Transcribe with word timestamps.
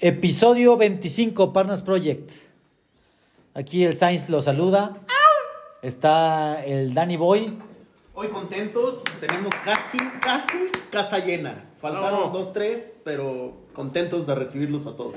Episodio 0.00 0.76
25, 0.76 1.52
Partners 1.52 1.82
Project. 1.82 2.30
Aquí 3.54 3.84
el 3.84 3.96
Sainz 3.96 4.28
lo 4.28 4.40
saluda. 4.40 4.96
Está 5.82 6.64
el 6.64 6.94
Danny 6.94 7.16
Boy. 7.16 7.58
Hoy 8.14 8.28
contentos, 8.28 9.02
tenemos 9.20 9.52
casi, 9.64 9.98
casi 10.20 10.70
casa 10.90 11.18
llena. 11.18 11.64
Faltaron 11.80 12.20
No. 12.20 12.28
dos, 12.28 12.52
tres, 12.52 12.86
pero 13.04 13.54
contentos 13.74 14.26
de 14.26 14.34
recibirlos 14.34 14.86
a 14.86 14.94
todos. 14.96 15.16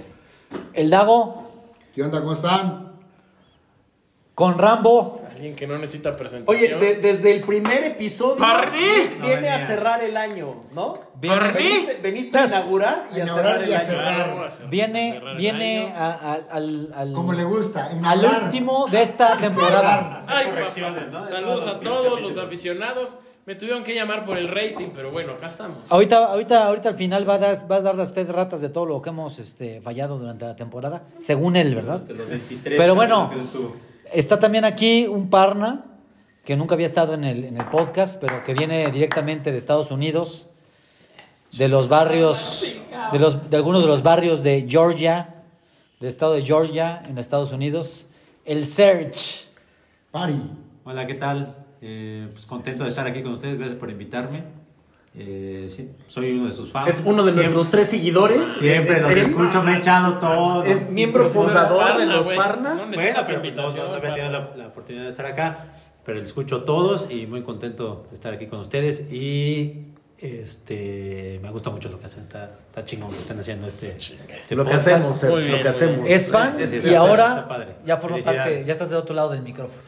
El 0.74 0.90
Dago. 0.90 1.52
¿Qué 1.94 2.04
onda? 2.04 2.20
¿Cómo 2.22 2.34
están? 2.34 2.94
Con 4.34 4.58
Rambo. 4.58 5.22
Alguien 5.36 5.56
que 5.56 5.68
no 5.68 5.78
necesita 5.78 6.16
presentación. 6.16 6.74
Oye, 6.74 6.76
de- 6.86 6.96
desde 6.96 7.32
el 7.32 7.42
primer 7.42 7.84
episodio 7.84 8.40
No 8.46 8.72
viene 8.72 9.36
venía. 9.36 9.56
a 9.64 9.68
cerrar 9.68 10.02
el 10.04 10.16
año, 10.18 10.56
¿no? 10.74 10.98
Veniste, 11.20 12.00
veniste 12.02 12.38
a 12.38 12.44
Estás- 12.46 12.62
inaugurar 12.64 13.06
y 13.16 13.20
a 13.20 13.24
inaugurar 13.24 13.46
cerrar 13.52 13.64
el 13.64 13.70
y 13.70 13.74
a 13.74 13.80
año. 13.80 13.88
cerrar. 14.50 14.70
Viene, 14.70 15.22
viene 15.38 15.94
a- 15.96 16.08
a- 16.12 16.56
al, 16.56 16.94
al- 16.96 17.14
Como 17.14 17.34
le 17.34 17.44
gusta. 17.44 17.90
al 18.04 18.26
último 18.44 18.88
de 18.90 19.02
esta 19.02 19.38
temporada. 19.38 20.22
Ay, 20.28 20.48
correcciones. 20.48 21.12
¿no? 21.12 21.26
Saludos 21.26 21.68
a 21.68 21.80
todos 21.80 22.22
los 22.22 22.38
aficionados. 22.38 23.18
Me 23.46 23.54
tuvieron 23.54 23.84
que 23.84 23.94
llamar 23.94 24.26
por 24.26 24.38
el 24.38 24.48
rating, 24.48 24.88
pero 24.96 25.12
bueno, 25.12 25.34
acá 25.34 25.46
estamos. 25.48 25.78
Ahorita, 25.90 26.26
ahorita, 26.32 26.66
ahorita 26.66 26.90
al 26.90 26.96
final 26.96 27.30
va 27.30 27.36
a, 27.36 27.38
dar, 27.38 27.56
va 27.72 27.76
a 27.76 27.82
dar 27.82 27.94
las 27.96 28.16
de 28.16 28.24
ratas 28.24 28.60
de 28.60 28.70
todo 28.70 28.88
lo 28.88 29.02
que 29.04 29.10
hemos 29.10 29.38
este, 29.38 29.82
fallado 29.82 30.18
durante 30.18 30.46
la 30.46 30.56
temporada, 30.56 31.04
según 31.20 31.56
él, 31.56 31.76
¿verdad? 31.76 32.00
De 32.00 32.16
los 32.16 32.28
23 32.28 32.76
Pero 32.80 32.96
bueno. 32.96 33.30
que 33.32 33.42
estuvo. 33.42 33.76
Está 34.14 34.40
también 34.40 34.66
aquí 34.66 35.08
un 35.08 35.30
parna 35.30 35.86
que 36.44 36.56
nunca 36.56 36.76
había 36.76 36.86
estado 36.86 37.16
en 37.16 37.24
el, 37.24 37.44
en 37.44 37.58
el 37.58 37.66
podcast, 37.66 38.20
pero 38.22 38.44
que 38.44 38.54
viene 38.54 38.90
directamente 38.92 39.52
de 39.52 39.58
Estados 39.58 39.92
Unidos, 39.92 40.48
de 41.58 41.68
los 41.68 41.88
barrios, 41.88 42.78
de, 43.12 43.20
los, 43.20 43.50
de 43.50 43.58
algunos 43.58 43.82
de 43.82 43.88
los 43.88 44.04
barrios 44.04 44.44
de 44.44 44.66
Georgia, 44.70 45.44
del 46.00 46.10
estado 46.10 46.34
de 46.34 46.42
Georgia, 46.42 47.02
en 47.08 47.18
Estados 47.18 47.52
Unidos, 47.52 48.06
el 48.46 48.66
Search. 48.66 49.48
Pari. 50.12 50.40
Hola, 50.84 51.08
¿qué 51.08 51.16
tal? 51.16 51.56
Eh, 51.82 52.30
pues 52.32 52.46
contento 52.46 52.84
de 52.84 52.90
estar 52.90 53.08
aquí 53.08 53.24
con 53.24 53.34
ustedes, 53.34 53.58
gracias 53.58 53.80
por 53.80 53.90
invitarme. 53.90 54.44
Eh, 55.18 55.70
sí, 55.74 55.90
soy 56.08 56.34
uno 56.34 56.48
de 56.48 56.54
sus 56.54 56.72
fans. 56.72 56.90
Es 56.90 57.02
uno 57.06 57.24
de 57.24 57.32
Siempre- 57.32 57.44
nuestros 57.46 57.70
tres 57.70 57.88
seguidores. 57.90 58.42
Siempre 58.60 59.00
los 59.02 59.16
escucho, 59.16 59.62
me 59.64 59.76
he 59.76 59.78
echado 59.78 60.18
todo. 60.20 60.64
Es 60.66 60.90
miembro 60.90 61.26
fundador 61.30 61.98
de 61.98 62.06
parna, 62.06 62.06
los. 62.16 62.28
Parnas. 62.28 62.76
No 62.76 62.96
Bueno, 62.96 63.20
pero 63.26 63.40
no, 63.40 63.46
invitación. 63.46 63.78
no, 63.86 63.92
no 63.92 63.96
había 63.96 64.14
tenido 64.14 64.32
la, 64.32 64.52
la 64.58 64.68
oportunidad 64.68 65.04
de 65.04 65.10
estar 65.10 65.26
acá, 65.26 65.68
pero 66.04 66.18
les 66.18 66.28
escucho 66.28 66.64
todos 66.64 67.08
y 67.10 67.28
muy 67.28 67.44
contento 67.44 68.08
de 68.10 68.16
estar 68.16 68.34
aquí 68.34 68.48
con 68.48 68.60
ustedes 68.60 69.10
y 69.12 69.86
este 70.18 71.40
me 71.42 71.50
gusta 71.52 71.70
mucho 71.70 71.90
lo 71.90 72.00
que 72.00 72.06
hacen, 72.08 72.22
está, 72.22 72.52
está 72.68 72.84
chingón 72.86 73.10
lo 73.10 73.16
que 73.16 73.22
están 73.22 73.40
haciendo 73.40 73.68
este, 73.68 73.96
este 73.98 74.56
Lo 74.56 74.66
que 74.66 74.74
hacemos, 74.74 75.24
Muy 75.24 75.48
lo 75.48 75.62
que 75.62 75.68
hacemos. 75.70 76.10
Es 76.10 76.32
fan 76.32 76.56
Sí, 76.58 76.64
sí, 76.68 76.70
sí, 76.70 76.76
y 76.76 76.90
está- 76.90 77.00
ahora 77.00 77.48
ya 77.86 77.98
forma 77.98 78.18
parte, 78.20 78.64
ya 78.66 78.74
estás 78.74 78.90
del 78.90 79.00
otro 79.00 79.16
lado 79.16 79.30
del 79.30 79.42
micrófono. 79.42 79.82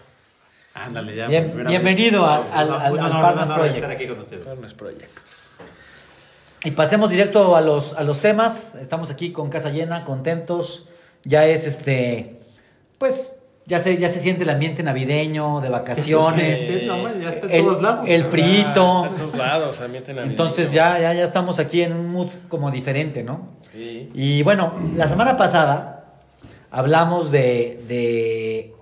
Ándale, 0.86 1.16
ya. 1.16 1.28
Bien- 1.28 1.54
bienvenido 1.68 2.26
a- 2.26 2.38
al- 2.54 2.72
al- 2.72 2.82
al 2.82 2.94
un 2.94 3.00
Partners 3.22 3.50
honor 3.50 3.58
Project. 3.60 3.76
estar 3.76 3.92
aquí 3.92 4.08
con 4.08 4.20
ustedes. 4.20 4.44
Partners 4.46 4.74
Project. 4.74 5.18
Y 6.64 6.72
pasemos 6.72 7.10
directo 7.10 7.56
a 7.56 7.62
los, 7.62 7.94
a 7.94 8.04
los 8.04 8.20
temas. 8.20 8.76
Estamos 8.76 9.10
aquí 9.10 9.32
con 9.32 9.50
casa 9.50 9.70
llena, 9.70 10.04
contentos. 10.04 10.86
Ya 11.24 11.46
es 11.46 11.66
este, 11.66 12.40
pues, 12.98 13.32
ya 13.66 13.80
se, 13.80 13.98
ya 13.98 14.08
se 14.10 14.20
siente 14.20 14.44
el 14.44 14.50
ambiente 14.50 14.82
navideño, 14.84 15.62
de 15.62 15.70
vacaciones. 15.70 16.60
Sí, 16.60 16.84
no, 16.86 17.00
bueno, 17.02 17.22
ya 17.22 17.30
está 17.30 17.48
en 17.48 17.54
el, 17.54 17.64
todos 17.66 17.82
lados. 17.82 18.06
el 18.10 18.24
frito. 18.26 19.04
Ah, 19.04 19.06
está 19.06 19.08
en 19.16 19.22
todos 19.22 19.36
lados, 19.38 19.82
ambiente 19.82 20.14
navideño. 20.14 20.32
Entonces 20.32 20.72
ya, 20.72 21.00
ya, 21.00 21.14
ya 21.14 21.24
estamos 21.24 21.60
aquí 21.60 21.82
en 21.82 21.94
un 21.94 22.08
mood 22.12 22.30
como 22.50 22.72
diferente, 22.72 23.24
¿no? 23.24 23.48
Sí. 23.74 24.10
Y 24.14 24.44
bueno, 24.44 24.74
la 24.96 25.08
semana 25.08 25.36
pasada 25.38 26.06
hablamos 26.72 27.32
de, 27.32 27.84
de... 27.88 28.74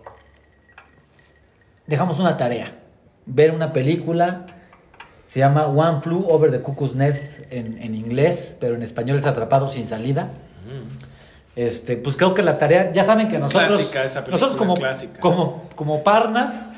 Dejamos 1.87 2.19
una 2.19 2.37
tarea. 2.37 2.67
Ver 3.25 3.51
una 3.51 3.73
película. 3.73 4.47
Se 5.25 5.39
llama 5.39 5.65
One 5.67 6.01
Flew 6.01 6.27
Over 6.29 6.51
the 6.51 6.61
Cuckoo's 6.61 6.95
Nest 6.95 7.51
en, 7.51 7.81
en 7.81 7.95
inglés, 7.95 8.55
pero 8.59 8.75
en 8.75 8.83
español 8.83 9.17
es 9.17 9.25
Atrapado 9.25 9.67
sin 9.67 9.87
salida. 9.87 10.29
Este, 11.55 11.95
pues 11.95 12.17
creo 12.17 12.33
que 12.33 12.43
la 12.43 12.57
tarea, 12.57 12.91
ya 12.91 13.03
saben 13.03 13.29
que 13.29 13.37
Es 13.37 13.43
nosotros, 13.43 13.69
clásica 13.69 14.03
esa 14.03 14.25
película, 14.25 14.47
nosotros 14.47 14.57
como, 14.57 14.75
como, 15.21 15.63
como 15.75 16.03
parnas, 16.03 16.69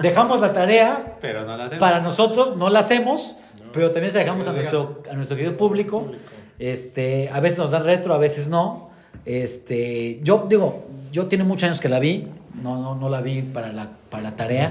dejamos 0.00 0.42
la 0.42 0.52
tarea 0.52 1.16
Pero 1.22 1.46
no 1.46 1.56
la 1.56 1.64
hacemos. 1.64 1.80
para 1.80 2.00
nosotros 2.00 2.56
no 2.56 2.68
la 2.68 2.80
hacemos, 2.80 3.38
pero 3.72 3.92
también 3.92 4.10
se 4.12 4.18
la 4.18 4.24
dejamos 4.24 4.46
a 4.46 4.52
nuestro, 4.52 5.02
a 5.10 5.14
nuestro 5.14 5.36
querido 5.36 5.56
público. 5.56 6.12
Este, 6.58 7.30
a 7.32 7.40
veces 7.40 7.58
nos 7.58 7.70
dan 7.70 7.84
retro, 7.84 8.12
a 8.12 8.18
veces 8.18 8.48
no. 8.48 8.90
Este, 9.24 10.20
yo 10.22 10.46
digo, 10.48 10.84
yo 11.12 11.26
tiene 11.26 11.44
muchos 11.44 11.64
años 11.68 11.80
que 11.80 11.88
la 11.88 11.98
vi, 11.98 12.28
no, 12.54 12.76
no, 12.78 12.94
no 12.94 13.08
la 13.08 13.20
vi 13.20 13.42
para 13.42 13.72
la, 13.72 13.88
para 14.10 14.22
la 14.24 14.36
tarea, 14.36 14.70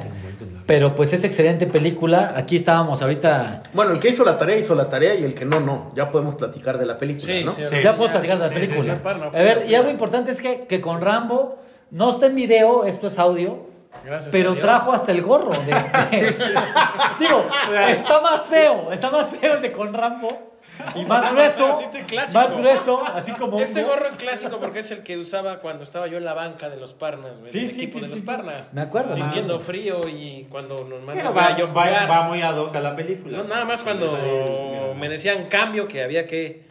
pero 0.65 0.95
pues 0.95 1.13
es 1.13 1.23
excelente 1.23 1.65
película. 1.65 2.33
Aquí 2.35 2.55
estábamos 2.57 3.01
ahorita, 3.01 3.63
Bueno, 3.73 3.91
el 3.93 3.99
que 3.99 4.09
hizo 4.09 4.23
la 4.25 4.37
tarea 4.37 4.57
hizo 4.57 4.75
la 4.75 4.89
tarea 4.89 5.15
y 5.15 5.23
el 5.23 5.33
que 5.33 5.45
no, 5.45 5.59
no. 5.59 5.91
Ya 5.95 6.11
podemos 6.11 6.35
platicar 6.35 6.77
de 6.77 6.85
la 6.85 6.97
película, 6.97 7.25
Sí, 7.33 7.43
¿no? 7.43 7.51
sí. 7.51 7.63
ya 7.81 7.95
podemos 7.95 8.11
platicar 8.11 8.37
de 8.39 8.47
la 8.47 8.53
Sí, 8.53 8.59
sí, 8.59 8.67
película. 8.67 8.93
sí, 8.95 8.99
para, 9.03 9.25
A 9.27 9.29
ver, 9.31 9.65
y 9.67 9.75
algo 9.75 9.89
importante 9.89 10.31
es 10.31 10.41
que, 10.41 10.65
que 10.67 10.81
con 10.81 11.01
Rambo 11.01 11.57
no 11.91 12.09
está 12.09 12.25
en 12.27 12.35
video, 12.35 12.85
esto 12.85 13.07
es 13.07 13.17
audio. 13.17 13.67
Gracias 14.05 14.31
Pero 14.31 14.55
trajo 14.55 14.93
hasta 14.93 15.11
el 15.11 15.21
gorro. 15.21 15.51
de- 15.51 15.65
de- 15.73 16.35
Digo, 17.19 17.43
está 17.87 18.21
más 18.21 18.41
feo, 18.49 18.91
está 18.91 19.09
más 19.09 19.35
feo 19.35 19.55
el 19.55 19.61
de 19.61 19.71
con 19.71 19.93
Rambo. 19.93 20.48
Y 20.95 21.05
más 21.05 21.21
Está 21.23 21.33
grueso. 21.33 21.67
más 21.69 21.81
este 21.81 22.55
grueso, 22.57 23.05
así 23.05 23.31
como. 23.33 23.59
Este 23.59 23.83
gorro 23.83 24.07
es 24.07 24.15
clásico 24.15 24.59
porque 24.59 24.79
es 24.79 24.91
el 24.91 25.03
que 25.03 25.17
usaba 25.17 25.59
cuando 25.59 25.83
estaba 25.83 26.07
yo 26.07 26.17
en 26.17 26.25
la 26.25 26.33
banca 26.33 26.69
de 26.69 26.77
los 26.77 26.93
Parnas, 26.93 27.39
güey. 27.39 27.51
Sí, 27.51 27.67
sí, 27.67 27.83
equipo 27.83 27.99
sí, 27.99 28.01
de 28.01 28.07
sí, 28.07 28.11
los 28.11 28.19
sí. 28.21 28.25
Parnas. 28.25 28.73
Me 28.73 28.81
acuerdo. 28.81 29.15
Sintiendo 29.15 29.55
Ah. 29.55 29.59
frío 29.59 30.07
y 30.07 30.47
cuando 30.49 30.75
nos 30.85 30.99
mandan 31.01 31.17
Pero 31.17 31.33
va, 31.33 31.57
yo 31.57 31.73
va, 31.73 32.21
muy 32.27 32.41
ad 32.41 32.57
hoc 32.57 32.75
a 32.75 32.79
la 32.79 32.95
película. 32.95 33.37
No, 33.37 33.43
nada 33.43 33.65
más 33.65 33.83
cuando 33.83 34.93
me 34.97 35.09
decían 35.09 35.45
cambio 35.49 35.87
que 35.87 36.03
había 36.03 36.25
que 36.25 36.67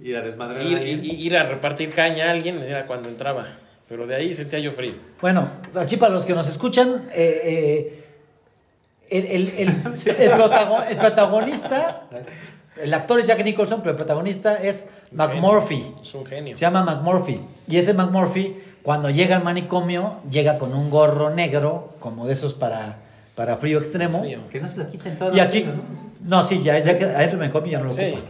Ir 0.00 0.16
a 0.16 0.20
desmadrar 0.22 0.60
a 0.60 0.62
ir, 0.64 1.04
ir 1.04 1.36
a 1.36 1.42
repartir 1.42 1.90
caña 1.92 2.26
a 2.28 2.30
alguien, 2.30 2.62
era 2.62 2.86
cuando 2.86 3.08
entraba. 3.08 3.46
Pero 3.88 4.06
de 4.06 4.14
ahí 4.14 4.32
sentía 4.34 4.58
yo 4.60 4.70
frío. 4.70 4.94
Bueno, 5.20 5.48
aquí 5.76 5.96
para 5.96 6.12
los 6.12 6.24
que 6.24 6.34
nos 6.34 6.46
escuchan, 6.48 7.08
eh, 7.12 7.40
eh, 7.44 8.04
el, 9.10 9.26
el- 9.26 9.48
el- 9.58 9.68
el 10.22 10.30
protago- 10.32 10.84
el 10.88 10.96
protagonista, 10.98 12.02
el 12.82 12.94
actor 12.94 13.18
es 13.20 13.26
Jack 13.26 13.44
Nicholson, 13.44 13.80
pero 13.80 13.90
el 13.92 13.96
protagonista 13.96 14.54
es 14.56 14.86
McMurphy. 15.12 15.94
Es 16.02 16.14
un 16.14 16.24
genio. 16.26 16.56
Se 16.56 16.62
llama 16.62 16.82
McMurphy. 16.84 17.40
Y 17.66 17.76
ese 17.76 17.94
McMurphy, 17.94 18.56
cuando 18.82 19.10
llega 19.10 19.36
al 19.36 19.44
manicomio, 19.44 20.16
llega 20.30 20.58
con 20.58 20.74
un 20.74 20.90
gorro 20.90 21.30
negro, 21.30 21.94
como 22.00 22.26
de 22.26 22.32
esos 22.34 22.54
para, 22.54 22.96
para 23.34 23.56
frío 23.56 23.78
extremo. 23.78 24.20
Frío. 24.20 24.40
Que 24.50 24.60
no 24.60 24.68
se 24.68 24.78
la 24.78 24.88
quiten 24.88 25.16
toda 25.18 25.32
Y 25.32 25.36
la 25.36 25.42
aquí, 25.44 25.64
¿no? 25.64 25.82
no, 26.24 26.42
sí, 26.42 26.60
ya, 26.62 26.78
ya 26.78 26.96
que 26.96 27.04
adentro 27.04 27.38
del 27.38 27.50
manicomio 27.50 27.72
ya 27.72 27.78
no 27.78 27.84
lo 27.86 27.92
Sí. 27.92 28.02
ocupa. 28.12 28.28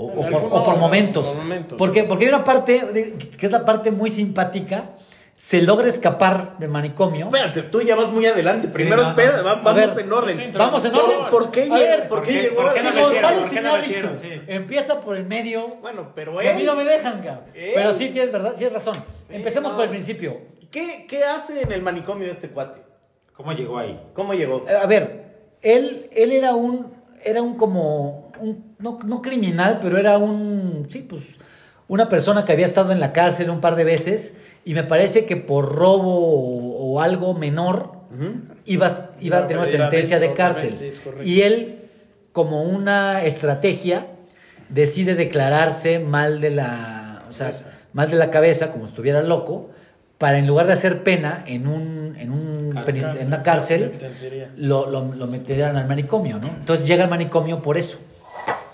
O, 0.00 0.12
por, 0.12 0.44
o 0.74 0.76
momentos. 0.78 1.26
por 1.28 1.36
momentos. 1.38 1.76
Porque, 1.76 2.04
porque 2.04 2.24
hay 2.26 2.28
una 2.32 2.44
parte 2.44 2.84
de- 2.92 3.14
que 3.14 3.46
es 3.46 3.52
la 3.52 3.64
parte 3.64 3.90
muy 3.90 4.08
simpática. 4.10 4.84
Se 5.38 5.62
logra 5.62 5.86
escapar 5.86 6.58
del 6.58 6.68
manicomio. 6.68 7.26
Espérate, 7.26 7.62
tú 7.62 7.80
ya 7.80 7.94
vas 7.94 8.08
muy 8.08 8.26
adelante. 8.26 8.66
Sí, 8.66 8.74
Primero 8.74 9.04
no, 9.04 9.08
espera, 9.10 9.36
no. 9.36 9.44
va- 9.44 9.52
A 9.52 9.54
vamos 9.62 9.94
ver, 9.94 10.04
en 10.04 10.12
orden. 10.12 10.52
Vamos 10.52 10.84
en 10.84 10.94
orden. 10.96 11.16
¿Por 11.30 11.50
qué, 11.52 11.68
A 11.70 11.74
ver, 11.74 12.08
¿por 12.08 12.20
qué 12.22 12.26
sí, 12.26 12.32
llegó 12.32 12.56
¿por 12.62 12.74
qué 12.74 14.42
empieza 14.48 15.00
por 15.00 15.16
el 15.16 15.26
medio. 15.26 15.76
Bueno, 15.80 16.10
pero 16.12 16.36
que 16.38 16.50
a 16.50 16.54
mí 16.54 16.62
él, 16.62 16.66
no 16.66 16.74
me 16.74 16.82
dejan, 16.82 17.22
cabrón. 17.22 17.44
Él. 17.54 17.70
Pero 17.72 17.94
sí 17.94 18.08
tienes 18.08 18.32
verdad, 18.32 18.54
tienes 18.54 18.72
razón. 18.74 18.96
Empecemos 19.30 19.70
no. 19.70 19.76
por 19.76 19.84
el 19.84 19.90
principio. 19.90 20.38
¿qué, 20.72 21.06
¿qué 21.08 21.22
hace 21.24 21.62
en 21.62 21.70
el 21.70 21.82
manicomio 21.82 22.28
este 22.28 22.48
cuate? 22.48 22.80
¿Cómo 23.32 23.52
llegó 23.52 23.78
ahí? 23.78 23.98
¿Cómo 24.14 24.34
llegó? 24.34 24.64
Eh, 24.68 24.74
A 24.74 24.86
ver, 24.86 25.36
él, 25.62 26.08
él 26.12 26.32
era 26.32 26.54
un, 26.54 26.92
era 27.24 27.42
un 27.42 27.54
como, 27.56 28.32
un, 28.40 28.74
no, 28.80 28.98
no 29.06 29.22
criminal, 29.22 29.78
pero 29.80 29.98
era 29.98 30.18
un, 30.18 30.86
sí, 30.88 31.06
pues, 31.08 31.38
una 31.86 32.08
persona 32.08 32.44
que 32.44 32.50
había 32.52 32.66
estado 32.66 32.90
en 32.90 32.98
la 32.98 33.12
cárcel 33.12 33.50
un 33.50 33.60
par 33.60 33.76
de 33.76 33.84
veces 33.84 34.34
y 34.68 34.74
me 34.74 34.82
parece 34.82 35.24
que 35.24 35.36
por 35.36 35.74
robo 35.74 36.12
o, 36.12 36.92
o 36.92 37.00
algo 37.00 37.32
menor 37.32 37.92
iba, 38.66 39.12
iba 39.18 39.38
a 39.38 39.46
tener 39.46 39.62
una 39.62 39.66
sentencia 39.66 40.20
de 40.20 40.34
cárcel. 40.34 40.92
y 41.24 41.40
él, 41.40 41.88
como 42.32 42.64
una 42.64 43.24
estrategia, 43.24 44.08
decide 44.68 45.14
declararse 45.14 46.00
mal 46.00 46.42
de 46.42 46.50
la, 46.50 47.22
o 47.30 47.32
sea, 47.32 47.50
mal 47.94 48.10
de 48.10 48.16
la 48.16 48.30
cabeza, 48.30 48.70
como 48.70 48.84
si 48.84 48.90
estuviera 48.90 49.22
loco, 49.22 49.70
para 50.18 50.36
en 50.36 50.46
lugar 50.46 50.66
de 50.66 50.74
hacer 50.74 51.02
pena 51.02 51.44
en 51.46 51.66
un, 51.66 52.14
en 52.18 52.30
un 52.30 52.70
Cárcel. 52.72 53.06
en 53.20 53.26
una 53.28 53.42
cárcel, 53.42 53.92
lo, 54.58 54.90
lo, 54.90 55.14
lo 55.14 55.26
metieran 55.28 55.78
al 55.78 55.88
manicomio, 55.88 56.38
¿no? 56.38 56.48
Entonces 56.48 56.86
llega 56.86 57.04
al 57.04 57.10
manicomio 57.10 57.62
por 57.62 57.78
eso. 57.78 58.00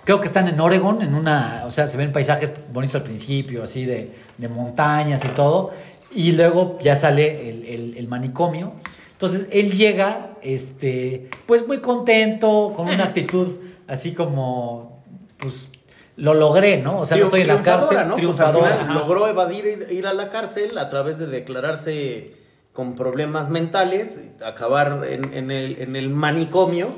Creo 0.04 0.20
que 0.20 0.26
están 0.26 0.48
en 0.48 0.60
Oregon, 0.60 1.00
en 1.02 1.14
una, 1.14 1.62
o 1.66 1.70
sea, 1.70 1.86
se 1.86 1.96
ven 1.96 2.12
paisajes 2.12 2.52
bonitos 2.72 2.96
al 2.96 3.02
principio, 3.04 3.62
así 3.62 3.84
de, 3.86 4.12
de 4.36 4.48
montañas 4.48 5.24
y 5.24 5.28
todo, 5.28 5.72
y 6.14 6.32
luego 6.32 6.78
ya 6.80 6.94
sale 6.96 7.48
el, 7.50 7.64
el- 7.64 7.94
el 7.96 8.08
manicomio. 8.08 8.72
Entonces 9.12 9.46
él 9.50 9.72
llega, 9.72 10.30
este, 10.42 11.30
pues 11.46 11.66
muy 11.66 11.78
contento, 11.78 12.72
con 12.76 12.88
una 12.88 13.04
actitud 13.10 13.48
así 13.88 14.12
como, 14.12 15.02
pues, 15.38 15.70
lo 16.16 16.34
logré, 16.34 16.80
¿no? 16.82 17.00
O 17.00 17.04
sea, 17.04 17.16
no 17.16 17.24
estoy 17.24 17.40
en 17.40 17.46
la 17.48 17.62
cárcel, 17.62 18.08
¿no? 18.08 18.14
Pues, 18.14 18.40
al 18.40 18.54
final 18.54 18.94
logró 18.94 19.26
evadir 19.28 19.64
ir, 19.66 19.86
ir 19.90 20.06
a 20.06 20.12
la 20.12 20.30
cárcel 20.30 20.76
a 20.78 20.88
través 20.88 21.18
de 21.18 21.26
declararse 21.26 22.36
con 22.72 22.94
problemas 22.94 23.48
mentales, 23.50 24.20
acabar 24.44 25.04
en, 25.08 25.32
en 25.32 25.50
el, 25.50 25.80
en 25.80 25.96
el 25.96 26.10
manicomio 26.10 26.88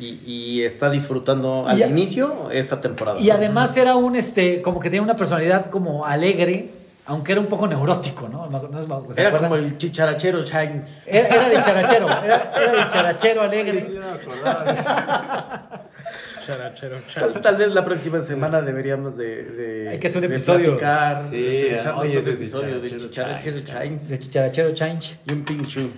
y, 0.00 0.22
y 0.26 0.62
está 0.64 0.88
disfrutando 0.90 1.66
al 1.68 1.78
Y 1.78 1.82
inicio 1.84 2.50
esa 2.50 2.80
temporada. 2.80 3.20
Y 3.20 3.30
además 3.30 3.76
era 3.76 3.96
un, 3.96 4.16
este, 4.16 4.62
como 4.62 4.80
que 4.80 4.88
tenía 4.88 5.02
una 5.02 5.16
personalidad 5.16 5.66
como 5.70 6.06
alegre, 6.06 6.70
aunque 7.06 7.32
era 7.32 7.40
un 7.40 7.48
poco 7.48 7.66
neurótico, 7.68 8.28
¿no? 8.28 8.46
¿No 8.48 8.58
es- 8.78 8.86
¿se 9.14 9.20
Era 9.20 9.30
acuerdan? 9.30 9.50
como 9.50 9.56
el 9.56 9.76
chicharachero 9.78 10.44
Chains. 10.44 11.02
Era, 11.06 11.28
era 11.28 11.48
de 11.48 11.60
charachero, 11.60 12.06
era, 12.08 12.52
era 12.56 12.72
de 12.84 12.88
charachero 12.88 13.42
alegre. 13.42 13.82
Charachero, 16.40 16.96
Tal, 17.14 17.40
tal 17.40 17.56
vez 17.56 17.72
la 17.72 17.84
próxima 17.84 18.20
semana 18.22 18.62
deberíamos 18.62 19.16
de, 19.16 19.44
de- 19.44 19.88
Hay 19.90 19.98
que 19.98 20.08
hacer 20.08 20.22
un 20.22 20.28
de 20.28 20.34
episodio. 20.34 20.76
platicar, 20.78 21.22
Sí, 21.28 21.36
de 21.36 21.80
oye, 21.96 22.18
ese 22.18 22.30
episodio 22.32 22.80
de 22.80 22.96
Chicharachero 22.98 23.60
Chains 23.64 24.08
De 24.08 24.18
chicharachero 24.18 24.70
change. 24.74 25.18
y 25.26 25.32
un 25.32 25.44
pinchu. 25.44 25.90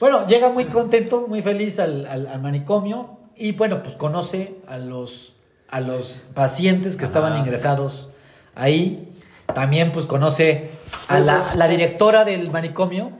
Bueno, 0.00 0.26
llega 0.26 0.48
muy 0.50 0.66
contento, 0.66 1.26
muy 1.28 1.42
feliz 1.42 1.78
al, 1.78 2.06
al- 2.06 2.26
al 2.26 2.40
manicomio 2.42 3.18
y 3.36 3.52
bueno, 3.52 3.82
pues 3.82 3.96
conoce 3.96 4.56
a 4.68 4.76
los, 4.78 5.34
a 5.70 5.80
los 5.80 6.24
pacientes 6.34 6.96
que 6.96 7.04
estaban 7.04 7.36
ingresados 7.38 8.08
ahí. 8.54 9.12
También 9.54 9.92
pues 9.92 10.06
conoce 10.06 10.70
a 11.08 11.18
la, 11.20 11.42
la 11.54 11.68
directora 11.68 12.24
del 12.24 12.50
manicomio, 12.50 13.10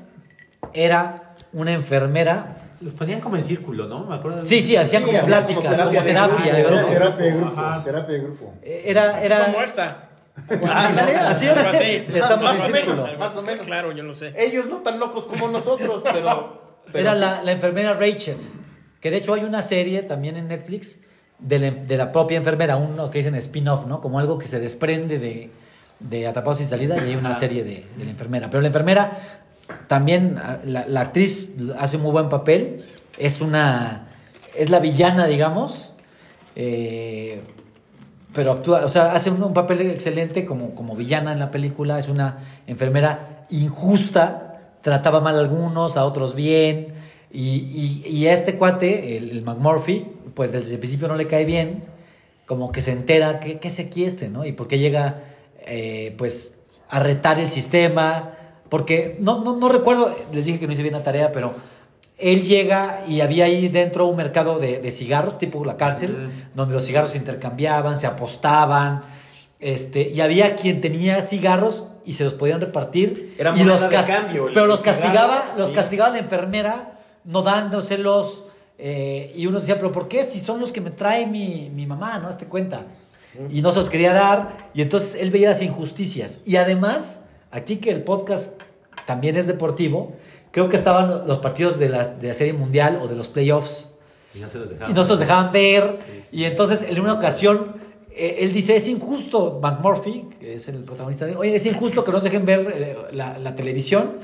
era 0.75 1.35
una 1.53 1.73
enfermera. 1.73 2.57
Los 2.81 2.93
ponían 2.93 3.21
como 3.21 3.37
en 3.37 3.45
círculo, 3.45 3.87
¿no? 3.87 4.05
Me 4.05 4.17
acuerdo. 4.17 4.45
Sí, 4.45 4.61
sí, 4.61 4.77
hacían 4.77 5.05
como 5.05 5.23
pláticas, 5.23 5.79
como 5.81 5.91
como 5.95 6.05
terapia 6.05 6.37
terapia 6.37 6.55
de 6.55 6.63
grupo. 6.65 6.87
terapia 6.93 7.25
de 7.27 7.33
grupo. 7.33 7.63
Terapia 7.85 8.15
de 8.15 8.21
grupo. 8.21 8.55
Era, 8.63 9.23
era, 9.23 9.45
Como 9.47 9.63
esta. 9.63 10.03
Ándale, 10.71 11.17
así 11.17 11.47
es. 11.47 11.59
Estamos 12.15 12.45
Más 12.45 12.55
en 12.57 12.61
o 12.61 12.75
círculo. 12.75 13.03
menos, 13.05 13.19
Más 13.19 13.37
o 13.37 13.43
menos. 13.43 13.67
Claro, 13.67 13.93
yo 13.93 14.03
lo 14.03 14.15
sé. 14.15 14.35
Ellos 14.37 14.67
no 14.67 14.79
tan 14.79 14.99
locos 14.99 15.25
como 15.25 15.49
nosotros, 15.49 16.03
pero... 16.05 16.66
pero 16.93 16.99
Era 17.01 17.15
sí. 17.15 17.21
la, 17.21 17.43
la 17.43 17.53
enfermera 17.53 17.95
Rachel, 17.95 18.37
que 19.01 19.11
de 19.11 19.17
hecho 19.19 19.35
hay 19.35 19.45
una 19.45 19.63
serie 19.63 20.03
también 20.03 20.37
en 20.37 20.49
Netflix 20.49 21.01
de 21.39 21.59
la, 21.59 21.71
de 21.71 21.97
la 21.97 22.13
propia 22.13 22.37
enfermera, 22.39 22.77
uno 22.77 23.11
que 23.11 23.19
dicen 23.19 23.35
spin-off, 23.35 23.87
¿no? 23.87 24.01
Como 24.01 24.19
algo 24.19 24.39
que 24.39 24.47
se 24.47 24.59
desprende 24.59 25.19
de, 25.19 25.51
de 26.01 26.27
Atrapados 26.27 26.59
sin 26.59 26.69
salida 26.69 26.97
y 26.99 27.11
hay 27.11 27.17
una 27.17 27.35
serie 27.35 27.63
de, 27.65 27.85
de 27.97 28.05
la 28.05 28.11
enfermera. 28.11 28.49
Pero 28.49 28.61
la 28.61 28.69
enfermera 28.69 29.19
también, 29.89 30.41
la, 30.65 30.87
la 30.87 31.01
actriz 31.01 31.51
hace 31.79 31.97
un 31.97 32.05
muy 32.05 32.13
buen 32.13 32.29
papel, 32.29 32.85
es 33.19 33.41
una, 33.41 34.07
es 34.57 34.71
la 34.71 34.79
villana, 34.79 35.27
digamos, 35.27 35.95
eh, 36.55 37.43
pero 38.33 38.53
actúa, 38.53 38.85
o 38.85 38.89
sea, 38.89 39.13
hace 39.13 39.31
un, 39.31 39.43
un 39.43 39.55
papel 39.55 39.81
excelente 39.83 40.45
como, 40.45 40.75
como 40.75 40.95
villana 40.95 41.33
en 41.33 41.39
la 41.39 41.51
película, 41.51 41.99
es 41.99 42.09
una 42.09 42.39
enfermera 42.67 43.47
injusta, 43.51 44.46
trataba 44.83 45.21
mal 45.21 45.37
a 45.37 45.41
algunos, 45.41 45.97
a 45.97 46.05
otros 46.05 46.35
bien, 46.35 46.95
y, 47.33 48.03
y- 48.05 48.09
y 48.09 48.27
a 48.29 48.33
este 48.33 48.57
cuate, 48.57 49.17
el, 49.17 49.31
el 49.31 49.43
McMurphy, 49.43 50.07
pues 50.35 50.53
desde 50.53 50.75
el 50.75 50.79
principio 50.79 51.09
no 51.09 51.17
le 51.17 51.27
cae 51.27 51.45
bien, 51.45 51.85
como 52.47 52.71
que 52.73 52.81
se 52.83 52.93
entera 52.93 53.41
que, 53.41 53.59
que 53.59 53.69
es 53.69 53.79
aquí 53.81 54.05
este, 54.05 54.29
¿no? 54.29 54.45
Y 54.47 54.53
por 54.53 54.69
qué 54.69 54.79
llega, 54.79 55.23
eh, 55.67 56.15
pues, 56.17 56.55
a 56.89 57.01
retar 57.01 57.41
el 57.41 57.49
sistema, 57.49 58.35
porque 58.69 59.17
no, 59.21 59.43
no, 59.43 59.57
no 59.57 59.69
recuerdo, 59.69 60.15
les 60.33 60.45
dije 60.45 60.59
que 60.61 60.67
no 60.67 60.73
hice 60.73 60.83
bien 60.83 60.95
la 60.95 61.03
tarea, 61.03 61.33
pero 61.33 61.55
él 62.19 62.43
llega 62.43 63.05
y 63.09 63.21
había 63.21 63.45
ahí 63.47 63.69
dentro 63.69 64.07
un 64.07 64.17
mercado 64.17 64.59
de, 64.59 64.79
de 64.79 64.91
cigarros, 64.93 65.39
tipo 65.39 65.65
la 65.65 65.77
cárcel, 65.77 66.31
donde 66.55 66.75
los 66.75 66.85
cigarros 66.87 67.11
se 67.11 67.19
intercambiaban, 67.19 67.99
se 67.99 68.07
apostaban, 68.07 69.03
este, 69.59 70.11
y 70.11 70.21
había 70.21 70.55
quien 70.55 70.81
tenía 70.81 71.21
cigarros 71.23 71.89
y 72.07 72.13
se 72.13 72.25
los 72.25 72.35
podían 72.35 72.61
repartir. 72.61 73.35
Era 73.39 73.57
y 73.57 73.65
los 73.65 73.83
de 73.83 73.89
cambio, 73.89 74.49
pero 74.55 74.67
los 74.67 74.81
castigaba, 74.81 75.55
los 75.59 75.71
sí. 75.71 75.75
castigaba 75.75 76.11
la 76.11 76.19
enfermera 76.19 76.93
no 77.25 77.43
dándoselos. 77.43 78.45
eh, 78.79 79.33
y 79.35 79.47
uno 79.47 79.59
decía, 79.59 79.77
pero 79.77 79.93
¿por 79.93 80.09
qué? 80.09 80.23
Si 80.25 80.39
son 80.39 80.61
los 80.61 80.73
que 80.73 80.81
me 80.81 80.91
trae 80.91 81.27
mi, 81.27 81.71
mi 81.75 81.87
mamá, 81.87 82.19
¿no? 82.19 82.29
Hazte 82.29 82.47
cuenta. 82.47 82.83
Y 83.51 83.61
no 83.61 83.71
se 83.73 83.81
los 83.81 83.91
quería 83.91 84.15
dar. 84.15 84.71
Y 84.73 84.81
entonces 84.81 85.15
él 85.21 85.31
veía 85.31 85.51
las 85.51 85.61
injusticias. 85.61 86.41
Y 86.47 86.57
además, 86.57 87.21
aquí 87.51 87.77
que 87.77 87.91
el 87.91 88.03
podcast 88.03 88.61
también 89.05 89.37
es 89.37 89.47
deportivo, 89.47 90.15
creo 90.53 90.69
que 90.71 90.77
estaban 90.77 91.27
los 91.27 91.39
partidos 91.39 91.79
de, 91.79 91.89
las, 91.89 92.21
de 92.21 92.29
la 92.29 92.35
Serie 92.35 92.55
Mundial 92.55 92.99
o 93.03 93.09
de 93.09 93.15
los 93.15 93.29
playoffs. 93.29 93.93
Y 94.35 94.39
no 94.39 94.49
se 94.49 94.59
los 94.59 94.71
dejaban. 94.71 94.91
Y 94.91 94.95
no 94.95 95.05
se 95.05 95.11
los 95.11 95.19
dejaban 95.19 95.53
ver. 95.53 95.97
Sí, 96.07 96.21
sí. 96.23 96.29
Y 96.33 96.45
entonces, 96.45 96.83
en 96.83 97.01
una 97.01 97.13
ocasión, 97.15 97.77
él 98.17 98.53
dice, 98.53 98.77
es 98.77 98.89
injusto, 98.89 99.61
McMurphy, 99.63 100.27
que 100.41 100.55
es 100.55 100.69
el 100.69 100.85
protagonista 100.85 101.27
de... 101.27 101.37
Oye, 101.37 101.55
es 101.55 101.67
injusto 101.67 102.03
que 102.03 102.11
no 102.11 102.17
nos 102.17 102.25
dejen 102.25 102.47
ver 102.47 102.73
eh, 102.75 102.97
la, 103.13 103.39
la 103.39 103.55
televisión 103.55 104.17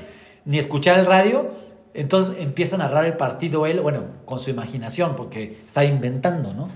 ni 0.45 0.57
escuchar 0.57 0.99
el 0.99 1.05
radio. 1.05 1.49
Entonces 1.93 2.37
empieza 2.39 2.75
a 2.75 2.79
narrar 2.79 3.05
el 3.05 3.17
partido 3.17 3.65
él, 3.67 3.79
bueno, 3.81 4.05
con 4.25 4.39
su 4.39 4.49
imaginación, 4.49 5.15
porque 5.15 5.59
está 5.65 5.83
inventando, 5.85 6.53
¿no? 6.53 6.69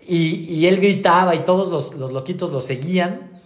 Y, 0.00 0.50
y 0.52 0.66
él 0.66 0.80
gritaba 0.80 1.34
y 1.34 1.40
todos 1.44 1.70
los, 1.70 1.94
los 1.94 2.12
loquitos 2.12 2.50
lo 2.50 2.60
seguían. 2.60 3.42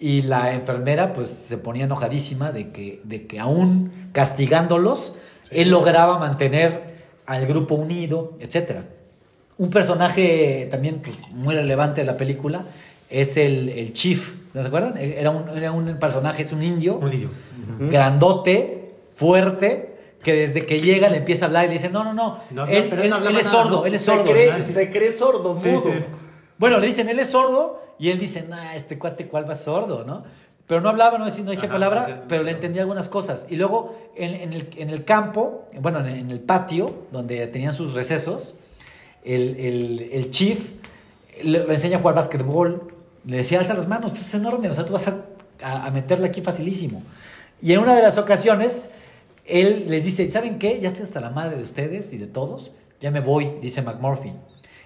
Y 0.00 0.22
la 0.22 0.52
enfermera 0.52 1.12
pues 1.12 1.28
se 1.28 1.58
ponía 1.58 1.84
enojadísima 1.84 2.52
de 2.52 2.70
que, 2.70 3.00
de 3.02 3.26
que 3.26 3.40
aún 3.40 4.10
castigándolos, 4.12 5.16
él 5.50 5.70
lograba 5.70 6.18
mantener 6.18 6.98
al 7.26 7.46
grupo 7.46 7.74
unido, 7.74 8.36
etc. 8.40 8.82
Un 9.58 9.70
personaje 9.70 10.68
también 10.70 11.00
pues, 11.02 11.16
muy 11.32 11.54
relevante 11.54 12.00
de 12.00 12.06
la 12.06 12.16
película 12.16 12.64
es 13.10 13.36
el, 13.36 13.68
el 13.70 13.92
Chief, 13.92 14.34
¿no 14.54 14.62
se 14.62 14.68
acuerdan? 14.68 14.96
Era 14.98 15.30
un, 15.30 15.48
era 15.56 15.72
un 15.72 15.98
personaje, 15.98 16.42
es 16.44 16.52
un 16.52 16.62
indio, 16.62 16.96
Un 16.96 17.10
niño. 17.10 17.30
grandote, 17.98 18.92
fuerte, 19.14 19.96
que 20.22 20.32
desde 20.34 20.66
que 20.66 20.80
llega 20.80 21.08
le 21.08 21.16
empieza 21.18 21.44
a 21.44 21.48
hablar 21.48 21.64
y 21.64 21.68
le 21.68 21.72
dice, 21.74 21.88
no, 21.90 22.04
no, 22.04 22.12
no, 22.50 22.66
él, 22.66 22.86
pero 22.90 23.02
él- 23.02 23.10
no 23.10 23.16
él 23.18 23.36
es 23.36 23.46
nada, 23.46 23.56
sordo, 23.62 23.80
¿no? 23.80 23.86
él 23.86 23.94
es 23.94 24.02
Se 24.02 24.10
sordo. 24.12 24.30
cree, 24.30 24.46
¿no? 24.50 24.64
se 24.74 24.90
cree 24.90 25.12
sordo, 25.16 25.58
Sí, 25.60 25.68
mudo. 25.68 25.80
sí. 25.92 26.04
Bueno, 26.58 26.78
le 26.78 26.86
dicen, 26.86 27.08
él 27.08 27.18
es 27.18 27.28
sordo, 27.28 27.82
y 27.98 28.10
él 28.10 28.18
dice, 28.18 28.44
nah, 28.48 28.74
este 28.74 28.98
cuate, 28.98 29.26
¿cuál 29.26 29.48
va 29.48 29.54
sordo, 29.54 30.04
no? 30.04 30.22
Pero 30.66 30.80
no 30.82 30.88
hablaba, 30.90 31.16
no 31.18 31.24
decía, 31.24 31.44
no 31.44 31.50
dije 31.50 31.64
Ajá, 31.66 31.72
palabra, 31.72 32.00
no 32.02 32.06
sé. 32.14 32.20
pero 32.28 32.42
le 32.42 32.50
entendía 32.50 32.82
algunas 32.82 33.08
cosas. 33.08 33.46
Y 33.48 33.56
luego, 33.56 33.96
en, 34.16 34.34
en 34.34 34.52
el, 34.52 34.68
en 34.76 34.90
el 34.90 35.04
campo, 35.04 35.66
bueno, 35.80 36.00
en, 36.00 36.06
en 36.08 36.30
el 36.30 36.40
patio, 36.40 37.06
donde 37.10 37.46
tenían 37.46 37.72
sus 37.72 37.94
recesos, 37.94 38.56
el, 39.24 39.56
el, 39.58 40.10
el 40.12 40.30
chief 40.30 40.70
le, 41.42 41.66
le 41.66 41.72
enseña 41.72 41.98
a 41.98 42.00
jugar 42.00 42.14
básquetbol, 42.14 42.94
le 43.24 43.38
decía, 43.38 43.58
alza 43.58 43.74
las 43.74 43.88
manos, 43.88 44.12
tú 44.12 44.18
es 44.18 44.34
enorme, 44.34 44.68
o 44.68 44.74
sea, 44.74 44.84
tú 44.84 44.92
vas 44.92 45.08
a, 45.08 45.24
a, 45.62 45.86
a 45.86 45.90
meterle 45.90 46.26
aquí 46.26 46.40
facilísimo. 46.40 47.02
Y 47.60 47.72
en 47.72 47.80
una 47.80 47.94
de 47.94 48.02
las 48.02 48.18
ocasiones, 48.18 48.88
él 49.44 49.86
les 49.88 50.04
dice, 50.04 50.30
¿saben 50.30 50.58
qué? 50.58 50.80
Ya 50.80 50.88
estoy 50.88 51.04
hasta 51.04 51.20
la 51.20 51.30
madre 51.30 51.56
de 51.56 51.62
ustedes 51.62 52.12
y 52.12 52.18
de 52.18 52.26
todos, 52.26 52.74
ya 53.00 53.10
me 53.10 53.20
voy, 53.20 53.50
dice 53.60 53.82
McMurphy. 53.82 54.32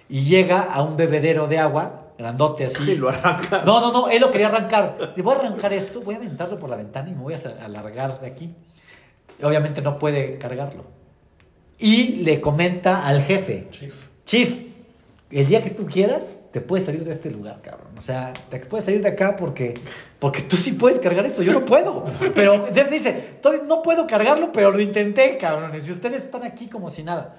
Y 0.09 0.23
llega 0.23 0.61
a 0.61 0.83
un 0.83 0.97
bebedero 0.97 1.47
de 1.47 1.59
agua, 1.59 2.07
grandote 2.17 2.65
así. 2.65 2.91
Y 2.91 2.95
lo 2.95 3.09
arranca. 3.09 3.63
No, 3.65 3.79
no, 3.79 3.91
no, 3.91 4.09
él 4.09 4.21
lo 4.21 4.31
quería 4.31 4.47
arrancar. 4.47 5.13
Le 5.15 5.23
voy 5.23 5.33
a 5.35 5.39
arrancar 5.39 5.73
esto, 5.73 6.01
voy 6.01 6.15
a 6.15 6.17
aventarlo 6.17 6.59
por 6.59 6.69
la 6.69 6.75
ventana 6.75 7.09
y 7.09 7.13
me 7.13 7.21
voy 7.21 7.33
a 7.33 7.63
alargar 7.63 8.19
de 8.19 8.27
aquí. 8.27 8.53
Obviamente 9.41 9.81
no 9.81 9.97
puede 9.97 10.37
cargarlo. 10.37 10.85
Y 11.79 12.23
le 12.23 12.39
comenta 12.39 13.05
al 13.05 13.23
jefe, 13.23 13.67
Chief. 13.71 13.93
Chief, 14.25 14.59
el 15.31 15.47
día 15.47 15.63
que 15.63 15.69
tú 15.71 15.85
quieras, 15.85 16.41
te 16.51 16.61
puedes 16.61 16.85
salir 16.85 17.03
de 17.03 17.11
este 17.11 17.31
lugar, 17.31 17.61
cabrón. 17.61 17.97
O 17.97 18.01
sea, 18.01 18.33
te 18.49 18.59
puedes 18.59 18.85
salir 18.85 19.01
de 19.01 19.09
acá 19.09 19.35
porque, 19.35 19.79
porque 20.19 20.41
tú 20.41 20.55
sí 20.57 20.73
puedes 20.73 20.99
cargar 20.99 21.25
esto, 21.25 21.41
yo 21.41 21.53
no 21.53 21.65
puedo. 21.65 22.05
Pero 22.35 22.67
Dev 22.71 22.89
dice, 22.89 23.37
"Todavía 23.41 23.65
no 23.67 23.81
puedo 23.81 24.05
cargarlo, 24.07 24.51
pero 24.51 24.71
lo 24.71 24.79
intenté, 24.79 25.37
cabrones. 25.37 25.87
Y 25.87 25.91
ustedes 25.91 26.23
están 26.23 26.43
aquí 26.43 26.67
como 26.67 26.89
si 26.89 27.03
nada. 27.03 27.35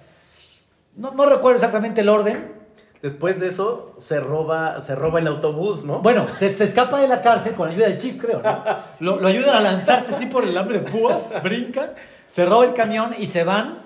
No, 0.97 1.13
no 1.13 1.27
recuerdo 1.27 1.57
exactamente 1.57 2.01
el 2.01 2.09
orden, 2.09 2.65
Después 3.03 3.39
de 3.39 3.49
eso, 3.49 3.95
se 3.99 4.19
roba, 4.19 4.81
se 4.81 4.95
roba 4.95 5.19
el 5.21 5.27
autobús, 5.27 5.85
¿no? 5.85 6.01
Bueno, 6.01 6.29
se, 6.33 6.49
se 6.49 6.65
escapa 6.65 7.03
de 7.03 7.07
la 7.07 7.21
cárcel 7.21 7.53
con 7.53 7.69
ayuda 7.69 7.87
del 7.89 7.99
chief, 7.99 8.19
creo, 8.19 8.41
¿no? 8.43 8.65
Lo, 9.01 9.21
lo 9.21 9.29
ayudan 9.29 9.57
a 9.57 9.61
lanzarse 9.61 10.15
así 10.15 10.25
por 10.25 10.43
el 10.43 10.57
hambre 10.57 10.79
de 10.81 10.91
púas, 10.91 11.35
brinca, 11.43 11.93
se 12.29 12.47
roba 12.47 12.65
el 12.65 12.73
camión 12.73 13.15
y 13.19 13.27
se 13.27 13.45
van. 13.45 13.81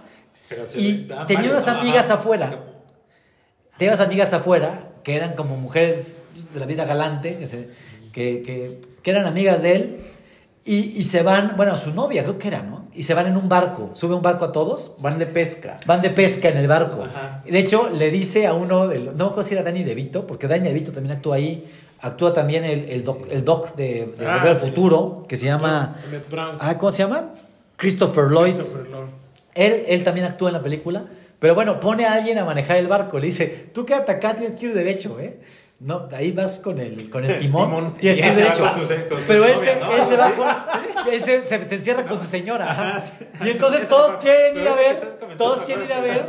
Pero 0.48 0.66
se- 0.70 0.78
Y 0.80 1.08
tenía 1.26 1.50
unas 1.50 1.66
amigas 1.66 2.04
Ajá. 2.12 2.20
afuera. 2.20 2.60
Tenía 3.78 3.92
unas 3.94 4.04
amigas 4.04 4.32
afuera 4.32 4.88
que 5.04 5.16
eran 5.16 5.34
como 5.34 5.56
mujeres 5.56 6.20
pues, 6.32 6.52
de 6.52 6.60
la 6.60 6.66
vida 6.66 6.84
galante, 6.84 7.38
que, 7.38 7.46
se- 7.46 7.68
que, 8.12 8.42
que- 8.42 8.80
que 9.02 9.10
eran 9.10 9.26
amigas 9.26 9.62
de 9.62 9.72
él. 9.76 9.96
Y, 10.64 10.98
y 10.98 11.04
se 11.04 11.22
van, 11.22 11.54
bueno, 11.56 11.76
su 11.76 11.94
novia 11.94 12.22
creo 12.24 12.36
que 12.38 12.48
era, 12.48 12.60
¿no? 12.62 12.88
Y 12.92 13.04
se 13.04 13.14
van 13.14 13.26
en 13.26 13.36
un 13.38 13.48
barco, 13.48 13.90
sube 13.94 14.14
un 14.14 14.20
barco 14.20 14.44
a 14.44 14.52
todos. 14.52 14.96
Van 15.00 15.18
de 15.18 15.24
pesca. 15.24 15.78
Van 15.86 16.02
de 16.02 16.10
pesca 16.10 16.48
en 16.50 16.58
el 16.58 16.66
barco. 16.68 17.04
Ajá. 17.04 17.42
De 17.48 17.58
hecho, 17.58 17.88
le 17.88 18.10
dice 18.10 18.46
a 18.46 18.52
uno 18.52 18.86
de 18.88 18.98
los. 18.98 19.14
No 19.14 19.24
me 19.26 19.30
acuerdo 19.30 19.44
si 19.48 19.54
era 19.54 19.62
Danny 19.62 19.82
DeVito, 19.84 20.26
porque 20.26 20.46
Danny 20.48 20.68
DeVito 20.68 20.92
también 20.92 21.16
actúa 21.16 21.36
ahí. 21.36 21.64
Actúa 22.00 22.34
también 22.34 22.64
el, 22.64 22.84
el 22.90 23.02
doc, 23.02 23.26
el 23.30 23.44
doc 23.44 23.74
de, 23.76 24.12
de 24.18 24.26
Ah, 24.26 24.34
Volver 24.34 24.48
al 24.50 24.60
sí. 24.60 24.66
Futuro, 24.66 25.24
que 25.28 25.36
se 25.36 25.46
llama. 25.46 25.96
Ah, 26.60 26.76
¿Cómo 26.76 26.92
se 26.92 26.98
llama? 27.02 27.30
Christopher 27.76 28.24
Lloyd. 28.24 28.54
Christopher 28.54 28.86
Lloyd. 28.90 29.08
Él, 29.54 29.84
él 29.88 30.04
también 30.04 30.26
actúa 30.26 30.50
en 30.50 30.54
la 30.54 30.62
película. 30.62 31.04
Pero 31.38 31.54
bueno, 31.54 31.78
pone 31.80 32.04
a 32.04 32.14
alguien 32.14 32.38
a 32.38 32.44
manejar 32.44 32.76
el 32.78 32.88
barco. 32.88 33.18
Le 33.18 33.26
dice: 33.26 33.46
Tú 33.72 33.84
quédate 33.86 34.12
acá, 34.12 34.34
tienes 34.34 34.56
que 34.56 34.66
ir 34.66 34.74
derecho, 34.74 35.18
¿eh? 35.20 35.38
No, 35.80 36.08
ahí 36.12 36.32
vas 36.32 36.56
con 36.56 36.80
el, 36.80 37.08
con 37.08 37.24
el 37.24 37.38
timón, 37.38 37.68
Timón. 37.68 37.96
y 38.00 38.08
es 38.08 38.18
Y 38.18 38.20
tu 38.22 38.26
él 38.28 38.34
se 38.34 38.40
va 38.40 38.46
derecho. 38.48 38.62
con 38.62 38.72
su- 38.72 39.08
con 39.08 39.20
su 39.20 39.26
Pero 39.28 39.44
él 39.44 39.56
se, 39.56 39.76
¿no? 39.76 39.92
él 39.92 40.02
se 40.02 40.16
va 40.16 40.30
con. 40.32 41.12
Él 41.12 41.22
se, 41.22 41.40
se- 41.40 41.64
se 41.64 41.74
encierra 41.76 42.04
con 42.04 42.18
su 42.18 42.24
señora. 42.26 42.70
ajá. 42.72 43.02
Y 43.44 43.50
entonces 43.50 43.88
todos 43.88 44.16
quieren 44.16 44.60
ir 44.60 44.68
a 44.68 44.74
ver. 44.74 45.18
Todos 45.38 45.60
quieren 45.60 45.84
ir 45.84 45.92
a 45.92 46.00
ver. 46.00 46.24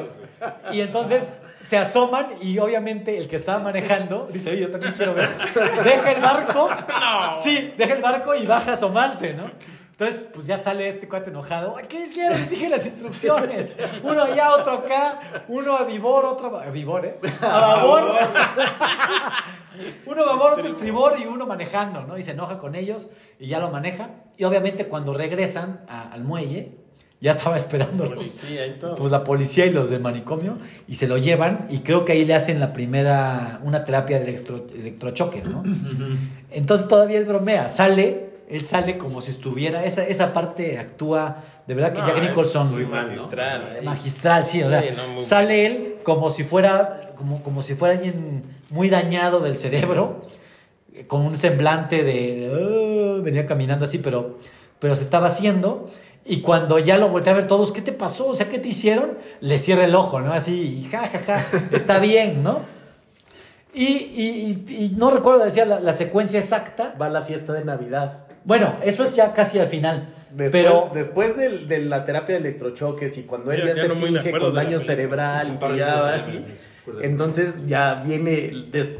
Y 0.71 0.81
entonces 0.81 1.23
se 1.61 1.77
asoman 1.77 2.27
y 2.41 2.57
obviamente 2.59 3.17
el 3.17 3.27
que 3.27 3.35
estaba 3.35 3.59
manejando 3.59 4.29
dice, 4.31 4.51
oye, 4.51 4.61
yo 4.61 4.69
también 4.69 4.93
quiero 4.93 5.13
ver. 5.15 5.29
Deja 5.83 6.11
el 6.11 6.21
barco. 6.21 6.69
Sí, 7.39 7.73
deja 7.77 7.95
el 7.95 8.01
barco 8.01 8.35
y 8.35 8.45
baja 8.45 8.71
a 8.71 8.73
asomarse, 8.75 9.33
¿no? 9.33 9.49
Entonces, 9.99 10.29
pues 10.33 10.47
ya 10.47 10.57
sale 10.57 10.87
este 10.87 11.09
cuate 11.09 11.29
enojado. 11.29 11.75
¿A 11.77 11.81
¿Qué 11.81 11.99
hicieron? 12.05 12.39
Les 12.39 12.49
dije 12.49 12.69
las 12.69 12.85
instrucciones. 12.85 13.75
Uno 14.01 14.23
allá, 14.23 14.55
otro 14.55 14.71
acá. 14.71 15.19
Uno 15.49 15.75
a 15.75 15.83
vivor, 15.83 16.23
otro 16.23 16.57
a 16.57 16.69
vivor, 16.69 17.05
¿eh? 17.05 17.19
A 17.41 17.59
babor. 17.59 18.13
Uno 20.05 20.23
a 20.23 20.25
babor, 20.25 20.53
otro 20.53 20.67
a 20.67 20.71
estribor 20.71 21.15
y 21.21 21.25
uno 21.25 21.45
manejando, 21.45 22.03
¿no? 22.03 22.17
Y 22.17 22.23
se 22.23 22.31
enoja 22.31 22.57
con 22.57 22.75
ellos 22.75 23.09
y 23.39 23.47
ya 23.47 23.59
lo 23.59 23.69
maneja. 23.71 24.09
Y 24.37 24.45
obviamente 24.45 24.87
cuando 24.87 25.13
regresan 25.13 25.81
a- 25.89 26.11
al 26.13 26.23
muelle, 26.23 26.77
ya 27.21 27.31
estaba 27.31 27.57
esperándolos 27.57 28.13
Policía 28.15 28.67
y 28.67 28.79
todo. 28.79 28.95
pues 28.95 29.11
la 29.11 29.25
policía 29.25 29.65
y 29.65 29.71
los 29.71 29.89
del 29.89 29.99
manicomio 30.01 30.57
y 30.87 30.95
se 30.95 31.07
lo 31.09 31.17
llevan 31.17 31.67
y 31.69 31.79
creo 31.79 32.05
que 32.05 32.13
ahí 32.13 32.23
le 32.23 32.33
hacen 32.35 32.61
la 32.61 32.71
primera 32.71 33.59
una 33.63 33.83
terapia 33.83 34.17
de 34.19 34.25
electro- 34.33 34.65
electrochoques, 34.73 35.49
¿no? 35.49 35.63
Entonces 36.51 36.87
todavía 36.87 37.17
él 37.17 37.25
bromea, 37.25 37.67
sale, 37.67 38.28
él 38.49 38.65
sale 38.65 38.97
como 38.97 39.21
si 39.21 39.31
estuviera 39.31 39.83
esa 39.85 40.03
esa 40.07 40.33
parte 40.33 40.79
actúa 40.79 41.43
de 41.67 41.73
verdad 41.75 41.93
que 41.93 41.99
No, 42.01 42.07
Jack 42.07 42.17
es 42.17 42.23
Nicholson 42.29 42.71
muy 42.71 42.85
magistral. 42.85 43.77
eh, 43.77 43.81
magistral, 43.83 44.43
sí, 44.45 44.63
o 44.63 44.69
sea, 44.69 44.81
Sí, 44.81 44.87
no, 44.97 45.07
muy- 45.13 45.21
sale 45.21 45.65
él 45.67 45.95
como 46.03 46.29
si 46.29 46.43
fuera 46.43 47.11
como 47.15 47.43
como 47.43 47.61
si 47.61 47.75
fuera 47.75 47.93
alguien 47.95 48.43
muy 48.69 48.89
dañado 48.89 49.39
del 49.41 49.57
cerebro 49.57 50.25
con 51.07 51.21
un 51.21 51.35
semblante 51.35 52.03
de, 52.03 52.13
de, 52.47 53.15
"Ah", 53.17 53.21
venía 53.23 53.45
caminando 53.45 53.85
así, 53.85 53.99
pero 53.99 54.37
pero 54.79 54.95
se 54.95 55.03
estaba 55.03 55.27
haciendo 55.27 55.85
y 56.25 56.41
cuando 56.41 56.79
ya 56.79 56.97
lo 56.97 57.09
volteé 57.09 57.31
a 57.33 57.35
ver 57.35 57.47
todos, 57.47 57.71
¿qué 57.71 57.81
te 57.81 57.91
pasó? 57.91 58.27
O 58.27 58.35
sea, 58.35 58.49
¿qué 58.49 58.59
te 58.59 58.67
hicieron? 58.69 59.17
Le 59.41 59.57
cierra 59.57 59.83
el 59.85 59.95
ojo, 59.95 60.19
¿no? 60.21 60.31
Así, 60.33 60.81
y 60.85 60.89
ja, 60.89 61.07
ja, 61.07 61.19
ja, 61.19 61.47
está 61.71 61.99
bien, 62.09 62.43
¿no? 62.43 62.61
Y, 63.73 63.85
y- 63.85 64.63
y- 64.67 64.75
y 64.85 64.95
no 64.97 65.11
recuerdo, 65.11 65.43
decía 65.45 65.65
la, 65.65 65.79
la 65.79 65.93
secuencia 65.93 66.39
exacta. 66.39 66.95
Va 66.99 67.05
a 67.05 67.09
la 67.09 67.21
fiesta 67.23 67.53
de 67.53 67.63
Navidad. 67.63 68.23
Bueno, 68.49 68.77
eso 68.83 69.03
es 69.03 69.15
ya 69.15 69.31
casi 69.31 69.59
al 69.59 69.67
final. 69.67 70.09
Después, 70.31 70.51
pero 70.51 70.89
después 70.91 71.37
de, 71.37 71.77
la 71.85 72.03
terapia 72.03 72.33
de 72.39 72.41
electrochoques 72.49 73.15
y 73.19 73.23
cuando 73.23 73.51
él 73.51 73.61
Ya- 73.63 73.75
se 73.75 73.87
no 73.87 73.93
finge 73.93 74.31
con 74.31 74.55
daño 74.55 74.79
cerebral 74.79 75.59
y 75.73 75.77
ya 75.77 76.01
va 76.01 76.15
así, 76.15 76.43
entonces 77.03 77.67
ya 77.67 78.01
viene 78.03 78.51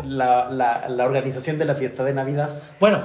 la, 0.05 0.51
la- 0.51 0.87
la 0.87 1.03
organización 1.05 1.57
de 1.57 1.65
la 1.65 1.73
fiesta 1.73 2.03
de 2.03 2.13
Navidad. 2.13 2.59
Bueno, 2.79 3.01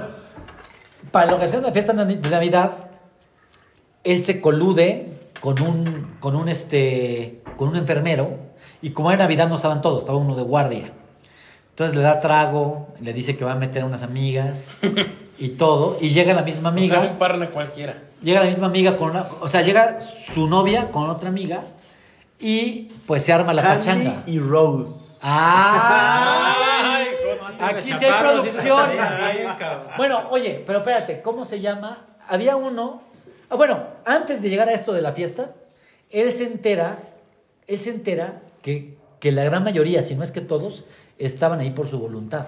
para 1.09 1.25
la 1.25 1.35
ocasión 1.35 1.63
de 1.63 1.69
la 1.69 1.73
fiesta 1.73 1.93
de 1.93 2.15
Navidad, 2.29 2.89
él 4.03 4.21
se 4.21 4.39
colude 4.39 5.07
con 5.41 5.59
un, 5.63 6.15
con 6.19 6.35
un, 6.35 6.47
este, 6.47 7.41
con 7.57 7.69
un 7.69 7.75
enfermero 7.75 8.37
y 8.83 8.91
como 8.91 9.11
era 9.11 9.23
Navidad 9.23 9.49
no 9.49 9.55
estaban 9.55 9.81
todos, 9.81 10.01
estaba 10.03 10.19
uno 10.19 10.35
de 10.35 10.43
guardia. 10.43 10.91
Entonces 11.69 11.97
le 11.97 12.03
da 12.03 12.19
trago, 12.19 12.93
le 13.01 13.13
dice 13.13 13.35
que 13.35 13.43
va 13.45 13.53
a 13.53 13.55
meter 13.55 13.81
a 13.81 13.87
unas 13.87 14.03
amigas 14.03 14.75
y 15.37 15.49
todo, 15.49 15.97
y 16.01 16.09
llega 16.09 16.33
la 16.33 16.41
misma 16.43 16.69
O 16.69 16.71
amiga. 16.71 17.01
sea, 17.01 17.11
un 17.11 17.17
parna 17.17 17.47
cualquiera. 17.49 18.01
Llega 18.21 18.39
la 18.39 18.47
misma 18.47 18.67
amiga 18.67 18.95
con 18.97 19.11
una, 19.11 19.27
o 19.41 19.47
sea, 19.47 19.61
llega 19.61 19.99
su 19.99 20.47
novia 20.47 20.89
con 20.91 21.09
otra 21.09 21.29
amiga 21.29 21.61
y 22.39 22.91
pues 23.05 23.23
se 23.23 23.33
arma 23.33 23.53
la 23.53 23.61
Candy 23.61 23.75
pachanga. 23.77 24.23
y 24.25 24.39
Rose. 24.39 25.17
¡Ah! 25.21 26.55
Ay. 26.97 27.07
Aquí 27.59 27.93
sí 27.93 28.05
hay 28.05 28.21
producción. 28.23 28.89
Bueno, 29.97 30.23
oye, 30.31 30.63
pero 30.65 30.79
espérate, 30.79 31.21
¿cómo 31.21 31.45
se 31.45 31.59
llama? 31.59 32.05
Había 32.27 32.55
uno. 32.55 33.01
ah, 33.49 33.55
bueno, 33.55 33.83
antes 34.05 34.41
de 34.41 34.49
llegar 34.49 34.67
a 34.69 34.73
esto 34.73 34.93
de 34.93 35.01
la 35.01 35.13
fiesta, 35.13 35.51
él 36.09 36.31
se 36.31 36.43
entera, 36.45 36.99
él 37.67 37.79
se 37.79 37.89
entera 37.91 38.41
que, 38.61 38.97
que 39.19 39.31
la 39.31 39.43
gran 39.43 39.63
mayoría, 39.63 40.01
si 40.01 40.15
no 40.15 40.23
es 40.23 40.31
que 40.31 40.41
todos, 40.41 40.85
estaban 41.17 41.59
ahí 41.59 41.71
por 41.71 41.87
su 41.87 41.99
voluntad. 41.99 42.45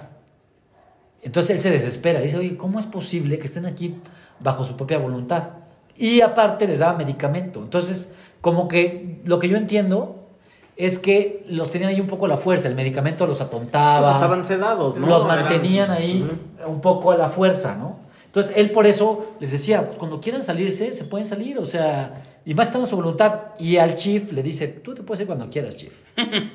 Entonces 1.22 1.52
él 1.56 1.62
se 1.62 1.72
desespera, 1.72 2.20
dice, 2.20 2.38
oye, 2.38 2.58
¿cómo 2.58 2.80
es 2.80 2.86
posible 2.86 3.38
que 3.40 3.48
estén 3.48 3.66
aquí 3.66 3.96
bajo 4.40 4.64
su 4.64 4.76
propia 4.76 4.98
voluntad? 4.98 5.54
Y 5.96 6.22
aparte 6.22 6.68
les 6.68 6.80
daba 6.80 6.98
medicamento. 6.98 7.60
Entonces, 7.62 8.10
como 8.42 8.68
que 8.68 9.20
lo 9.26 9.40
que 9.40 9.50
yo 9.50 9.58
entiendo 9.58 10.28
es 10.76 11.00
que 11.00 11.44
los 11.50 11.72
tenían 11.72 11.90
ahí 11.90 12.00
un 12.00 12.08
poco 12.08 12.26
a 12.26 12.28
la 12.28 12.38
fuerza, 12.38 12.68
el 12.68 12.76
medicamento 12.76 13.26
los 13.26 13.42
atontaba. 13.42 14.02
Pues 14.02 14.16
estaban 14.16 14.46
sedados, 14.46 14.96
¿no? 14.96 15.08
Los 15.08 15.26
mantenían 15.26 15.90
ahí 15.90 16.30
un 16.66 16.82
poco 16.82 17.12
a 17.12 17.18
la 17.18 17.30
fuerza, 17.30 17.76
¿no? 17.76 18.08
Entonces, 18.26 18.54
él 18.56 18.72
por 18.72 18.86
eso 18.86 19.34
les 19.40 19.52
decía, 19.52 19.88
cuando 19.98 20.22
quieran 20.22 20.44
salirse, 20.44 20.94
se 20.94 21.06
pueden 21.06 21.26
salir, 21.26 21.58
o 21.58 21.66
sea, 21.66 22.22
y 22.46 22.54
más 22.54 22.68
están 22.68 22.84
a 22.84 22.86
su 22.86 22.96
voluntad. 22.96 23.56
Y 23.58 23.78
al 23.78 23.96
chief 23.96 24.32
le 24.32 24.44
dice, 24.44 24.68
tú 24.68 24.94
te 24.94 25.02
puedes 25.02 25.22
ir 25.22 25.28
cuando 25.28 25.50
quieras, 25.50 25.76
chief. 25.76 26.04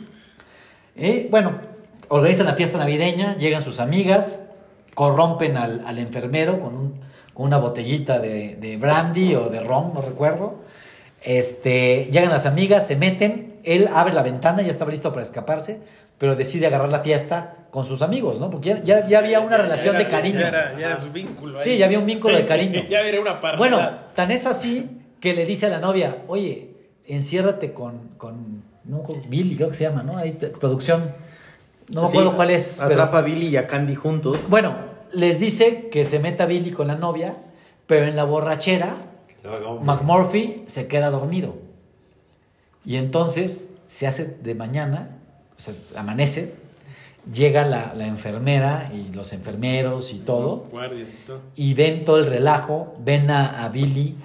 Y, 0.95 1.27
bueno, 1.29 1.59
organizan 2.09 2.45
la 2.45 2.55
fiesta 2.55 2.77
navideña, 2.77 3.35
llegan 3.39 3.63
sus 3.63 3.81
amigas, 3.81 4.45
corrompen 4.95 5.57
al, 5.57 5.83
al 5.87 5.99
enfermero 5.99 6.61
con, 6.61 6.75
un- 6.75 6.95
con 7.35 7.47
una 7.47 7.59
botellita 7.59 8.19
de, 8.19 8.57
de 8.57 8.77
brandy 8.77 9.35
o 9.35 9.49
de 9.49 9.61
ron, 9.61 9.95
no 9.95 10.01
recuerdo. 10.03 10.57
Este, 11.23 12.09
llegan 12.11 12.31
las 12.31 12.47
amigas, 12.47 12.87
se 12.87 12.97
meten, 12.97 13.55
él 13.65 13.89
abre 13.95 14.13
la 14.13 14.23
ventana, 14.23 14.63
ya 14.63 14.71
estaba 14.71 14.91
listo 14.91 15.11
para 15.13 15.23
escaparse, 15.23 15.81
pero 16.19 16.35
decide 16.37 16.67
agarrar 16.67 16.91
la 16.91 17.01
fiesta 17.01 17.57
con 17.71 17.85
sus 17.87 18.03
amigos, 18.03 18.39
¿no? 18.41 18.51
Porque 18.51 18.71
ya, 18.71 18.83
ya- 18.85 19.07
ya 19.07 19.19
había 19.21 19.41
una 19.41 19.57
relación 19.57 19.95
Era 19.95 20.05
de 20.05 20.11
su- 20.11 20.17
cariño. 20.17 20.41
Ya 20.41 20.49
era, 20.49 20.79
ya 20.79 20.87
era 20.87 21.01
su 21.01 21.11
vínculo. 21.11 21.59
ahí. 21.59 21.65
Sí, 21.65 21.79
ya 21.79 21.87
había 21.87 21.99
un 21.99 22.07
vínculo 22.07 22.37
de 22.37 22.45
cariño. 22.45 22.83
ya 22.91 23.01
era 23.01 23.21
una 23.21 23.41
parte. 23.41 23.57
Bueno, 23.59 23.89
tan 24.15 24.31
es 24.31 24.47
así 24.47 24.99
que 25.21 25.33
le 25.35 25.47
dice 25.47 25.67
a 25.67 25.69
la 25.71 25.79
novia, 25.79 26.19
oye, 26.29 26.75
enciérrate 27.07 27.73
con, 27.73 28.09
con 28.19 28.63
no, 28.85 29.05
Billy, 29.29 29.55
creo 29.57 29.69
que 29.69 29.75
se 29.77 29.85
llama, 29.85 30.03
¿no? 30.03 30.19
Ahí, 30.19 30.33
producción. 30.61 31.15
No 31.93 32.03
me 32.03 32.09
Sí, 32.09 32.13
acuerdo 32.17 32.37
cuál 32.37 32.51
es. 32.51 32.77
pero- 32.81 32.91
Atrapa 33.03 33.19
a 33.19 33.21
Billy 33.23 33.49
y 33.49 33.57
a 33.57 33.67
Candy 33.67 33.95
juntos. 33.95 34.39
bueno, 34.49 34.75
les 35.13 35.39
dice 35.41 35.89
que 35.91 36.05
se 36.05 36.19
meta 36.19 36.47
Billy 36.47 36.71
con 36.71 36.89
la 36.89 36.95
novia, 36.97 37.37
pero 37.87 38.07
en 38.07 38.17
la 38.17 38.25
borrachera, 38.25 38.95
McMurphy 39.83 40.63
se 40.67 40.87
queda 40.87 41.11
dormido. 41.11 41.55
Y 42.85 42.97
entonces 42.97 43.69
se 43.87 44.07
hace 44.07 44.25
de 44.43 44.55
mañana, 44.55 45.19
o 45.57 45.61
sea, 45.61 45.75
amanece, 45.97 46.55
llega 47.33 47.65
la, 47.65 47.93
la 47.95 48.07
enfermera 48.07 48.91
y 48.93 49.13
los 49.13 49.33
enfermeros 49.33 50.13
y 50.13 50.19
todo, 50.21 50.67
Guardias 50.71 51.09
y 51.13 51.27
todo. 51.27 51.41
y 51.55 51.75
ven 51.75 52.05
todo 52.05 52.19
el 52.19 52.27
relajo, 52.27 52.95
ven 52.99 53.31
a, 53.31 53.65
a 53.65 53.69
Billy 53.69 54.17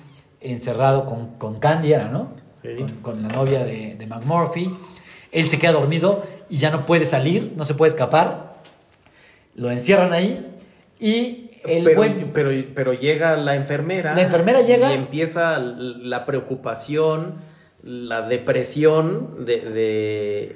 encerrado 0.42 1.06
con, 1.06 1.36
con 1.38 1.60
Candy, 1.60 1.94
era, 1.94 2.08
¿no? 2.08 2.30
Sí. 2.62 2.70
Con, 2.78 2.92
con 3.02 3.22
la 3.24 3.30
novia 3.30 3.64
de, 3.64 3.96
de 3.96 4.08
McMurphy. 4.08 4.74
Él 5.32 5.46
se 5.48 5.60
queda 5.60 5.74
dormido 5.74 6.24
y 6.50 6.58
ya 6.58 6.70
no 6.72 6.86
puede 6.86 7.06
salir, 7.06 7.54
no 7.56 7.66
se 7.66 7.74
puede 7.74 7.90
escapar. 7.90 8.58
Lo 9.56 9.72
encierran 9.72 10.14
ahí 10.14 10.46
y 11.00 11.52
el 11.66 11.84
pero, 11.84 11.96
buen... 11.98 12.32
pero, 12.34 12.52
pero 12.76 12.94
llega 12.94 13.36
la 13.36 13.56
enfermera. 13.56 14.14
La 14.16 14.22
enfermera 14.22 14.62
llega- 14.62 14.92
Y 14.92 14.96
empieza 14.96 15.58
la 15.60 16.26
preocupación, 16.26 17.36
la 17.84 18.22
depresión 18.22 19.46
de, 19.46 19.60
de, 19.62 20.56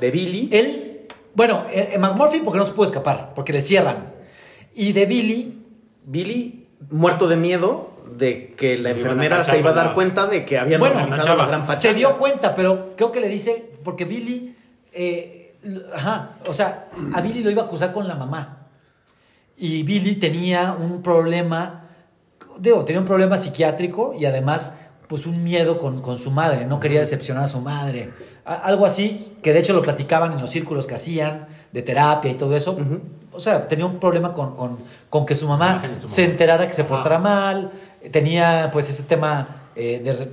de 0.00 0.10
Billy. 0.10 0.48
Él, 0.52 1.06
bueno, 1.34 1.64
eh, 1.72 1.90
eh, 1.94 1.98
McMurphy 1.98 2.40
porque 2.40 2.58
no 2.58 2.66
se 2.66 2.72
puede 2.72 2.88
escapar, 2.88 3.32
porque 3.34 3.52
le 3.52 3.60
cierran. 3.60 4.12
Y 4.74 4.92
de 4.92 5.06
Billy, 5.06 5.62
Billy, 6.04 6.66
muerto 6.90 7.28
de 7.28 7.36
miedo 7.36 7.90
de 8.16 8.54
que 8.56 8.76
la 8.76 8.90
enfermera 8.90 9.44
se 9.44 9.58
iba 9.58 9.70
a 9.70 9.74
dar 9.74 9.94
cuenta 9.94 10.26
de 10.26 10.44
que 10.44 10.58
habían 10.58 10.80
Bueno, 10.80 11.04
una 11.06 11.16
gran 11.16 11.36
pachanga. 11.60 11.62
se 11.76 11.94
dio 11.94 12.16
cuenta, 12.16 12.54
pero 12.56 12.92
creo 12.96 13.12
que 13.12 13.20
le 13.20 13.28
dice, 13.28 13.70
porque 13.84 14.04
Billy, 14.04 14.56
eh, 14.92 15.54
ajá, 15.94 16.30
o 16.48 16.52
sea, 16.52 16.88
a 17.14 17.20
Billy 17.20 17.42
lo 17.42 17.50
iba 17.50 17.62
a 17.62 17.66
acusar 17.66 17.92
con 17.92 18.06
la 18.08 18.14
mamá. 18.14 18.66
Y 19.56 19.82
Billy 19.82 20.16
tenía 20.16 20.72
un 20.72 21.02
problema, 21.02 21.84
digo, 22.58 22.84
tenía 22.84 23.00
un 23.00 23.06
problema 23.06 23.36
psiquiátrico 23.36 24.14
y 24.18 24.24
además, 24.24 24.72
pues 25.06 25.26
un 25.26 25.44
miedo 25.44 25.78
con, 25.78 26.00
con 26.00 26.16
su 26.18 26.30
madre, 26.30 26.64
no 26.66 26.80
quería 26.80 27.00
decepcionar 27.00 27.44
a 27.44 27.46
su 27.46 27.60
madre. 27.60 28.10
A- 28.44 28.54
algo 28.54 28.86
así, 28.86 29.36
que 29.42 29.52
de 29.52 29.58
hecho 29.58 29.72
lo 29.74 29.82
platicaban 29.82 30.32
en 30.32 30.40
los 30.40 30.48
círculos 30.50 30.86
que 30.86 30.94
hacían, 30.94 31.48
de 31.72 31.82
terapia 31.82 32.30
y 32.30 32.34
todo 32.34 32.56
eso. 32.56 32.78
O 33.32 33.38
sea, 33.40 33.68
tenía 33.68 33.84
un 33.86 33.98
problema 34.00 34.32
con, 34.32 34.56
con- 34.56 34.78
con 35.10 35.26
que 35.26 35.34
su 35.34 35.46
mamá 35.46 35.82
se 36.08 36.24
enterara 36.24 36.66
que 36.66 36.72
se 36.74 36.84
portara 36.84 37.18
mal, 37.18 37.70
tenía 38.10 38.70
pues 38.72 38.88
ese 38.88 39.02
tema 39.02 39.68
eh, 39.76 40.00
de... 40.02 40.30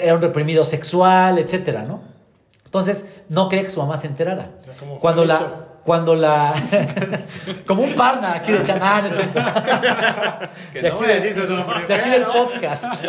Era 0.00 0.14
un 0.14 0.22
reprimido 0.22 0.64
sexual, 0.64 1.38
etcétera, 1.38 1.82
¿no? 1.84 2.02
Entonces, 2.70 3.04
no 3.28 3.48
quería 3.48 3.64
que 3.64 3.70
su 3.70 3.80
mamá 3.80 3.96
se 3.96 4.06
enterara. 4.06 4.50
como 4.78 5.00
Cuando 5.00 5.24
la... 5.24 5.66
Cuando 5.82 6.14
la... 6.14 6.54
como 7.66 7.82
un 7.82 7.94
parna 7.96 8.34
aquí 8.34 8.52
de 8.52 8.62
chamanes. 8.62 9.14
Que 10.72 10.82
de 10.82 10.88
no 10.90 10.94
aquí, 10.94 11.04
voy 11.04 11.12
a 11.12 11.20
de- 11.20 11.94
aquí 11.94 12.10
del 12.10 12.24
podcast. 12.26 12.84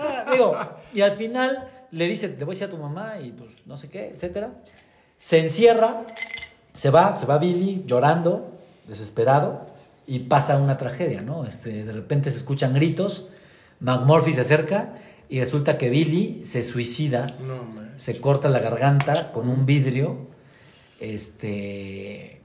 Ah, 0.00 0.26
digo, 0.30 0.56
y 0.94 1.00
al 1.00 1.16
final 1.16 1.68
le 1.90 2.06
dice, 2.06 2.28
le 2.28 2.44
voy 2.44 2.52
a 2.52 2.54
decir 2.54 2.68
a 2.68 2.70
tu 2.70 2.76
mamá 2.78 3.14
y 3.20 3.30
pues 3.32 3.56
no 3.66 3.76
sé 3.76 3.88
qué, 3.88 4.10
etcétera. 4.10 4.50
Se 5.18 5.40
encierra, 5.40 6.02
Se 6.76 6.90
va, 6.90 7.14
se 7.14 7.26
va 7.26 7.38
Billy 7.38 7.82
llorando, 7.84 8.52
desesperado, 8.86 9.66
y 10.06 10.20
pasa 10.20 10.56
una 10.58 10.76
tragedia, 10.76 11.20
¿no? 11.20 11.44
Este, 11.44 11.82
de 11.84 11.92
repente 11.92 12.30
se 12.30 12.36
escuchan 12.36 12.74
gritos, 12.74 13.26
McMurphy 13.80 14.32
se 14.32 14.42
acerca 14.42 14.92
y 15.28 15.40
resulta 15.40 15.76
que 15.78 15.90
Billy 15.90 16.44
se 16.44 16.62
suicida, 16.62 17.26
No. 17.40 17.87
Se 17.98 18.20
corta 18.20 18.48
la 18.48 18.60
garganta 18.60 19.32
con 19.32 19.48
un 19.48 19.66
vidrio, 19.66 20.28
este, 21.00 22.40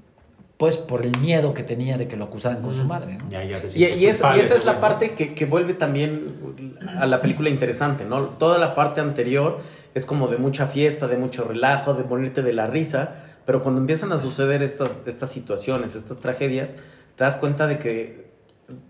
pues 0.57 0.77
por 0.77 1.05
el 1.05 1.15
miedo 1.19 1.53
que 1.53 1.61
tenía 1.61 1.97
de 1.97 2.07
que 2.07 2.17
lo 2.17 2.25
acusaran 2.25 2.63
con 2.63 2.73
su 2.73 2.85
madre, 2.85 3.17
¿no? 3.17 3.29
Ya, 3.29 3.43
ya 3.43 3.59
se 3.59 3.67
Y, 3.67 3.71
siente 3.71 3.97
y 3.97 4.05
esa 4.07 4.35
es 4.35 4.65
la 4.65 4.79
parte 4.79 5.11
que, 5.11 5.35
que 5.35 5.45
vuelve 5.45 5.75
también 5.75 6.73
a 6.97 7.05
la 7.05 7.21
película 7.21 7.49
interesante, 7.49 8.03
¿no? 8.03 8.23
Toda 8.29 8.57
la 8.57 8.73
parte 8.73 8.99
anterior 8.99 9.61
es 9.93 10.05
como 10.05 10.27
de 10.27 10.37
mucha 10.37 10.65
fiesta, 10.65 11.07
de 11.07 11.17
mucho 11.17 11.43
relajo, 11.43 11.93
de 11.93 12.03
morirte 12.03 12.41
de 12.41 12.53
la 12.53 12.65
risa, 12.65 13.15
pero 13.45 13.61
cuando 13.61 13.79
empiezan 13.79 14.11
a 14.11 14.17
suceder 14.17 14.63
estas, 14.63 15.03
estas 15.05 15.29
situaciones, 15.29 15.93
estas 15.93 16.17
tragedias, 16.17 16.75
te 17.15 17.25
das 17.25 17.35
cuenta 17.35 17.67
de 17.67 17.77
que 17.77 18.33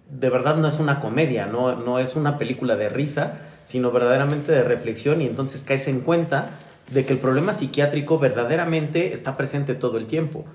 de 0.10 0.30
verdad 0.30 0.56
no 0.56 0.70
es 0.70 0.80
una 0.80 1.02
comedia, 1.02 1.46
no, 1.46 1.76
no 1.76 2.00
es 2.00 2.16
una 2.16 2.38
película 2.38 2.78
de 2.78 2.88
risa, 2.88 3.40
sino 3.66 3.92
verdaderamente 3.92 4.52
de 4.52 4.64
reflexión 4.64 5.22
y 5.22 5.26
entonces 5.26 5.64
caes 5.64 5.88
en 5.88 6.02
cuenta 6.02 6.52
de 6.92 7.06
que 7.06 7.14
el 7.14 7.20
problema 7.20 7.54
psiquiátrico 7.54 8.20
verdaderamente 8.20 9.14
está 9.14 9.38
presente 9.38 9.74
todo 9.76 9.98
el 9.98 10.08
tiempo. 10.08 10.46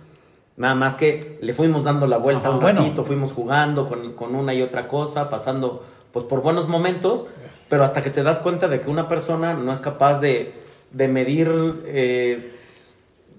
Nada 0.56 0.74
más 0.74 0.96
que 0.96 1.38
le 1.40 1.52
fuimos 1.54 1.84
dando 1.84 2.06
la 2.06 2.18
vuelta 2.18 2.48
Ajá. 2.48 2.56
un 2.56 2.60
Bueno. 2.60 2.80
ratito, 2.80 3.04
fuimos 3.04 3.32
jugando 3.32 3.88
con, 3.88 4.12
con 4.14 4.34
una 4.34 4.52
y 4.54 4.62
otra 4.62 4.88
cosa, 4.88 5.30
pasando 5.30 5.84
pues 6.12 6.24
por 6.24 6.42
buenos 6.42 6.68
momentos, 6.68 7.26
pero 7.68 7.84
hasta 7.84 8.00
que 8.02 8.10
te 8.10 8.22
das 8.22 8.40
cuenta 8.40 8.66
de 8.68 8.80
que 8.80 8.90
una 8.90 9.08
persona 9.08 9.54
no 9.54 9.72
es 9.72 9.80
capaz 9.80 10.20
de, 10.20 10.54
de 10.90 11.06
medir, 11.08 11.50
eh, 11.86 12.54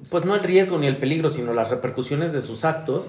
pues 0.10 0.24
no 0.24 0.36
el 0.36 0.42
riesgo 0.42 0.78
ni 0.78 0.88
el 0.88 0.98
peligro, 0.98 1.30
sino 1.30 1.54
las 1.54 1.70
repercusiones 1.72 2.32
de 2.32 2.42
sus 2.42 2.64
actos, 2.64 3.08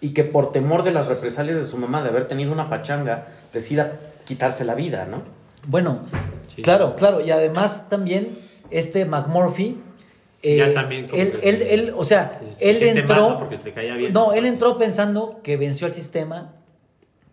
y 0.00 0.14
que 0.14 0.24
por 0.24 0.50
temor 0.50 0.82
de 0.82 0.92
las 0.92 1.06
represalias 1.08 1.56
de 1.56 1.64
su 1.64 1.76
mamá 1.78 2.02
de 2.02 2.08
haber 2.08 2.26
tenido 2.26 2.52
una 2.52 2.68
pachanga, 2.70 3.28
decida 3.52 4.00
quitarse 4.24 4.64
la 4.64 4.74
vida, 4.74 5.06
¿no? 5.10 5.22
Bueno, 5.66 6.00
Sí. 6.54 6.62
claro, 6.62 6.94
claro, 6.96 7.20
y 7.20 7.30
además 7.30 7.88
también 7.88 8.38
este 8.70 9.04
McMurphy, 9.04 9.78
eh, 10.42 10.56
Ya 10.56 10.74
también 10.74 11.06
como 11.08 11.22
él, 11.22 11.32
que- 11.40 11.48
él, 11.48 11.62
él, 11.62 11.94
o 11.96 12.04
sea, 12.04 12.40
Se 12.58 12.70
él 12.70 12.78
siente 12.78 13.00
entró, 13.00 13.48
caía 13.74 13.94
bien. 13.94 14.12
no, 14.12 14.32
él 14.32 14.44
entró 14.46 14.76
pensando 14.76 15.40
que 15.42 15.56
venció 15.56 15.86
el 15.86 15.92
sistema, 15.92 16.52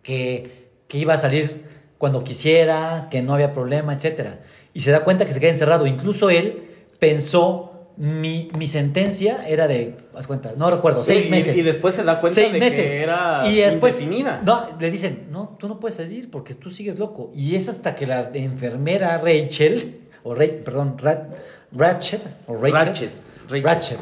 que, 0.02 0.68
que 0.88 0.98
iba 0.98 1.14
a 1.14 1.18
salir 1.18 1.64
cuando 1.98 2.24
quisiera, 2.24 3.08
que 3.10 3.20
no 3.20 3.34
había 3.34 3.52
problema, 3.52 3.92
etcétera, 3.94 4.40
y 4.72 4.80
se 4.80 4.90
da 4.90 5.00
cuenta 5.04 5.26
que 5.26 5.32
se 5.32 5.40
queda 5.40 5.50
encerrado. 5.50 5.86
Incluso 5.86 6.30
él 6.30 6.62
pensó 6.98 7.69
mi, 7.96 8.48
mi 8.56 8.66
sentencia 8.66 9.46
era 9.46 9.66
de, 9.66 9.96
haz 10.16 10.26
cuenta, 10.26 10.52
no 10.56 10.70
recuerdo, 10.70 11.02
seis 11.02 11.26
Y- 11.26 11.30
meses. 11.30 11.56
Y 11.58 11.62
después 11.62 11.94
se 11.94 12.02
da 12.04 12.20
cuenta 12.20 12.40
seis 12.40 12.52
de 12.54 12.58
meses. 12.60 12.90
que 12.90 13.02
era 13.02 13.42
y 13.46 13.56
después 13.56 14.00
indefinida. 14.00 14.40
no 14.44 14.68
le 14.78 14.90
dicen 14.90 15.26
no 15.30 15.56
tú 15.58 15.68
no 15.68 15.78
puedes 15.78 15.96
salir 15.96 16.30
porque 16.30 16.54
tú 16.54 16.70
sigues 16.70 16.98
loco 16.98 17.30
y 17.34 17.56
es 17.56 17.68
hasta 17.68 17.94
que 17.94 18.06
la 18.06 18.30
enfermera 18.34 19.18
Rachel 19.18 20.00
o 20.22 20.34
Ra- 20.34 20.46
perdón 20.64 20.96
Ra- 20.98 21.28
Ratchet 21.72 22.20
o 22.46 22.54
Rachel, 22.56 22.72
Ratchet, 22.72 23.10
Ratchet. 23.48 23.64
Rachel. 23.64 23.98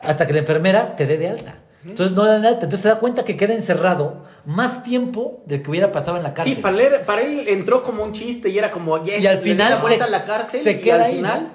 hasta 0.00 0.26
que 0.26 0.32
la 0.32 0.38
enfermera 0.40 0.94
te 0.96 1.06
dé 1.06 1.18
de 1.18 1.28
alta 1.28 1.56
entonces 1.84 2.16
no 2.16 2.24
le 2.24 2.30
dan 2.30 2.46
alta 2.46 2.60
entonces 2.64 2.80
se 2.80 2.88
da 2.88 2.98
cuenta 2.98 3.24
que 3.26 3.36
queda 3.36 3.52
encerrado 3.52 4.22
más 4.46 4.82
tiempo 4.84 5.42
del 5.46 5.60
que 5.62 5.70
hubiera 5.70 5.92
pasado 5.92 6.16
en 6.16 6.22
la 6.22 6.32
cárcel 6.32 6.54
Sí, 6.56 6.62
para 6.62 6.80
él, 6.82 6.92
para 7.04 7.20
él 7.22 7.46
entró 7.48 7.82
como 7.82 8.02
un 8.04 8.12
chiste 8.12 8.48
y 8.48 8.56
era 8.56 8.70
como, 8.70 9.02
yes, 9.04 9.20
Y 9.22 9.26
al 9.26 9.38
final 9.38 9.78
se- 9.80 9.98
la 10.08 10.24
cárcel 10.24 10.62
se 10.62 10.70
y 10.72 10.80
queda 10.80 10.94
al 10.94 11.00
ahí, 11.02 11.16
final 11.16 11.42
¿no? 11.42 11.48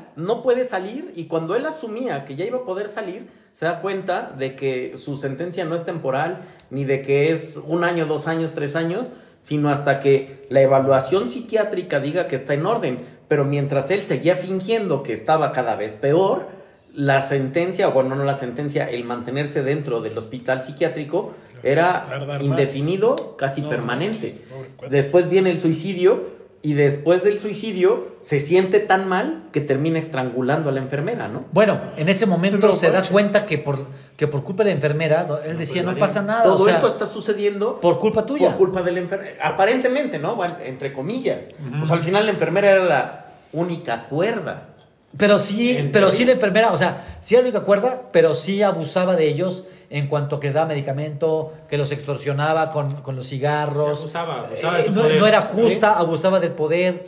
Puede 0.44 0.64
salir 0.64 1.14
y 1.16 1.26
cuando 1.26 1.56
él 1.56 1.66
asumía 1.66 2.26
que 2.26 2.36
ya 2.36 2.46
iba 2.46 2.60
a 2.60 2.64
poder 2.64 2.88
salir, 2.88 3.28
se 3.54 3.66
da 3.66 3.82
cuenta 3.82 4.34
de 4.38 4.56
que 4.56 4.98
su 4.98 5.18
sentencia 5.18 5.66
no 5.66 5.76
es 5.76 5.86
temporal, 5.86 6.42
ni 6.70 6.86
de 6.86 7.02
que 7.02 7.32
es 7.32 7.58
un 7.58 7.84
año, 7.84 8.06
dos 8.06 8.28
años, 8.28 8.54
tres 8.54 8.76
años, 8.76 9.10
sino 9.40 9.70
hasta 9.70 10.00
que 10.00 10.46
la 10.50 10.62
evaluación 10.62 11.30
psiquiátrica 11.30 12.00
diga 12.00 12.28
que 12.28 12.36
está 12.36 12.54
en 12.54 12.66
orden. 12.66 13.00
Pero 13.28 13.46
mientras 13.46 13.92
él 13.92 14.02
seguía 14.02 14.36
fingiendo 14.36 15.04
que 15.04 15.14
estaba 15.14 15.52
cada 15.52 15.76
vez 15.76 15.94
peor, 15.94 16.48
la 16.94 17.22
sentencia, 17.22 17.88
o 17.88 17.92
bueno, 17.92 18.16
no 18.16 18.24
la 18.24 18.36
sentencia, 18.36 18.90
el 18.90 19.04
mantenerse 19.04 19.64
dentro 19.64 20.02
del 20.02 20.18
hospital 20.18 20.64
psiquiátrico 20.64 21.34
era 21.64 22.40
indefinido, 22.42 23.36
casi 23.38 23.62
No, 23.62 23.70
permanente. 23.70 24.42
Después 24.90 25.30
viene 25.30 25.52
el 25.52 25.62
suicidio 25.62 26.39
y 26.62 26.74
después 26.74 27.24
del 27.24 27.40
suicidio 27.40 28.16
se 28.22 28.42
siente 28.42 28.80
tan 28.80 29.08
mal 29.08 29.44
que 29.54 29.62
termina 29.62 29.98
estrangulando 29.98 30.70
a 30.70 30.74
la 30.74 30.82
enfermera, 30.82 31.28
¿no? 31.28 31.46
bueno 31.52 31.80
en 31.96 32.10
ese 32.10 32.26
momento 32.26 32.68
No, 32.68 32.74
se 32.74 32.92
da 32.92 33.04
cuenta 33.04 33.46
que 33.46 33.58
por 33.58 33.86
que 34.18 34.28
por 34.28 34.44
culpa 34.44 34.64
de 34.64 34.72
la 34.72 34.76
enfermera 34.76 35.26
no, 35.28 35.38
él 35.40 35.58
decía 35.58 35.84
no 35.84 35.98
pasa 35.98 36.22
nada 36.22 36.44
Todo 36.44 36.56
o 36.56 36.60
sea 36.60 36.76
esto 36.76 36.88
está 36.88 37.06
sucediendo 37.06 37.80
por 37.80 38.00
culpa 38.00 38.26
tuya 38.26 38.50
por 38.50 38.58
culpa 38.58 38.82
de 38.82 38.92
la 38.92 39.00
enfermera. 39.00 39.36
Aparentemente, 39.42 40.20
¿no? 40.20 40.36
Bueno, 40.36 40.58
entre 40.64 40.94
comillas. 40.94 41.52
Pues 41.78 41.92
al 41.92 42.02
final 42.02 42.26
la 42.26 42.32
enfermera 42.32 42.72
era 42.72 42.86
la 42.86 43.26
única 43.54 44.06
cuerda. 44.08 44.70
Pero 45.18 45.40
sí, 45.40 45.90
pero 45.92 46.12
sí 46.12 46.24
la 46.26 46.34
enfermera, 46.34 46.72
o 46.72 46.78
sea, 46.78 47.18
sí 47.22 47.36
era 47.36 47.44
la 47.44 47.50
única 47.50 47.66
cuerda, 47.66 48.04
pero 48.12 48.36
sí 48.36 48.62
abusaba 48.62 49.16
de 49.16 49.28
ellos 49.28 49.64
en 49.90 50.08
cuanto 50.08 50.36
a 50.36 50.40
que 50.40 50.48
les 50.48 50.54
daba 50.54 50.68
medicamento, 50.68 51.54
que 51.68 51.78
los 51.78 51.92
extorsionaba 51.92 52.72
con, 52.72 53.02
con 53.02 53.16
los 53.16 53.28
cigarros. 53.28 54.02
Abusaba, 54.02 54.46
abusaba 54.48 54.76
de 54.78 54.82
Eh, 54.82 54.86
su 54.86 54.92
no, 54.92 55.02
poder. 55.02 55.20
no 55.20 55.28
era 55.28 55.42
justa, 55.42 55.98
abusaba 55.98 56.40
del 56.40 56.52
poder. 56.52 57.06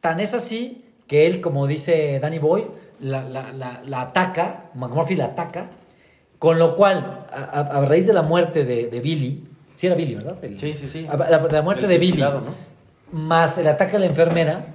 Tan 0.00 0.20
es 0.20 0.34
así 0.34 0.84
que 1.06 1.26
él, 1.26 1.40
como 1.40 1.66
dice 1.66 2.18
Danny 2.20 2.38
Boy, 2.38 2.66
la, 3.00 3.22
la- 3.24 3.52
la- 3.52 3.80
la 3.86 4.02
ataca, 4.02 4.64
McMurphy 4.74 5.16
la 5.16 5.26
ataca, 5.26 5.70
con 6.38 6.58
lo 6.58 6.74
cual, 6.76 7.26
a, 7.32 7.36
a- 7.44 7.78
a 7.78 7.84
raíz 7.84 8.06
de 8.06 8.12
la 8.12 8.22
muerte 8.22 8.64
de, 8.64 8.88
de 8.88 9.00
Billy, 9.00 9.44
sí 9.74 9.86
era 9.86 9.96
Billy, 9.96 10.14
¿verdad? 10.16 10.36
El- 10.42 10.58
Sí, 10.58 10.74
sí, 10.74 10.88
sí. 10.88 11.06
a- 11.10 11.16
la, 11.16 11.38
la 11.50 11.62
muerte 11.62 11.84
El 11.84 11.90
de 11.90 11.98
Billy, 11.98 12.22
más 13.12 13.56
el 13.58 13.66
ataque 13.68 13.96
a 13.96 13.98
la 13.98 14.06
enfermera, 14.06 14.74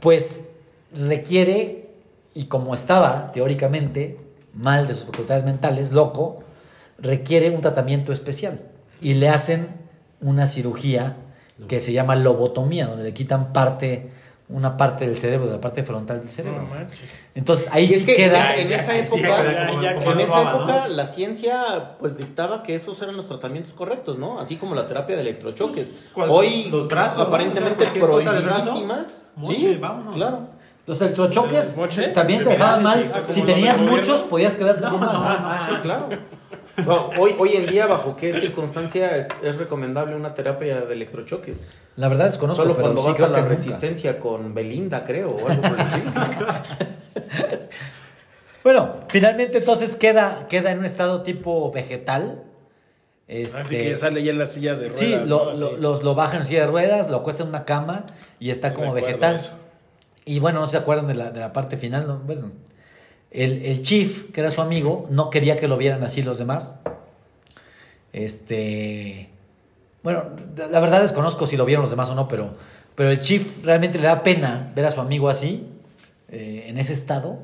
pues 0.00 0.48
requiere, 0.94 1.90
y 2.34 2.44
como 2.46 2.72
estaba 2.74 3.30
teóricamente 3.32 4.18
mal 4.54 4.86
de 4.88 4.94
sus 4.94 5.06
facultades 5.06 5.44
mentales, 5.44 5.92
loco, 5.92 6.42
requiere 6.98 7.50
un 7.50 7.60
tratamiento 7.60 8.12
especial. 8.12 8.60
Y 9.00 9.14
le 9.14 9.28
hacen 9.28 9.68
una 10.20 10.46
cirugía 10.46 11.16
que 11.68 11.80
se 11.80 11.92
llama 11.92 12.16
lobotomía, 12.16 12.86
donde 12.86 13.04
le 13.04 13.14
quitan 13.14 13.52
parte, 13.52 14.10
una 14.48 14.76
parte 14.76 15.06
del 15.06 15.16
cerebro, 15.16 15.46
de 15.46 15.52
la 15.54 15.60
parte 15.60 15.82
frontal 15.84 16.18
del 16.18 16.26
No 16.26 16.32
cerebro. 16.32 16.62
manches. 16.66 17.22
Entonces 17.34 17.68
ahí 17.72 17.88
sí 17.88 18.04
que 18.04 18.14
queda... 18.16 18.56
en 18.56 18.72
esa 18.72 18.96
época, 18.96 19.42
¿no? 19.72 20.88
la 20.88 21.06
ciencia 21.06 21.96
pues 21.98 22.16
dictaba 22.16 22.62
que 22.62 22.74
esos 22.74 23.00
eran 23.02 23.16
los 23.16 23.26
tratamientos 23.28 23.72
correctos, 23.74 24.18
¿no? 24.18 24.38
Así 24.40 24.56
como 24.56 24.74
la 24.74 24.86
terapia 24.86 25.16
de 25.16 25.22
electrochoques. 25.22 25.92
Cual- 26.14 26.30
Hoy 26.30 26.64
los 26.70 26.88
brazos, 26.88 27.18
¿no? 27.18 27.24
aparentemente 27.24 27.86
prohibidísima. 27.86 29.06
sí, 29.46 29.78
vámonos. 29.80 30.14
claro. 30.14 30.40
Los 30.86 31.00
electrochoques 31.00 31.76
¿Moche? 31.76 32.08
también 32.08 32.44
te 32.44 32.50
dejaban 32.50 32.82
mal. 32.82 33.24
Si 33.26 33.42
tenías 33.42 33.80
muchos, 33.80 34.20
podías 34.20 34.54
quedarte 34.54 34.88
bien 34.88 35.00
mal. 35.00 35.60
Sí, 35.68 35.74
claro. 35.82 36.08
Hoy, 37.18 37.34
hoy 37.38 37.52
en 37.56 37.66
día, 37.66 37.86
¿bajo 37.86 38.16
qué 38.16 38.38
circunstancia 38.38 39.16
es, 39.16 39.26
es 39.42 39.56
recomendable 39.56 40.14
una 40.14 40.34
terapia 40.34 40.82
de 40.82 40.92
electrochoques? 40.92 41.62
La 41.96 42.08
verdad 42.08 42.26
desconozco, 42.26 42.62
Solo 42.64 42.74
pero 42.74 42.84
cuando 42.92 43.02
sí 43.02 43.08
vas 43.08 43.16
creo 43.16 43.26
a 43.28 43.30
que 43.30 43.36
la 43.36 43.42
nunca. 43.48 43.56
resistencia 43.56 44.20
con 44.20 44.54
Belinda, 44.54 45.04
creo, 45.04 45.30
o 45.30 45.48
algo 45.48 45.62
por 45.62 45.72
el 45.72 45.80
estilo. 45.80 46.12
Bueno, 48.64 48.96
finalmente 49.10 49.58
entonces 49.58 49.94
queda, 49.94 50.48
queda 50.48 50.72
en 50.72 50.80
un 50.80 50.84
estado 50.84 51.22
tipo 51.22 51.70
vegetal. 51.70 52.42
Este, 53.28 53.60
Así 53.60 53.76
que 53.78 53.96
sale 53.96 54.24
ya 54.24 54.32
en 54.32 54.38
la 54.40 54.46
silla 54.46 54.74
de 54.74 54.86
ruedas. 54.86 54.98
Sí, 54.98 55.10
lo, 55.24 55.24
¿no? 55.24 55.54
lo- 55.54 55.76
los, 55.76 56.02
lo 56.02 56.14
bajan 56.16 56.40
en 56.40 56.46
silla 56.48 56.62
de 56.62 56.66
ruedas, 56.66 57.08
lo 57.08 57.18
acuestan 57.18 57.44
en 57.46 57.50
una 57.50 57.64
cama 57.64 58.06
y 58.40 58.50
está 58.50 58.74
como 58.74 58.92
vegetal. 58.92 59.36
eso. 59.36 59.52
Y 60.24 60.40
bueno, 60.40 60.58
no 60.58 60.66
se 60.66 60.76
acuerdan 60.78 61.06
de 61.06 61.14
la, 61.14 61.30
de 61.30 61.38
la 61.38 61.52
parte 61.52 61.76
final. 61.76 62.08
¿no? 62.08 62.18
Bueno, 62.18 62.50
el, 63.30 63.62
el 63.64 63.82
chief, 63.82 64.30
que 64.32 64.40
era 64.40 64.50
su 64.50 64.60
amigo, 64.62 65.06
no 65.10 65.30
quería 65.30 65.56
que 65.58 65.68
lo 65.68 65.76
vieran 65.76 66.02
así 66.04 66.22
los 66.22 66.38
demás. 66.38 66.76
Este. 68.12 69.28
Bueno, 70.02 70.24
la 70.70 70.80
verdad 70.80 71.00
desconozco 71.00 71.46
si 71.46 71.56
lo 71.56 71.64
vieron 71.64 71.82
los 71.82 71.90
demás 71.90 72.08
o 72.10 72.14
no, 72.14 72.28
pero, 72.28 72.54
pero 72.94 73.10
el 73.10 73.18
chief 73.18 73.64
realmente 73.64 73.98
le 73.98 74.04
da 74.06 74.22
pena 74.22 74.72
ver 74.74 74.86
a 74.86 74.90
su 74.90 75.00
amigo 75.00 75.28
así, 75.28 75.66
eh, 76.28 76.66
en 76.68 76.78
ese 76.78 76.92
estado, 76.92 77.40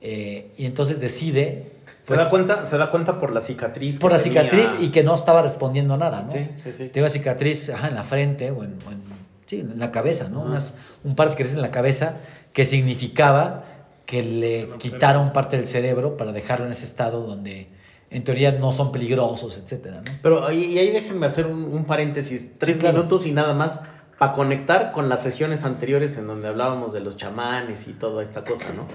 eh, 0.00 0.50
y 0.58 0.66
entonces 0.66 0.98
decide. 1.00 1.70
Se 2.02 2.08
pues, 2.08 2.20
da 2.20 2.28
cuenta, 2.30 2.66
se 2.66 2.76
da 2.76 2.90
cuenta 2.90 3.18
por 3.20 3.32
la 3.32 3.40
cicatriz. 3.40 3.98
por 3.98 4.10
la 4.12 4.18
tenía- 4.18 4.42
cicatriz 4.42 4.76
y 4.80 4.88
que 4.90 5.02
no 5.04 5.14
estaba 5.14 5.40
respondiendo 5.42 5.94
a 5.94 5.96
nada, 5.98 6.22
¿no? 6.22 6.32
Sí, 6.32 6.48
sí, 6.64 6.72
sí. 6.72 6.88
Tiene 6.88 7.00
una 7.02 7.08
cicatriz 7.10 7.70
ajá, 7.70 7.88
en 7.88 7.94
la 7.94 8.02
frente 8.02 8.50
o 8.50 8.64
en, 8.64 8.76
o 8.86 8.90
en- 8.90 9.02
sí, 9.46 9.60
en 9.60 9.78
la 9.78 9.90
cabeza, 9.90 10.28
¿no? 10.28 10.42
Unas- 10.42 10.74
un 11.04 11.14
par 11.14 11.28
de 11.28 11.32
cicatrices 11.32 11.54
en 11.56 11.62
la 11.62 11.70
cabeza 11.70 12.16
que 12.52 12.64
significaba 12.64 13.64
que 14.06 14.22
le 14.22 14.66
No, 14.66 14.78
quitaron 14.78 15.32
parte 15.32 15.56
del 15.56 15.66
cerebro 15.66 16.16
para 16.16 16.32
dejarlo 16.32 16.66
en 16.66 16.72
ese 16.72 16.84
estado 16.84 17.26
donde 17.26 17.68
en 18.10 18.22
teoría 18.22 18.52
no 18.52 18.70
son 18.70 18.92
peligrosos, 18.92 19.58
etcétera, 19.58 20.02
¿no? 20.04 20.12
Pero 20.22 20.46
ahí, 20.46 20.64
y 20.66 20.78
ahí 20.78 20.90
déjenme 20.90 21.26
hacer 21.26 21.46
un, 21.46 21.64
un 21.64 21.84
paréntesis, 21.84 22.50
tres 22.58 22.76
claro. 22.76 22.98
minutos 22.98 23.26
y 23.26 23.32
nada 23.32 23.54
más 23.54 23.80
para 24.18 24.32
conectar 24.32 24.92
con 24.92 25.08
las 25.08 25.22
sesiones 25.22 25.64
anteriores 25.64 26.16
en 26.16 26.26
donde 26.26 26.46
hablábamos 26.48 26.92
de 26.92 27.00
los 27.00 27.16
chamanes 27.16 27.88
y 27.88 27.92
toda 27.94 28.22
esta 28.22 28.44
cosa, 28.44 28.66
¿no? 28.76 28.86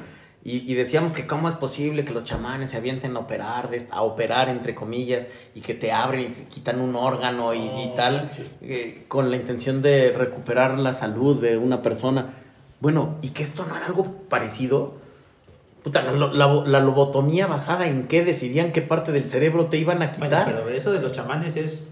Y, 0.41 0.71
y 0.71 0.73
decíamos 0.75 1.11
que 1.11 1.27
cómo 1.27 1.49
es 1.49 1.55
posible 1.55 2.05
que 2.05 2.13
los 2.13 2.23
chamanes 2.23 2.69
se 2.69 2.77
avienten 2.77 3.17
a 3.17 3.19
operar, 3.19 3.69
de- 3.69 3.85
a 3.91 4.03
operar 4.03 4.47
entre 4.47 4.73
comillas, 4.73 5.25
y 5.53 5.59
que 5.59 5.73
te 5.73 5.91
abren 5.91 6.21
y 6.21 6.25
te 6.33 6.43
quitan 6.45 6.79
un 6.79 6.95
órgano 6.95 7.53
y, 7.53 7.57
y 7.57 7.87
No 7.87 7.93
tal, 7.95 8.29
eh, 8.61 9.03
con 9.09 9.29
la 9.31 9.35
intención 9.35 9.81
de 9.81 10.13
recuperar 10.17 10.79
la 10.79 10.93
salud 10.93 11.41
de 11.41 11.57
una 11.57 11.81
persona. 11.81 12.35
Bueno, 12.79 13.17
y 13.21 13.29
que 13.29 13.43
esto 13.43 13.65
no 13.65 13.75
era 13.75 13.85
algo 13.87 14.05
parecido. 14.29 14.93
Puta, 15.83 16.01
la, 16.03 16.11
la- 16.27 16.63
la 16.65 16.79
lobotomía 16.81 17.47
basada 17.47 17.87
en 17.87 18.07
qué 18.07 18.23
decidían 18.23 18.71
qué 18.71 18.81
parte 18.81 19.11
del 19.11 19.29
cerebro 19.29 19.67
te 19.67 19.77
iban 19.77 20.01
a 20.01 20.07
Bueno, 20.07 20.23
quitar. 20.25 20.45
pero 20.45 20.69
eso 20.69 20.91
de 20.91 21.01
los 21.01 21.11
chamanes 21.11 21.55
es. 21.57 21.91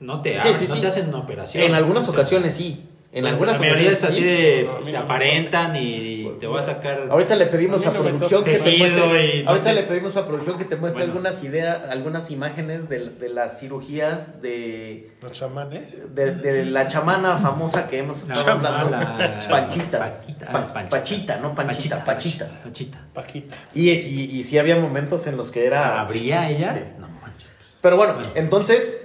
No 0.00 0.22
te, 0.22 0.34
Sí, 0.34 0.38
abren, 0.48 0.56
sí, 0.56 0.66
no 0.68 0.74
sí. 0.76 0.80
te 0.80 0.86
hacen 0.86 1.08
una 1.08 1.18
operación. 1.18 1.64
en 1.64 1.74
algunas 1.74 2.04
O 2.08 2.12
sea, 2.12 2.20
ocasiones 2.20 2.54
sí. 2.54 2.87
En 3.10 3.24
algunas 3.24 3.54
la 3.54 3.60
mayoría 3.60 3.92
es 3.92 4.04
ocasiones 4.04 4.10
así 4.10 4.20
sí. 4.20 4.26
de. 4.26 4.64
No, 4.84 4.90
te 4.90 4.96
aparentan 4.98 5.76
y 5.76 6.30
te 6.38 6.46
voy 6.46 6.58
a 6.60 6.62
sacar. 6.62 7.06
Ahorita 7.10 7.36
le 7.36 7.46
pedimos 7.46 7.86
A 7.86 7.92
producción 7.94 8.44
que 8.44 8.58
te 8.58 8.76
muestre, 8.78 9.42
no 9.44 9.48
ahorita 9.50 9.70
sé. 9.70 9.74
le 9.74 9.82
pedimos 9.84 10.16
a 10.18 10.26
producción 10.26 10.58
que 10.58 10.64
te 10.66 10.76
muestre 10.76 11.04
Bueno. 11.06 11.12
algunas 11.18 11.42
ideas, 11.42 11.82
algunas 11.88 12.30
imágenes 12.30 12.86
de, 12.90 13.08
de 13.08 13.28
las 13.30 13.58
cirugías 13.60 14.42
de, 14.42 15.10
¿Los 15.22 15.32
chamanes? 15.32 16.02
de, 16.14 16.34
de 16.34 16.66
la 16.66 16.86
chamana 16.86 17.38
famosa 17.38 17.88
que 17.88 17.98
hemos 18.00 18.18
estado 18.28 18.50
hablando. 18.52 18.90
chamana. 18.90 19.38
Panchita. 19.48 19.98
Paquita, 19.98 20.46
Pa- 20.46 20.66
Panchita. 20.66 20.88
Pachita, 20.90 21.36
no 21.38 21.54
Panchita, 21.54 22.04
Pachita. 22.04 22.60
Pachita. 22.62 22.98
Paquita. 23.14 23.56
Y, 23.74 23.88
y, 23.90 24.38
y 24.38 24.44
sí 24.44 24.58
había 24.58 24.76
momentos 24.76 25.26
en 25.26 25.38
los 25.38 25.50
que 25.50 25.64
era... 25.64 26.02
¿Habría 26.02 26.50
ella? 26.50 26.72
Sí. 26.74 26.80
No 27.00 27.08
manches. 27.08 27.48
Pero 27.80 27.96
bueno, 27.96 28.14
entonces, 28.34 29.00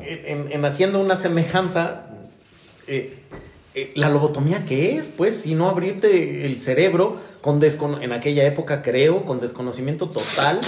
en, 0.00 0.50
en 0.50 0.64
haciendo 0.64 0.98
una 1.00 1.14
semejanza, 1.14 2.06
eh, 2.86 3.18
eh, 3.74 3.92
la 3.96 4.08
lobotomía, 4.08 4.64
¿qué 4.66 4.96
es? 4.96 5.06
Pues, 5.08 5.40
si 5.40 5.54
no 5.54 5.68
abrirte 5.68 6.46
el 6.46 6.60
cerebro 6.60 7.18
con 7.40 7.60
en 8.02 8.12
aquella 8.12 8.44
época, 8.44 8.82
creo, 8.82 9.24
con 9.24 9.40
desconocimiento 9.40 10.08
total, 10.08 10.60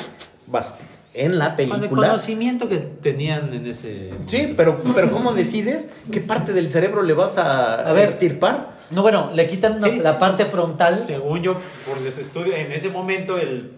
en 1.14 1.38
la 1.38 1.56
Con 1.56 1.60
el 1.64 1.70
película. 1.70 2.08
conocimiento 2.08 2.68
que 2.68 2.76
tenían 2.76 3.52
en 3.54 3.66
ese. 3.66 4.10
Sí, 4.26 4.52
pero, 4.56 4.78
pero 4.94 5.10
¿cómo 5.10 5.32
decides 5.32 5.88
qué 6.12 6.20
parte 6.20 6.52
del 6.52 6.68
cerebro 6.70 7.02
le 7.02 7.14
vas 7.14 7.38
a, 7.38 7.76
A 7.88 7.92
ver. 7.94 8.08
extirpar? 8.10 8.76
No, 8.90 9.00
bueno, 9.02 9.30
le 9.34 9.46
quitan 9.46 9.76
una- 9.78 9.88
la 9.88 10.18
parte 10.18 10.44
frontal. 10.44 11.04
Según 11.06 11.42
yo, 11.42 11.54
por 11.88 12.00
los 12.02 12.18
estudios, 12.18 12.56
en 12.56 12.70
ese 12.72 12.90
momento 12.90 13.38
el, 13.38 13.72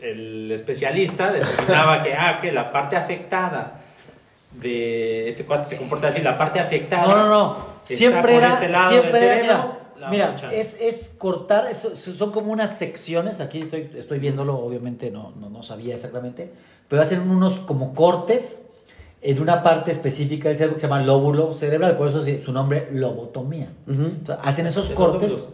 el 0.00 0.52
especialista 0.52 1.32
determinaba 1.32 2.04
que, 2.04 2.14
ah, 2.14 2.38
que 2.40 2.52
la 2.52 2.70
parte 2.70 2.94
afectada 2.94 3.80
de 4.52 5.28
este 5.28 5.44
cuate 5.44 5.68
se 5.70 5.76
comporta 5.76 6.08
así, 6.08 6.22
la 6.22 6.38
parte 6.38 6.60
afectada. 6.60 7.06
No, 7.08 7.16
no, 7.16 7.28
no. 7.28 7.75
Siempre 7.94 8.36
era, 8.36 8.52
este 8.54 8.68
lado 8.68 8.90
siempre 8.90 9.24
era, 9.24 9.40
cerebro, 9.40 9.76
mira, 10.10 10.36
es, 10.52 10.80
es 10.80 11.10
cortar, 11.16 11.66
eso- 11.70 11.94
son 11.96 12.30
como 12.32 12.52
unas 12.52 12.76
secciones, 12.76 13.40
aquí 13.40 13.62
estoy, 13.62 13.90
estoy 13.96 14.18
viéndolo, 14.18 14.56
obviamente 14.58 15.10
no, 15.10 15.32
no, 15.40 15.48
no 15.50 15.62
sabía 15.62 15.94
exactamente, 15.94 16.52
pero 16.88 17.02
hacen 17.02 17.20
unos 17.30 17.60
como 17.60 17.94
cortes 17.94 18.62
en 19.22 19.40
una 19.40 19.62
parte 19.62 19.90
específica 19.90 20.48
del 20.48 20.56
cerebro 20.56 20.74
que 20.76 20.80
se 20.80 20.86
llama 20.86 21.02
lóbulo 21.02 21.52
cerebral, 21.52 21.96
por 21.96 22.08
eso 22.08 22.22
se- 22.22 22.42
su 22.42 22.52
nombre 22.52 22.88
lobotomía. 22.92 23.68
Entonces, 23.88 24.44
hacen 24.46 24.66
esos 24.66 24.90
cortes 24.90 25.44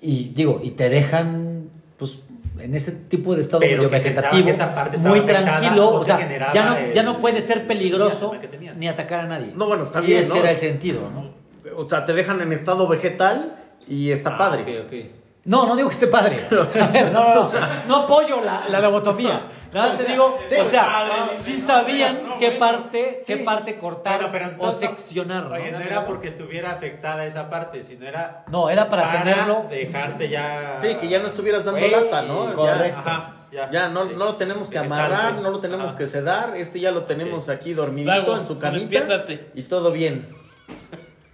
y 0.00 0.28
digo, 0.28 0.60
y 0.62 0.72
te 0.72 0.88
dejan 0.88 1.70
pues 1.96 2.20
en 2.60 2.74
ese 2.74 2.92
tipo 2.92 3.34
de 3.34 3.40
estado 3.40 3.60
medio 3.60 3.88
vegetativo, 3.88 4.48
esa 4.50 4.74
parte 4.74 4.98
muy 4.98 5.20
tranquilo, 5.22 5.90
no 5.92 5.94
o 5.94 6.04
sea, 6.04 6.18
ya 6.52 6.64
no, 6.64 6.92
ya 6.92 7.02
no 7.02 7.18
puede 7.20 7.40
ser 7.40 7.66
peligroso 7.66 8.32
ni 8.76 8.86
atacar 8.88 9.20
a 9.20 9.26
nadie. 9.28 9.52
No, 9.56 9.66
bueno, 9.66 9.84
está 9.84 10.02
y 10.04 10.12
ese 10.12 10.34
¿no? 10.34 10.40
era 10.40 10.50
el 10.50 10.58
sentido, 10.58 11.00
¿no? 11.12 11.37
O 11.80 11.88
sea, 11.88 12.04
te 12.04 12.12
dejan 12.12 12.40
en 12.40 12.52
estado 12.52 12.88
vegetal 12.88 13.56
y 13.86 14.10
está 14.10 14.30
Ah, 14.34 14.38
padre. 14.38 14.80
ok, 14.80 14.86
ok. 14.86 14.94
No, 15.44 15.66
no 15.66 15.76
digo 15.76 15.88
que 15.88 15.94
esté 15.94 16.08
padre. 16.08 16.46
A 16.50 16.86
ver, 16.88 17.12
no, 17.12 17.34
no, 17.34 17.44
no. 17.44 17.50
No 17.86 17.96
apoyo 17.98 18.40
la, 18.44 18.68
la 18.68 18.80
lobotomía. 18.80 19.42
Nada 19.72 19.88
más 19.88 19.96
te 19.96 20.04
digo, 20.04 20.38
sí, 20.46 20.56
o 20.56 20.64
sea, 20.64 20.84
padre, 20.86 21.12
sí 21.22 21.56
sabían 21.58 22.18
no, 22.30 22.38
qué 22.38 22.52
parte, 22.52 23.22
qué 23.26 23.36
parte 23.38 23.78
cortar 23.78 24.30
o 24.58 24.70
seccionar, 24.70 25.44
¿no? 25.44 25.54
Oye, 25.54 25.70
no 25.70 25.78
era 25.80 26.04
porque 26.06 26.28
estuviera 26.28 26.72
afectada 26.72 27.24
esa 27.26 27.48
parte, 27.48 27.82
sino 27.84 28.06
era 28.06 28.44
No, 28.50 28.68
era 28.68 28.88
para 28.88 29.10
tenerlo. 29.10 29.66
dejarte 29.70 30.28
ya. 30.28 30.76
Sí, 30.80 30.96
que 30.96 31.08
ya 31.08 31.18
no 31.20 31.28
estuvieras 31.28 31.64
dando 31.64 31.86
lata, 31.86 32.22
¿no? 32.22 32.52
Correcto. 32.54 32.98
Ajá, 33.08 33.34
ya. 33.52 33.70
Ya, 33.70 33.88
no, 33.88 34.04
no 34.06 34.24
lo 34.24 34.36
tenemos 34.36 34.68
que 34.68 34.78
amarrar, 34.78 35.34
no 35.36 35.50
lo 35.50 35.60
tenemos 35.60 35.88
Ajá. 35.88 35.96
que 35.98 36.06
sedar, 36.08 36.56
este 36.56 36.80
ya 36.80 36.90
lo 36.90 37.04
tenemos 37.04 37.48
aquí 37.48 37.72
dormidito 37.72 38.36
en 38.36 38.46
su 38.46 38.58
camita 38.58 38.80
despiértate. 38.80 39.50
y 39.54 39.62
todo 39.62 39.92
bien. 39.92 40.26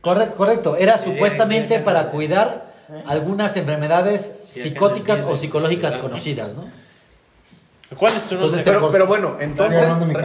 Correcto, 0.04 0.36
correcto. 0.36 0.76
Era 0.76 0.98
supuestamente 0.98 1.78
para 1.80 2.10
cuidar 2.10 2.72
algunas 3.06 3.56
enfermedades 3.56 4.36
psicóticas 4.48 5.22
o 5.26 5.36
psicológicas 5.36 5.98
conocidas, 5.98 6.54
¿no? 6.54 6.64
¿Cuál 7.98 8.12
es 8.16 8.24
tu 8.24 8.34
nombre? 8.34 8.58
Entonces 8.58 8.90
Pero, 8.92 9.06
bueno, 9.06 9.36
entonces, 9.40 9.80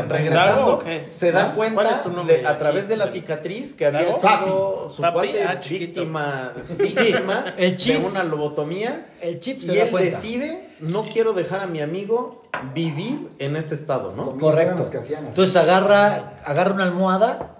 regresando, 0.07 0.81
se 1.11 1.31
da 1.31 1.53
¿Cuál 1.53 1.73
cuenta 1.73 2.01
de- 2.25 2.47
a 2.47 2.57
través 2.57 2.87
de 2.87 2.97
la 2.97 3.07
cicatriz 3.11 3.73
que 3.73 3.85
había 3.85 4.13
sido 4.17 4.89
su 4.89 5.01
Papi. 5.01 5.13
cuate 5.13 5.43
Ah, 5.43 5.59
víctima, 5.69 6.53
víctima 6.77 7.53
el 7.57 7.71
de 7.71 7.77
chip. 7.77 8.03
una 8.05 8.23
lobotomía 8.23 9.07
El 9.21 9.39
chip 9.39 9.61
se 9.61 9.73
y 9.73 9.77
da 9.77 9.83
él 9.83 9.91
cuenta. 9.91 10.15
decide, 10.15 10.69
no 10.79 11.03
quiero 11.03 11.33
dejar 11.33 11.59
a 11.59 11.67
mi 11.67 11.81
amigo 11.81 12.41
vivir 12.73 13.29
en 13.37 13.55
este 13.55 13.75
estado, 13.75 14.13
¿no? 14.15 14.37
Correcto. 14.37 14.89
Entonces 15.27 15.55
agarra, 15.55 16.33
agarra 16.45 16.73
una 16.73 16.85
almohada, 16.85 17.51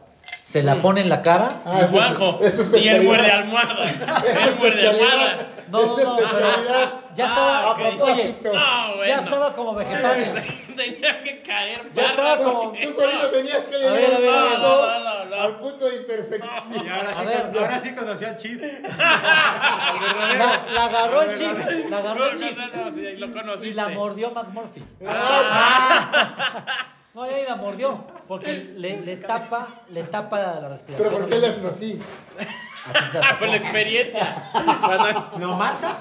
se 0.49 0.63
la 0.63 0.81
pone 0.81 1.01
en 1.01 1.09
la 1.09 1.21
cara. 1.21 1.47
Ah, 1.63 1.81
es, 2.41 2.71
tu 2.71 2.75
Y 2.77 2.88
él 2.88 3.03
muerde 3.03 3.29
almohadas. 3.31 3.91
Él 4.01 4.55
muerde 4.57 4.88
almohadas. 4.89 5.51
No, 5.69 5.95
no, 5.95 6.19
no. 6.19 6.99
Ya 7.13 7.25
Ah, 7.38 7.75
oye. 7.77 8.35
No, 8.43 8.49
bueno. 8.95 9.05
ya 9.05 9.15
estaba 9.19 9.53
como 9.53 9.75
vegetariano. 9.75 10.41
Tenías 10.75 11.21
que 11.21 11.41
caer. 11.43 11.81
Ya 11.93 12.03
estaba 12.05 12.38
como- 12.39 12.71
Tú 12.71 12.93
solito 12.99 13.27
tenías 13.29 13.63
que 13.65 13.75
A 13.75 13.79
llegar 13.79 13.93
ver, 13.93 14.13
a 14.15 14.19
ver, 14.19 14.29
a 14.33 14.39
al 14.39 14.43
ver. 14.43 14.49
punto- 14.55 14.88
No, 14.88 14.99
no, 14.99 15.03
no, 15.03 15.25
no. 15.25 15.35
al 15.43 15.55
punto 15.59 15.85
de 15.85 15.95
intersección. 15.97 16.49
Y 16.85 16.89
ahora, 16.89 17.09
A 17.12 17.13
sí, 17.21 17.25
ver, 17.27 17.41
con- 17.51 17.57
ahora 17.63 17.81
sí 17.83 17.91
conoció 17.93 18.27
al 18.29 18.35
chief. 18.38 18.62
La, 18.97 20.63
la 20.73 20.85
agarró 20.85 21.21
el 21.21 21.38
chip, 21.38 21.57
la 21.91 21.97
agarró 21.97 22.25
el 22.25 22.31
No, 22.31 22.38
chip 22.39 22.57
no, 22.57 22.85
no, 22.85 22.91
sí, 22.91 23.01
lo 23.17 23.31
conociste. 23.33 23.67
y 23.69 23.73
la 23.73 23.89
mordió 23.89 24.31
McMurphy. 24.31 24.83
Ah. 25.07 26.85
No, 27.13 27.25
ya 27.29 27.37
ni 27.37 27.43
la 27.43 27.55
mordió, 27.55 28.03
porque 28.27 28.73
le, 28.77 29.01
le 29.01 29.17
tapa, 29.17 29.67
le 29.89 30.03
tapa 30.03 30.37
la 30.61 30.69
respiración. 30.69 31.09
Pero 31.11 31.21
¿por 31.21 31.29
qué 31.29 31.39
le 31.39 31.47
haces 31.47 31.65
así? 31.65 31.99
Así 32.37 33.11
se 33.11 33.19
la 33.19 33.25
Ah, 33.25 33.29
tapó. 33.31 33.39
con 33.39 33.49
la 33.49 33.55
experiencia. 33.57 34.51
¿Lo 35.39 35.53
mata? 35.55 35.97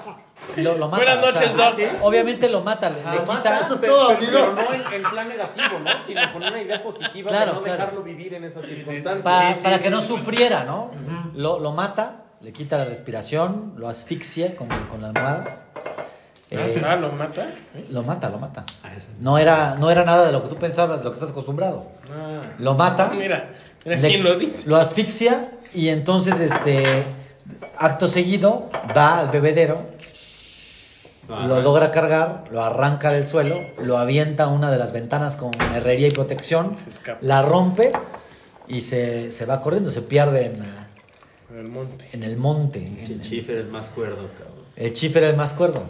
Lo, 0.57 0.77
lo 0.77 0.87
mata. 0.87 1.03
Buenas 1.03 1.23
o 1.23 1.31
sea, 1.31 1.41
noches, 1.41 1.57
Doc. 1.57 1.75
¿sí? 1.75 1.83
Obviamente 2.03 2.47
lo 2.47 2.61
mata, 2.61 2.89
le, 2.91 2.97
le 2.97 3.03
Lo 3.03 3.11
quita. 3.21 3.33
mata, 3.33 3.59
Eso 3.61 3.73
es 3.73 3.79
pero, 3.81 3.95
todo, 3.95 4.07
pero- 4.19 4.39
amigos. 4.39 4.49
pero 4.55 4.69
no 4.69 4.73
en, 4.87 4.93
en 5.03 5.09
plan 5.09 5.27
negativo, 5.29 5.79
¿no? 5.79 5.91
Sino 6.05 6.33
con 6.33 6.43
una 6.43 6.61
idea 6.61 6.83
positiva 6.83 7.27
Claro, 7.29 7.45
de 7.51 7.55
no 7.57 7.61
claro. 7.61 7.77
dejarlo 7.79 8.03
vivir 8.03 8.33
en 8.35 8.43
esas 8.45 8.65
circunstancias. 8.65 9.23
Pa- 9.23 9.47
Sí, 9.49 9.53
sí, 9.55 9.63
para 9.63 9.77
sí, 9.77 9.83
que 9.83 9.89
no 9.89 10.01
sufriera, 10.01 10.63
¿no? 10.63 10.91
lo, 11.33 11.59
lo 11.59 11.71
mata, 11.71 12.23
le 12.41 12.53
quita 12.53 12.77
la 12.77 12.85
respiración, 12.85 13.73
lo 13.77 13.89
asfixia 13.89 14.55
con, 14.55 14.69
con 14.87 15.01
la 15.01 15.07
almohada. 15.09 15.65
Eh, 16.51 16.81
Ah, 16.83 16.95
lo 16.95 17.11
mata. 17.11 17.47
lo 17.91 18.01
mata, 18.03 18.29
lo 18.29 18.39
mata. 18.39 18.65
Ah, 18.83 18.89
eso. 18.95 19.05
No 19.19 19.37
era, 19.37 19.75
no 19.79 19.91
era 19.91 20.03
nada 20.03 20.25
de 20.25 20.31
lo 20.31 20.41
que 20.41 20.47
tú 20.49 20.55
pensabas, 20.55 20.99
de 20.99 21.03
lo 21.05 21.11
que 21.11 21.15
estás 21.15 21.29
acostumbrado. 21.31 21.85
Ah. 22.11 22.41
Lo 22.57 22.73
mata. 22.73 23.09
Mira, 23.15 23.51
mira 23.85 23.97
le- 24.01 24.07
quién 24.09 24.23
lo 24.23 24.35
dice. 24.37 24.67
lo 24.67 24.77
asfixia 24.77 25.51
y 25.75 25.89
entonces, 25.89 26.39
este, 26.39 26.83
acto 27.77 28.07
seguido, 28.07 28.69
va 28.97 29.19
al 29.19 29.29
bebedero, 29.29 29.85
lo 31.47 31.61
logra 31.61 31.91
cargar, 31.91 32.45
lo 32.49 32.63
arranca 32.63 33.11
del 33.11 33.27
suelo, 33.27 33.55
lo 33.83 33.99
avienta 33.99 34.45
a 34.45 34.47
una 34.47 34.71
de 34.71 34.77
las 34.79 34.91
ventanas 34.91 35.37
con 35.37 35.51
herrería 35.75 36.07
y 36.07 36.11
protección, 36.11 36.75
la 37.21 37.43
rompe 37.43 37.91
y 38.67 38.81
se, 38.81 39.31
se 39.31 39.45
va 39.45 39.61
corriendo, 39.61 39.91
se 39.91 40.01
pierde 40.01 40.47
en, 40.47 40.63
En 41.51 41.59
el 41.59 41.67
monte. 41.67 42.09
en 42.13 42.23
el 42.23 42.37
monte. 42.37 42.79
El 43.03 43.11
En- 43.11 43.21
chief 43.21 43.47
era 43.49 43.59
el 43.59 43.67
más 43.67 43.85
cuerdo, 43.89 44.27
cabrón. 44.35 44.65
el 44.75 44.93
Chief 44.93 45.15
era 45.15 45.29
el 45.29 45.35
más 45.37 45.53
cuerdo. 45.53 45.83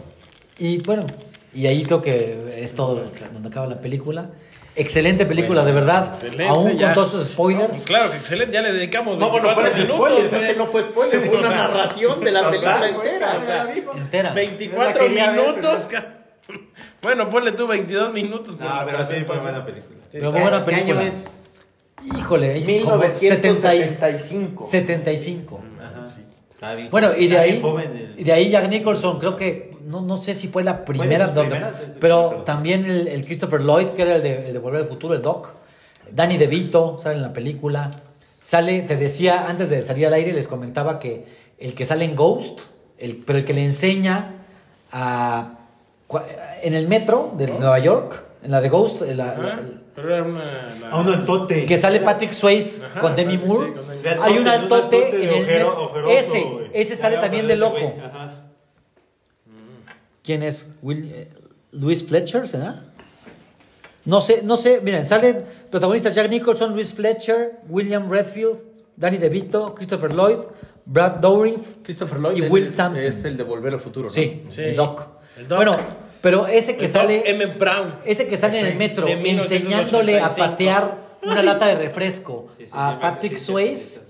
Y 0.60 0.78
bueno, 0.82 1.06
y 1.54 1.66
ahí 1.66 1.82
creo 1.82 2.00
que 2.02 2.54
es 2.58 2.74
todo 2.74 3.02
donde 3.32 3.48
acaba 3.48 3.66
la 3.66 3.80
película. 3.80 4.30
Excelente 4.76 5.26
película, 5.26 5.64
de 5.64 5.72
verdad. 5.72 6.10
Excelente, 6.14 6.46
Aún 6.48 6.76
ya. 6.78 6.86
con 6.88 6.94
todos 6.94 7.08
esos 7.08 7.28
spoilers. 7.30 7.82
Claro 7.84 8.10
que 8.10 8.16
excelente, 8.18 8.52
ya 8.54 8.62
le 8.62 8.72
dedicamos 8.72 9.18
No, 9.18 9.30
bueno, 9.30 9.48
24 9.48 9.72
fue 9.72 9.80
minutos. 9.82 9.96
spoilers, 10.08 10.32
este 10.44 10.56
no 10.56 10.66
fue 10.68 10.82
spoiler, 10.84 11.20
fue 11.26 11.38
una 11.38 11.48
narración 11.48 12.20
de 12.20 12.30
la 12.32 12.48
película 12.50 12.88
entera. 12.88 13.38
o 13.38 13.44
sea. 13.46 13.74
Entera. 13.96 14.32
24 14.32 14.92
Yo 14.92 14.98
la 15.02 15.08
quería 15.08 15.30
ver, 15.32 15.40
minutos. 15.56 15.88
Bueno, 17.02 17.30
ponle 17.30 17.52
tú 17.52 17.66
22 17.66 18.12
minutos. 18.12 18.58
No, 18.58 18.66
la 18.66 18.84
pero 18.84 19.02
sí, 19.02 19.14
fue 19.26 19.38
buena 19.38 19.64
película. 19.64 19.96
Pero 20.12 20.30
muy 20.32 20.40
buena 20.42 20.62
¿Qué 20.64 20.74
año 20.74 20.84
película. 20.86 21.02
es? 21.06 21.30
Híjole, 22.18 22.52
ahí 22.52 22.80
como 22.84 22.96
1975. 22.98 24.66
75. 24.70 25.60
Ajá. 25.80 26.06
Está 26.50 26.74
bien. 26.74 26.90
Bueno, 26.90 27.12
y 27.16 27.26
de 27.26 27.26
Está 27.28 27.40
ahí, 27.40 27.50
bien 27.52 27.62
joven 27.62 27.96
el- 27.96 28.20
y 28.20 28.24
de 28.24 28.32
ahí 28.32 28.50
Jack 28.50 28.68
Nicholson, 28.68 29.18
creo 29.18 29.34
que, 29.36 29.69
no, 29.90 30.00
no 30.00 30.22
sé 30.22 30.34
si 30.34 30.48
fue 30.48 30.62
la 30.62 30.84
primera, 30.84 31.26
donde- 31.28 31.60
pero 32.00 32.42
también 32.46 32.84
el, 32.88 33.08
el 33.08 33.24
Christopher 33.24 33.60
Lloyd, 33.60 33.88
que 33.88 34.02
era 34.02 34.16
el 34.16 34.22
de, 34.22 34.46
el 34.46 34.52
de 34.52 34.58
Volver 34.58 34.82
al 34.82 34.86
Futuro, 34.88 35.14
el 35.14 35.22
Doc. 35.22 35.52
Danny 36.10 36.38
DeVito 36.38 36.98
sale 37.00 37.16
en 37.16 37.22
la 37.22 37.32
película. 37.32 37.90
Sale, 38.42 38.82
te 38.82 38.96
decía, 38.96 39.46
antes 39.48 39.68
de 39.70 39.82
salir 39.82 40.06
al 40.06 40.14
aire, 40.14 40.32
les 40.32 40.48
comentaba 40.48 40.98
que 40.98 41.24
el 41.58 41.74
que 41.74 41.84
sale 41.84 42.04
en 42.04 42.16
Ghost, 42.16 42.60
el, 42.98 43.16
pero 43.16 43.38
el 43.38 43.44
que 43.44 43.52
le 43.52 43.64
enseña 43.64 44.36
a, 44.92 45.58
en 46.62 46.74
el 46.74 46.88
metro 46.88 47.32
de 47.36 47.46
Nueva 47.48 47.78
York, 47.78 48.24
en 48.42 48.50
la 48.50 48.60
de 48.60 48.68
Ghost, 48.68 49.02
en 49.02 49.16
la- 49.18 49.58
A 50.90 50.98
uno 50.98 51.12
el 51.12 51.24
tote. 51.26 51.66
que 51.66 51.76
sale 51.76 52.00
Patrick 52.00 52.32
Swayze 52.32 52.82
Ajá, 52.84 53.00
con 53.00 53.14
Demi 53.14 53.36
sí, 53.36 53.44
Moore. 53.46 53.72
con 53.74 54.22
Hay 54.22 54.38
un 54.38 54.44
tote, 54.44 54.50
altote 54.50 54.96
un 54.96 55.02
altote 55.04 55.22
en 55.24 55.28
el 55.28 55.30
ojero- 55.30 55.46
metro. 55.68 55.84
ojeroso, 55.84 56.10
ese, 56.16 56.46
ese 56.72 56.96
sale 56.96 57.18
también 57.18 57.46
de 57.46 57.56
loco. 57.56 57.92
¿Quién 60.22 60.42
es? 60.42 60.68
Will, 60.82 61.10
eh, 61.12 61.28
Luis 61.72 62.04
Fletcher, 62.06 62.46
¿será? 62.46 62.84
No 64.04 64.20
sé, 64.20 64.42
no 64.42 64.56
sé. 64.56 64.80
Miren, 64.82 65.04
salen 65.06 65.44
protagonistas 65.70 66.14
Jack 66.14 66.30
Nicholson, 66.30 66.72
Luis 66.72 66.94
Fletcher, 66.94 67.60
William 67.68 68.10
Redfield, 68.10 68.58
Danny 68.96 69.18
DeVito, 69.18 69.74
Christopher 69.74 70.12
Lloyd, 70.12 70.38
Brad 70.86 71.16
Dourif 71.20 71.60
Christopher 71.82 72.18
Lloyd 72.18 72.36
y 72.36 72.42
Will 72.48 72.70
Sampson. 72.70 73.06
es 73.06 73.24
el 73.24 73.36
de 73.36 73.44
Volver 73.44 73.74
al 73.74 73.80
Futuro, 73.80 74.08
¿no? 74.08 74.12
Sí, 74.14 74.42
Sí. 74.48 74.62
el 74.62 74.76
Doc. 74.76 75.06
El 75.38 75.46
Doc. 75.48 75.56
Bueno, 75.56 75.76
pero 76.20 76.46
ese 76.46 76.76
que 76.76 76.86
El 76.86 76.92
Doc 76.92 77.02
sale, 77.02 77.30
M. 77.30 77.46
Brown. 77.46 77.94
ese 78.04 78.26
que 78.26 78.36
sale 78.36 78.60
en 78.60 78.66
el 78.66 78.76
metro 78.76 79.06
enseñándole 79.06 80.18
a 80.18 80.28
1985. 80.28 80.36
patear 80.50 81.10
una 81.22 81.42
lata 81.42 81.66
de 81.66 81.74
refresco 81.76 82.46
Sí, 82.56 82.64
sí, 82.64 82.70
a 82.72 82.92
sí, 82.92 82.96
Patrick 83.00 83.36
Swayze, 83.36 84.00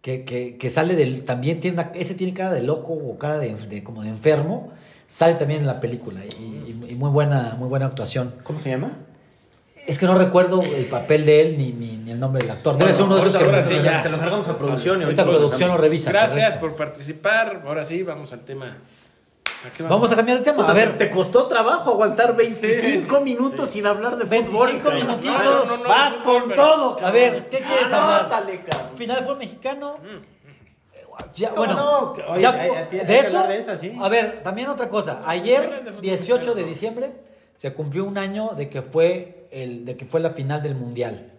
que, 0.00 0.24
que, 0.24 0.56
que 0.56 0.70
sale 0.70 0.94
del, 0.96 1.24
también 1.24 1.60
tiene 1.60 1.74
una, 1.80 1.92
ese 1.94 2.14
tiene 2.14 2.32
cara 2.32 2.52
de 2.52 2.62
loco 2.62 2.92
o 2.94 3.18
cara 3.18 3.38
de, 3.38 3.54
de- 3.54 3.84
como 3.84 4.02
de 4.02 4.08
enfermo, 4.08 4.72
sale 5.06 5.34
también 5.34 5.60
en 5.60 5.66
la 5.66 5.80
película 5.80 6.20
y, 6.24 6.28
y- 6.28 6.86
y 6.90 6.94
muy 6.94 7.10
buena, 7.10 7.54
muy 7.58 7.68
buena 7.68 7.86
actuación. 7.86 8.34
¿Cómo 8.42 8.60
se 8.60 8.70
llama? 8.70 8.92
Es 9.86 9.98
que 10.00 10.06
no 10.06 10.16
recuerdo 10.16 10.62
el 10.62 10.86
papel 10.86 11.24
de 11.24 11.42
él 11.42 11.58
ni, 11.58 11.70
ni, 11.72 11.96
ni 11.96 12.10
el 12.10 12.18
nombre 12.18 12.42
del 12.42 12.50
actor. 12.50 12.74
Debe 12.76 12.90
Bueno, 12.90 12.96
ser 12.96 13.04
uno 13.06 13.14
de 13.16 13.20
esos 13.22 13.36
que 13.36 13.44
ahora 13.44 13.62
sí, 13.62 13.78
ya. 13.84 14.02
Se 14.02 14.08
lo 14.08 14.16
encargamos 14.16 14.48
a 14.48 14.56
producción. 14.56 15.00
y 15.00 15.04
ahorita 15.04 15.24
producción 15.24 15.70
lo 15.70 15.76
revisa. 15.76 16.10
Gracias 16.10 16.54
correcto. 16.56 16.60
por 16.66 16.76
participar. 16.76 17.62
Ahora 17.64 17.84
sí, 17.84 18.02
vamos 18.02 18.32
al 18.32 18.40
tema. 18.40 18.78
¿A 19.64 19.72
qué 19.72 19.84
Vamos 19.84 20.10
a 20.10 20.16
cambiar 20.16 20.38
de 20.38 20.44
tema. 20.44 20.68
A 20.68 20.72
ver, 20.74 20.98
te 20.98 21.08
costó 21.08 21.46
trabajo 21.46 21.90
aguantar 21.92 22.36
25 22.36 23.20
minutos 23.20 23.70
sin 23.70 23.86
hablar 23.86 24.16
de 24.18 24.24
25 24.24 24.78
fútbol. 24.80 24.94
minutitos. 24.94 25.36
No, 25.38 25.42
no, 25.44 25.82
no, 25.84 25.88
Vas 25.88 26.18
no, 26.18 26.22
con 26.24 26.42
pero- 26.48 26.62
todo, 26.62 26.90
a 26.90 26.96
cabrón. 26.96 27.12
ver, 27.12 27.48
¿qué 27.48 27.58
quieres 27.60 27.92
hablar? 27.92 28.44
Final 28.96 29.24
fue 29.24 29.36
mexicano. 29.36 29.98
Ya, 31.34 31.50
¿Cómo 31.50 31.58
bueno, 31.64 31.74
no? 31.74 32.32
Oye, 32.32 32.40
ya, 32.42 32.50
hay- 32.50 32.70
hay- 32.70 32.98
hay 33.00 33.06
de 33.06 33.18
eso. 33.18 33.38
hablar 33.38 33.48
de 33.52 33.58
esa, 33.58 33.76
sí. 33.76 33.92
A 34.00 34.08
ver, 34.08 34.42
también 34.42 34.68
otra 34.68 34.88
cosa. 34.88 35.22
Ayer, 35.26 35.94
18 36.00 36.54
de 36.54 36.64
diciembre, 36.64 37.12
se 37.56 37.72
cumplió 37.72 38.04
un 38.04 38.18
año 38.18 38.50
de 38.56 38.68
que 38.68 38.82
fue 38.82 39.48
el, 39.50 39.84
de 39.86 39.96
que 39.96 40.04
fue 40.04 40.20
la 40.20 40.30
final 40.30 40.62
del 40.62 40.74
mundial. 40.74 41.32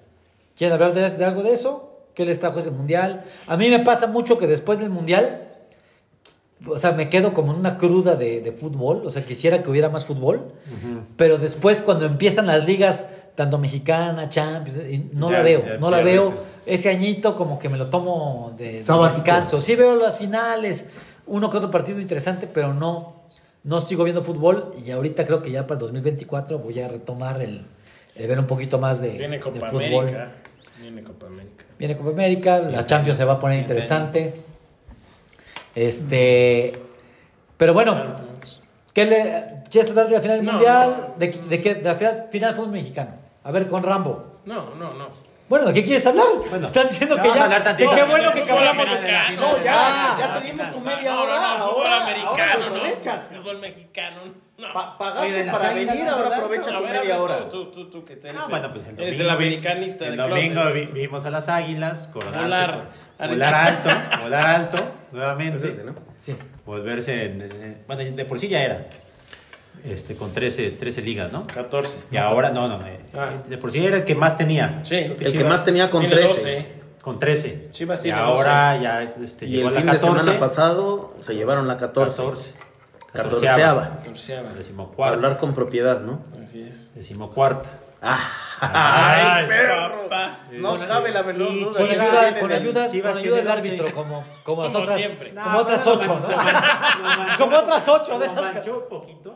¿Quieren 0.57 0.73
hablar 0.73 0.93
de, 0.93 1.09
de 1.11 1.25
algo 1.25 1.43
de 1.43 1.53
eso? 1.53 1.99
¿Qué 2.15 2.25
les 2.25 2.39
trajo 2.39 2.57
ese 2.59 2.71
mundial? 2.71 3.23
A 3.45 3.57
mí 3.57 3.69
me 3.69 3.79
pasa 3.79 4.07
mucho 4.07 4.39
que 4.39 4.47
después 4.47 4.79
del 4.79 4.89
mundial, 4.89 5.43
o 6.67 6.79
sea, 6.79 6.91
me 6.93 7.09
quedo 7.09 7.33
como 7.35 7.53
en 7.53 7.59
una 7.59 7.77
cruda 7.77 8.15
de, 8.15 8.41
de 8.41 8.51
fútbol. 8.51 9.03
O 9.05 9.11
sea, 9.11 9.23
quisiera 9.23 9.61
que 9.61 9.69
hubiera 9.69 9.89
más 9.89 10.05
fútbol. 10.05 10.53
Pero 11.15 11.37
después, 11.37 11.83
cuando 11.83 12.05
empiezan 12.05 12.47
las 12.47 12.65
ligas, 12.65 13.05
tanto 13.37 13.59
mexicana, 13.59 14.27
Champions, 14.29 14.79
y 14.89 15.09
no 15.13 15.29
Ya, 15.29 15.37
la 15.37 15.43
veo, 15.43 15.63
ya 15.63 15.77
no 15.77 15.91
la 15.91 16.01
veo. 16.01 16.33
Ese 16.65 16.89
añito 16.89 17.35
como 17.35 17.59
que 17.59 17.69
me 17.69 17.77
lo 17.77 17.87
tomo 17.87 18.55
de, 18.57 18.83
de 18.83 19.03
descanso. 19.05 19.61
Sí 19.61 19.75
veo 19.75 19.95
las 19.95 20.17
finales, 20.17 20.89
uno 21.27 21.47
que 21.51 21.57
otro 21.57 21.69
partido 21.69 21.99
interesante, 22.01 22.47
pero 22.47 22.73
no, 22.73 23.21
no 23.63 23.79
sigo 23.79 24.03
viendo 24.05 24.23
fútbol. 24.23 24.73
Y 24.83 24.89
ahorita 24.89 25.23
creo 25.23 25.43
que 25.43 25.51
ya 25.51 25.67
para 25.67 25.75
el 25.75 25.81
2024 25.81 26.57
voy 26.57 26.79
a 26.79 26.87
retomar 26.87 27.39
el, 27.43 27.63
el 28.15 28.27
ver 28.27 28.39
un 28.39 28.47
poquito 28.47 28.79
más 28.79 29.01
de, 29.01 29.11
Viene 29.11 29.37
de 29.37 29.43
Copa 29.43 29.69
fútbol. 29.69 30.07
América. 30.07 30.31
Viene 30.81 31.03
Copa 31.03 31.27
América. 31.27 31.65
Viene 31.77 31.95
Copa 31.95 32.09
América, 32.09 32.59
la 32.59 32.85
Champions 32.87 33.17
se 33.19 33.25
va 33.25 33.33
a 33.33 33.39
poner 33.39 33.59
interesante. 33.59 34.33
Este, 35.75 36.73
pero 37.55 37.75
bueno, 37.75 37.93
Champions. 37.93 38.61
¿qué 38.93 39.05
le, 39.05 39.45
¿quieres 39.69 39.91
hablar 39.91 40.07
de 40.07 40.13
la 40.15 40.21
final 40.21 40.37
del 40.37 40.45
No, 40.47 40.53
mundial? 40.53 41.13
¿De, 41.19 41.27
de 41.27 41.61
qué? 41.61 41.75
De 41.75 41.83
la 41.83 41.95
final, 41.95 42.27
final 42.31 42.49
del 42.49 42.55
fútbol 42.57 42.71
mexicano. 42.71 43.26
A 43.47 43.51
ver, 43.51 43.65
con 43.67 43.81
Rambo. 43.81 44.41
No, 44.43 44.75
no, 44.75 44.93
no. 44.93 45.07
Bueno, 45.47 45.67
¿de 45.67 45.73
qué 45.75 45.83
quieres 45.85 46.05
hablar? 46.05 46.25
Bueno, 46.49 46.67
Estás 46.67 46.89
diciendo 46.89 47.15
que 47.15 47.29
ya. 47.33 47.45
hablar 47.45 47.75
Que 47.77 47.87
qué 47.87 48.03
bueno 48.03 48.33
que 48.33 48.51
hablamos 48.51 48.85
de. 48.85 48.91
americano. 48.91 49.41
No, 49.41 49.63
ya, 49.63 49.73
Ah, 49.73 50.17
ya 50.19 50.33
te 50.41 50.47
dimos 50.51 50.71
tu 50.73 50.79
media 50.81 51.17
hora. 51.21 51.35
no, 51.35 51.57
no, 51.59 51.69
fútbol 51.69 51.87
ahora, 51.87 52.03
americano, 52.03 52.33
ahora 52.35 52.57
no. 52.57 52.65
aprovechas. 52.75 53.21
Fútbol 53.33 53.59
mexicano, 53.59 54.21
pagaste 54.99 55.43
para 55.45 55.73
venir, 55.73 56.07
ahora 56.09 56.35
aprovecha 56.35 56.77
tu 56.77 56.83
media 56.83 57.21
hora. 57.21 57.47
Tú, 57.49 57.71
tú, 57.71 57.89
tú, 57.89 58.03
que 58.03 58.17
te 58.17 58.27
eres, 58.27 58.41
Ah, 58.43 58.47
bueno, 58.49 58.73
pues 58.73 58.83
el 58.85 58.99
eres 58.99 59.17
domingo, 59.17 59.23
el 59.23 59.29
americanista 59.29 60.05
el 60.07 60.17
domingo 60.17 60.61
vimos 60.93 61.25
a 61.25 61.29
las 61.31 61.47
águilas 61.47 62.07
coronarse, 62.11 62.43
Volar. 62.43 62.83
volar 63.29 63.55
alto, 63.55 63.89
volar 64.23 64.45
alto, 64.47 64.77
nuevamente. 65.13 65.67
Pues 65.69 65.85
¿no? 65.85 65.95
Sí. 66.19 66.35
Volverse, 66.65 67.25
en- 67.25 67.41
en- 67.43 67.83
bueno, 67.87 68.03
de 68.03 68.25
por 68.25 68.37
sí 68.37 68.49
ya 68.49 68.61
era, 68.63 68.87
este, 69.83 70.15
con 70.15 70.33
13, 70.33 70.71
13 70.71 71.01
ligas, 71.01 71.31
¿no? 71.31 71.45
14. 71.47 71.97
Y 72.11 72.17
ahora, 72.17 72.49
no, 72.51 72.67
no, 72.67 72.85
eh, 72.85 72.99
Ah. 73.17 73.29
de 73.47 73.57
por 73.57 73.71
sí 73.71 73.85
era 73.85 73.97
el 73.97 74.03
que 74.05 74.15
más 74.15 74.37
tenía. 74.37 74.79
Sí. 74.83 74.95
El 74.95 75.31
que 75.33 75.43
más 75.43 75.63
tenía 75.65 75.89
con 75.89 76.01
Tiene 76.01 76.15
13. 76.15 76.29
12. 76.29 76.77
Con 77.01 77.19
13. 77.19 77.69
Chivas 77.71 78.05
y 78.05 78.11
ahora 78.11 78.75
ya 78.77 79.01
este, 79.03 79.45
Y 79.45 79.49
llegó 79.49 79.69
el 79.69 79.75
a 79.75 79.77
fin 79.77 79.85
la 79.87 79.93
de 79.93 79.99
14. 79.99 80.23
semana 80.25 80.39
pasado 80.39 81.15
se 81.21 81.35
llevaron 81.35 81.67
la 81.67 81.77
14. 81.77 82.15
14. 82.17 82.53
Catorceava. 83.13 83.89
Catorceava. 84.03 84.43
Para 84.43 84.55
Decimocuarta. 84.55 85.15
hablar 85.15 85.37
con 85.37 85.53
propiedad, 85.55 86.01
¿no? 86.01 86.19
Así 86.43 86.61
es. 86.63 86.93
Decimocuarta. 86.93 87.69
Ah, 87.99 88.19
Ay, 88.59 89.47
papá. 89.47 90.39
No 90.51 90.77
cabe 90.77 91.11
la 91.11 91.23
menor 91.23 91.49
duda. 91.51 91.71
Con 91.77 91.89
ayuda, 91.89 92.39
con 92.39 92.51
ayuda, 92.51 92.87
con 92.89 93.17
ayuda 93.17 93.37
del 93.37 93.47
árbitro, 93.47 93.83
12. 93.85 93.93
como, 93.93 94.23
como 94.43 94.63
las 94.63 94.71
Como 94.71 94.83
otras, 94.83 95.01
siempre. 95.01 95.33
como 95.33 95.49
No, 95.51 95.57
otras 95.59 95.87
ocho, 95.87 96.19
lo 96.19 96.19
¿no? 96.29 96.35
manchó- 96.35 96.97
lo 96.99 97.03
manchó- 97.07 97.37
Como 97.43 97.57
otras 97.57 97.87
ocho 97.87 98.19
de 98.19 98.19
lo 98.19 98.25
esas. 98.33 98.53
manchó 98.53 98.77
un 98.83 98.89
poquito. 98.89 99.35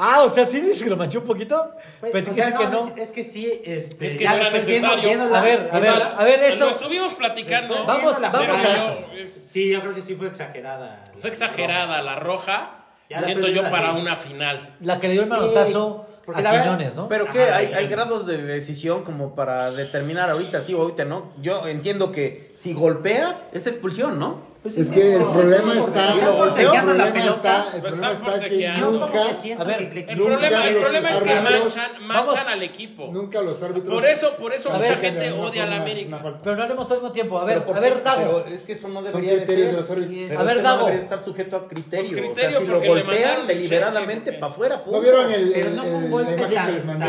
Ah, 0.00 0.22
o 0.22 0.28
sea, 0.28 0.46
sí 0.46 0.60
dices 0.60 0.84
que 0.84 0.90
lo 0.90 0.96
manchó 0.96 1.18
un 1.18 1.26
poquito. 1.26 1.72
Pues, 1.98 2.12
Pensé 2.12 2.30
que 2.30 2.36
sea, 2.36 2.46
sí 2.52 2.56
que 2.56 2.66
no. 2.68 2.94
Es 2.96 3.10
que 3.10 3.24
sí, 3.24 3.60
este, 3.64 4.06
Es 4.06 4.16
que 4.16 4.22
ya 4.24 4.30
no 4.30 4.36
era 4.36 4.44
después 4.50 4.66
viendo- 4.66 4.88
necesario. 4.96 5.08
viendo 5.08 5.28
la- 5.28 5.38
A 5.40 5.42
ver, 5.42 5.68
a 5.72 5.80
sea, 5.80 5.92
ver, 5.92 6.02
a 6.16 6.24
ver, 6.24 6.42
eso. 6.44 6.64
Lo 6.66 6.70
estuvimos 6.70 7.14
platicando. 7.14 7.74
Después 7.74 7.96
Vamos, 7.98 8.20
la 8.20 8.28
vamos 8.30 8.56
a 8.64 8.76
eso. 8.76 9.30
Sí, 9.40 9.70
yo 9.70 9.80
creo 9.80 9.94
que 9.94 10.02
sí 10.02 10.14
fue 10.14 10.28
exagerada. 10.28 11.02
Fue 11.20 11.30
exagerada 11.30 12.00
la 12.02 12.14
roja. 12.16 12.74
Ya 13.10 13.22
siento 13.22 13.48
yo 13.48 13.62
la 13.62 13.70
para 13.70 13.92
una 13.94 14.16
final. 14.16 14.76
La 14.80 15.00
que 15.00 15.08
le 15.08 15.14
dio 15.14 15.22
el 15.24 15.28
manotazo 15.28 16.06
porque 16.26 16.40
a 16.42 16.44
la 16.44 16.62
Quiñones, 16.62 16.94
¿no? 16.94 17.08
Pero 17.08 17.26
que 17.30 17.40
hay, 17.42 17.68
sí, 17.68 17.72
hay 17.74 17.84
sí. 17.86 17.90
grados 17.90 18.26
de 18.26 18.36
decisión 18.42 19.02
como 19.02 19.34
para 19.34 19.70
determinar 19.72 20.28
ahorita 20.30 20.60
sí 20.60 20.74
o 20.74 20.82
ahorita 20.82 21.06
no. 21.06 21.32
Yo 21.40 21.66
entiendo 21.66 22.12
que 22.12 22.52
si 22.56 22.74
golpeas 22.74 23.44
es 23.52 23.66
expulsión, 23.66 24.18
¿no? 24.18 24.42
Pues 24.62 24.76
Es 24.76 24.88
que 24.88 25.14
el 25.14 25.22
problema 25.22 25.72
está, 25.78 26.12
el 26.14 26.18
problema 26.18 26.94
la 26.94 27.08
está, 27.08 27.68
el 27.76 27.80
problema 27.80 28.10
está 28.12 28.48
que 28.48 28.68
nunca, 28.80 29.22
A 29.60 29.64
ver, 29.64 29.90
que- 29.90 30.00
El 30.00 30.18
Nunca 30.18 30.30
problema, 30.36 30.68
el 30.68 30.76
problema 30.76 31.10
es 31.10 31.16
que 31.20 31.34
manchan, 31.34 31.92
manchan 32.00 32.08
Vamos. 32.26 32.46
al 32.48 32.62
equipo. 32.64 33.08
nunca 33.12 33.40
los 33.40 33.62
árbitros. 33.62 33.94
Por 33.94 34.04
eso, 34.04 34.32
por 34.36 34.52
eso 34.52 34.68
mucha 34.70 34.82
ver, 34.82 34.98
gente 34.98 35.30
odia 35.32 35.62
a 35.62 35.66
la 35.66 35.76
América. 35.76 36.20
Pero 36.42 36.56
no 36.56 36.62
hablemos 36.62 36.86
todo 36.86 36.94
al 36.96 37.00
mismo 37.02 37.12
tiempo. 37.12 37.38
A 37.38 37.44
ver, 37.44 37.54
Pero 37.58 37.66
¿por 37.66 37.76
a 37.76 37.80
ver? 37.80 38.02
Dago. 38.02 38.42
Pero 38.44 38.56
es 38.56 38.62
que 38.62 38.72
eso 38.72 38.88
no 38.88 39.00
debería 39.02 39.36
de 39.36 39.46
ser. 39.46 39.56
de 39.68 39.72
los 39.74 39.90
árbitros. 39.90 40.28
Sí, 40.30 40.36
A 40.36 40.42
ver, 40.42 40.62
Dago. 40.62 40.84
debería 40.86 41.02
estar 41.04 41.24
sujeto 41.24 41.56
a 41.56 41.68
criterio. 41.68 42.08
Pues 42.10 42.18
o 42.18 42.32
criterio, 42.34 42.50
sea, 42.58 42.60
si 42.60 42.66
lo 42.66 42.80
golpean 42.80 43.46
deliberadamente 43.46 44.32
para 44.32 44.52
afuera. 44.52 44.82
¿No 44.90 45.00
vieron 45.00 45.32
el, 45.32 45.52
Pero 45.52 45.68
el- 45.68 45.76
no 45.76 45.82
fue 45.84 45.94
un 45.94 46.04
el- 46.04 46.10
golpe 46.10 46.46
tan. 46.46 47.02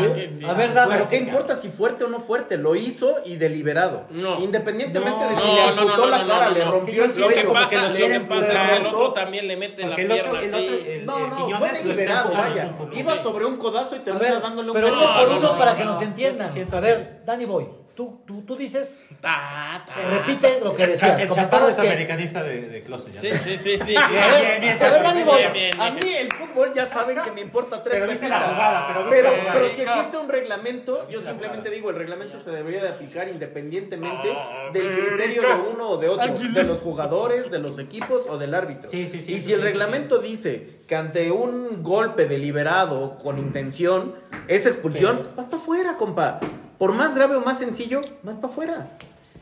A 0.48 0.54
ver, 0.54 0.72
Dago. 0.74 0.90
Pero 0.92 1.08
qué 1.08 1.16
importa 1.16 1.56
si 1.56 1.68
fuerte 1.68 2.04
o 2.04 2.08
no 2.08 2.20
fuerte, 2.20 2.56
lo 2.56 2.76
hizo 2.76 3.16
y 3.24 3.34
deliberado. 3.36 4.04
No. 4.10 4.38
Independientemente 4.38 5.24
de 5.26 5.34
si 5.40 5.46
le 5.48 5.60
amputó 5.62 6.06
la 6.06 6.24
cara, 6.26 6.50
le 6.50 6.64
rompió 6.64 7.04
el 7.04 7.10
que 7.46 7.52
pasa, 7.52 7.88
lo 7.88 7.94
que 7.94 8.20
pasa 8.20 8.52
es 8.64 8.70
que 8.70 8.76
el 8.76 8.86
otro 8.86 9.12
también 9.12 9.48
le 9.48 9.56
mete 9.56 9.82
la 9.82 9.88
Porque 9.88 10.02
el 10.02 10.12
otro- 10.12 10.22
pierna 10.32 10.40
el 10.48 10.54
así. 10.54 10.74
otro- 10.74 10.92
el- 10.92 11.06
No, 11.06 11.18
no, 11.26 11.58
fue 11.58 11.70
usando 11.92 12.32
vaya. 12.32 12.72
Iba 12.94 13.22
sobre 13.22 13.44
un 13.46 13.56
codazo 13.56 13.96
y 13.96 13.98
termina 14.00 14.40
dándole 14.40 14.68
un 14.70 14.74
pero 14.74 14.88
uno 14.88 15.00
por 15.00 15.28
no, 15.28 15.36
uno 15.38 15.52
no, 15.52 15.58
para 15.58 15.74
que 15.74 15.84
no. 15.84 15.90
nos 15.92 16.02
entiendan. 16.02 16.48
A 16.72 16.80
ver, 16.80 17.22
Danny 17.24 17.44
Boy, 17.44 17.66
tú, 18.00 18.22
tú, 18.26 18.42
tú 18.46 18.56
dices, 18.56 19.06
Ta, 19.20 19.84
ta. 19.86 19.94
repite 19.94 20.58
lo 20.64 20.74
que 20.74 20.86
decías. 20.86 21.20
El 21.20 21.28
chaparro 21.28 21.68
es 21.68 21.76
que. 21.76 21.86
americanista 21.86 22.42
de, 22.42 22.62
de 22.68 22.82
closet. 22.82 23.12
ya 23.12 23.20
Sí, 23.20 23.28
sí, 23.44 23.58
sí, 23.58 23.78
sí. 23.84 23.94
A 23.94 24.08
ver, 24.08 24.60
Bien, 24.62 24.78
a 24.82 25.12
ver, 25.12 25.14
bien, 25.26 25.52
bien, 25.52 25.80
A 25.80 25.90
bien. 25.90 25.94
mí 26.02 26.10
el 26.16 26.32
fútbol 26.32 26.72
ya 26.74 26.86
saben 26.86 27.18
que 27.20 27.30
me 27.32 27.42
importa 27.42 27.82
tres 27.82 27.96
Pero 27.98 28.10
viste 28.10 28.26
la 28.26 28.40
jugada, 28.40 28.86
pero 28.88 29.04
viste 29.04 29.16
Pero, 29.22 29.44
la 29.44 29.52
pero 29.52 29.66
si 29.74 29.82
existe 29.82 30.16
un 30.16 30.28
reglamento, 30.30 31.08
yo 31.10 31.20
simplemente 31.20 31.68
digo, 31.68 31.90
el 31.90 31.96
reglamento 31.96 32.40
se 32.40 32.50
debería 32.50 32.82
de 32.82 32.88
aplicar 32.88 33.28
independientemente 33.28 34.28
del 34.72 34.98
criterio 35.08 35.42
de 35.42 35.54
uno 35.74 35.90
o 35.90 35.96
de 35.98 36.08
otro, 36.08 36.34
de 36.34 36.64
los 36.64 36.80
jugadores, 36.80 37.50
de 37.50 37.58
los 37.58 37.78
equipos 37.78 38.22
o 38.30 38.38
del 38.38 38.54
árbitro. 38.54 38.88
Sí, 38.88 39.08
sí, 39.08 39.20
sí, 39.20 39.34
Y 39.34 39.38
sí, 39.40 39.44
si 39.44 39.52
el 39.52 39.58
sí, 39.58 39.64
reglamento 39.64 40.20
dice 40.20 40.80
que 40.88 40.96
ante 40.96 41.30
un 41.30 41.82
golpe 41.82 42.24
deliberado 42.26 43.18
con 43.18 43.38
intención 43.38 44.14
es 44.48 44.64
expulsión, 44.64 45.28
vas 45.36 45.44
para 45.46 45.58
afuera, 45.58 45.96
compa. 45.98 46.40
Por 46.80 46.94
más 46.94 47.14
grave 47.14 47.36
o 47.36 47.42
más 47.42 47.58
sencillo, 47.58 48.00
vas 48.22 48.36
para 48.36 48.48
afuera. 48.52 48.88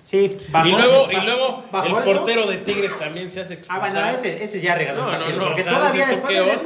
Sí, 0.03 0.29
bajo- 0.51 0.67
Y 0.67 0.73
luego, 0.73 1.07
y 1.13 1.21
luego 1.25 1.63
el 1.85 1.93
eso- 1.93 2.03
portero 2.05 2.47
de 2.49 2.57
Tigres 2.59 2.99
también 2.99 3.31
se 3.31 3.43
hace 3.43 3.55
Ah, 3.55 3.57
expulsar. 3.59 3.91
bueno, 3.93 4.09
ese, 4.19 4.43
ese 4.43 4.61
ya 4.61 4.75
regaló 4.75 5.05
No, 5.05 5.13
no, 5.13 5.29
no, 5.31 5.45
porque 5.45 5.61
o 5.61 5.65
sea, 5.65 5.73
todavía 5.79 6.07
después 6.09 6.63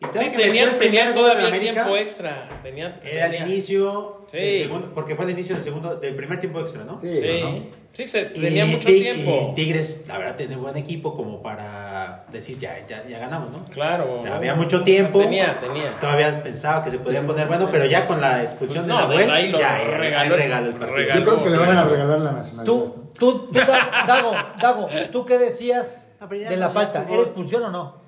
Sí, 0.00 0.30
tenían, 0.36 0.76
tenían 0.78 1.14
todavía 1.14 1.40
el 1.42 1.46
América, 1.54 1.72
tiempo 1.72 1.96
extra. 1.96 2.48
Tenían, 2.62 3.00
Era 3.02 3.26
el 3.26 3.48
inicio 3.48 4.26
Sí. 4.30 4.36
del 4.36 4.62
segundo, 4.64 4.90
porque 4.94 5.14
fue 5.16 5.24
el 5.24 5.30
inicio 5.30 5.54
del 5.54 5.64
segundo, 5.64 5.96
del 5.96 6.14
primer 6.14 6.38
tiempo 6.40 6.60
extra, 6.60 6.84
¿no? 6.84 6.98
Sí. 6.98 7.08
Sí, 7.16 7.40
¿no? 7.40 7.50
sí, 7.92 8.04
se, 8.04 8.30
Y 8.34 8.40
tenía 8.40 8.66
mucho 8.66 8.86
Ti- 8.88 9.00
tiempo. 9.00 9.48
y 9.52 9.54
Tigres, 9.54 10.04
la 10.06 10.18
verdad, 10.18 10.36
tiene 10.36 10.56
buen 10.56 10.76
equipo 10.76 11.14
como 11.16 11.40
para 11.42 12.26
decir 12.30 12.58
ya, 12.58 12.84
ya, 12.86 13.02
ya 13.08 13.18
ganamos, 13.18 13.50
¿no? 13.50 13.64
Claro. 13.66 14.22
Había 14.30 14.54
mucho 14.54 14.82
tiempo. 14.82 15.20
Tenía, 15.20 15.58
tenía. 15.58 15.98
Todavía 15.98 16.42
pensaba 16.42 16.84
que 16.84 16.90
se 16.90 16.98
podía 16.98 17.24
poner 17.26 17.46
bueno, 17.48 17.70
pero 17.72 17.86
ya 17.86 18.06
con 18.06 18.20
la 18.20 18.42
expulsión 18.42 18.86
No, 18.86 18.96
de 18.96 19.02
Nahuel, 19.14 19.30
ahí 19.30 19.48
lo 19.50 19.58
ya, 19.60 19.78
ya, 19.78 19.96
regaló, 19.96 20.34
ahí 20.34 20.40
regaló 20.40 20.66
el 20.66 20.72
partido. 20.74 20.96
regaló. 20.96 21.20
Yo 21.20 21.26
creo 21.30 21.44
que 21.44 21.50
le 21.50 21.56
van 21.58 21.76
a 21.78 21.84
regalar 21.84 22.18
la 22.20 22.32
nacionalidad. 22.32 22.64
Tú, 22.64 22.94
tú, 23.18 23.38
tú, 23.46 23.52
Da- 23.54 24.04
Dago, 24.06 24.32
Dago, 24.60 24.88
¿tú 25.12 25.24
qué 25.24 25.38
decías 25.38 26.08
ya 26.20 26.26
de 26.50 26.56
la 26.58 26.70
falta? 26.70 27.06
¿Era 27.08 27.20
expulsión 27.20 27.62
o 27.64 27.70
no? 27.70 28.04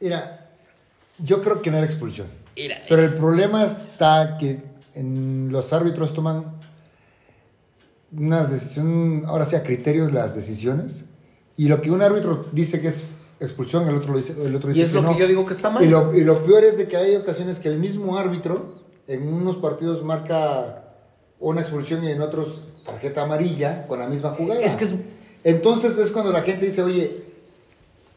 Mira, 0.00 0.39
yo 1.22 1.40
creo 1.42 1.62
que 1.62 1.70
no 1.70 1.76
era 1.78 1.86
expulsión. 1.86 2.26
Mira, 2.56 2.78
Pero 2.88 3.02
el 3.02 3.14
problema 3.14 3.64
está 3.64 4.36
que 4.38 4.62
en 4.94 5.48
los 5.50 5.72
árbitros 5.72 6.12
toman 6.12 6.44
unas 8.12 8.50
decisiones, 8.50 9.24
ahora 9.26 9.44
sí 9.46 9.56
a 9.56 9.62
criterios 9.62 10.12
las 10.12 10.34
decisiones, 10.34 11.04
y 11.56 11.68
lo 11.68 11.80
que 11.80 11.90
un 11.90 12.02
árbitro 12.02 12.46
dice 12.52 12.80
que 12.80 12.88
es 12.88 13.04
expulsión, 13.38 13.88
el 13.88 13.94
otro, 13.94 14.12
lo 14.12 14.18
dice, 14.18 14.32
el 14.44 14.54
otro 14.54 14.70
Y 14.70 14.74
dice 14.74 14.86
es 14.86 14.90
que 14.90 14.96
lo 14.96 15.02
no. 15.02 15.12
que 15.14 15.20
yo 15.20 15.28
digo 15.28 15.46
que 15.46 15.54
está 15.54 15.70
mal. 15.70 15.84
Y 15.84 15.88
lo, 15.88 16.14
y 16.14 16.22
lo 16.24 16.34
peor 16.44 16.64
es 16.64 16.76
de 16.76 16.88
que 16.88 16.96
hay 16.96 17.16
ocasiones 17.16 17.58
que 17.58 17.68
el 17.68 17.78
mismo 17.78 18.18
árbitro 18.18 18.72
en 19.06 19.32
unos 19.32 19.56
partidos 19.56 20.04
marca 20.04 20.84
una 21.38 21.60
expulsión 21.60 22.02
y 22.04 22.10
en 22.10 22.20
otros 22.20 22.60
tarjeta 22.84 23.22
amarilla 23.22 23.86
con 23.86 23.98
la 23.98 24.06
misma 24.08 24.30
jugada. 24.30 24.60
Es 24.60 24.76
que 24.76 24.84
es- 24.84 24.94
Entonces 25.44 25.96
es 25.98 26.10
cuando 26.10 26.32
la 26.32 26.42
gente 26.42 26.66
dice, 26.66 26.82
oye, 26.82 27.24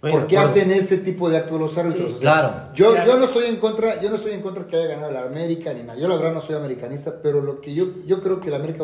Bueno, 0.04 0.18
¿por 0.20 0.28
qué 0.28 0.36
de 0.36 0.42
acuerdo. 0.42 0.62
hacen 0.62 0.72
ese 0.74 0.98
tipo 0.98 1.30
de 1.30 1.38
actos 1.38 1.60
los 1.60 1.76
árbitros? 1.78 2.10
Sí, 2.10 2.16
O 2.18 2.20
sea, 2.20 2.32
claro. 2.34 2.54
Yo, 2.76 2.94
yo 3.06 3.18
no 3.18 3.26
estoy 3.26 3.46
en 3.46 3.56
contra, 3.56 4.02
yo 4.02 4.10
no 4.10 4.18
estoy 4.18 4.34
en 4.34 4.42
contra 4.42 4.68
que 4.68 4.76
haya 4.76 4.86
ganado 4.88 5.12
la 5.12 5.22
América 5.24 5.74
ni 5.74 5.84
nada. 5.84 5.98
Yo 5.98 6.08
la 6.10 6.16
verdad 6.18 6.34
no 6.34 6.42
soy 6.42 6.56
americanista, 6.56 7.16
pero 7.24 7.42
lo 7.42 7.62
que 7.62 7.74
yo, 7.74 7.86
yo 8.06 8.22
creo 8.22 8.40
que 8.42 8.50
la 8.52 8.58
América 8.58 8.84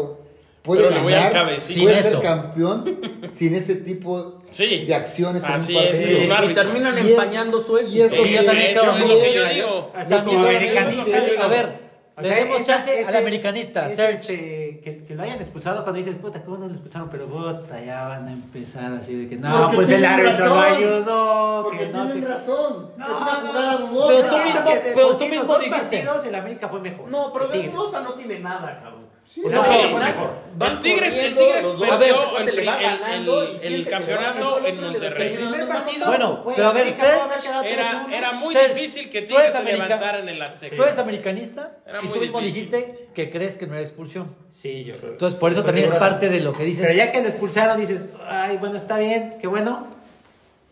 puede 0.63 0.83
Pero 0.87 0.95
ganar, 1.05 1.43
puede 1.45 1.59
Sin 1.59 1.87
ser 1.89 1.97
eso. 1.99 2.21
campeón 2.21 2.85
sin 3.33 3.53
ese 3.53 3.75
tipo 3.75 4.41
Sí. 4.51 4.85
de 4.85 4.95
acciones 4.95 5.43
Así 5.43 5.71
en 5.71 5.77
un 5.77 5.83
es, 5.83 5.89
partido. 5.91 6.07
sí, 6.47 6.51
y 6.51 6.55
terminan 6.55 6.97
Y 6.97 7.01
es- 7.01 7.07
empañando 7.09 7.61
su 7.61 7.77
y 7.79 8.01
es 8.01 8.11
lo 8.11 8.17
Sí, 8.17 8.23
que- 8.23 8.33
yo 8.35 8.45
también 8.45 8.71
eso 8.71 8.81
que- 8.93 8.99
lo 8.99 9.07
que 9.19 9.33
yo 9.35 9.45
digo. 9.53 9.91
Así 9.93 10.13
como 10.25 10.39
americanista, 10.39 11.17
a 11.43 11.47
ver, 11.47 11.88
o 12.19 12.21
le 12.21 12.27
sea, 12.29 12.37
demos 12.37 12.61
esa- 12.61 12.73
chance 12.73 12.91
al 12.91 12.99
ese- 12.99 13.17
americanista, 13.17 13.85
ese, 13.87 14.09
este, 14.11 14.79
que, 14.83 15.03
que 15.05 15.15
lo 15.15 15.23
hayan 15.23 15.39
expulsado 15.39 15.83
cuando 15.83 15.97
dices, 15.97 16.15
puta, 16.17 16.41
¿cómo 16.43 16.57
no 16.57 16.67
lo 16.67 16.71
expulsaron? 16.73 17.09
Pero 17.09 17.27
puta, 17.27 17.81
ya 17.83 18.07
van 18.07 18.27
a 18.27 18.31
empezar 18.31 18.93
así 18.93 19.15
de 19.15 19.29
que 19.29 19.35
no, 19.37 19.61
Porque 19.61 19.75
pues 19.77 19.89
el 19.91 20.05
árbitro 20.05 20.45
no 20.45 20.55
razón. 20.61 20.75
ayudó, 20.77 21.63
Porque 21.63 21.77
que 21.79 21.87
no 21.87 22.05
tienen 22.05 22.29
razón. 22.29 22.91
No, 22.97 23.05
es 23.05 23.11
una 23.21 23.41
no, 23.41 23.47
jugada 23.47 23.71
no. 23.73 23.87
dudosa. 23.87 24.07
Pero 24.07 24.29
tú 24.29 24.37
mismo- 24.45 24.81
pero 24.95 25.17
tú 25.17 25.25
mismo 25.27 25.57
dijiste. 25.59 26.07
el 26.27 26.35
América 26.35 26.69
fue 26.69 26.79
mejor. 26.81 27.07
No, 27.09 27.33
pero 27.33 27.47
dudosa 27.47 28.01
no 28.01 28.13
tiene 28.13 28.39
nada, 28.39 28.79
cabrón. 28.83 28.98
Sí, 29.33 29.41
no, 29.45 29.61
mejor. 29.61 30.49
El 30.59 30.79
Tigres, 30.79 31.15
el 31.15 31.35
Tigres 31.37 31.63
perdió 31.65 32.37
el, 32.39 32.49
el- 32.49 32.59
el- 32.59 33.73
el 33.73 33.87
campeonato 33.87 34.65
en 34.65 34.81
Monterrey. 34.81 35.35
primer 35.37 35.67
partido. 35.67 36.07
Bueno, 36.07 36.43
pero 36.55 36.67
a 36.69 36.73
ver, 36.73 36.89
Serge, 36.89 37.17
Era, 37.63 38.05
3-1. 38.07 38.13
era 38.13 38.31
muy 38.33 38.53
Serge, 38.53 38.73
difícil 38.73 39.09
que 39.09 39.21
tú 39.21 39.27
Tigres 39.35 39.51
se 39.51 39.57
america- 39.59 39.85
levantara 39.85 40.19
en 40.19 40.29
el 40.29 40.41
Azteca. 40.41 40.75
Tú 40.75 40.81
eres 40.83 40.97
americanista 40.97 41.77
Era 41.85 41.99
y 42.01 42.07
tú 42.07 42.19
mismo 42.19 42.39
difícil. 42.41 42.71
dijiste 42.71 43.07
que 43.13 43.29
crees 43.29 43.57
que 43.57 43.67
no 43.67 43.73
era 43.73 43.81
expulsión. 43.81 44.35
Sí, 44.49 44.83
yo 44.83 44.95
creo. 44.97 45.11
Entonces, 45.11 45.39
por 45.39 45.51
eso 45.51 45.61
Fue 45.61 45.67
también 45.67 45.85
es 45.85 45.93
parte 45.95 46.29
de 46.29 46.39
lo 46.39 46.53
que 46.53 46.63
dices. 46.63 46.87
Pero 46.87 46.97
ya 46.97 47.11
que 47.11 47.21
lo 47.21 47.29
expulsaron, 47.29 47.79
dices, 47.79 48.09
ay, 48.27 48.57
bueno, 48.57 48.77
está 48.77 48.97
bien, 48.97 49.35
qué 49.39 49.47
bueno. 49.47 49.87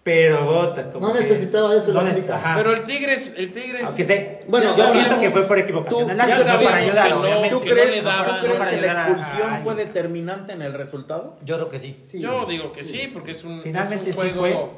Pero 0.07 0.45
bota, 0.45 0.89
como 0.91 1.07
No 1.07 1.13
que- 1.13 1.19
necesitaba 1.19 1.75
eso 1.75 1.91
no 1.91 1.99
América. 1.99 2.35
neces- 2.35 2.37
ajá. 2.37 2.55
Pero 2.57 2.71
el 2.73 2.83
Tigres, 2.83 3.33
el 3.37 3.51
Tigres. 3.51 3.83
Aunque 3.85 4.03
sé, 4.05 4.43
Bueno, 4.47 4.71
yo 4.71 4.77
ya 4.77 4.91
siento 4.91 5.19
que 5.19 5.31
fue 5.31 5.41
por 5.43 5.59
equivocación. 5.59 6.07
tú- 6.09 6.15
ya 6.15 6.23
árbitro 6.23 6.43
sabíamos 6.45 6.63
para 6.71 6.77
ayudar, 6.77 7.03
que 7.07 7.13
no, 7.13 7.19
obviamente. 7.21 7.49
¿Tú 7.49 7.59
que 7.61 7.69
no 7.69 7.75
crees, 7.75 7.91
le 7.91 8.01
daban- 8.01 8.25
¿tú 8.39 8.45
crees 8.45 8.57
para 8.57 8.71
que 8.71 8.81
la 8.81 9.07
expulsión 9.07 9.49
a- 9.53 9.57
fue 9.63 9.75
determinante 9.75 10.53
en 10.53 10.61
el 10.61 10.73
resultado? 10.73 11.37
Yo 11.43 11.55
creo 11.57 11.67
que 11.69 11.79
sí. 11.79 12.01
Sí. 12.07 12.19
Yo 12.21 12.45
digo 12.45 12.71
que 12.71 12.83
sí, 12.83 13.09
porque 13.13 13.31
es 13.31 13.43
un, 13.43 13.61
Finalmente 13.61 14.09
es 14.09 14.17
un 14.17 14.23
sí 14.23 14.31
juego. 14.33 14.39
fue. 14.39 14.53
O 14.53 14.71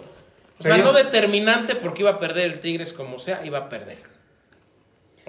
Pero 0.64 0.76
sea, 0.76 0.78
yo- 0.78 0.92
no 0.92 0.94
determinante 0.98 1.76
porque 1.76 2.02
iba 2.02 2.12
a 2.12 2.20
perder 2.20 2.46
el 2.46 2.60
Tigres 2.60 2.92
como 2.92 3.20
sea, 3.20 3.46
iba 3.46 3.60
a 3.60 3.70
perder. 3.70 4.00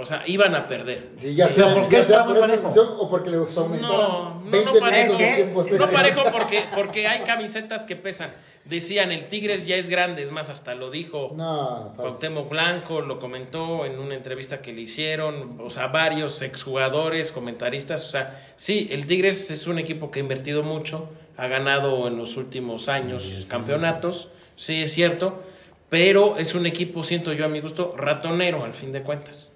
O 0.01 0.05
sea, 0.05 0.23
iban 0.27 0.55
a 0.55 0.67
perder. 0.67 1.11
Sí, 1.17 1.35
ya 1.35 1.49
sea, 1.49 1.75
¿por 1.75 1.89
qué 1.89 1.97
ya 1.97 2.01
está 2.03 2.25
muy 2.25 2.39
parejo? 2.39 2.69
o 2.99 3.11
porque 3.11 3.31
les 3.31 3.57
aumentaron 3.57 3.99
No, 3.99 4.41
no, 4.45 4.51
20 4.51 4.73
no 4.73 4.81
parejo. 4.81 5.19
minutos 5.19 5.19
de 5.19 5.35
tiempo. 5.35 5.65
No 5.79 5.91
parejo 5.91 6.23
porque, 6.33 6.63
porque 6.75 7.07
hay 7.09 7.21
camisetas 7.25 7.87
que 7.87 7.97
pesan. 7.97 8.31
Decían, 8.65 9.11
el 9.11 9.29
Tigres 9.29 9.67
ya 9.67 9.77
es 9.77 9.89
grande, 9.89 10.23
es 10.23 10.31
más, 10.31 10.51
hasta 10.51 10.75
lo 10.75 10.91
dijo 10.91 11.33
No. 11.35 11.93
Cuauhtémoc 11.97 12.49
Blanco, 12.51 13.01
lo 13.01 13.19
comentó 13.19 13.87
en 13.87 13.99
una 13.99 14.15
entrevista 14.15 14.61
que 14.61 14.73
le 14.73 14.83
hicieron, 14.83 15.59
o 15.61 15.71
sea, 15.71 15.87
varios 15.87 16.43
exjugadores, 16.43 17.33
comentaristas, 17.33 18.05
o 18.05 18.09
sea, 18.09 18.53
sí, 18.57 18.89
el 18.93 19.07
Tigres 19.07 19.51
es 19.51 19.67
un 19.67 19.79
equipo 19.79 20.11
que 20.11 20.21
ha 20.21 20.23
invertido 20.23 20.63
mucho, 20.63 21.09
ha 21.39 21.47
ganado 21.49 22.07
en 22.07 22.19
los 22.19 22.37
últimos 22.37 22.89
años 22.91 23.47
campeonatos, 23.49 24.29
sí 24.57 24.83
es 24.83 24.93
cierto, 24.93 25.43
pero 25.89 26.37
es 26.37 26.55
un 26.55 26.67
equipo, 26.67 27.03
siento 27.03 27.33
yo 27.33 27.47
a 27.47 27.49
mi 27.49 27.61
gusto, 27.61 27.95
ratonero 27.97 28.63
al 28.65 28.75
fin 28.75 28.93
de 28.93 29.03
cuentas. 29.03 29.50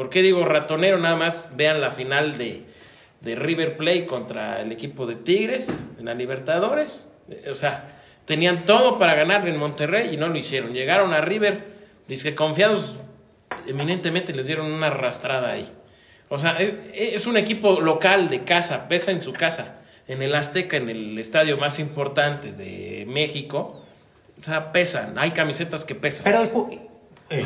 ¿Por 0.00 0.08
qué 0.08 0.22
digo 0.22 0.46
ratonero? 0.46 0.96
Nada 0.96 1.14
más 1.14 1.54
vean 1.56 1.82
la 1.82 1.90
final 1.90 2.32
de, 2.38 2.64
de 3.20 3.34
River 3.34 3.76
Plate 3.76 4.06
contra 4.06 4.62
el 4.62 4.72
equipo 4.72 5.04
de 5.04 5.14
Tigres 5.14 5.84
en 5.98 6.06
la 6.06 6.14
Libertadores. 6.14 7.14
Eh, 7.28 7.50
O 7.50 7.54
sea, 7.54 7.98
tenían 8.24 8.64
todo 8.64 8.98
para 8.98 9.14
ganar 9.14 9.46
en 9.46 9.58
Monterrey 9.58 10.08
y 10.14 10.16
no 10.16 10.28
lo 10.28 10.38
hicieron. 10.38 10.72
Llegaron 10.72 11.12
a 11.12 11.20
River, 11.20 11.64
dice 12.08 12.34
confiados, 12.34 12.96
eminentemente 13.66 14.32
les 14.32 14.46
dieron 14.46 14.72
una 14.72 14.86
arrastrada 14.86 15.52
ahí. 15.52 15.70
O 16.30 16.38
sea, 16.38 16.52
es, 16.52 16.72
es 16.94 17.26
un 17.26 17.36
equipo 17.36 17.78
local 17.82 18.30
de 18.30 18.42
casa, 18.42 18.88
pesa 18.88 19.10
en 19.10 19.20
su 19.20 19.34
casa, 19.34 19.82
en 20.08 20.22
el 20.22 20.34
Azteca, 20.34 20.78
en 20.78 20.88
el 20.88 21.18
estadio 21.18 21.58
más 21.58 21.78
importante 21.78 22.52
de 22.52 23.04
México. 23.06 23.84
O 24.40 24.42
sea, 24.42 24.72
pesan, 24.72 25.18
hay 25.18 25.32
camisetas 25.32 25.84
que 25.84 25.94
pesan. 25.94 26.24
Pero 26.24 26.70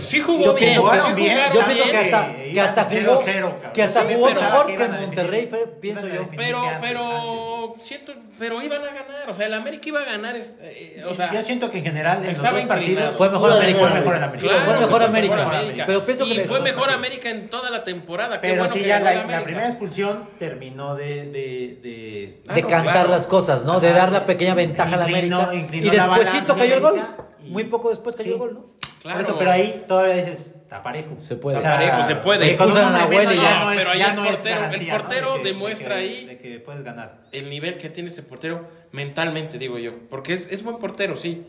sí 0.00 0.20
jugó 0.20 0.42
Yo 0.42 0.54
bien, 0.54 0.70
pienso, 0.82 0.90
que, 1.08 1.14
bien, 1.14 1.38
yo 1.52 1.64
pienso 1.66 1.84
que 1.84 1.96
hasta, 1.96 2.30
eh, 2.32 2.50
que 2.54 2.60
hasta 2.60 2.84
jugó, 2.84 3.22
0-0, 3.22 3.24
cabrón. 3.24 3.54
que 3.74 3.82
hasta 3.82 4.00
Sí, 4.00 4.14
jugó 4.14 4.30
mejor 4.30 4.66
que 4.66 4.74
que 4.76 4.82
a 4.82 4.88
Monterrey, 4.88 5.46
fue- 5.48 5.66
pienso 5.80 6.08
yo. 6.08 6.28
Pero, 6.36 6.62
antes, 6.62 6.78
pero, 6.80 7.74
siento, 7.78 8.12
pero 8.38 8.62
iban 8.62 8.80
a 8.82 8.86
ganar, 8.86 9.28
o 9.28 9.34
sea, 9.34 9.46
el 9.46 9.54
América 9.54 9.88
iba 9.90 10.00
a 10.00 10.04
ganar, 10.04 10.36
es- 10.36 10.56
eh, 10.62 11.04
o 11.06 11.12
sea, 11.12 11.30
yo 11.32 11.42
siento 11.42 11.70
que 11.70 11.78
en 11.78 11.84
general 11.84 12.18
en 12.22 12.28
los 12.28 12.32
estaba 12.38 12.52
dos 12.54 12.62
inclinado. 12.62 12.94
partidos 13.10 13.16
Fue 13.18 13.28
mejor 13.30 13.50
Fue 13.50 13.58
América. 13.58 13.78
mejor 13.80 13.94
mejor 13.98 14.16
el 14.16 14.22
América. 14.24 14.48
claro, 14.48 14.64
fue 14.64 14.80
mejor 14.80 15.00
que 15.00 15.06
América. 15.06 15.84
Pero 15.86 16.04
pienso 16.06 16.24
que 16.24 16.30
y 16.30 16.36
les- 16.38 16.48
fue 16.48 16.60
mejor 16.60 16.90
América 16.90 17.28
en 17.30 17.48
toda 17.50 17.70
la 17.70 17.84
temporada. 17.84 18.40
Qué 18.40 18.48
Pero 18.48 18.62
bueno 18.62 18.72
sí, 18.74 18.80
que 18.80 18.88
ya 18.88 19.00
la, 19.00 19.10
el 19.12 19.18
la 19.18 19.22
América. 19.24 19.44
primera 19.44 19.68
expulsión 19.68 20.28
terminó 20.38 20.94
de... 20.94 21.04
de, 21.04 21.78
de 21.82 22.40
Claro, 22.44 22.54
de 22.56 22.62
cantar 22.66 22.92
claro. 22.92 23.08
las 23.10 23.26
cosas, 23.26 23.64
¿no? 23.64 23.80
De 23.80 23.92
dar 23.92 24.10
la 24.12 24.24
pequeña 24.24 24.54
ventaja 24.54 24.94
a 24.94 24.98
la 24.98 25.04
América. 25.04 25.50
Y 25.72 25.90
despuésito 25.90 26.56
cayó 26.56 26.74
el 26.76 26.80
gol. 26.80 26.98
América 26.98 27.16
Muy 27.48 27.64
poco 27.64 27.90
después 27.90 28.16
cayó 28.16 28.32
el 28.32 28.38
gol, 28.38 28.54
¿no? 28.54 28.74
Claro. 29.04 29.18
Por 29.18 29.26
eso, 29.28 29.38
pero 29.38 29.50
ahí 29.52 29.84
todavía 29.86 30.14
dices, 30.14 30.54
está 30.62 30.82
parejo. 30.82 31.14
Se 31.18 31.36
puede. 31.36 31.58
Está 31.58 31.74
parejo, 31.76 32.02
se 32.02 32.16
puede. 32.16 32.38
con 32.40 32.48
Expulsan 32.48 32.88
un 32.88 32.94
a 33.00 33.04
hombre 33.04 33.18
Nahuel 33.18 33.36
y 33.36 33.38
menos 33.38 33.50
ya. 33.50 33.60
no 33.60 33.70
es- 33.70 33.78
Pero 33.78 33.90
ahí 33.90 33.98
ya 33.98 34.08
el 34.10 34.16
no 34.16 34.24
es 34.24 34.30
portero- 34.40 34.64
el 34.72 34.86
¿no? 34.88 34.92
portero 34.98 35.30
De 35.32 35.36
que- 35.38 35.44
de 35.44 35.50
demuestra 35.52 35.88
que- 35.88 35.94
ahí- 36.00 36.24
De 36.24 36.38
que 36.38 36.58
puedes 36.60 36.82
ganar. 36.82 37.14
El 37.30 37.50
nivel 37.50 37.76
que 37.76 37.90
tiene 37.90 38.08
ese 38.08 38.22
portero, 38.22 38.66
mentalmente 38.92 39.58
digo 39.58 39.78
yo, 39.78 39.92
porque 40.08 40.32
es, 40.32 40.50
es 40.50 40.62
buen 40.64 40.78
portero, 40.78 41.16
sí. 41.16 41.46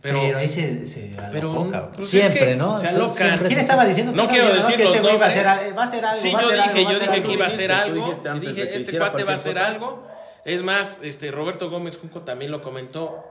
Pero, 0.00 0.20
Pero, 0.22 0.38
ahí 0.38 0.48
se, 0.48 0.86
se 0.86 1.10
cabrón. 1.10 1.70
pues, 1.96 2.08
Siempre, 2.08 2.38
es 2.40 2.46
que 2.46 2.56
¿no? 2.56 2.78
Se 2.78 2.88
siempre 2.88 3.46
¿Quién 3.48 3.50
se- 3.50 3.60
estaba 3.60 3.84
diciendo? 3.84 4.12
No 4.12 4.26
quiero 4.28 4.54
decir 4.54 4.76
Que 4.76 4.84
los 4.84 4.94
este 4.96 5.02
güey 5.06 5.18
va 5.18 5.26
a 5.26 5.28
hacer 5.28 5.44
va 5.76 5.82
a 5.82 5.84
hacer 5.86 6.04
algo. 6.04 6.22
Sí, 6.22 6.30
yo 6.32 6.50
dije, 6.50 6.82
yo 6.84 6.98
dije 6.98 7.22
que 7.22 7.32
iba 7.32 7.44
a 7.44 7.48
hacer 7.48 7.70
Tú 7.70 7.76
algo. 7.76 8.22
dije, 8.40 8.54
que 8.54 8.74
este 8.74 8.96
cuate 8.98 9.24
va 9.24 9.32
a 9.32 9.34
hacer 9.34 9.54
cosa. 9.54 9.66
algo. 9.66 10.06
Es 10.44 10.62
más, 10.62 11.00
este 11.02 11.30
Roberto 11.30 11.68
Gómez 11.70 11.98
Junco 11.98 12.20
también 12.20 12.50
lo 12.52 12.62
comentó, 12.62 13.24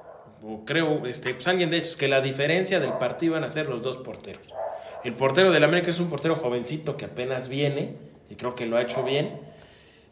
o 0.48 0.64
creo, 0.66 1.06
este, 1.08 1.34
pues 1.34 1.48
alguien 1.48 1.70
de 1.72 1.78
esos, 1.78 1.98
que 1.98 2.08
la 2.08 2.22
diferencia 2.22 2.80
del 2.80 2.94
partido 2.94 3.34
iban 3.34 3.44
a 3.44 3.50
ser 3.50 3.68
los 3.68 3.82
dos 3.82 3.98
porteros. 3.98 4.44
El 5.04 5.14
portero 5.14 5.52
del 5.52 5.64
América 5.64 5.90
es 5.90 6.00
un 6.00 6.08
portero 6.10 6.36
jovencito 6.36 6.98
que 6.98 7.06
apenas 7.06 7.50
viene, 7.50 7.96
y 8.30 8.36
creo 8.36 8.56
que 8.56 8.66
lo 8.66 8.78
ha 8.78 8.82
hecho 8.82 9.04
bien. 9.04 9.40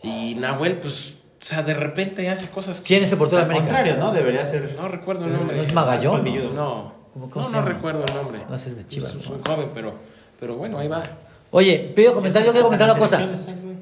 Y 0.01 0.35
Nahuel, 0.35 0.77
pues, 0.77 1.15
o 1.41 1.45
sea, 1.45 1.61
de 1.63 1.73
repente 1.73 2.27
hace 2.29 2.47
cosas 2.49 2.79
que... 2.81 2.87
¿Quién 2.87 3.03
es 3.03 3.11
el 3.11 3.17
portero 3.17 3.37
de 3.39 3.45
Al 3.45 3.51
América? 3.51 3.73
contrario, 3.75 3.97
¿no? 4.03 4.13
Debería 4.13 4.45
ser. 4.45 4.75
No 4.75 4.87
recuerdo 4.87 5.25
el 5.25 5.33
nombre. 5.33 5.55
¿No 5.55 5.61
es 5.61 5.73
Magallón? 5.73 6.13
Colmilludo. 6.17 6.49
No, 6.51 6.93
¿Cómo- 7.13 7.29
cómo 7.29 7.43
no, 7.45 7.49
se 7.51 7.55
no 7.55 7.61
recuerdo 7.65 8.03
el 8.07 8.13
nombre. 8.15 8.39
No 8.49 8.57
sé, 8.57 8.69
es 8.69 8.77
de 8.77 8.87
Chivas, 8.87 9.09
Es, 9.15 9.21
es 9.21 9.29
¿no? 9.29 9.35
un 9.35 9.43
joven, 9.43 9.69
pero, 9.73 9.93
pero 10.39 10.55
bueno, 10.55 10.77
ahí 10.79 10.87
va. 10.87 11.03
Oye, 11.51 11.91
pido 11.95 12.13
comentar, 12.13 12.43
yo 12.43 12.51
quiero 12.51 12.65
comentar 12.65 12.89
una 12.89 12.99
cosa. 12.99 13.27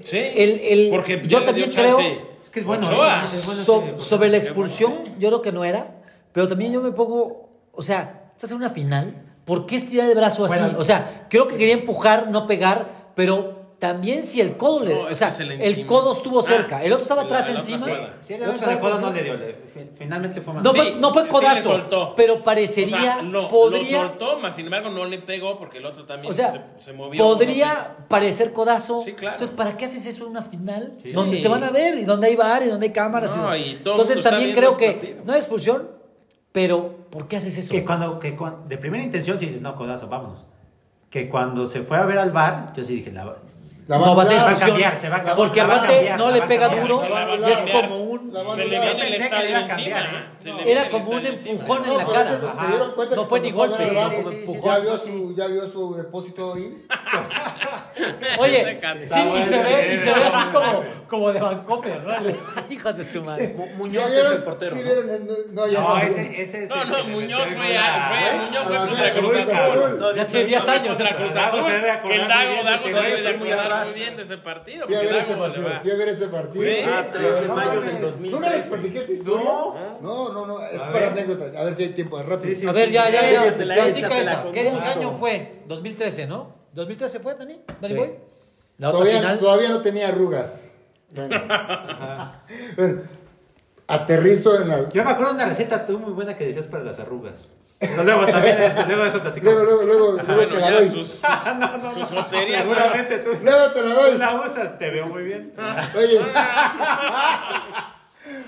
Sí, 0.04 0.18
El- 0.18 0.60
el- 0.60 0.90
porque 0.90 1.22
yo 1.26 1.44
también 1.44 1.70
creo- 1.72 2.00
Es 2.44 2.50
que 2.50 2.60
es 2.62 2.66
bueno, 2.66 2.88
Ochoa. 2.88 3.18
¿eh? 3.18 3.22
Es 3.22 3.46
bueno 3.46 3.64
So- 3.64 4.00
sobre 4.00 4.30
la 4.30 4.38
expulsión, 4.38 4.94
yo 5.20 5.30
creo 5.30 5.42
que 5.42 5.52
no 5.52 5.64
era, 5.64 5.88
pero 6.32 6.48
también 6.48 6.72
yo 6.72 6.82
me 6.82 6.92
pongo, 6.92 7.50
o 7.72 7.82
sea, 7.82 8.32
estás 8.36 8.52
en 8.52 8.58
una 8.58 8.70
final, 8.70 9.16
¿por 9.46 9.66
qué 9.66 9.76
estirar 9.78 10.08
el 10.10 10.16
brazo 10.16 10.46
así? 10.46 10.60
Bueno. 10.60 10.78
o 10.80 10.84
sea, 10.84 11.28
creo 11.30 11.48
que 11.48 11.58
quería 11.58 11.74
empujar, 11.74 12.30
no 12.30 12.48
pegar, 12.48 13.12
pero 13.16 13.60
también 13.80 14.22
si 14.22 14.40
el 14.40 14.58
codo 14.58 14.82
le. 14.86 14.94
No, 14.94 15.02
o 15.02 15.10
es 15.10 15.18
sea, 15.18 15.30
que 15.30 15.34
se 15.34 15.44
le 15.44 15.66
el 15.66 15.88
codo 15.88 16.14
estuvo 16.14 16.40
Ah, 16.42 16.44
cerca. 16.44 16.84
El 16.84 16.94
otro 16.94 17.02
estaba 17.02 17.24
atrás 17.24 17.52
la 17.52 17.60
encima. 17.62 17.88
Sí, 18.22 18.36
El 18.36 18.48
otro 18.48 18.80
codo 18.80 19.02
no 19.02 19.12
le 19.12 19.24
dio, 19.24 19.34
le- 19.34 19.54
fi- 19.74 19.90
finalmente 19.98 20.40
fue 20.40 20.54
más. 20.54 20.64
No 20.64 20.72
Sí, 20.72 20.78
fue, 20.78 20.92
no 21.00 21.12
fue 21.12 21.28
codazo, 21.28 21.62
soltó. 21.72 22.14
pero 22.16 22.44
parecería. 22.44 22.96
O 22.96 23.02
sea, 23.02 23.22
no, 23.24 23.48
podría, 23.48 24.04
lo 24.04 24.08
soltó, 24.10 24.38
más 24.38 24.56
sin 24.56 24.66
embargo 24.66 24.92
no 24.92 25.06
le 25.06 25.18
pegó 25.18 25.58
porque 25.58 25.80
el 25.80 25.88
otro 25.88 26.06
también 26.06 26.32
o 26.32 26.36
sea, 26.36 26.52
se, 26.78 26.84
se 26.86 26.94
movió. 26.94 27.24
podría 27.24 27.98
parecer 28.08 28.54
codazo. 28.54 29.02
Sí, 29.02 29.14
claro. 29.14 29.34
Entonces, 29.38 29.56
¿para 29.58 29.76
qué 29.76 29.86
haces 29.86 30.06
eso 30.06 30.26
en 30.26 30.30
una 30.30 30.44
final? 30.44 30.92
Sí. 31.04 31.14
Donde 31.14 31.38
te 31.42 31.48
van 31.48 31.64
a 31.64 31.72
ver 31.72 31.98
y 31.98 32.06
donde 32.06 32.28
hay 32.28 32.36
bar 32.36 32.62
y 32.62 32.68
donde 32.68 32.86
hay 32.86 32.94
cámaras. 32.94 33.36
No, 33.36 33.56
y- 33.56 33.62
y 33.64 33.70
Entonces, 33.78 34.22
también 34.22 34.54
creo 34.54 34.78
que 34.78 35.20
no 35.26 35.34
hay 35.34 35.40
expulsión, 35.40 35.90
pero 36.52 36.96
¿por 37.10 37.28
qué 37.28 37.38
haces 37.38 37.58
eso? 37.58 37.72
Que 37.72 37.86
cuando, 37.86 38.20
que 38.20 38.36
cuan- 38.36 38.68
de 38.68 38.78
primera 38.78 39.04
intención 39.04 39.40
sí 39.40 39.46
dices, 39.46 39.62
no, 39.62 39.76
codazo, 39.76 40.08
vámonos. 40.08 40.46
Que 41.10 41.30
cuando 41.30 41.68
se 41.68 41.84
fue 41.84 41.98
a 41.98 42.06
ver 42.06 42.18
al 42.20 42.32
bar, 42.32 42.74
yo 42.76 42.84
sí 42.84 42.96
dije, 42.96 43.12
la, 43.12 43.36
La 43.92 43.98
no 44.06 44.16
va 44.16 44.22
a 44.24 44.26
ser 44.26 44.40
a 44.40 44.44
va 44.44 44.52
a 44.52 44.56
cambiar, 44.56 44.98
se 45.00 45.10
va 45.10 45.16
a 45.18 45.20
cambiar. 45.20 45.36
Porque 45.38 45.60
la 45.60 45.66
va 45.68 45.74
a 45.74 45.78
aparte 45.78 46.14
no 46.18 46.32
le 46.32 46.42
pega 46.44 46.70
duro 46.70 47.04
y 47.48 47.52
es 47.52 47.58
como 47.72 47.98
un. 48.04 48.32
Se 48.56 48.66
le 48.66 48.80
viene 48.80 49.08
el 49.08 49.14
estadio 49.22 49.58
encima. 49.58 50.00
¿eh? 50.00 50.26
¿eh? 50.46 50.64
Era 50.66 50.90
como 50.90 51.10
un 51.10 51.26
empujón 51.26 51.86
en 51.86 51.98
la 51.98 52.06
cara. 52.06 52.30
ese- 52.32 52.40
se 52.42 52.48
Ajá. 52.48 52.68
dieron 52.68 52.92
cuenta 52.94 53.16
No 53.16 53.24
que 53.24 53.30
fue 53.30 53.40
ni 53.42 53.52
golpe, 53.52 53.84
el 53.84 53.90
sí, 53.90 53.96
bar, 53.96 54.10
sí, 54.10 54.16
como- 54.16 54.30
sí, 54.30 54.36
sí, 54.36 54.46
ya, 54.46 54.52
empujón. 54.54 54.82
vio 54.82 54.98
su, 54.98 55.36
ya 55.36 55.48
vio 55.48 55.70
su 55.70 55.96
depósito 55.96 56.54
ahí. 56.54 56.86
Oye, 58.40 58.80
sí, 59.06 59.20
y 59.36 59.44
se 59.44 59.58
ve, 59.64 59.88
y 59.90 59.94
eh, 59.94 59.98
se 59.98 60.14
ve 60.14 60.24
así 60.24 60.42
eh, 60.42 60.50
como, 60.54 60.82
eh. 60.82 60.94
como 61.08 61.32
de 61.34 61.40
Vancomer, 61.42 62.04
¿no? 62.04 62.14
Hijos 62.70 62.98
de 62.98 63.04
su 63.04 63.22
madre. 63.24 63.54
Mu- 63.58 63.66
¿Ya 63.68 63.76
Muñoz 63.76 64.12
es 64.12 64.32
el 64.32 64.44
portero. 64.44 64.76
Sí 64.78 64.84
¿no? 65.52 65.62
no, 65.62 65.68
ya 65.68 65.80
No, 65.82 65.90
no. 65.96 66.02
ese, 66.02 66.42
ese 66.42 66.64
es 66.64 66.70
No, 66.70 66.82
el 66.82 66.90
no, 66.90 67.04
Muñoz 67.06 67.44
fue, 67.48 67.56
gol 67.56 67.78
a- 67.78 68.10
fue, 68.10 68.38
Muñoz 68.46 68.64
fue 68.64 68.78
contra 68.78 69.12
Cruz 69.14 69.36
Azul. 69.36 70.16
Ya 70.16 70.28
tiene 70.28 70.46
10 70.46 70.68
años. 70.70 70.98
Contra. 70.98 71.16
Cruz 71.18 71.36
Azul. 71.36 71.62
Que 72.06 72.16
el 72.16 72.28
Dago, 72.28 72.64
Dago 72.64 72.84
se 72.90 72.94
debe 73.02 73.22
de 73.22 73.30
acordar 73.30 73.81
muy 73.86 73.94
bien 73.94 74.16
de 74.16 74.24
ese 74.24 74.38
partido. 74.38 74.88
Fui 74.88 74.96
a 74.96 75.02
ver 75.02 75.16
ese 75.16 75.36
partido. 75.36 75.70
Fui 75.82 75.92
a 75.92 75.96
ver 75.96 76.08
ese 76.10 76.28
partido. 76.28 76.66
Ah, 76.88 77.08
3 77.12 77.24
de 77.24 77.48
No 77.48 77.56
mayo 77.56 77.82
del 77.82 78.02
2013. 78.02 78.30
¿Nunca 78.30 78.50
les 78.50 78.66
platiqué 78.66 79.00
esta 79.00 79.12
historia? 79.12 79.46
No. 79.46 80.02
No, 80.02 80.34
no, 80.34 80.46
no. 80.46 80.66
Es 80.66 80.82
para 80.82 81.12
anécdota. 81.12 81.60
A 81.60 81.64
ver 81.64 81.76
si 81.76 81.84
hay 81.84 81.90
tiempo. 81.90 82.22
Rápido. 82.22 82.54
Sí, 82.54 82.62
sí. 82.62 82.68
A 82.68 82.72
ver, 82.72 82.90
ya, 82.92 83.10
ya, 83.10 83.32
ya. 83.32 83.54
Platica 83.54 84.20
esa. 84.20 84.52
¿Qué 84.52 84.70
año 84.70 85.14
fue? 85.14 85.62
2013, 85.66 86.28
¿no? 86.28 86.56
¿2013 86.76 87.20
fue, 87.20 87.36
Dani? 87.36 87.62
¿Dani. 87.80 87.96
Boy? 87.96 88.12
Todavía 88.80 89.70
no 89.70 89.82
tenía 89.82 90.10
arrugas. 90.10 90.76
Bueno. 91.10 91.36
Bueno, 92.76 93.02
aterrizo 93.94 94.62
en 94.62 94.70
la. 94.70 94.90
Yo 94.90 95.04
me 95.04 95.12
acuerdo 95.12 95.34
de 95.34 95.36
una 95.36 95.46
receta 95.46 95.86
tú 95.86 96.00
muy 96.00 96.12
buena 96.14 96.36
que 96.38 96.46
decías 96.46 96.68
para 96.68 96.84
las 96.84 97.00
arrugas. 97.00 97.52
Pero 97.80 98.04
luego 98.04 98.26
también, 98.28 98.62
este, 98.62 98.86
luego 98.86 99.04
de 99.04 99.10
eso 99.10 99.20
platicamos. 99.22 99.64
Luego, 99.64 99.84
luego, 99.84 99.86
luego, 99.86 100.12
luego 100.24 100.34
Bueno, 100.36 100.54
te 100.54 100.60
la 100.62 100.72
doy. 100.72 100.90
sus, 100.90 101.08
sus 101.94 102.04
joterías. 102.10 102.62
Seguramente 102.62 103.18
tú, 103.20 103.30
Luego 103.44 103.72
te 103.72 103.82
la 103.82 103.94
doy. 103.96 104.18
la 104.20 104.42
usas, 104.42 104.78
te 104.78 104.90
veo 104.92 105.08
muy 105.08 105.24
bien. 105.24 105.54
Oye. 105.98 106.20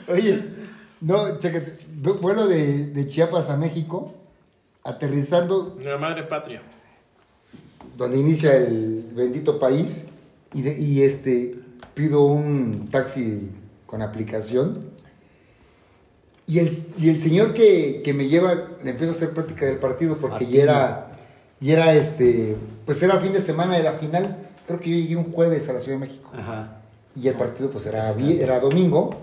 Oye. 0.08 0.44
No, 1.02 1.26
vu- 2.02 2.20
Vuelo 2.22 2.48
de, 2.48 2.88
de 2.88 3.08
Chiapas 3.08 3.50
a 3.50 3.58
México, 3.58 4.14
aterrizando 4.84 5.78
La 5.82 5.98
madre 5.98 6.24
patria. 6.24 6.62
donde 7.98 8.18
inicia 8.18 8.56
el 8.56 9.10
bendito 9.14 9.60
país 9.60 10.06
y, 10.54 10.62
de- 10.62 10.80
y 10.80 11.02
este 11.02 11.56
pido 11.94 12.24
un 12.24 12.88
taxi 12.90 13.52
con 13.86 14.02
aplicación 14.02 14.92
y 16.48 16.60
el, 16.60 16.70
y 17.00 17.10
el 17.10 17.20
señor 17.20 17.54
que, 17.54 18.02
que 18.04 18.14
me 18.14 18.28
lleva 18.28 18.54
le 18.84 18.92
empiezo 18.92 19.14
a 19.14 19.16
hacer 19.16 19.30
práctica 19.32 19.66
del 19.66 19.78
partido 19.78 20.16
porque 20.18 20.46
ya 20.48 20.64
era 20.64 21.12
y 21.62 21.72
era 21.72 21.94
este 21.94 22.56
pues 22.86 23.02
era 23.02 23.18
fin 23.20 23.32
de 23.34 23.42
semana 23.42 23.78
de 23.78 23.84
la 23.84 23.94
final 23.94 24.38
creo 24.68 24.80
que 24.80 24.90
yo 24.90 24.96
llegué 24.98 25.16
un 25.16 25.32
jueves 25.32 25.70
a 25.70 25.74
la 25.74 25.80
Ciudad 25.80 26.00
de 26.00 26.06
México 26.08 26.30
Ajá. 26.34 26.78
y 27.16 27.28
el 27.28 27.36
partido 27.36 27.70
pues 27.72 27.86
era 27.86 28.12
era 28.20 28.60
domingo 28.60 29.22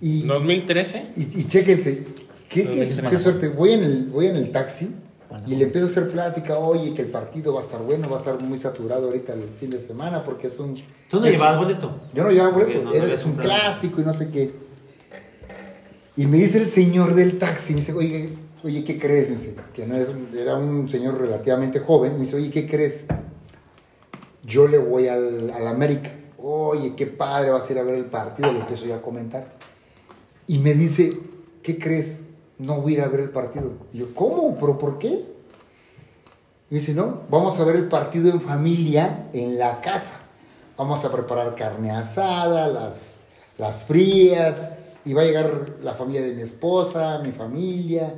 y, 0.00 0.22
2013. 0.26 1.12
y, 1.16 1.40
y 1.40 1.44
chéquense, 1.46 2.04
qué, 2.50 2.64
qué- 3.08 3.16
suerte. 3.16 3.48
Voy 3.48 3.72
en, 3.72 3.84
el, 3.84 4.06
voy 4.10 4.26
en 4.26 4.36
el 4.36 4.52
taxi 4.52 4.90
y 5.46 5.54
le 5.56 5.64
empiezo 5.64 5.86
a 5.86 5.90
hacer 5.90 6.10
plática, 6.10 6.58
oye, 6.58 6.92
que 6.92 7.02
el 7.02 7.08
partido 7.08 7.54
va 7.54 7.60
a 7.60 7.64
estar 7.64 7.80
bueno, 7.80 8.08
va 8.10 8.16
a 8.16 8.20
estar 8.20 8.38
muy 8.40 8.58
saturado 8.58 9.06
ahorita 9.06 9.32
el 9.32 9.44
fin 9.58 9.70
de 9.70 9.80
semana 9.80 10.22
porque 10.22 10.48
es 10.48 10.58
un... 10.58 10.74
¿Tú 11.08 11.20
no 11.20 11.26
llevabas 11.26 11.56
boleto? 11.58 11.90
Yo 12.12 12.22
no 12.24 12.30
llevaba 12.30 12.50
boleto, 12.50 12.82
no, 12.82 12.90
no 12.90 12.94
era- 12.94 13.12
es 13.12 13.24
un 13.24 13.34
clásico 13.36 14.00
y 14.00 14.04
no 14.04 14.12
sé 14.12 14.28
qué. 14.30 14.52
Y 16.16 16.26
me 16.26 16.38
dice 16.38 16.58
el 16.58 16.68
señor 16.68 17.14
del 17.14 17.38
taxi, 17.38 17.74
me 17.74 17.80
dice, 17.80 17.92
oye, 17.92 18.28
oye, 18.62 18.84
¿qué 18.84 18.98
crees? 18.98 19.30
Me 19.30 19.36
dice, 19.36 19.56
que 19.72 19.86
no 19.86 19.96
es, 19.96 20.08
era 20.36 20.54
un 20.56 20.88
señor 20.88 21.20
relativamente 21.20 21.80
joven, 21.80 22.14
me 22.14 22.20
dice, 22.20 22.36
oye, 22.36 22.50
¿qué 22.50 22.68
crees? 22.68 23.06
Yo 24.44 24.68
le 24.68 24.78
voy 24.78 25.08
al, 25.08 25.50
al 25.50 25.66
América. 25.66 26.10
Oye, 26.38 26.94
qué 26.94 27.06
padre, 27.06 27.50
vas 27.50 27.68
a 27.68 27.72
ir 27.72 27.78
a 27.78 27.82
ver 27.82 27.96
el 27.96 28.04
partido, 28.04 28.52
le 28.52 28.60
empiezo 28.60 28.86
ya 28.86 28.96
a 28.96 29.02
comentar. 29.02 29.54
Y 30.46 30.58
me 30.58 30.74
dice, 30.74 31.18
¿qué 31.62 31.78
crees? 31.78 32.20
No 32.58 32.80
voy 32.80 32.94
a 32.94 32.98
ir 32.98 33.02
a 33.02 33.08
ver 33.08 33.20
el 33.20 33.30
partido. 33.30 33.72
Y 33.92 33.98
yo, 33.98 34.14
¿cómo? 34.14 34.56
¿Pero 34.60 34.78
por 34.78 34.98
qué? 34.98 35.08
Y 35.08 36.74
me 36.74 36.78
dice, 36.78 36.94
no, 36.94 37.22
vamos 37.28 37.58
a 37.58 37.64
ver 37.64 37.76
el 37.76 37.88
partido 37.88 38.30
en 38.30 38.40
familia 38.40 39.28
en 39.32 39.58
la 39.58 39.80
casa. 39.80 40.20
Vamos 40.76 41.04
a 41.04 41.10
preparar 41.10 41.54
carne 41.56 41.90
asada, 41.90 42.68
las, 42.68 43.14
las 43.58 43.84
frías, 43.84 44.72
y 45.04 45.12
va 45.12 45.22
a 45.22 45.24
llegar 45.24 45.76
la 45.82 45.94
familia 45.94 46.22
de 46.22 46.34
mi 46.34 46.42
esposa, 46.42 47.18
mi 47.22 47.32
familia, 47.32 48.14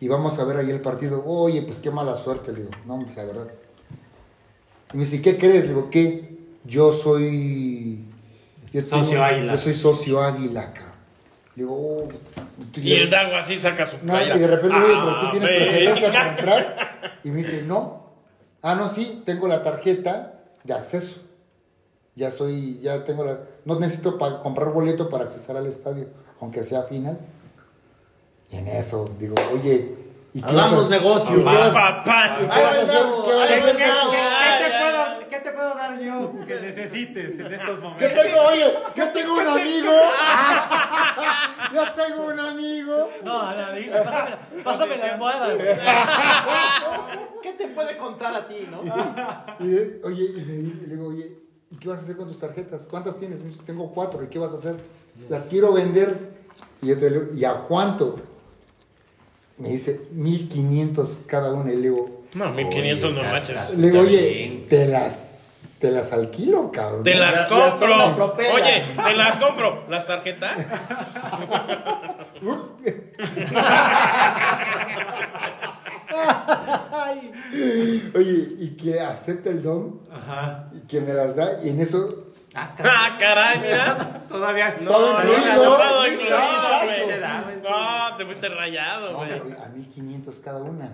y 0.00 0.08
vamos 0.08 0.38
a 0.38 0.44
ver 0.44 0.56
ahí 0.58 0.70
el 0.70 0.80
partido. 0.80 1.22
Oye, 1.26 1.62
pues 1.62 1.78
qué 1.78 1.90
mala 1.90 2.14
suerte, 2.14 2.52
le 2.52 2.60
digo, 2.60 2.70
no, 2.86 2.98
pues, 3.00 3.16
la 3.16 3.24
verdad. 3.24 3.46
Y 4.92 4.96
me 4.96 5.04
dice, 5.04 5.20
¿qué 5.20 5.36
crees? 5.36 5.62
Le 5.62 5.68
digo, 5.68 5.90
¿qué? 5.90 6.36
Yo 6.64 6.92
soy... 6.92 8.04
yo 8.72 8.82
Socio 8.82 9.22
Águila. 9.24 9.52
Yo 9.54 9.58
soy 9.58 9.74
socio 9.74 10.20
águila, 10.22 10.72
cabrón. 10.72 10.94
Le 11.54 11.62
digo, 11.62 11.74
oh, 11.74 12.08
tú- 12.72 12.80
Y 12.80 12.92
el 12.92 13.08
Dago 13.08 13.34
así 13.36 13.58
saca 13.58 13.84
su 13.84 13.96
no, 13.98 14.12
playera. 14.12 14.36
y 14.36 14.38
de 14.40 14.46
repente, 14.46 14.76
oye, 14.76 14.94
pero 14.94 15.18
tú 15.20 15.30
tienes 15.30 15.48
América. 15.48 15.64
preferencia 15.70 16.12
para 16.12 16.30
entrar. 16.30 17.18
Y 17.24 17.30
me 17.30 17.36
dice, 17.38 17.62
no. 17.62 18.06
Ah, 18.62 18.74
no, 18.74 18.88
sí, 18.92 19.22
tengo 19.24 19.48
la 19.48 19.62
tarjeta 19.62 20.34
de 20.64 20.74
acceso. 20.74 21.22
Ya 22.16 22.30
soy, 22.32 22.80
ya 22.80 23.04
tengo 23.04 23.24
la. 23.24 23.40
No 23.64 23.78
necesito 23.78 24.16
pa- 24.18 24.42
comprar 24.42 24.72
boleto 24.72 25.08
para 25.08 25.24
accesar 25.24 25.56
al 25.58 25.66
estadio, 25.66 26.08
aunque 26.40 26.64
sea 26.64 26.82
final. 26.82 27.18
Y 28.50 28.56
en 28.56 28.68
eso 28.68 29.04
digo, 29.18 29.34
oye, 29.52 29.94
¿y 30.32 30.40
qué 30.40 30.54
vas 30.54 30.64
a 30.64 30.68
Hagamos 30.68 30.88
negocio. 30.90 31.34
¿Y 31.36 31.38
qué 31.44 31.44
vas, 31.44 31.72
Papá. 31.74 32.38
y 32.40 32.42
qué 32.42 32.46
vas 32.48 32.58
a 32.58 32.80
hacer? 32.80 32.86
¿Qué 32.86 33.34
vas 33.34 33.44
a 33.44 33.48
¿Qué, 33.48 33.54
hacer? 33.60 33.76
qué- 33.76 33.90
con- 34.02 34.10
qué- 34.10 34.16
Ay, 34.16 34.58
qué 34.58 34.64
te 34.64 34.78
puedo, 34.80 35.28
¿Qué 35.28 35.36
te 35.40 35.50
puedo 35.50 35.74
dar 35.74 35.98
yo 36.00 36.32
que 36.46 36.60
necesites 36.60 37.38
en 37.38 37.52
estos 37.52 37.76
Yo 37.76 37.82
momentos? 37.82 38.22
tengo, 38.22 38.40
oye, 38.48 38.74
yo 38.96 39.08
tengo 39.12 39.34
un 39.34 39.46
amigo. 39.48 39.92
Yo 41.74 41.82
tengo 41.92 42.28
un 42.28 42.38
amigo. 42.40 43.10
No, 43.24 43.54
no, 43.54 43.72
dijiste, 43.72 43.98
pásame, 43.98 44.36
pásame 44.62 44.96
la 44.96 45.04
almohada, 45.12 45.54
güey. 45.54 45.66
¿Qué 47.42 47.52
te 47.54 47.66
puede 47.68 47.96
contar 47.98 48.34
a 48.34 48.46
ti, 48.46 48.68
no? 48.70 48.82
Y 49.58 50.00
oye, 50.04 50.24
y 50.36 50.44
me 50.46 50.52
di- 50.52 50.80
y 50.84 50.86
le 50.86 50.94
digo, 50.94 51.08
oye, 51.08 51.36
¿y 51.70 51.76
qué 51.76 51.88
vas 51.88 51.98
a 51.98 52.02
hacer 52.02 52.16
con 52.16 52.28
tus 52.28 52.38
tarjetas? 52.38 52.86
¿Cuántas 52.88 53.18
tienes? 53.18 53.40
Tengo 53.64 53.90
cuatro, 53.92 54.22
¿y 54.22 54.28
qué 54.28 54.38
vas 54.38 54.52
a 54.52 54.56
hacer? 54.56 54.76
Las 55.28 55.46
quiero 55.46 55.72
vender. 55.72 56.34
Y 56.82 56.88
yo 56.88 56.98
te 56.98 57.10
digo, 57.10 57.22
¿y 57.34 57.44
a 57.44 57.54
cuánto? 57.62 58.16
Me 59.58 59.70
dice, 59.70 60.02
1500 60.12 61.20
cada 61.26 61.52
una. 61.52 61.72
Y 61.72 61.76
le 61.76 61.82
digo, 61.82 62.22
No, 62.34 62.52
1500 62.52 63.14
no 63.14 63.22
manches. 63.22 63.50
estás- 63.56 63.76
le 63.78 63.90
digo, 63.90 64.00
oye, 64.02 64.66
te 64.68 64.86
las, 64.86 65.46
te 65.78 65.90
las 65.90 66.12
alquilo, 66.12 66.70
cabrón. 66.70 67.02
Te 67.02 67.14
las 67.14 67.42
compro. 67.44 68.34
Oye, 68.54 68.84
te 69.04 69.14
las 69.16 69.38
compro. 69.38 69.84
¿Las 69.88 70.06
tarjetas? 70.06 70.66
Oye, 78.14 78.56
y 78.58 78.76
que 78.76 79.00
acepta 79.00 79.50
el 79.50 79.62
don, 79.62 80.00
Ajá. 80.12 80.70
y 80.74 80.80
que 80.86 81.00
me 81.00 81.12
las 81.12 81.36
da, 81.36 81.58
y 81.62 81.68
en 81.70 81.80
eso, 81.80 82.08
Ah, 82.58 82.72
caray. 82.74 82.92
Ah, 82.96 83.16
caray, 83.20 83.58
mira. 83.60 84.24
Todavía. 84.30 84.78
No, 84.80 84.90
Todo 84.90 85.12
no, 85.12 85.18
incluido. 85.24 85.56
no, 85.64 85.76
todo 85.76 86.06
incluido, 86.06 86.36
güey. 86.84 87.60
No, 87.62 88.16
te 88.16 88.24
fuiste 88.24 88.48
rayado, 88.48 89.12
no, 89.12 89.18
güey. 89.18 89.38
güey, 89.40 89.52
a 89.62 89.68
1500 89.68 90.36
cada 90.38 90.62
una. 90.62 90.86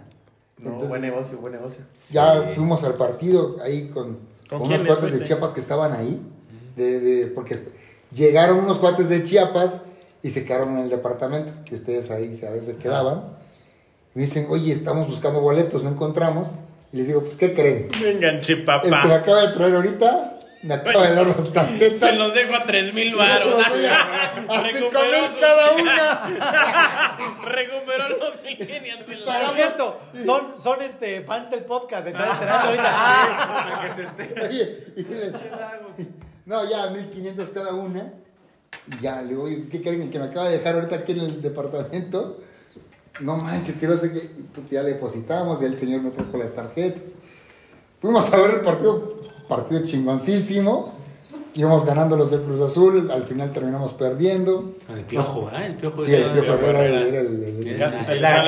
No, 0.58 0.66
Entonces, 0.70 0.88
buen 0.88 1.02
negocio, 1.02 1.38
buen 1.38 1.52
negocio. 1.52 1.84
Ya 2.10 2.34
Sí. 2.48 2.54
fuimos 2.56 2.82
al 2.82 2.94
partido 2.94 3.58
ahí 3.62 3.90
con, 3.90 4.18
¿Con 4.48 4.58
con 4.58 4.72
unos 4.72 4.84
cuates 4.86 5.12
de? 5.18 5.24
Chiapas 5.24 5.52
que 5.52 5.60
estaban 5.60 5.92
ahí. 5.92 6.20
De, 6.74 6.98
de- 6.98 7.26
porque 7.28 7.56
llegaron 8.12 8.58
unos 8.58 8.78
cuates 8.78 9.08
de 9.08 9.22
Chiapas 9.22 9.82
y 10.20 10.30
se 10.30 10.44
quedaron 10.44 10.70
en 10.78 10.78
el 10.84 10.90
departamento, 10.90 11.52
que 11.64 11.76
ustedes 11.76 12.10
ahí 12.10 12.34
se- 12.34 12.48
a 12.48 12.50
veces 12.50 12.76
quedaban. 12.78 13.36
Y 14.14 14.18
me 14.18 14.24
dicen, 14.26 14.46
oye, 14.50 14.72
estamos 14.72 15.08
buscando 15.08 15.40
boletos, 15.40 15.82
no 15.82 15.90
encontramos. 15.90 16.48
Y 16.92 16.98
les 16.98 17.06
digo, 17.08 17.22
pues, 17.22 17.34
¿qué 17.36 17.54
creen? 17.54 17.88
Me 18.02 18.10
enganché, 18.10 18.52
El 18.52 18.58
que 18.58 18.64
me 18.64 18.90
papá. 18.90 19.14
acaba 19.14 19.46
de 19.46 19.52
traer 19.54 19.74
ahorita, 19.74 20.38
me 20.62 20.74
acaba 20.74 21.08
de 21.08 21.14
dar 21.14 21.26
las 21.26 21.50
tarjetas. 21.52 21.98
Se 21.98 22.12
los 22.16 22.34
dejo 22.34 22.54
a 22.54 22.64
3 22.64 22.92
mil 22.92 23.14
baros. 23.16 23.54
Se 23.72 23.88
a- 23.88 24.02
a 24.02 24.34
cinco 24.36 24.90
Recuperó 24.90 25.02
mil 25.22 25.30
sus- 25.30 25.38
cada 25.40 25.72
una. 25.72 27.38
Recuperó 27.46 28.08
los 28.10 28.42
1500 28.42 29.08
en 29.08 29.24
Por 29.24 29.54
cierto, 29.54 29.98
son, 30.24 30.56
son 30.56 30.82
este, 30.82 31.22
fans 31.22 31.50
del 31.50 31.64
podcast, 31.64 32.04
se 32.04 32.10
están 32.10 32.30
enterando 32.32 32.66
ahorita. 32.66 32.84
Ah, 32.86 33.88
Oye, 34.48 34.84
y 34.96 35.02
les- 35.04 35.32
no, 36.44 36.68
ya, 36.68 36.90
1500 36.90 37.48
cada 37.50 37.72
una. 37.74 38.12
Y 38.86 39.00
ya, 39.02 39.22
le 39.22 39.28
digo, 39.30 39.44
oye, 39.44 39.68
¿qué 39.70 39.80
creen? 39.80 40.02
El 40.02 40.10
que 40.10 40.18
me 40.18 40.26
acaba 40.26 40.48
de 40.48 40.58
dejar 40.58 40.74
ahorita 40.74 40.96
aquí 40.96 41.12
en 41.12 41.20
el 41.20 41.40
departamento. 41.42 42.40
No 43.20 43.36
manches, 43.36 43.76
que 43.78 43.86
no 43.86 43.96
sé 43.96 44.12
qué. 44.12 44.18
Y 44.38 44.42
pues 44.42 44.70
ya 44.70 44.82
le 44.82 44.90
depositamos 44.94 45.60
y 45.62 45.66
el 45.66 45.76
señor 45.76 46.02
me 46.02 46.10
trajo 46.10 46.36
las 46.38 46.54
tarjetas. 46.54 47.12
Fuimos 48.00 48.32
a 48.32 48.36
ver 48.36 48.50
el 48.50 48.60
partido, 48.60 49.16
partido 49.48 49.84
chingoncísimo. 49.84 50.94
Íbamos 51.54 51.84
ganando 51.84 52.16
los 52.16 52.30
del 52.30 52.40
Cruz 52.42 52.60
Azul, 52.62 53.10
al 53.10 53.24
final 53.24 53.52
terminamos 53.52 53.92
perdiendo. 53.92 54.72
El 54.88 55.02
piojo, 55.04 55.50
¿eh? 55.52 55.66
El 55.66 55.74
piojo 55.74 56.04
Sí, 56.04 56.14
el 56.14 56.30
Piojo 56.32 56.64
era 56.64 56.84
el- 56.86 57.74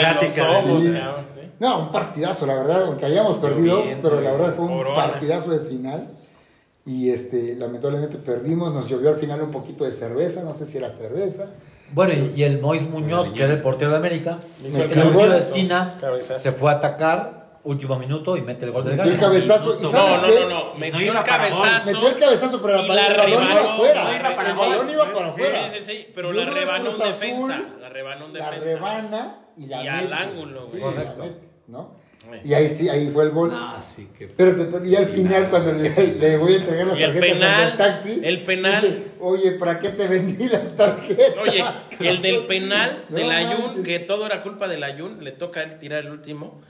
clásica, 0.00 0.60
¿eh? 0.60 1.50
No, 1.60 1.80
un 1.80 1.92
partidazo, 1.92 2.46
la 2.46 2.54
verdad, 2.56 2.84
aunque 2.86 3.04
hayamos 3.04 3.36
perdido, 3.36 3.82
bien, 3.82 4.00
pero 4.02 4.20
la 4.20 4.32
verdad 4.32 4.54
fue 4.56 4.64
un 4.64 4.72
Corona. 4.78 4.96
partidazo 4.96 5.50
de 5.50 5.60
final. 5.68 6.08
Y 6.86 7.10
este, 7.10 7.54
lamentablemente 7.56 8.16
perdimos, 8.18 8.72
nos 8.72 8.88
llovió 8.88 9.10
al 9.10 9.16
final 9.16 9.40
un 9.42 9.50
poquito 9.50 9.84
de 9.84 9.92
cerveza, 9.92 10.42
no 10.42 10.54
sé 10.54 10.66
si 10.66 10.78
era 10.78 10.90
cerveza. 10.90 11.50
Bueno, 11.92 12.12
y, 12.34 12.42
el 12.42 12.60
Mois 12.60 12.82
Muñoz, 12.82 13.30
que 13.32 13.44
era 13.44 13.52
el 13.52 13.62
portero 13.62 13.90
de 13.92 13.96
América, 13.98 14.38
en 14.60 14.66
el 14.66 14.72
tiro 14.72 15.10
de 15.10 15.16
cabezazo. 15.16 15.36
esquina 15.36 15.96
Cabezazo. 16.00 16.40
se 16.40 16.52
fue 16.52 16.70
a 16.70 16.74
atacar, 16.74 17.44
último 17.62 17.96
minuto 17.98 18.36
y 18.36 18.42
mete 18.42 18.64
el 18.66 18.72
gol 18.72 18.84
del 18.84 18.96
Metió 18.96 19.12
el 19.12 19.18
cabezazo, 19.20 19.76
y 19.78 19.82
No, 19.82 19.90
¿sabes 19.90 20.10
No, 20.12 20.20
no, 20.20 20.26
qué? 20.26 20.40
no, 20.40 20.48
no. 20.50 20.74
Metió 20.74 21.00
iba 21.02 21.18
el 21.20 21.24
cabezazo. 21.24 21.92
Metió 21.92 22.08
el 22.08 22.16
cabezazo, 22.16 22.62
pero 22.62 22.82
la, 22.82 22.94
la 22.94 23.06
el 23.06 23.16
balón 23.16 23.44
iba 23.52 23.74
afuera. 23.74 24.04
no 24.04 24.16
iba 24.16 24.36
para 24.36 24.50
el 24.50 24.56
balón 24.56 24.90
iba 24.90 25.12
para 25.12 25.28
afuera. 25.28 25.70
Sí, 25.72 25.78
sí, 25.80 25.84
sí, 25.92 26.08
pero 26.14 26.32
la 26.32 26.44
rebanó 26.46 26.90
en 26.90 26.98
defensa. 26.98 27.62
La 27.80 27.88
rebanó 27.88 28.26
en 28.26 28.32
La 28.34 28.50
defensa. 28.50 28.64
rebana 28.74 29.38
y 29.56 29.66
la 29.66 29.84
Y 29.84 29.88
al 29.88 30.12
ángulo, 30.12 30.66
güey. 30.66 30.80
la 30.80 30.90
Correcto. 30.90 31.24
¿no? 31.68 32.03
Y 32.44 32.52
ahí 32.54 32.68
sí, 32.68 32.88
ahí 32.88 33.08
fue 33.12 33.24
el 33.24 33.30
gol. 33.30 33.50
No, 33.50 33.80
sí, 33.80 34.08
que. 34.18 34.26
Pero 34.28 34.54
después, 34.54 34.84
y 34.86 34.96
al 34.96 35.06
final, 35.08 35.48
cuando 35.50 35.72
le, 35.72 35.90
le 36.14 36.36
voy 36.36 36.54
a 36.54 36.56
entregar 36.56 36.86
las 36.88 36.98
Y 36.98 37.02
el 37.02 37.12
tarjetas 37.12 37.32
penal, 37.38 37.62
al 37.62 37.76
taxi, 37.76 38.20
el 38.22 38.42
penal. 38.44 38.82
dice, 38.82 39.04
Oye, 39.20 39.52
¿para 39.52 39.78
qué 39.80 39.88
te 39.90 40.06
vendí 40.08 40.48
las 40.48 40.76
tarjetas? 40.76 41.36
Oye, 41.42 41.64
el 42.00 42.22
del 42.22 42.46
penal 42.46 43.04
No 43.08 43.16
del 43.16 43.30
Ayun, 43.30 43.82
que 43.82 43.98
todo 44.00 44.26
era 44.26 44.42
culpa 44.42 44.68
del 44.68 44.82
Ayun, 44.84 45.22
le 45.24 45.32
toca 45.32 45.60
a 45.60 45.62
él 45.62 45.78
tirar 45.78 46.04
el 46.04 46.10
último 46.12 46.60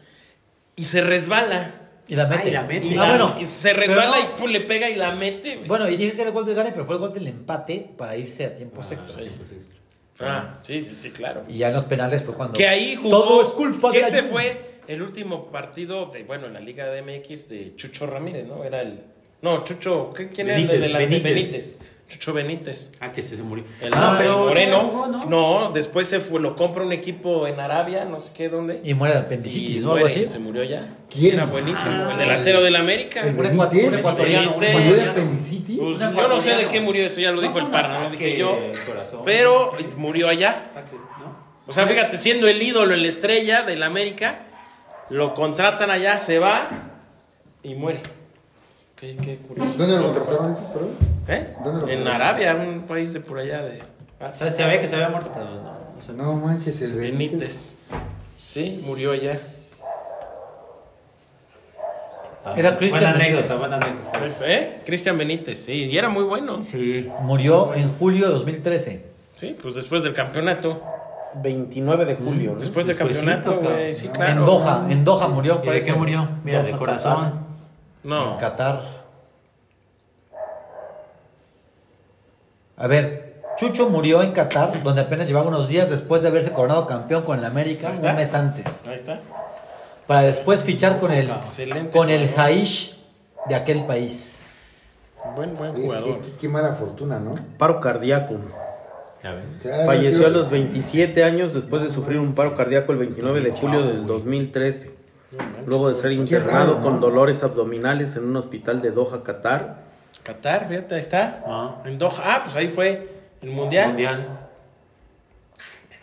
y 0.77 0.85
se 0.85 1.01
resbala. 1.01 1.81
Y 2.07 2.17
la 2.17 2.27
mete. 2.27 2.43
Ay, 2.49 2.51
la 2.53 2.63
mete. 2.63 2.87
Y- 2.87 2.95
Y 2.95 2.99
ah, 2.99 3.07
bueno. 3.07 3.37
y 3.41 3.47
se 3.47 3.73
resbala 3.73 4.11
no- 4.11 4.21
y 4.21 4.39
pum, 4.39 4.51
le 4.51 4.61
pega 4.61 4.91
y 4.91 4.95
la 4.97 5.13
mete. 5.15 5.57
güey. 5.57 5.69
Bueno, 5.69 5.89
y 5.89 5.97
dije 5.97 6.13
que 6.13 6.21
era 6.21 6.29
el 6.29 6.35
gol 6.35 6.45
del 6.45 6.55
gane, 6.55 6.71
pero 6.73 6.85
fue 6.85 6.97
el 6.97 7.01
gol 7.01 7.15
del 7.15 7.27
empate 7.29 7.91
para 7.97 8.17
irse 8.17 8.45
a 8.45 8.55
tiempos 8.55 8.91
extras. 8.93 9.41
Ah, 10.21 10.59
sí, 10.63 10.81
sí, 10.83 10.95
sí, 10.95 11.11
claro. 11.11 11.45
Y 11.49 11.59
ya 11.59 11.69
en 11.69 11.75
los 11.75 11.85
penales 11.85 12.23
fue 12.23 12.35
cuando. 12.35 12.57
Que 12.57 12.69
ahí 12.69 12.95
jugó. 12.95 13.09
Todo 13.11 13.43
es 13.43 13.49
culpa 13.49 13.91
que 13.91 14.01
de 14.03 14.07
ese 14.09 14.23
fue 14.23 14.74
el 14.89 15.03
último 15.03 15.47
partido 15.47 16.07
de, 16.07 16.23
bueno, 16.25 16.47
en 16.47 16.55
la 16.55 16.61
Liga 16.61 16.87
de 16.87 17.03
MX 17.03 17.49
de 17.49 17.73
Chucho 17.77 18.07
Ramírez, 18.07 18.47
¿no? 18.47 18.65
Era 18.65 18.83
el. 18.83 19.01
No, 19.43 19.63
Chucho, 19.65 20.13
¿qué- 20.15 20.29
¿quién 20.29 20.49
era 20.49 20.57
el 20.57 20.63
Benítez, 20.67 20.81
de 20.81 20.87
delante? 20.87 21.07
Benítez. 21.21 21.35
Benítez. 21.35 21.79
Chucho 22.07 22.33
Benítez. 22.35 22.93
Ah, 23.01 23.13
que 23.13 23.23
se, 23.23 23.35
se 23.35 23.43
murió. 23.43 23.65
El, 23.81 23.93
ah, 23.95 24.11
el 24.13 24.19
pero. 24.19 24.39
moreno. 24.41 25.07
¿no? 25.11 25.25
No, 25.25 25.73
después 25.73 26.07
se 26.07 26.21
fue, 26.21 26.39
lo 26.39 26.55
compra 26.55 26.85
un 26.85 26.93
equipo 26.93 27.47
en 27.47 27.59
Arabia, 27.59 28.05
no 28.05 28.21
sé 28.21 28.31
qué, 28.35 28.49
dónde. 28.51 28.79
Y 28.85 28.93
muere 28.93 29.15
de 29.15 29.21
apendicitis, 29.21 29.83
¿no? 29.83 29.95
Algo 29.95 30.07
así. 30.07 30.27
Se 30.27 30.39
murió 30.39 30.63
ya. 30.65 30.97
¿Quién? 31.09 31.35
Era 31.35 31.47
buenísimo. 31.47 31.91
Ah, 31.91 32.11
el 32.13 32.19
delantero 32.19 32.61
del 32.63 32.77
América. 32.77 33.23
El 33.23 33.35
Un 33.35 33.47
ecuat- 33.47 33.71
Benítez, 33.71 33.89
un 33.89 33.95
ecuatoriano, 33.99 34.51
Benítez. 34.59 34.75
¿Murió 34.85 34.97
de 35.03 35.11
apendicitis? 35.11 35.79
Pues, 35.79 35.99
yo 35.99 36.29
no 36.29 36.41
sé 36.41 36.55
de 36.57 36.69
qué 36.69 36.81
murió, 36.81 37.07
eso 37.07 37.21
ya 37.21 37.31
lo 37.33 37.41
dijo 37.41 37.59
el 37.59 37.69
parra, 37.71 38.05
no 38.05 38.11
dije 38.11 38.39
yo. 38.39 38.59
corazón. 38.87 39.23
Pero 39.25 39.73
murió 39.97 40.29
allá. 40.29 40.71
O 41.67 41.73
sea, 41.73 41.87
fíjate, 41.87 42.19
siendo 42.19 42.47
el 42.47 42.61
ídolo, 42.61 42.93
el 42.93 43.07
estrella 43.07 43.63
del 43.63 43.83
América, 43.83 44.41
lo 45.11 45.35
contratan 45.35 45.91
allá, 45.91 46.19
se 46.19 46.39
va 46.39 46.69
y 47.63 47.75
muere. 47.75 48.03
Qué, 48.97 49.17
qué 49.17 49.37
curioso. 49.39 49.71
¿Dónde 49.77 49.97
lo 49.99 50.13
contrataron 50.15 50.53
esos, 50.53 50.69
perdón? 50.69 50.91
¿Eh? 51.29 51.55
¿Dónde 51.65 51.81
lo 51.87 51.89
En? 51.93 52.07
Arabia, 52.09 52.55
un 52.55 52.83
país 52.83 53.13
de 53.13 53.21
por 53.21 53.39
allá 53.39 53.63
de 53.63 53.83
O 54.21 54.31
sea, 54.31 54.51
se 54.51 54.65
ve 54.65 54.81
que 54.81 54.89
se 54.89 54.95
había 54.95 55.09
muerto, 55.11 55.31
pero 55.33 55.47
no. 55.47 55.63
no 55.63 56.03
sé. 56.07 56.13
No 56.13 56.35
manches, 56.37 56.81
el 56.83 56.95
Benítez. 56.95 57.31
Benítez. 57.33 57.77
Sí, 58.37 58.83
murió 58.87 59.13
allá. 59.13 59.39
Ah, 62.47 62.55
Era 62.57 62.77
Cristian 62.77 63.03
Buena 63.03 63.19
Benítez. 63.19 63.39
anécdota, 63.51 63.57
buena 63.59 63.77
anécdota. 63.77 64.47
¿Eh? 64.53 64.81
Cristian 64.85 65.17
Benítez, 65.19 65.65
sí, 65.65 65.73
y 65.87 65.97
era 65.99 66.09
muy 66.11 66.25
bueno. 66.25 66.63
Sí. 66.63 67.09
Murió 67.23 67.73
en 67.75 67.93
julio 67.99 68.27
de 68.27 68.33
2013. 68.35 69.05
Sí, 69.37 69.57
pues 69.61 69.75
después 69.75 70.03
del 70.03 70.13
campeonato. 70.15 70.81
29 71.43 72.05
de 72.05 72.15
julio, 72.17 72.53
¿no? 72.53 72.59
Después 72.61 72.87
del 72.87 72.97
campeonato, 72.97 73.51
cabrón. 73.57 73.73
güey, 73.73 73.95
sí, 73.95 74.07
No. 74.09 74.13
claro. 74.15 74.31
En 74.41 74.45
Doha, 74.47 74.87
en 74.91 75.05
Doha 75.05 75.29
murió. 75.29 75.61
¿Y 75.65 75.69
de 75.71 75.81
qué 75.85 75.93
murió? 75.93 76.29
Mira, 76.45 76.63
de 76.63 76.73
corazón. 76.73 77.41
No. 78.03 78.33
En 78.35 78.39
Qatar. 78.39 78.81
A 82.77 82.87
ver, 82.87 83.43
Chucho 83.57 83.89
murió 83.89 84.23
en 84.23 84.33
Qatar, 84.33 84.83
donde 84.83 85.03
apenas 85.03 85.29
llevaba 85.29 85.49
unos 85.49 85.69
días 85.69 85.89
después 85.89 86.23
de 86.23 86.29
haberse 86.29 86.53
coronado 86.53 86.87
campeón 86.87 87.23
con 87.23 87.39
el 87.39 87.45
América, 87.45 87.93
un 87.97 88.15
mes 88.17 88.35
antes. 88.35 88.83
Ahí 88.87 88.97
está. 88.97 89.21
Para 90.07 90.23
después 90.23 90.65
fichar 90.65 90.99
con 90.99 91.13
el, 91.13 91.31
Excelente 91.31 91.91
con 91.91 92.11
el. 92.11 92.29
Jaish 92.31 92.99
de 93.47 93.55
aquel 93.55 93.87
país. 93.87 94.41
Buen, 95.37 95.57
buen 95.57 95.73
jugador. 95.73 96.21
qué, 96.21 96.31
qué- 96.33 96.37
qué 96.37 96.49
mala 96.49 96.75
fortuna, 96.75 97.19
¿no? 97.19 97.35
Paro 97.57 97.81
cardíaco. 97.81 98.35
Ya 98.35 98.39
ven. 98.39 98.45
O 98.45 98.45
sea, 98.45 99.14
Falleció 99.87 100.27
a 100.27 100.31
los 100.31 100.51
27 100.51 101.25
años 101.25 101.55
después 101.55 101.83
de 101.83 101.89
sufrir 101.89 102.19
un 102.19 102.35
paro 102.35 102.55
cardíaco 102.55 102.93
el 102.93 102.99
29 102.99 103.41
de 103.41 103.53
julio 103.53 103.83
del 103.87 104.07
2013. 104.07 105.05
Luego 105.67 105.89
de 105.89 105.95
ser 105.95 106.13
internado 106.13 106.75
raro, 106.75 106.75
¿no? 106.77 106.83
con 106.83 107.01
dolores 107.01 107.43
abdominales 107.43 108.17
en 108.17 108.25
un 108.25 108.37
hospital 108.37 108.83
de 108.83 108.91
Doha, 108.91 109.23
Qatar. 109.25 109.83
Qatar, 110.23 110.69
fíjate, 110.69 110.95
ahí 110.95 111.01
está. 111.01 111.43
Ah. 111.47 111.83
En 111.85 111.99
Doha. 111.99 112.23
Ah, 112.23 112.41
pues 112.45 112.55
ahí 112.57 112.69
fue 112.69 113.09
el 113.43 113.51
mundial. 113.51 113.89
Mundial. 113.89 114.29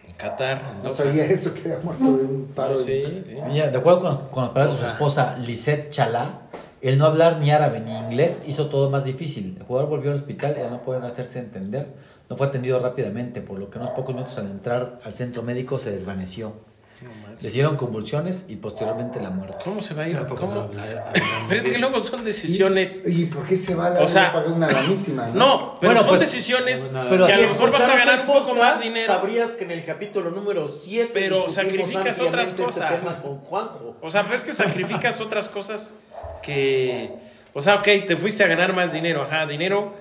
En 0.08 0.14
Qatar. 0.16 0.62
en 0.76 0.84
No 0.84 0.90
sabía 0.90 1.26
eso, 1.26 1.54
que 1.54 1.62
había 1.62 1.80
muerto 1.80 2.18
de 2.18 2.26
un 2.26 2.52
paro. 2.54 2.74
No, 2.74 2.80
sí, 2.82 3.24
sí. 3.26 3.38
Mira, 3.48 3.70
de 3.70 3.78
acuerdo 3.78 4.02
con, 4.02 4.28
con 4.28 4.44
las 4.44 4.52
palabras 4.52 4.76
de 4.76 4.82
su 4.82 4.92
esposa 4.92 5.38
Lisette 5.38 5.92
Chalá, 5.92 6.42
el 6.82 6.98
no 6.98 7.06
hablar 7.06 7.38
ni 7.40 7.52
árabe 7.52 7.80
ni 7.80 7.96
inglés 7.96 8.42
hizo 8.48 8.68
todo 8.68 8.90
más 8.90 9.06
difícil. 9.06 9.56
El 9.60 9.64
jugador 9.66 9.90
volvió 9.90 10.10
al 10.10 10.18
hospital 10.18 10.56
y 10.58 10.62
al 10.62 10.72
no 10.72 10.82
poder 10.82 11.04
hacerse 11.04 11.40
entender, 11.40 11.88
no 12.32 12.38
fue 12.38 12.48
atendido 12.48 12.80
rápidamente, 12.80 13.42
por 13.42 13.60
lo 13.60 13.70
que 13.70 13.78
unos 13.78 13.90
pocos 13.90 14.16
minutos 14.16 14.38
al 14.38 14.46
entrar 14.46 15.00
al 15.04 15.14
centro 15.14 15.44
médico 15.44 15.78
se 15.78 15.92
desvaneció. 15.92 16.54
No. 17.02 17.10
Le 17.42 17.48
hicieron 17.48 17.76
convulsiones 17.76 18.46
y 18.48 18.56
posteriormente 18.56 19.20
la 19.20 19.32
muerte. 19.32 19.58
¿Cómo 19.66 19.82
se 19.82 19.94
va 19.96 20.04
a 20.04 20.08
ir? 20.08 20.16
Tampoco 20.16 20.42
¿Cómo? 20.42 20.54
no, 20.68 20.74
la- 20.74 20.86
la- 20.86 21.12
Pero 21.50 21.62
es 21.62 21.68
que 21.68 21.78
luego 21.80 22.00
son 22.00 22.24
decisiones. 22.24 23.04
¿Y, 23.06 23.24
y 23.24 23.26
por 23.26 23.46
qué 23.46 23.58
se 23.58 23.76
va 23.76 23.90
la 23.90 24.00
O 24.02 24.08
sea, 24.08 24.28
no 24.28 24.34
paga 24.34 24.50
una 24.54 24.72
lanísima? 24.72 25.28
¿no? 25.28 25.34
No, 25.34 25.78
pero 25.82 25.92
Bueno, 25.92 26.00
son 26.02 26.10
pues, 26.10 26.22
decisiones 26.22 26.90
no, 26.94 27.04
no, 27.04 27.10
pero 27.10 27.28
que 27.28 27.34
a 27.34 27.38
lo 27.38 27.42
mejor 27.44 27.72
vas 27.72 27.82
a 27.82 27.96
ganar 27.98 28.20
un 28.22 28.28
poco 28.28 28.56
más 28.56 28.80
dinero. 28.80 29.08
Sabrías 29.12 29.50
que 29.52 29.66
en 29.66 29.72
el 29.72 29.84
capítulo 29.84 30.30
número 30.32 30.70
7 30.70 31.12
Pero 31.14 31.50
sacrificas 31.50 32.18
otras 32.20 32.54
cosas. 32.54 33.02
con 33.24 33.40
Juanjo. 33.40 33.98
O 34.02 34.10
sea, 34.10 34.24
pero 34.24 34.36
es 34.38 34.46
que 34.46 34.54
sacrificas 34.54 35.20
otras 35.20 35.50
cosas 35.50 35.94
que. 36.42 37.12
O 37.54 37.62
sea, 37.62 37.76
ok, 37.76 37.88
te 38.08 38.16
fuiste 38.16 38.44
a 38.44 38.48
ganar 38.48 38.74
más 38.74 38.94
dinero. 38.94 39.24
Ajá, 39.24 39.46
dinero. 39.46 39.94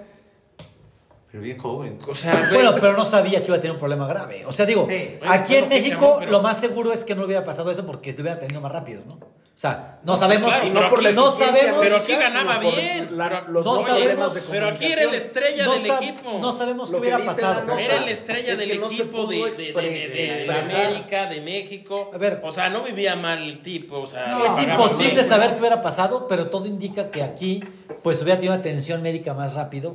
Pero 1.31 1.45
bien 1.45 1.59
joven. 1.59 1.99
O 2.09 2.15
sea, 2.15 2.51
Bueno, 2.53 2.75
pero 2.81 2.95
no 2.95 3.05
sabía 3.05 3.41
que 3.41 3.47
iba 3.47 3.57
a 3.57 3.61
tener 3.61 3.73
un 3.75 3.79
problema 3.79 4.07
grave. 4.09 4.45
O 4.47 4.53
sea, 4.53 4.67
digo, 4.67 4.87
Sí, 4.89 5.15
sí. 5.21 5.27
aquí 5.29 5.57
en 5.57 5.69
México 5.69 6.17
pero- 6.19 6.31
lo 6.33 6.43
más 6.43 6.59
seguro 6.59 6.93
es 6.93 7.05
que 7.05 7.15
no 7.15 7.25
hubiera 7.25 7.45
pasado 7.45 7.71
eso 7.71 7.87
porque 7.87 8.11
estuviera 8.11 8.39
teniendo 8.39 8.61
más 8.61 8.73
rápido, 8.73 9.03
¿no? 9.07 9.15
O 9.15 9.61
sea, 9.61 9.99
no 10.05 10.17
sabemos, 10.17 10.51
claro, 10.51 10.69
no, 10.71 10.81
pero 10.97 11.09
aquí- 11.09 11.15
no 11.15 11.31
sabemos, 11.31 11.81
Pero 11.83 11.97
aquí 11.99 12.13
ganaba 12.15 12.59
bien. 12.59 13.09
La- 13.19 13.29
Pero- 13.29 13.49
los 13.53 13.65
No 13.67 13.77
sabemos, 13.85 14.35
de 14.35 14.41
pero 14.51 14.69
aquí 14.71 14.87
era 14.87 15.03
el 15.03 15.15
estrella 15.15 15.65
no 15.67 15.75
del 15.75 15.87
equipo. 15.87 16.39
no 16.41 16.51
sabemos 16.53 16.89
qué 16.89 16.93
Lo 16.95 16.99
hubiera 16.99 17.19
pasado. 17.25 17.55
la 17.61 17.67
nota 17.67 17.81
Era 17.81 18.01
la 18.01 18.11
estrella 18.11 18.53
Es 18.53 18.59
del 18.59 18.81
no 18.81 18.87
equipo 18.87 19.27
de, 19.27 19.37
de, 19.37 19.51
de- 19.51 19.73
de- 19.73 20.09
de 20.09 20.35
expresar. 20.37 20.81
América, 20.87 21.27
de 21.27 21.41
México. 21.43 22.11
A 22.15 22.17
ver. 22.19 22.41
o 22.43 22.51
sea, 22.51 22.71
no 22.71 22.83
vivía 22.83 23.17
mal 23.17 23.43
el 23.43 23.61
tipo. 23.63 23.99
O 23.99 24.07
sea, 24.07 24.39
es 24.45 24.59
imposible 24.63 25.23
saber 25.25 25.53
qué 25.53 25.61
hubiera 25.61 25.83
pasado, 25.83 26.27
pero 26.27 26.47
todo 26.49 26.65
indica 26.67 27.11
que 27.11 27.23
aquí 27.23 27.63
pues 28.03 28.23
hubiera 28.23 28.39
tenido 28.41 28.55
atención 28.55 29.03
médica 29.03 29.35
más 29.35 29.55
rápido. 29.57 29.95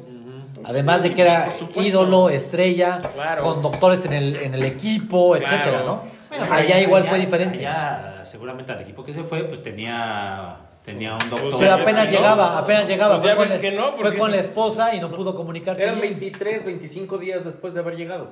Además 0.67 1.03
de 1.03 1.13
que 1.13 1.21
era 1.21 1.51
ídolo, 1.75 2.29
estrella, 2.29 3.01
Claro. 3.13 3.43
con 3.43 3.61
doctores 3.61 4.05
en 4.05 4.13
el, 4.13 4.35
en 4.37 4.53
el 4.53 4.63
equipo, 4.63 5.31
Claro. 5.33 5.45
etcétera, 5.45 5.83
¿no? 5.83 6.03
Bueno, 6.29 6.53
allá 6.53 6.79
igual 6.81 7.03
allá- 7.03 7.09
fue 7.11 7.19
diferente. 7.19 7.57
Allá, 7.65 8.25
seguramente 8.25 8.71
al 8.71 8.81
equipo 8.81 9.05
que 9.05 9.13
se 9.13 9.23
fue, 9.23 9.43
pues 9.45 9.61
tenía, 9.63 10.57
tenía 10.83 11.13
un 11.13 11.19
doctor. 11.29 11.41
Pues, 11.51 11.55
Pero 11.59 11.73
apenas 11.73 12.11
no. 12.11 12.17
llegaba, 12.17 12.57
apenas 12.57 12.87
llegaba. 12.87 13.21
Pues 13.21 13.35
fue, 13.35 13.37
con 13.45 13.49
la, 13.49 13.61
que 13.61 13.71
no, 13.71 13.83
fue 13.93 14.03
porque- 14.03 14.17
con 14.17 14.31
la 14.31 14.37
esposa 14.37 14.93
y 14.95 14.99
no 14.99 15.11
pudo 15.11 15.33
comunicarse 15.35 15.83
Eran 15.83 15.95
bien. 16.01 16.09
23, 16.19 16.65
25 16.65 17.17
días 17.17 17.45
después 17.45 17.73
de 17.73 17.79
haber 17.79 17.95
llegado. 17.95 18.31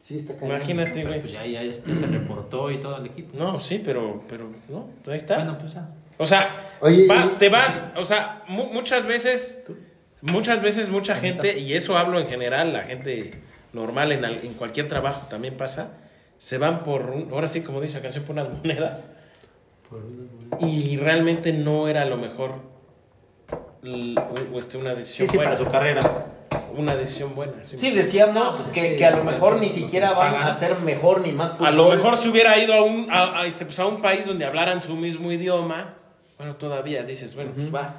Sí, 0.00 0.18
está 0.18 0.34
cayendo. 0.34 0.56
Imagínate, 0.56 1.02
güey. 1.04 1.20
Pues 1.20 1.32
ya, 1.32 1.46
ya, 1.46 1.62
ya 1.62 1.72
se 1.72 2.06
reportó 2.06 2.70
y 2.70 2.78
todo 2.78 2.98
el 2.98 3.06
equipo. 3.06 3.30
No, 3.38 3.58
sí, 3.58 3.80
pero, 3.82 4.20
pero, 4.28 4.50
no, 4.68 4.88
ahí 5.10 5.16
está. 5.16 5.36
Bueno, 5.36 5.56
pues 5.58 5.72
ya. 5.74 5.88
O 6.18 6.26
sea, 6.26 6.40
Oye, 6.80 7.06
va- 7.08 7.24
y- 7.24 7.28
te 7.38 7.48
vas, 7.48 7.86
o 7.96 8.04
sea, 8.04 8.42
mu- 8.48 8.66
muchas 8.70 9.06
veces 9.06 9.64
Muchas 10.32 10.62
veces 10.62 10.88
mucha 10.88 11.16
gente, 11.16 11.58
y 11.58 11.74
eso 11.74 11.98
hablo 11.98 12.18
en 12.18 12.26
general, 12.26 12.72
la 12.72 12.82
gente 12.84 13.32
normal 13.72 14.12
en, 14.12 14.24
al- 14.24 14.40
en 14.42 14.54
cualquier 14.54 14.88
trabajo 14.88 15.26
también 15.28 15.54
pasa, 15.56 15.90
se 16.38 16.56
van 16.58 16.82
por, 16.82 17.02
un- 17.10 17.28
ahora 17.32 17.46
sí 17.48 17.60
como 17.60 17.80
dice 17.80 17.96
la 17.98 18.02
canción, 18.02 18.24
por 18.24 18.32
unas 18.34 18.48
monedas. 18.52 19.10
Y 20.60 20.96
realmente 20.96 21.52
no 21.52 21.88
era 21.88 22.02
a 22.02 22.06
lo 22.06 22.16
mejor 22.16 22.52
l- 23.82 24.14
o- 24.18 24.56
o 24.56 24.58
este, 24.58 24.78
una 24.78 24.94
decisión 24.94 25.28
sí, 25.28 25.36
buena. 25.36 25.52
para 25.52 25.64
su 25.64 25.70
carrera. 25.70 26.26
Una 26.76 26.96
decisión 26.96 27.34
buena. 27.36 27.52
sí. 27.62 27.78
Sí, 27.78 27.90
decíamos 27.90 28.44
No, 28.44 28.56
pues 28.56 28.68
es 28.68 28.74
que, 28.74 28.96
que 28.96 29.04
a 29.06 29.12
lo 29.12 29.22
mejor 29.24 29.60
ni 29.60 29.68
siquiera 29.68 30.12
van 30.12 30.34
a 30.36 30.52
ser 30.54 30.78
mejor 30.80 31.20
ni 31.20 31.30
más 31.32 31.52
fútbol. 31.52 31.68
A 31.68 31.70
lo 31.70 31.88
mejor 31.90 32.16
si 32.16 32.28
hubiera 32.28 32.58
ido 32.58 32.74
a 32.74 32.82
un, 32.82 33.08
a, 33.12 33.40
a 33.42 33.46
este, 33.46 33.64
pues, 33.64 33.78
a 33.78 33.86
un 33.86 34.02
país 34.02 34.26
donde 34.26 34.44
hablaran 34.44 34.82
su 34.82 34.96
mismo 34.96 35.30
idioma, 35.30 35.94
bueno, 36.38 36.56
todavía 36.56 37.04
dices, 37.04 37.34
bueno, 37.36 37.52
pues 37.54 37.72
va. 37.72 37.94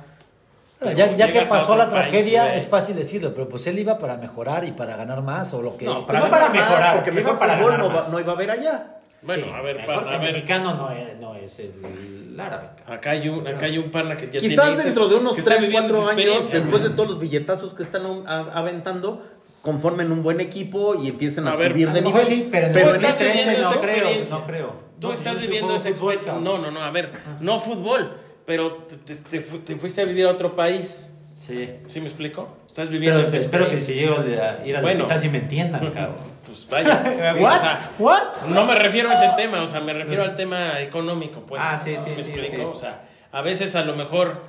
Bueno, 0.82 0.98
ya, 0.98 1.16
ya 1.16 1.32
que 1.32 1.42
pasó 1.42 1.76
la 1.76 1.90
país, 1.90 1.94
tragedia, 2.10 2.44
güey. 2.46 2.58
es 2.58 2.68
fácil 2.70 2.96
decirlo, 2.96 3.34
pero 3.34 3.48
pues 3.48 3.66
él 3.68 3.80
iba 3.80 3.98
para 3.98 4.18
mejorar 4.18 4.66
y 4.66 4.72
para 4.72 4.96
ganar 4.98 5.22
más 5.24 5.54
o 5.54 5.62
lo 5.62 5.78
que... 5.78 5.86
No, 5.86 6.06
Pero 6.06 6.20
no 6.20 6.30
para 6.30 6.48
para 6.48 6.50
mejorar, 6.54 6.70
mejorar, 6.72 6.96
porque 6.96 7.10
iba 7.12 7.22
mejor 7.22 7.40
para 7.40 7.56
fútbol 7.58 7.72
ganar 7.72 7.88
no, 7.88 7.94
más. 7.96 8.10
no 8.10 8.20
iba 8.20 8.32
a 8.32 8.36
haber 8.36 8.52
allá. 8.52 8.92
Bueno, 9.22 9.46
Sí, 9.46 9.52
a 9.56 9.62
ver, 9.62 9.76
mejor 9.78 9.96
pa- 10.04 10.10
que 10.10 10.16
a 10.16 10.18
ver, 10.20 10.34
mexicano 10.34 10.74
no 10.76 10.92
es, 10.92 11.18
no 11.20 11.36
es 11.36 11.60
el 11.60 12.38
árabe. 12.40 12.68
acá 12.86 13.12
hay 13.12 13.30
un, 13.30 13.48
acá 13.48 13.66
hay 13.66 13.78
un 13.78 13.90
pana 13.90 14.16
que 14.18 14.26
ya 14.30 14.40
Quizás 14.40 14.66
tiene 14.68 14.84
dentro 14.84 15.08
de 15.08 15.16
unos 15.16 15.34
que 15.34 15.40
está 15.40 15.52
3, 15.56 15.62
viviendo 15.64 15.94
4 15.96 16.02
sus 16.02 16.12
años, 16.12 16.52
después 16.52 16.84
de 16.84 16.90
todos 16.90 17.10
los 17.10 17.20
billetazos 17.20 17.74
que 17.74 17.82
están 17.84 18.04
aventando, 18.28 19.26
conformen 19.62 20.12
un 20.12 20.22
buen 20.22 20.42
equipo 20.42 20.94
y 21.02 21.08
empiecen 21.08 21.48
a, 21.48 21.54
A 21.54 21.56
ver, 21.56 21.72
subir 21.72 21.90
a 21.90 21.94
de 21.94 22.02
nivel. 22.02 22.26
sí, 22.26 22.50
pero 22.52 22.68
en 22.68 22.74
2013 22.74 23.26
viviendo 23.26 23.72
no 23.72 23.80
creo, 23.80 24.10
no 24.30 24.46
creo. 24.46 24.74
Tú 25.00 25.08
No, 25.08 25.14
estás 25.14 25.40
viviendo 25.40 25.76
cabrón. 26.24 26.44
No, 26.44 26.58
no, 26.60 26.70
no, 26.70 26.84
a 26.84 26.92
ver, 26.92 27.12
no 27.40 27.60
fútbol, 27.60 28.12
pero 28.46 28.74
te, 28.74 28.96
te- 28.98 29.16
te 29.16 29.42
fu- 29.42 29.60
te 29.60 29.76
fuiste 29.76 30.02
a 30.02 30.06
vivir 30.06 30.26
a 30.28 30.32
otro 30.32 30.56
país. 30.56 31.12
Sí. 31.34 31.70
¿Sí 31.88 32.00
me 32.00 32.08
explico? 32.08 32.58
Estás 32.68 32.90
viviendo 32.90 33.24
Pero 33.26 33.38
espero 33.42 33.70
que 33.70 33.78
si 33.78 33.94
llego 33.94 34.18
a 34.20 34.66
ir 34.66 34.76
al 34.76 34.82
Bueno. 34.82 35.02
hospital 35.04 35.22
si 35.22 35.30
me 35.30 35.38
entiendan, 35.40 35.82
cabrón. 35.94 36.36
Pues 36.46 36.68
vaya. 36.70 37.36
What? 37.40 37.56
O 37.56 37.60
sea, 37.60 37.92
What? 38.00 38.42
no 38.50 38.66
me 38.66 38.76
refiero 38.76 39.10
a 39.10 39.14
ese 39.14 39.30
tema, 39.36 39.62
o 39.62 39.68
sea, 39.68 39.80
me 39.82 39.94
refiero 39.94 40.24
al 40.24 40.36
tema 40.36 40.80
económico, 40.82 41.42
pues. 41.42 41.62
Ah, 41.64 41.80
sí, 41.84 41.96
sí, 41.98 42.12
me 42.16 42.24
sí, 42.24 42.32
explico? 42.32 42.70
O 42.70 42.76
sea, 42.76 43.02
a 43.32 43.42
veces 43.42 43.76
a 43.76 43.84
lo 43.84 43.96
mejor, 43.96 44.42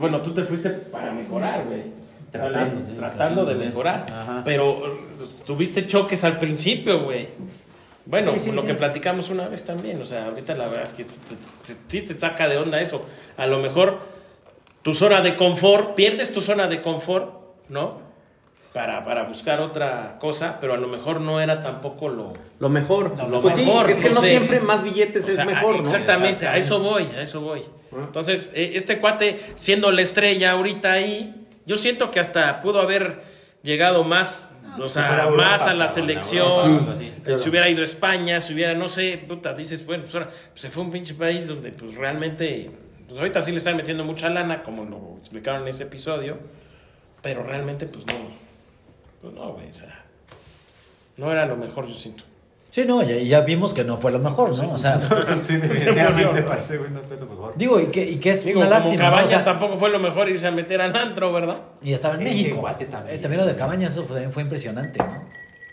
bueno, 0.00 0.20
tú 0.22 0.32
te 0.34 0.42
fuiste 0.44 0.70
para 0.70 1.12
mejorar, 1.12 1.64
güey. 1.64 1.82
Tratando, 2.32 2.96
tratando 2.96 3.44
de 3.44 3.54
mejorar. 3.54 4.06
Ajá. 4.10 4.42
Pero 4.42 4.86
eh, 4.86 5.24
tuviste 5.44 5.86
choques 5.86 6.24
al 6.24 6.38
principio, 6.38 7.04
güey. 7.04 7.28
Bueno, 8.04 8.32
Sí, 8.32 8.38
sí, 8.40 8.52
lo 8.52 8.62
sí. 8.62 8.66
que 8.68 8.74
platicamos 8.74 9.30
una 9.30 9.48
vez 9.48 9.64
también, 9.64 10.00
o 10.02 10.06
sea, 10.06 10.26
ahorita 10.26 10.54
la 10.54 10.66
verdad 10.66 10.82
es 10.82 10.92
que 10.92 11.04
te- 11.04 11.10
te- 11.12 11.74
sí 11.88 12.02
te 12.02 12.18
saca 12.18 12.48
de 12.48 12.58
onda 12.58 12.80
eso. 12.80 13.06
A 13.36 13.46
lo 13.46 13.58
mejor 13.60 14.00
tu 14.82 14.92
zona 14.94 15.20
de 15.22 15.36
confort, 15.36 15.94
pierdes 15.94 16.32
tu 16.32 16.40
zona 16.40 16.66
de 16.66 16.82
confort, 16.82 17.32
¿no? 17.68 18.00
Para, 18.72 19.04
para 19.04 19.24
buscar 19.24 19.60
otra 19.60 20.16
cosa, 20.18 20.56
pero 20.60 20.72
a 20.72 20.78
lo 20.78 20.88
mejor 20.88 21.20
no 21.20 21.40
era 21.40 21.62
tampoco 21.62 22.08
lo... 22.08 22.32
Lo 22.58 22.68
mejor. 22.70 23.16
Lo 23.28 23.40
pues 23.42 23.56
mejor, 23.56 23.86
sí, 23.86 23.92
es 23.92 24.00
que 24.00 24.08
no 24.08 24.14
no 24.16 24.20
sé. 24.22 24.30
siempre 24.30 24.60
más 24.60 24.82
billetes 24.82 25.24
o 25.28 25.30
sea, 25.30 25.44
es 25.44 25.50
mejor, 25.50 25.74
¿no? 25.76 25.80
Exactamente, 25.82 26.48
a 26.48 26.56
eso 26.56 26.78
voy, 26.80 27.04
a 27.16 27.20
eso 27.20 27.42
voy. 27.42 27.62
Entonces, 27.92 28.50
eh, 28.54 28.72
este 28.74 28.98
cuate, 28.98 29.40
siendo 29.56 29.90
la 29.92 30.00
estrella 30.00 30.52
ahorita 30.52 30.90
ahí, 30.92 31.46
yo 31.66 31.76
siento 31.76 32.10
que 32.10 32.18
hasta 32.18 32.62
pudo 32.62 32.80
haber 32.80 33.22
llegado 33.62 34.04
más, 34.04 34.56
o 34.78 34.88
sea, 34.88 35.28
más 35.30 35.66
a 35.66 35.74
la 35.74 35.88
selección. 35.88 36.70
Europa. 36.72 36.94
Claro. 37.24 37.38
Si 37.38 37.48
hubiera 37.48 37.68
ido 37.68 37.80
a 37.80 37.84
España, 37.84 38.40
si 38.40 38.54
hubiera, 38.54 38.74
no 38.74 38.88
sé, 38.88 39.22
puta, 39.26 39.54
dices, 39.54 39.84
bueno, 39.86 40.04
pues 40.04 40.14
ahora 40.14 40.30
pues 40.50 40.60
se 40.60 40.70
fue 40.70 40.82
a 40.82 40.86
un 40.86 40.92
pinche 40.92 41.14
país 41.14 41.46
donde 41.46 41.72
pues 41.72 41.94
realmente, 41.94 42.70
pues 43.06 43.18
ahorita 43.18 43.40
sí 43.40 43.50
le 43.52 43.58
están 43.58 43.76
metiendo 43.76 44.04
mucha 44.04 44.28
lana, 44.28 44.62
como 44.62 44.84
lo 44.84 45.16
explicaron 45.18 45.62
en 45.62 45.68
ese 45.68 45.84
episodio, 45.84 46.38
pero 47.22 47.42
realmente 47.42 47.86
pues 47.86 48.06
no, 48.06 48.14
pues 49.20 49.34
no, 49.34 49.52
güey, 49.52 49.70
o 49.70 49.74
sea, 49.74 50.04
no 51.16 51.30
era 51.30 51.46
lo 51.46 51.56
mejor, 51.56 51.86
yo 51.86 51.94
siento. 51.94 52.24
Sí, 52.72 52.84
no, 52.86 53.02
ya, 53.02 53.16
y 53.16 53.26
ya 53.28 53.42
vimos 53.42 53.74
que 53.74 53.84
no 53.84 53.98
fue 53.98 54.10
lo 54.12 54.18
mejor, 54.18 54.56
¿no? 54.56 54.72
O 54.72 54.78
sea, 54.78 54.98
Sí, 55.38 55.56
definitivamente 55.58 56.40
parece, 56.48 56.78
güey, 56.78 56.90
no 56.90 57.00
fue 57.02 57.18
lo 57.18 57.26
mejor. 57.26 57.52
digo, 57.54 57.78
y 57.78 57.86
que, 57.88 58.02
y 58.02 58.16
que 58.16 58.30
es 58.30 58.44
Digo, 58.46 58.60
una 58.60 58.68
como 58.70 58.80
lástima, 58.80 59.02
¿no? 59.04 59.08
O 59.08 59.10
Cabañas 59.12 59.28
sea, 59.30 59.44
tampoco 59.44 59.76
fue 59.76 59.90
lo 59.90 59.98
mejor 59.98 60.28
irse 60.30 60.46
a 60.46 60.50
meter 60.52 60.80
al 60.80 60.96
antro, 60.96 61.30
¿verdad? 61.34 61.58
y 61.82 61.92
estaba 61.92 62.14
en 62.14 62.22
Ese 62.22 62.30
México. 62.30 62.60
guate 62.60 62.86
también. 62.86 63.20
También 63.20 63.40
lo 63.42 63.46
de 63.46 63.54
Cabañas, 63.56 63.92
eso 63.92 64.02
fue- 64.04 64.14
también 64.14 64.32
fue 64.32 64.42
impresionante, 64.42 64.98
¿no? 64.98 65.22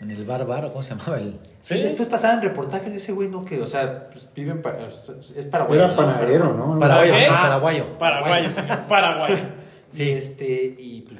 En 0.02 0.10
el 0.10 0.24
bar 0.24 0.46
bar, 0.46 0.64
¿o 0.66 0.70
¿cómo 0.72 0.82
se 0.82 0.94
llamaba? 0.94 1.18
El... 1.18 1.38
Sí, 1.62 1.78
después 1.80 2.08
pasaban 2.08 2.40
reportajes 2.42 2.90
de 2.90 2.96
ese 2.98 3.12
güey, 3.12 3.28
¿no? 3.28 3.44
Que, 3.44 3.60
o 3.60 3.66
sea, 3.66 4.08
pues 4.10 4.26
vive 4.34 4.52
en... 4.52 4.62
pa- 4.62 4.76
Es 4.78 5.44
paraguayo. 5.50 5.84
Era 5.84 5.96
panadero, 5.96 6.54
¿no? 6.54 6.78
Paraguayo, 6.78 7.12
¿Qué? 7.14 7.26
¿no? 7.28 7.32
paraguayo. 7.34 7.98
Paraguayo, 7.98 8.50
señor, 8.50 8.78
Paraguayo. 8.88 9.36
Sí. 9.90 10.08
este, 10.10 10.74
y 10.78 11.00
pues 11.02 11.18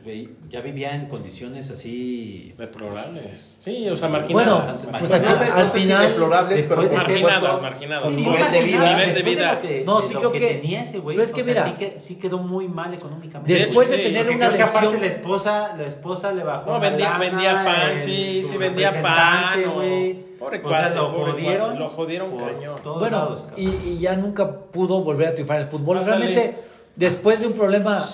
ya 0.49 0.61
vivía 0.61 0.95
en 0.95 1.07
condiciones 1.09 1.71
así... 1.71 2.55
Deplorables. 2.57 3.57
Sí, 3.59 3.89
o 3.89 3.97
sea, 3.97 4.09
marginadas. 4.09 4.33
Bueno, 4.33 4.59
Bastante 4.65 4.99
pues 5.01 5.13
aquí, 5.13 5.27
No, 5.29 5.55
al 5.55 5.67
no 5.67 5.73
final... 5.73 6.09
deplorables, 6.09 6.57
después 6.57 6.79
pero 6.79 6.83
de 6.83 6.89
ser- 6.89 7.23
marginadas, 7.25 7.63
marginadas. 7.63 8.05
Sin 8.05 8.17
Nivel 8.17 8.33
nivel 8.35 8.53
de 8.53 8.59
de 8.59 8.65
vida, 8.65 8.79
nivel 8.93 9.09
de 9.09 9.15
después 9.15 9.37
vida. 9.37 9.55
lo 9.55 9.61
que, 9.61 9.85
No, 9.85 9.97
de 9.97 10.03
sí 10.03 10.15
creo 10.15 10.33
que, 10.33 10.39
que- 10.39 10.55
tenía 10.55 10.83
ese 10.83 10.99
güey, 11.01 11.17
pero 11.17 11.25
es 11.25 11.33
que 11.33 11.43
o 11.43 11.45
sea, 11.45 11.53
mira, 11.55 11.65
sí, 11.67 11.73
que, 11.73 12.01
sí 12.01 12.15
quedó 12.15 12.39
muy 12.39 12.69
mal 12.69 12.95
económicamente. 12.95 13.53
Después 13.53 13.91
de 13.91 13.97
Sí, 13.97 14.03
tener 14.05 14.23
Porque 14.27 14.37
una 14.37 14.49
que 14.57 14.63
aparte 14.63 14.81
lesión... 14.87 15.01
la 15.01 15.07
esposa, 15.09 15.77
la 15.77 15.87
esposa 15.87 16.33
le 16.33 16.45
bajó 16.45 16.71
No, 16.73 16.81
vendía, 16.81 17.07
lana, 17.11 17.19
vendía 17.19 17.53
pan, 17.65 17.91
el- 17.91 18.01
sí, 18.01 18.47
sí, 18.51 18.57
vendía 18.57 19.03
pan. 19.03 19.63
güey. 19.75 20.31
Pobre 20.39 20.63
O 20.65 20.71
sea, 20.71 20.89
lo 20.91 21.13
pobre 21.13 21.33
jodieron. 21.33 21.67
cuate, 21.67 21.79
Lo 21.81 21.89
jodieron 21.91 22.39
cañón. 22.39 22.77
Bueno, 22.99 23.19
lados, 23.19 23.45
y, 23.57 23.69
y 23.69 23.99
ya 23.99 24.15
nunca 24.17 24.51
pudo 24.51 25.03
volver 25.03 25.29
a 25.29 25.35
triunfar 25.35 25.57
en 25.59 25.63
el 25.65 25.69
fútbol. 25.69 26.03
Realmente, 26.03 26.55
después 26.97 27.41
de 27.41 27.49
un 27.49 27.53
problema 27.53 28.09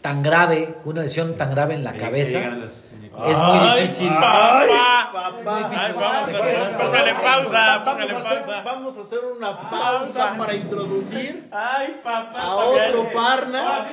tan 0.00 0.22
grave, 0.22 0.76
una 0.84 1.02
lesión 1.02 1.34
tan 1.36 1.50
grave 1.50 1.74
en 1.74 1.84
la 1.84 1.92
cabeza, 1.94 2.38
es 3.26 3.38
muy 3.40 3.58
Ay, 3.58 3.82
difícil. 3.82 4.08
papá. 4.08 4.66
papá. 5.12 5.30
Muy 5.52 5.62
difícil 5.64 5.84
Ay, 5.86 5.92
vamos 5.94 6.22
a 6.28 6.32
recuperarse. 6.32 6.84
póngale 6.84 7.14
pausa, 7.14 7.84
póngale 7.84 8.12
Vamos 8.12 8.26
a 8.26 8.30
hacer- 8.30 8.38
pausa. 8.44 8.62
Vamos 8.64 8.96
a 8.96 9.00
hacer 9.02 9.18
una 9.36 9.70
pausa 9.70 10.34
para 10.38 10.54
introducir 10.54 11.48
Ay, 11.52 12.00
papá. 12.02 12.40
a 12.40 12.56
otro 12.56 13.12
parna 13.12 13.84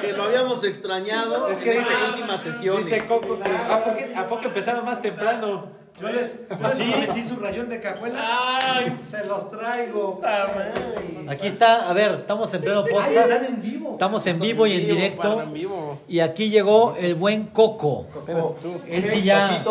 que 0.00 0.12
lo 0.12 0.22
habíamos 0.24 0.62
extrañado 0.64 1.48
Es 1.48 1.58
que 1.58 1.70
dice, 1.72 3.04
Coco 3.08 3.38
que 3.42 3.50
¿a 3.50 3.82
poco, 3.84 3.90
¿a 4.16 4.26
poco 4.28 4.44
empezaron 4.44 4.84
más 4.84 5.00
temprano? 5.00 5.66
Yo 6.00 6.08
les, 6.10 6.40
yo 6.50 6.56
les 6.68 7.08
metí 7.08 7.22
su 7.22 7.36
rayón 7.36 7.70
de 7.70 7.80
cajuela. 7.80 8.18
Ay, 8.62 8.98
Se 9.04 9.24
los 9.24 9.50
traigo. 9.50 10.16
puta 10.16 10.46
madre. 10.48 10.72
Aquí 11.28 11.46
está, 11.46 11.88
a 11.88 11.92
ver, 11.94 12.10
estamos 12.12 12.52
en 12.52 12.60
pleno 12.60 12.84
podcast. 12.84 13.10
están 13.16 13.44
en 13.46 13.62
vivo. 13.62 13.92
Estamos 13.92 14.26
en 14.26 14.38
vivo 14.38 14.66
y 14.66 14.72
en 14.74 14.86
directo. 14.86 15.22
para 15.36 15.42
en 15.44 15.52
vivo. 15.54 15.98
Y 16.06 16.20
aquí 16.20 16.50
llegó 16.50 16.94
el 16.98 17.14
buen 17.14 17.46
Coco. 17.46 18.06
Él 18.88 19.04
sí 19.04 19.22
ya 19.22 19.64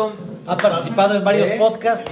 ha 0.46 0.56
participado 0.56 1.14
en 1.16 1.24
varios 1.24 1.50
podcasts. 1.52 2.10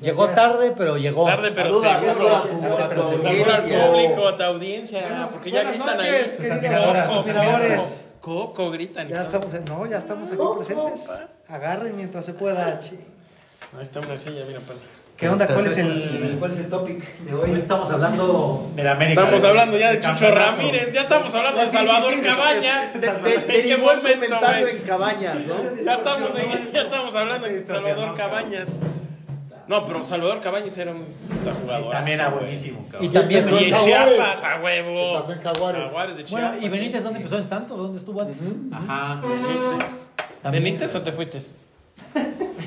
Llegó 0.00 0.28
tarde, 0.30 0.74
pero 0.76 0.98
llegó. 0.98 1.24
Tarde, 1.26 1.52
pero 1.54 1.72
Saluda, 1.72 2.00
seguro. 2.00 2.58
saluda 2.58 2.88
tu 2.94 3.22
Saluda 3.22 3.54
al 3.56 3.62
público, 3.62 4.28
a 4.28 4.36
tu 4.36 4.42
audiencia. 4.42 5.28
Porque 5.32 5.50
ya 5.52 5.62
Buenas 5.62 5.74
gritan 5.78 5.96
noches, 5.96 6.40
ahí. 6.40 6.60
queridos 6.60 8.02
Coco, 8.20 8.70
gritan. 8.72 9.08
Ya 9.08 9.22
estamos, 9.22 9.54
en- 9.54 9.64
no, 9.66 9.86
ya 9.86 9.98
estamos 9.98 10.28
aquí 10.32 10.42
presentes. 10.56 11.08
Agarren 11.48 11.96
mientras 11.96 12.24
se 12.24 12.34
pueda. 12.34 12.78
Ahí 13.74 13.82
está 13.82 14.00
una 14.00 14.16
silla, 14.16 14.44
mira, 14.46 14.60
pana. 14.60 14.80
¿Qué 15.16 15.28
onda? 15.28 15.46
¿Cuál 15.46 15.66
es 15.66 15.76
el, 15.78 16.36
cuál 16.38 16.50
es 16.50 16.58
el 16.58 16.68
topic 16.68 17.18
de 17.20 17.34
Hoy 17.34 17.52
estamos 17.58 17.90
hablando. 17.90 18.70
De 18.76 18.84
la 18.84 18.92
América. 18.92 19.22
Estamos 19.22 19.44
hablando 19.44 19.78
ya 19.78 19.90
de 19.92 19.96
Chucho 20.00 20.10
campeonato. 20.26 20.56
Ramírez, 20.58 20.92
ya 20.92 21.00
estamos 21.02 21.34
hablando 21.34 21.60
de 21.60 21.68
Salvador 21.68 22.22
Cabañas. 22.22 22.92
De- 22.94 23.00
de- 23.00 23.60
¿En 23.60 23.66
qué 23.66 23.76
momento, 23.78 24.08
en 24.10 24.78
Cabañas, 24.86 25.36
¿no? 25.46 25.54
Ya 25.84 25.94
estamos, 25.94 26.30
en- 26.38 26.72
ya 26.72 26.82
estamos 26.82 27.14
hablando 27.14 27.46
de 27.46 27.66
Salvador 27.66 28.16
Cabañas. 28.16 28.68
No, 29.68 29.84
pero 29.84 30.04
Salvador 30.04 30.40
Cabañas 30.40 30.78
era 30.78 30.92
un 30.92 31.04
jugador. 31.62 31.90
También 31.90 32.20
era 32.20 32.28
buenísimo, 32.28 32.86
cabrón. 32.90 33.10
Y 33.10 33.12
también 33.12 33.44
Y 33.48 33.64
en 33.64 33.70
Jaguares. 33.72 33.84
Chiapas, 34.16 34.44
a 34.44 34.60
huevo. 34.62 35.18
Estás 35.18 35.36
en 35.36 35.42
Jaguares. 35.42 35.82
Jaguares 35.82 36.16
de 36.18 36.24
Chiapas. 36.24 36.50
Bueno, 36.52 36.66
¿y 36.66 36.68
Benítez 36.68 37.02
dónde 37.02 37.18
empezó? 37.18 37.36
¿En 37.38 37.44
Santos? 37.44 37.76
¿Dónde 37.78 37.98
estuvo 37.98 38.20
antes? 38.20 38.54
Ajá. 38.72 39.20
Benítez. 39.22 40.10
¿Benítez 40.52 40.94
o 40.94 41.00
te 41.02 41.10
fuiste? 41.10 41.38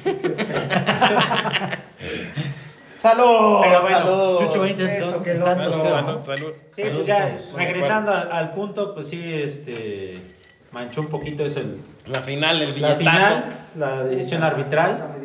¡Salud! 2.99 3.61
Pero 3.61 3.81
bueno, 3.81 3.99
Salud. 3.99 4.37
Chucho 4.39 4.61
Benítez 4.61 4.89
que 5.23 5.39
Santos, 5.39 5.77
Salud, 5.77 5.89
salud, 5.89 6.23
salud. 6.23 6.53
Sí, 6.75 6.83
pues 6.93 7.05
ya, 7.05 7.37
regresando 7.55 8.11
al, 8.11 8.31
al 8.31 8.51
punto, 8.51 8.93
pues 8.93 9.07
sí, 9.07 9.33
este, 9.33 10.19
manchó 10.71 11.01
un 11.01 11.07
poquito 11.07 11.45
eso 11.45 11.61
el, 11.61 11.77
La 12.07 12.21
final, 12.21 12.61
el 12.61 12.81
la 12.81 12.95
final, 12.95 13.45
la 13.77 14.03
decisión 14.03 14.43
arbitral, 14.43 15.15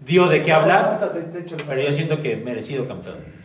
dio 0.00 0.28
de 0.28 0.42
qué 0.42 0.52
hablar, 0.52 1.12
pero 1.68 1.80
yo 1.80 1.92
siento 1.92 2.20
que 2.20 2.36
merecido 2.36 2.86
campeón. 2.86 3.41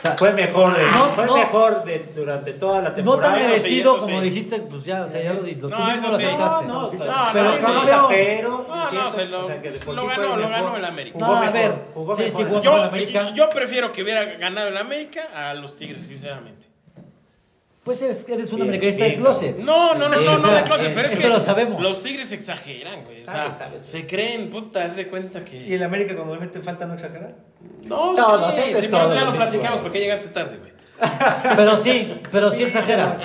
O 0.00 0.02
sea, 0.02 0.12
Fue 0.12 0.32
mejor, 0.32 0.74
de- 0.78 0.86
No, 0.86 1.04
fue 1.14 1.26
no. 1.26 1.36
mejor 1.36 1.84
de, 1.84 1.98
durante 2.16 2.54
toda 2.54 2.80
la 2.80 2.88
no 2.88 2.94
temporada. 2.94 3.32
tan 3.34 3.38
eso 3.38 3.44
sí, 3.48 3.50
merecido 3.52 3.92
eso 3.98 4.00
como 4.06 4.20
sí. 4.22 4.30
dijiste, 4.30 4.60
pues 4.62 4.84
ya, 4.86 5.02
o 5.04 5.08
sea, 5.08 5.22
ya 5.22 5.34
lo, 5.34 5.42
lo- 5.42 5.48
tú 5.54 5.68
No, 5.68 5.84
mismo 5.86 6.02
eso 6.08 6.10
lo 6.12 6.18
sí. 6.18 6.24
aceptaste. 6.24 6.66
No, 6.66 6.72
no, 6.74 6.80
No, 7.04 7.14
Pero 7.34 7.50
no, 7.50 7.60
campeón. 7.60 8.06
pero 8.08 8.66
No, 8.66 8.90
no, 8.92 9.10
se 9.10 9.24
lo, 9.26 9.40
o 9.42 9.44
sea, 9.46 9.60
que 9.60 9.70
de 9.72 9.78
por 9.80 9.94
lo 9.94 10.00
sí 10.02 10.08
ganó, 10.08 10.28
fue 10.32 10.36
lo 10.42 10.48
ganó 10.48 10.76
el 10.76 10.84
América. 10.86 11.18
No, 11.18 11.26
Jugó 11.26 11.38
a 11.38 11.50
ver, 11.50 11.74
jugó 11.92 12.16
sí, 12.16 12.22
mejor. 12.22 12.38
sí, 12.40 12.46
jugó 12.48 12.62
Yo, 12.62 12.70
con 12.70 12.80
el 12.80 12.86
América. 12.86 13.32
yo 13.34 13.50
prefiero 13.50 13.92
que 13.92 14.02
hubiera 14.02 14.24
ganado 14.24 14.68
el 14.68 14.76
América 14.78 15.28
a 15.34 15.52
los 15.52 15.76
Tigres, 15.76 16.06
sinceramente. 16.06 16.66
Pues 17.82 18.02
eres, 18.02 18.26
eres 18.28 18.52
un 18.52 18.60
americanista 18.62 19.04
de 19.04 19.16
closet. 19.16 19.56
No, 19.58 19.94
no, 19.94 20.08
no, 20.10 20.20
no, 20.20 20.38
no 20.38 20.50
de 20.52 20.62
closet, 20.64 20.94
pero 20.94 21.06
es 21.06 21.14
eso 21.14 21.22
que 21.22 21.28
lo 21.28 21.40
sabemos. 21.40 21.80
los 21.82 22.02
tigres 22.02 22.30
exageran, 22.30 23.04
güey. 23.04 23.22
O 23.22 23.24
sea, 23.24 23.32
Sabes, 23.32 23.56
sabes. 23.56 23.86
se 23.86 24.06
creen, 24.06 24.50
puta, 24.50 24.84
haz 24.84 24.96
de 24.96 25.08
cuenta 25.08 25.38
¿Y 25.40 25.44
que. 25.44 25.74
el 25.74 25.82
América 25.82 26.14
cuando 26.14 26.34
le 26.34 26.40
mete 26.40 26.60
falta 26.60 26.84
no 26.84 26.94
exagera? 26.94 27.32
No, 27.84 28.14
Todos, 28.14 28.54
sí, 28.54 28.60
eso 28.66 28.76
es 28.78 28.84
sí, 28.84 28.88
por 28.90 29.02
eso 29.02 29.14
ya 29.14 29.24
lo 29.24 29.34
platicamos, 29.34 29.70
güey. 29.80 29.82
porque 29.82 29.98
llegaste 30.00 30.28
tarde, 30.28 30.58
güey. 30.58 30.72
Pero 31.56 31.78
sí, 31.78 32.20
pero 32.30 32.50
sí 32.50 32.62
exagera. 32.62 33.18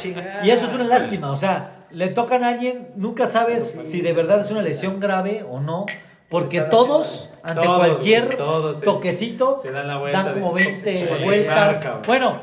Y 0.44 0.50
eso 0.50 0.66
es 0.68 0.74
una 0.74 0.86
lástima. 0.86 1.30
O 1.32 1.36
sea, 1.36 1.86
le 1.92 2.08
tocan 2.08 2.46
a 2.46 2.48
alguien, 2.48 2.88
nunca 2.96 3.26
sabes 3.26 3.70
si 3.70 4.00
de 4.00 4.14
verdad 4.14 4.40
es 4.40 4.50
una 4.52 4.62
lesión 4.62 5.02
grave 5.02 5.44
o 5.50 5.60
no. 5.60 5.86
Porque 6.30 6.62
todos, 6.62 7.30
ante 7.44 7.66
Todos, 7.66 7.78
cualquier 7.78 8.30
toquecito, 8.84 9.60
se 9.62 9.72
dan 9.72 9.88
la 9.88 9.98
vuelta 9.98 10.24
dan 10.24 10.34
de- 10.34 10.40
como 10.40 10.54
20 10.54 10.98
se 10.98 11.24
vueltas. 11.24 11.88
bueno, 12.08 12.42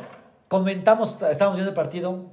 comentamos, 0.52 1.16
estábamos 1.30 1.56
viendo 1.56 1.70
el 1.70 1.74
partido 1.74 2.26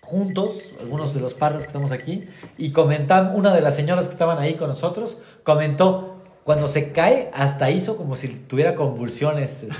juntos, 0.00 0.74
algunos 0.80 1.12
de 1.12 1.20
los 1.20 1.34
padres 1.34 1.64
que 1.64 1.66
estamos 1.66 1.92
aquí, 1.92 2.26
y 2.56 2.72
comentamos, 2.72 3.36
una 3.36 3.52
de 3.54 3.60
las 3.60 3.76
señoras 3.76 4.06
que 4.06 4.12
estaban 4.12 4.38
ahí 4.38 4.54
con 4.54 4.68
nosotros, 4.68 5.18
comentó, 5.44 6.22
cuando 6.44 6.66
se 6.66 6.92
cae, 6.92 7.30
hasta 7.34 7.70
hizo 7.70 7.98
como 7.98 8.16
si 8.16 8.28
tuviera 8.28 8.74
convulsiones. 8.74 9.66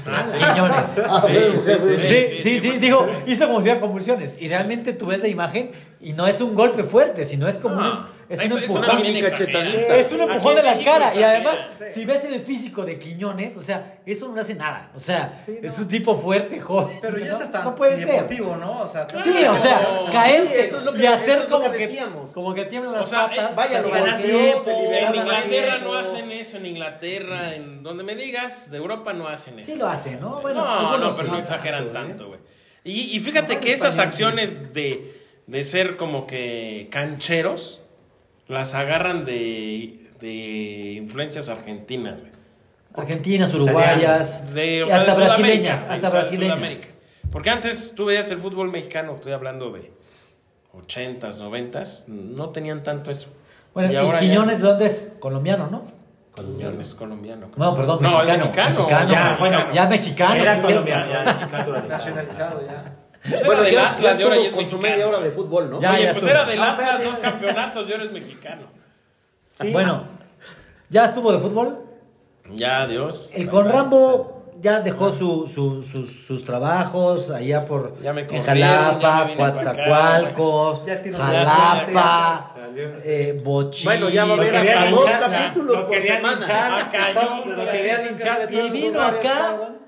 Sí, 2.07 2.39
Sí, 2.43 2.61
sí, 2.61 2.79
digo, 2.79 3.07
hizo 3.27 3.47
como 3.47 3.61
si 3.61 3.69
fuera 3.69 3.81
convulsiones. 3.81 4.37
Y 4.39 4.49
realmente 4.49 4.93
tú 4.93 5.07
ves 5.07 5.23
la 5.23 5.29
imagen 5.29 5.73
y 5.99 6.13
no 6.13 6.27
es 6.27 6.43
un 6.43 6.55
golpe 6.55 6.85
fuerte, 6.85 7.25
sino 7.25 7.49
es 7.49 7.57
como 7.57 7.81
un, 7.81 8.07
es 8.29 8.41
eso- 8.41 8.55
un 8.57 8.63
empujón. 8.63 8.87
también 8.87 9.17
exagera. 9.17 9.97
Es 9.97 10.13
un 10.13 10.21
empujón 10.23 10.55
de 10.57 10.63
la 10.63 10.73
en 10.75 10.85
cara. 10.85 11.15
Y 11.15 11.23
además, 11.23 11.57
si 11.87 12.05
ves 12.05 12.25
el 12.25 12.41
físico 12.41 12.85
de 12.85 12.99
Quiñones, 12.99 13.57
o 13.57 13.63
sea, 13.63 13.99
eso 14.07 14.29
no 14.29 14.41
hace 14.41 14.55
nada. 14.55 14.91
O 14.95 14.99
sea, 14.99 15.45
es 15.47 15.79
un 15.79 15.89
tipo 15.89 16.15
fuerte, 16.17 16.61
joven. 16.61 16.99
Pero 17.01 17.15
que 17.17 17.25
ya 17.25 17.31
no, 17.31 17.37
es 17.37 17.43
hasta 17.43 17.63
no 17.65 17.75
puede 17.75 17.97
ser. 17.97 18.07
deportivo, 18.09 18.57
¿no? 18.57 18.81
O 18.83 18.89
sea, 18.89 19.07
Sí, 19.23 19.45
o 19.45 19.57
sea, 19.57 19.97
No, 20.05 20.11
caerte 20.11 20.61
es 20.69 20.73
que- 20.73 21.03
y 21.03 21.07
hacer 21.07 21.39
es 21.39 21.45
como 21.51 21.71
que 21.71 22.03
como 22.33 22.55
que 22.55 22.65
tiemblan 22.65 22.95
las 22.95 23.07
O 23.07 23.11
sea, 23.11 23.29
patas. 23.29 23.53
eh, 23.53 23.55
vaya, 23.57 23.83
lo 23.83 23.91
ganar 23.91 24.23
tiempo. 24.23 24.71
En 24.71 24.91
la 24.93 25.17
Inglaterra 25.17 25.73
tiempo. 25.79 25.93
no 25.93 25.99
hacen 25.99 26.33
eso, 26.33 26.57
en 26.57 26.67
Inglaterra, 26.67 27.55
en 27.55 27.83
donde 27.83 28.03
me 28.05 28.15
digas, 28.15 28.71
de 28.71 28.77
Europa 28.79 29.13
no 29.13 29.29
hacen 29.29 29.59
eso. 29.59 29.73
Sí 29.73 29.79
lo 29.79 29.87
hacen, 29.87 30.21
¿no? 30.21 30.41
Bueno, 30.41 30.65
no, 30.65 30.99
no, 30.99 31.15
pero 31.17 31.29
no 31.29 31.39
exageran 31.39 31.93
tanto, 31.93 32.29
güey. 32.29 32.41
Y, 32.85 33.17
y 33.17 33.21
fíjate 33.21 33.59
que 33.59 33.73
esas 33.73 33.99
acciones 33.99 34.73
de, 34.75 35.15
de 35.47 35.63
ser 35.65 35.97
como 35.97 36.27
que 36.27 36.89
cancheros, 36.91 37.82
las 38.53 38.75
agarran 38.75 39.25
de, 39.25 40.09
de 40.21 40.93
influencias 40.99 41.49
argentinas, 41.49 42.19
güey. 42.21 42.31
Argentinas, 42.95 43.55
uruguayas, 43.55 44.53
De, 44.55 44.83
o 44.83 44.87
y 44.87 44.89
sea, 44.91 44.99
hasta 44.99 45.13
de 45.15 45.19
brasileñas, 45.25 45.87
hasta 45.89 46.11
brasileñas. 46.11 46.95
Porque 47.31 47.49
antes 47.51 47.95
tú 47.95 48.05
veías 48.05 48.31
el 48.31 48.39
fútbol 48.39 48.71
mexicano, 48.71 49.15
estoy 49.15 49.33
hablando 49.33 49.71
de 49.73 49.91
80s, 50.75 51.39
90s, 51.41 52.07
no 52.09 52.51
tenían 52.51 52.83
tanto 52.83 53.11
eso. 53.11 53.29
Bueno, 53.75 53.91
y, 53.93 53.97
ahora 53.97 54.19
ya- 54.21 54.27
Quiñones, 54.29 54.61
¿de 54.61 54.69
dónde 54.69 54.87
es? 54.87 55.15
Colombiano, 55.19 55.69
¿no? 55.71 55.85
Quiñones, 56.35 56.95
colombiano. 56.95 57.49
No, 57.57 57.75
perdón, 57.75 57.99
No, 58.03 58.11
mexicano. 58.19 58.45
mexicano. 58.45 58.69
mexicano. 58.71 59.11
Ya, 59.13 59.37
bueno, 59.39 59.73
ya 59.73 59.87
mexicano, 59.87 60.35
Era 60.35 60.53
sí 60.53 60.61
es 60.61 60.67
cierto. 60.67 60.85
colombiano, 60.85 61.13
ya, 61.13 61.25
naturalizado. 61.51 61.89
nacionalizado 61.89 62.67
ya. 62.67 62.97
Pues 63.29 63.45
Bueno, 63.47 63.63
era 63.63 63.63
del 63.63 63.75
ya, 63.75 63.91
Atlas 63.93 64.19
y 64.21 64.23
ahora 64.25 64.37
ya 64.37 64.43
es 64.49 64.53
con 64.53 64.69
su 64.69 64.79
media 64.79 65.07
hora 65.07 65.21
de 65.21 65.31
fútbol, 65.31 65.71
¿no? 65.71 65.79
Ya, 65.79 65.91
Oye, 65.93 66.03
ya 66.03 66.07
pues 66.09 66.17
estuvo. 66.17 66.31
era 66.31 66.45
del 66.45 66.61
Atlas, 66.63 67.05
dos 67.05 67.19
campeonatos 67.21 67.89
y 67.89 67.93
ahora 67.93 68.05
es 68.05 68.13
mexicano. 68.13 68.63
Bueno, 69.71 70.05
¿ya 70.89 71.05
estuvo 71.05 71.33
de 71.33 71.39
fútbol? 71.39 71.79
Ya, 72.55 72.87
Dios. 72.87 73.31
El 73.35 73.47
Conrambo 73.49 74.43
ya 74.61 74.81
dejó 74.81 75.13
su, 75.13 75.47
su- 75.47 75.83
sus, 75.85 76.25
sus 76.27 76.45
trabajos 76.45 77.31
allá 77.31 77.65
por 77.65 78.01
Ya 78.03 78.13
me 78.13 78.23
en 78.23 78.27
corrieron, 78.27 78.59
ya 78.59 78.67
Jalapa, 78.69 79.25
vine 79.25 79.43
acá. 79.43 79.53
Coatzacoalcos, 79.55 80.87
Ya 80.87 81.03
tiene- 81.03 81.17
Jalapa, 81.17 82.53
Salió. 82.57 82.89
eh, 83.05 83.41
Bochí. 83.45 83.85
Bueno, 83.85 84.09
ya 84.09 84.25
va 84.25 84.31
a 84.33 84.35
haber 84.35 84.53
querían 84.53 84.91
dos 84.91 85.01
hinchar, 85.01 85.21
capítulos 85.31 85.77
lo 85.77 85.87
por 85.87 85.91
querían 85.97 86.17
semana. 86.17 86.41
hinchar, 86.43 86.73
Ah, 86.73 86.89
cayó, 86.91 87.45
lo 87.57 87.71
querían 87.71 88.07
hinchar 88.13 88.49
de 88.49 88.55
Y 88.55 88.59
todos 88.59 88.73
vino 88.73 88.89
lugares, 88.89 89.21
acá 89.21 89.39
cabrón. 89.41 89.79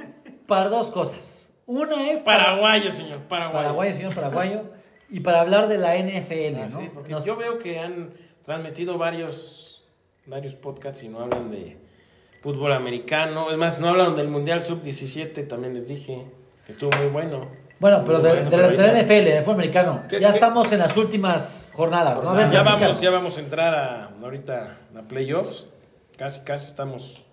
para 0.47 0.69
dos 0.69 0.91
cosas. 0.93 1.44
Una 1.67 2.11
es 2.11 2.23
para 2.23 2.45
Paraguayo, 2.45 2.91
señor. 2.91 3.21
Paraguayo. 3.21 3.59
paraguayo, 3.63 3.93
señor 3.95 4.15
paraguayo, 4.15 4.63
y 5.11 5.21
para 5.21 5.41
hablar 5.41 5.69
de 5.69 5.79
la 5.79 5.97
NFL, 5.97 6.57
Ah, 6.63 6.67
¿no? 6.71 6.81
sí, 6.81 6.91
porque 6.93 7.11
Nos- 7.11 7.25
yo 7.25 7.37
veo 7.37 7.59
que 7.59 7.79
han 7.79 8.11
transmitido 8.45 8.99
varios, 8.99 9.85
varios 10.27 10.55
podcasts 10.55 11.03
y 11.03 11.09
no 11.09 11.21
hablan 11.21 11.51
de 11.51 11.79
fútbol 12.43 12.73
americano. 12.75 13.51
Es 13.51 13.57
más, 13.57 13.81
no 13.81 13.89
hablan 13.89 14.15
del 14.17 14.29
Mundial 14.29 14.63
Sub-17, 14.65 15.47
también 15.49 15.75
les 15.75 15.89
dije. 15.89 16.27
Que 16.67 16.73
estuvo 16.73 16.91
muy 16.99 17.09
bueno. 17.09 17.49
Bueno, 17.81 18.03
pero 18.07 18.21
de, 18.21 18.45
de 18.45 18.57
la, 18.57 18.65
ahorita. 18.65 18.83
de 18.83 18.93
la 18.93 19.01
NFL, 19.03 19.25
de 19.31 19.41
fútbol 19.43 19.55
americano, 19.57 20.03
¿Qué- 20.09 20.19
ya 20.21 20.29
qué? 20.29 20.35
estamos 20.35 20.71
en 20.73 20.79
las 20.79 20.97
últimas 20.97 21.71
jornadas, 21.75 22.23
¿no? 22.23 22.31
A 22.31 22.35
ver, 22.35 22.51
ya, 22.51 22.63
vamos, 22.63 23.01
ya 23.01 23.11
vamos 23.11 23.37
a 23.37 23.41
entrar 23.41 23.75
a, 23.75 24.05
ahorita 24.23 24.79
a 24.97 25.03
playoffs. 25.03 25.67
Casi, 26.17 26.41
casi 26.43 26.67
estamos. 26.69 27.25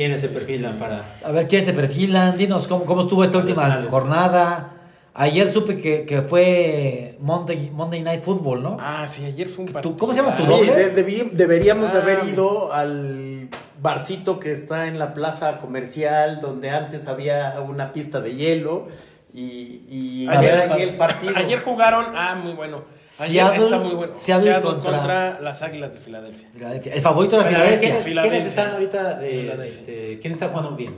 ¿Quiénes 0.00 0.22
se 0.22 0.28
perfilan 0.28 0.78
para.? 0.78 1.04
A 1.22 1.30
ver, 1.30 1.46
¿quiénes 1.46 1.66
se 1.66 1.74
perfilan? 1.74 2.34
Dinos 2.34 2.66
cómo, 2.66 2.86
cómo 2.86 3.02
estuvo 3.02 3.22
esta 3.22 3.36
última 3.36 3.64
finales. 3.66 3.84
jornada. 3.90 4.72
Ayer 5.12 5.46
supe 5.46 5.76
que, 5.76 6.06
que 6.06 6.22
fue 6.22 7.18
Monday, 7.20 7.70
Monday 7.70 8.00
Night 8.00 8.22
Football, 8.22 8.62
¿no? 8.62 8.76
Ah, 8.80 9.06
sí, 9.06 9.26
ayer 9.26 9.46
fue 9.46 9.66
un 9.66 9.70
partido. 9.72 9.92
¿Tú- 9.92 9.98
cómo 9.98 10.14
se 10.14 10.22
llama 10.22 10.38
tu 10.38 10.46
doble? 10.46 10.74
de- 10.74 11.30
deberíamos 11.34 11.92
de 11.92 11.98
Ah, 11.98 12.02
haber 12.02 12.24
mi- 12.24 12.30
ido 12.30 12.72
al 12.72 13.50
barcito 13.82 14.40
que 14.40 14.52
está 14.52 14.86
en 14.86 14.98
la 14.98 15.12
plaza 15.12 15.58
comercial 15.58 16.40
donde 16.40 16.70
antes 16.70 17.06
había 17.06 17.60
una 17.60 17.92
pista 17.92 18.20
de 18.22 18.34
hielo 18.36 18.88
y, 19.32 20.22
y 20.24 20.26
A 20.28 20.40
ver, 20.40 20.58
ver 20.60 20.72
ahí 20.72 20.82
el 20.82 20.96
partido. 20.96 21.32
Ayer 21.36 21.62
jugaron, 21.62 22.06
ah, 22.16 22.34
muy 22.34 22.52
bueno. 22.52 22.84
Ayer 23.20 23.44
Seattle- 23.44 23.64
está 23.64 23.76
muy 23.78 23.94
bueno. 23.94 24.12
Seattle 24.12 24.44
Seattle 24.44 24.62
contra- 24.70 24.96
contra... 24.98 25.40
las 25.40 25.62
Águilas 25.62 25.94
de 25.94 26.00
Filadelfia. 26.00 26.48
El 26.92 27.00
favorito 27.00 27.38
de 27.38 27.44
Filadelfia. 27.44 27.80
¿quiénes, 27.80 28.04
Filadelfia. 28.04 28.38
quiénes 28.38 28.46
están 28.58 28.70
ahorita 28.74 29.14
de, 29.14 29.30
Filadelfia. 29.30 29.80
este, 29.80 30.18
¿Quién 30.20 30.32
está 30.34 30.48
jugando 30.48 30.76
bien? 30.76 30.96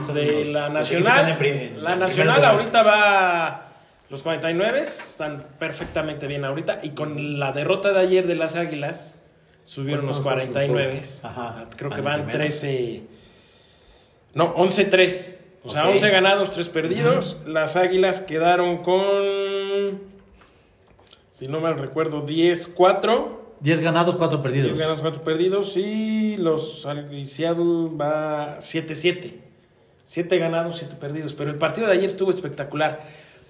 Esos 0.00 0.14
De 0.14 0.44
los- 0.44 0.46
la 0.54 0.68
Nacional, 0.68 1.12
están 1.18 1.30
en 1.30 1.38
prim- 1.38 1.56
en 1.76 1.84
la 1.84 1.96
Nacional 1.96 2.44
ahorita 2.44 2.82
va 2.82 3.64
los 4.10 4.22
49 4.22 4.80
están 4.82 5.44
perfectamente 5.58 6.26
bien 6.26 6.44
ahorita 6.44 6.78
y 6.82 6.90
con 6.90 7.38
la 7.38 7.52
derrota 7.52 7.92
de 7.92 8.00
ayer 8.00 8.26
de 8.26 8.34
las 8.36 8.56
Águilas 8.56 9.20
subieron 9.64 10.06
los 10.06 10.20
¿Cuáles 10.20 10.44
son 10.46 10.54
los 10.54 10.62
49. 10.64 10.92
puntos? 10.92 11.24
Ajá. 11.24 11.64
Creo 11.76 11.90
que 11.90 11.96
Van 12.00 12.04
van 12.04 12.20
en 12.20 12.26
primero. 12.26 12.38
13 12.44 13.02
No, 14.34 14.54
11-3. 14.56 15.34
O 15.68 15.70
sea, 15.70 15.84
Ok. 15.84 15.92
11 15.94 16.10
ganados, 16.10 16.50
3 16.50 16.68
perdidos. 16.68 17.36
Las 17.46 17.76
Águilas 17.76 18.20
quedaron 18.22 18.78
con 18.78 20.00
si 21.32 21.46
no 21.46 21.60
mal 21.60 21.78
recuerdo 21.78 22.26
10-4. 22.26 23.28
10 23.60 23.80
ganados, 23.80 24.16
4 24.16 24.38
10 24.38 24.42
perdidos. 24.42 24.78
ganados, 24.78 25.00
4 25.02 25.22
perdidos. 25.22 25.76
Y 25.76 26.36
los 26.36 26.86
y 27.12 27.24
Seattle 27.26 27.90
va 27.96 28.56
7-7. 28.58 29.34
7 30.04 30.38
ganados, 30.38 30.78
7 30.78 30.96
perdidos. 30.98 31.34
Pero 31.34 31.50
el 31.50 31.56
partido 31.58 31.86
de 31.86 31.92
ayer 31.92 32.06
estuvo 32.06 32.30
espectacular. 32.30 33.02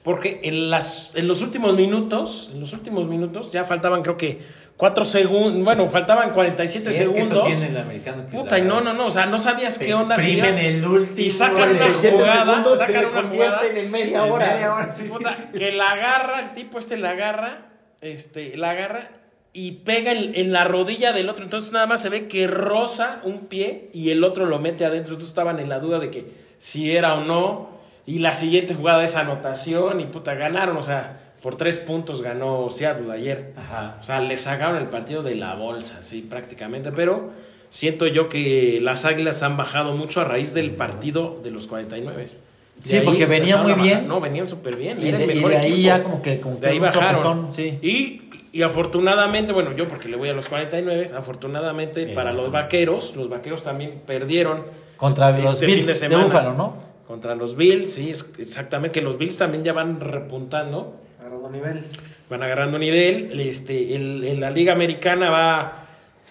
Porque 0.03 0.41
en, 0.43 0.71
las, 0.71 1.15
en 1.17 1.29
los 1.29 1.41
últimos 1.41 1.75
minutos, 1.77 2.51
en 2.53 2.61
los 2.61 2.73
últimos 2.73 3.07
minutos, 3.07 3.53
ya 3.53 3.65
faltaban 3.65 4.03
creo 4.03 4.17
que 4.17 4.41
4 4.79 5.05
segundos, 5.05 5.63
bueno, 5.65 5.87
faltaban 5.89 6.31
47 6.31 6.91
Sí, 6.93 7.03
es 7.03 7.09
que 7.11 7.19
eso 7.19 7.29
segundos. 7.29 7.47
tiene 7.49 7.67
el 7.67 7.77
americano 7.77 8.25
que 8.31 8.37
Puta, 8.37 8.59
y 8.59 8.63
no, 8.63 8.81
no, 8.81 8.95
no, 8.95 9.07
o 9.07 9.11
sea, 9.11 9.27
no 9.27 9.39
sabías 9.39 9.79
qué 9.79 9.93
onda. 9.93 10.17
si 10.17 10.39
el 10.41 10.87
último 10.87 11.19
y 11.19 11.29
sacan 11.31 11.71
una 11.71 11.79
47 11.79 12.17
jugada, 12.17 12.65
sacan 12.77 13.05
una 13.07 13.23
jugada. 13.25 13.61
en 13.67 13.91
media 13.91 14.25
En 14.25 14.33
hora. 14.33 14.47
media 14.55 14.73
hora, 14.75 14.93
sí, 14.93 15.03
sí, 15.09 15.13
Puta, 15.13 15.35
sí. 15.35 15.43
que 15.59 15.73
la 15.73 15.91
agarra, 15.91 16.41
el 16.41 16.55
tipo 16.55 16.79
este 16.79 16.97
la 16.97 17.11
agarra, 17.11 17.67
este, 18.01 18.57
la 18.57 18.71
agarra 18.71 19.11
y 19.53 19.73
pega 19.73 20.13
en, 20.13 20.35
en 20.37 20.53
la 20.53 20.63
rodilla 20.65 21.13
del 21.13 21.29
otro. 21.29 21.43
Entonces 21.45 21.73
nada 21.73 21.87
más 21.87 22.01
se 22.01 22.09
ve 22.09 22.29
que 22.29 22.47
roza 22.47 23.19
un 23.25 23.47
pie 23.49 23.91
y 23.93 24.11
el 24.11 24.23
otro 24.23 24.47
lo 24.47 24.61
mete 24.61 24.85
adentro. 24.85 25.15
Entonces 25.15 25.31
estaban 25.31 25.59
en 25.59 25.69
la 25.69 25.81
duda 25.81 25.99
de 25.99 26.11
que 26.11 26.31
si 26.59 26.95
era 26.97 27.15
o 27.15 27.25
no. 27.25 27.77
Y 28.07 28.21
la 28.21 28.33
siguiente 28.33 28.75
jugada 28.75 29.03
es 29.05 29.17
anotación 29.17 30.01
y 30.01 30.05
puta, 30.07 30.35
ganaron. 30.35 30.77
O 30.77 30.83
sea, 30.83 31.28
por 31.43 31.57
tres 31.57 31.79
puntos 31.79 32.23
ganó 32.23 32.71
Seattle 32.71 33.13
ayer. 33.13 33.53
Ajá. 33.57 33.99
O 34.01 34.05
sea, 34.05 34.21
le 34.21 34.37
sacaron 34.37 34.77
el 34.77 34.89
partido 34.89 35.23
de 35.23 35.35
la 35.35 35.55
bolsa, 35.55 36.03
sí, 36.03 36.27
prácticamente. 36.29 36.93
Pero 36.93 37.31
siento 37.71 38.07
yo 38.07 38.29
que 38.29 38.79
las 38.81 39.05
águilas 39.05 39.43
han 39.43 39.57
bajado 39.57 39.95
mucho 39.97 40.21
a 40.21 40.25
raíz 40.25 40.55
del 40.55 40.73
partido 40.73 41.41
de 41.43 41.51
los 41.51 41.67
49. 41.67 42.17
De 42.17 42.49
Sí, 42.83 43.01
porque 43.05 43.27
venía 43.27 43.57
muy 43.57 43.75
bien. 43.75 44.07
No, 44.07 44.21
venían 44.21 44.47
súper 44.47 44.77
bien. 44.77 44.99
Y 45.01 45.11
de, 45.11 45.25
y 45.35 45.43
de 45.43 45.57
ahí 45.57 45.73
equipo. 45.73 45.83
ya 45.83 46.03
como 46.03 46.23
que, 46.23 46.41
como 46.41 46.61
que 46.61 46.67
De 46.67 46.73
ahí 46.73 46.79
bajaron. 46.79 47.53
sí. 47.53 47.79
Y, 47.83 48.23
y 48.53 48.63
afortunadamente, 48.63 49.53
bueno, 49.53 49.75
yo 49.75 49.89
porque 49.89 50.09
le 50.09 50.17
voy 50.17 50.29
a 50.29 50.33
los 50.33 50.49
49, 50.49 51.05
afortunadamente 51.17 52.05
Bien. 52.05 52.15
para 52.15 52.33
los 52.33 52.51
vaqueros, 52.51 53.15
los 53.17 53.29
vaqueros 53.29 53.63
también 53.63 54.03
perdieron. 54.07 54.65
Contra 54.97 55.31
este 55.31 55.43
los 55.43 55.61
Bills 55.61 55.87
de, 55.87 55.95
semana. 55.95 56.25
Búfalo, 56.25 56.55
¿no? 56.55 56.77
Contra 57.07 57.35
los 57.35 57.57
Bills, 57.57 57.93
sí, 57.93 58.15
exactamente, 58.39 59.01
que 59.01 59.05
los 59.05 59.17
Bills 59.17 59.39
también 59.39 59.65
ya 59.65 59.73
van 59.73 60.01
repuntando, 60.01 60.97
nivel. 61.51 61.85
Van 62.31 62.43
agarrando 62.43 62.79
nivel. 62.79 63.41
Este, 63.41 63.95
el, 63.95 64.25
en 64.25 64.41
la 64.41 64.51
Liga 64.51 64.73
Americana 64.73 65.31
va 65.31 65.73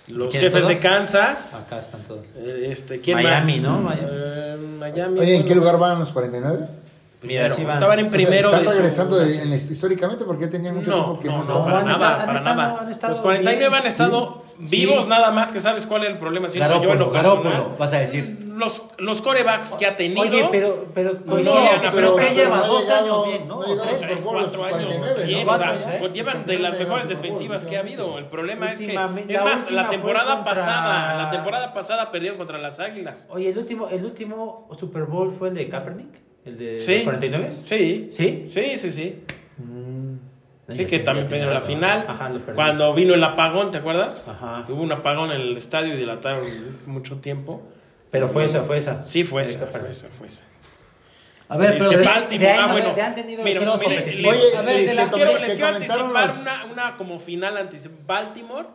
los 0.07 0.35
jefes 0.35 0.67
de 0.67 0.79
Kansas. 0.79 1.55
Acá 1.55 1.79
están 1.79 2.01
todos. 2.03 2.25
Eh, 2.37 2.67
este, 2.69 2.99
¿quién 2.99 3.17
Miami, 3.17 3.59
¿no? 3.59 3.79
Mm, 3.79 4.79
Miami. 4.79 5.19
Oye, 5.19 5.35
¿en 5.35 5.45
qué 5.45 5.55
lugar 5.55 5.77
van 5.77 5.99
los 5.99 6.11
49? 6.11 6.67
Primero, 7.19 7.55
sí 7.55 7.61
estaban 7.61 7.99
en 7.99 8.11
primero. 8.11 8.53
Este, 8.53 8.65
de 8.65 8.73
regresando 8.73 9.17
de, 9.17 9.41
en, 9.41 9.53
históricamente 9.53 10.23
porque 10.23 10.47
tenían 10.47 10.75
mucho 10.75 10.91
no, 10.91 11.19
tiempo 11.19 11.21
que 11.21 11.27
no, 11.29 11.43
no, 11.43 11.59
no, 11.59 11.65
para 11.65 11.83
nada, 11.83 12.25
para 12.25 12.41
nada. 12.41 13.09
Los 13.09 13.21
49 13.21 13.75
han 13.75 13.87
estado 13.87 14.43
vivos 14.59 15.07
nada 15.07 15.31
más 15.31 15.51
que 15.51 15.59
sabes 15.59 15.85
cuál 15.87 16.03
es 16.03 16.11
el 16.11 16.17
problema. 16.17 16.47
Siempre 16.47 16.73
Garópolo, 16.73 17.11
yo 17.13 17.75
vas 17.77 17.93
a 17.93 17.99
decir. 17.99 18.45
Los, 18.57 18.83
los 18.97 19.21
corebacks 19.21 19.75
que 19.75 19.85
ha 19.85 19.95
tenido. 19.95 20.21
Oye, 20.21 20.47
pero, 20.51 20.87
pero, 20.93 21.19
lleva 21.37 22.65
dos 22.65 22.89
años 22.89 23.27
bien, 23.27 23.47
¿no? 23.47 23.59
O 23.59 23.77
tres, 23.81 24.19
cuatro 24.23 24.65
años 24.65 24.89
bien. 25.25 25.45
Pues, 25.99 26.13
llevan 26.13 26.45
de 26.45 26.59
las 26.59 26.77
mejores 26.77 27.07
defensivas 27.07 27.65
que 27.65 27.77
ha 27.77 27.81
habido. 27.81 28.17
El 28.17 28.25
problema 28.25 28.71
es 28.71 28.79
que, 28.79 28.93
es 28.93 29.43
más, 29.43 29.69
la, 29.69 29.89
temporada 29.89 30.43
pasada, 30.43 31.17
la 31.17 31.29
temporada 31.29 31.73
pasada 31.73 32.11
perdieron 32.11 32.37
contra 32.37 32.57
las 32.57 32.79
Águilas. 32.79 33.27
Oye, 33.29 33.49
el 33.49 33.57
último, 33.57 33.89
el 33.89 34.03
último 34.05 34.67
Super 34.77 35.03
Bowl 35.03 35.33
fue 35.33 35.49
el 35.49 35.55
de 35.55 35.69
Kaepernick, 35.69 36.19
el 36.45 36.57
de 36.57 36.83
sí. 36.83 37.03
49. 37.03 37.51
Sí. 37.51 38.09
Sí. 38.11 38.47
Sí, 38.51 38.77
sí, 38.79 38.91
sí. 38.91 39.23
Mm. 39.57 39.96
Sí, 40.69 40.85
que 40.85 40.99
también 40.99 41.27
perdieron 41.27 41.53
la 41.53 41.61
final. 41.61 42.05
Ajá, 42.07 42.29
lo 42.29 42.39
Cuando 42.53 42.93
vino 42.93 43.13
el 43.13 43.23
apagón, 43.23 43.71
¿te 43.71 43.77
acuerdas? 43.77 44.27
Ajá. 44.27 44.65
Hubo 44.67 44.81
un 44.81 44.91
apagón 44.91 45.31
en 45.31 45.39
el 45.39 45.55
estadio 45.55 45.93
y 45.93 45.97
dilataron 45.97 46.45
mucho 46.85 47.19
tiempo. 47.19 47.61
Pero 48.11 48.27
fue 48.27 48.45
esa, 48.45 48.63
fue 48.63 48.77
esa. 48.77 49.03
Sí, 49.03 49.23
fue 49.23 49.43
esa, 49.43 49.67
fue 49.67 49.89
esa, 49.89 50.07
fue 50.09 50.27
esa. 50.27 50.43
A 51.49 51.57
ver, 51.57 51.73
este 51.73 51.97
pero 51.97 52.09
ah, 52.09 52.67
les, 54.83 55.11
quiero, 55.11 55.37
les 55.37 55.53
quiero 55.53 55.67
anticipar 55.67 56.03
una, 56.03 56.65
una 56.69 56.97
como 56.97 57.19
final 57.19 57.55
anticip 57.55 58.05
Baltimore 58.05 58.67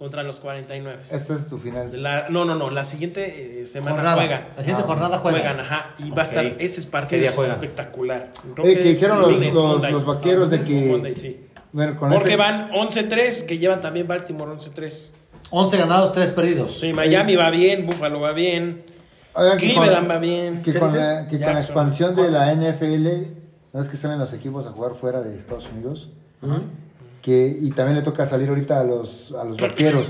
contra 0.00 0.22
los 0.22 0.40
49. 0.40 1.02
Esta 1.12 1.34
es 1.34 1.46
tu 1.46 1.58
final. 1.58 2.02
La, 2.02 2.30
no, 2.30 2.46
no, 2.46 2.54
no. 2.54 2.70
La 2.70 2.84
siguiente 2.84 3.60
eh, 3.60 3.66
semana 3.66 3.96
jornada. 3.96 4.16
juegan. 4.16 4.48
La 4.56 4.62
siguiente 4.62 4.82
ah, 4.82 4.86
jornada 4.86 5.18
juegan. 5.18 5.42
Juegan, 5.42 5.60
ajá. 5.60 5.90
Y 5.98 6.04
okay. 6.04 6.10
va 6.12 6.22
a 6.22 6.24
estar. 6.24 6.46
Ese 6.58 6.82
partido 6.84 7.22
es 7.22 7.38
espectacular. 7.38 8.30
Creo 8.54 8.66
eh, 8.66 8.78
que, 8.78 8.90
hicieron 8.92 9.20
los, 9.20 9.54
los, 9.54 9.90
los, 9.92 10.04
vaqueros 10.06 10.48
ah, 10.50 10.56
de 10.56 10.60
que. 10.62 10.86
Monday, 10.86 11.14
sí. 11.14 11.40
bueno, 11.70 11.98
con 11.98 12.08
Porque 12.12 12.28
ese... 12.28 12.36
van 12.36 12.70
11-3, 12.70 13.44
que 13.44 13.58
llevan 13.58 13.82
también 13.82 14.08
Baltimore 14.08 14.50
11-3. 14.52 15.10
11 15.50 15.76
ganados, 15.76 16.12
3 16.12 16.30
perdidos. 16.30 16.80
Sí, 16.80 16.94
Miami 16.94 17.32
sí. 17.32 17.36
va 17.36 17.50
bien, 17.50 17.84
Buffalo 17.84 18.20
va 18.20 18.32
bien. 18.32 18.82
Oigan, 19.34 19.58
Cleveland 19.58 20.06
con, 20.06 20.10
va 20.10 20.18
bien. 20.18 20.62
Que 20.62 20.78
con, 20.78 20.96
la, 20.96 21.28
que 21.28 21.38
con 21.38 21.52
la, 21.52 21.60
expansión 21.60 22.16
de 22.16 22.30
la 22.30 22.54
NFL, 22.54 23.06
¿no 23.74 23.82
es 23.82 23.88
que 23.90 23.98
salen 23.98 24.18
los 24.18 24.32
equipos 24.32 24.66
a 24.66 24.70
jugar 24.70 24.94
fuera 24.94 25.20
de 25.20 25.36
Estados 25.36 25.68
Unidos? 25.70 26.08
Uh 26.40 26.46
-huh 26.46 26.62
que, 27.22 27.56
y 27.60 27.70
también 27.70 27.96
le 27.96 28.02
toca 28.02 28.26
salir 28.26 28.48
ahorita 28.48 28.80
a 28.80 28.84
los, 28.84 29.32
a 29.32 29.44
los 29.44 29.56
vaqueros. 29.58 30.08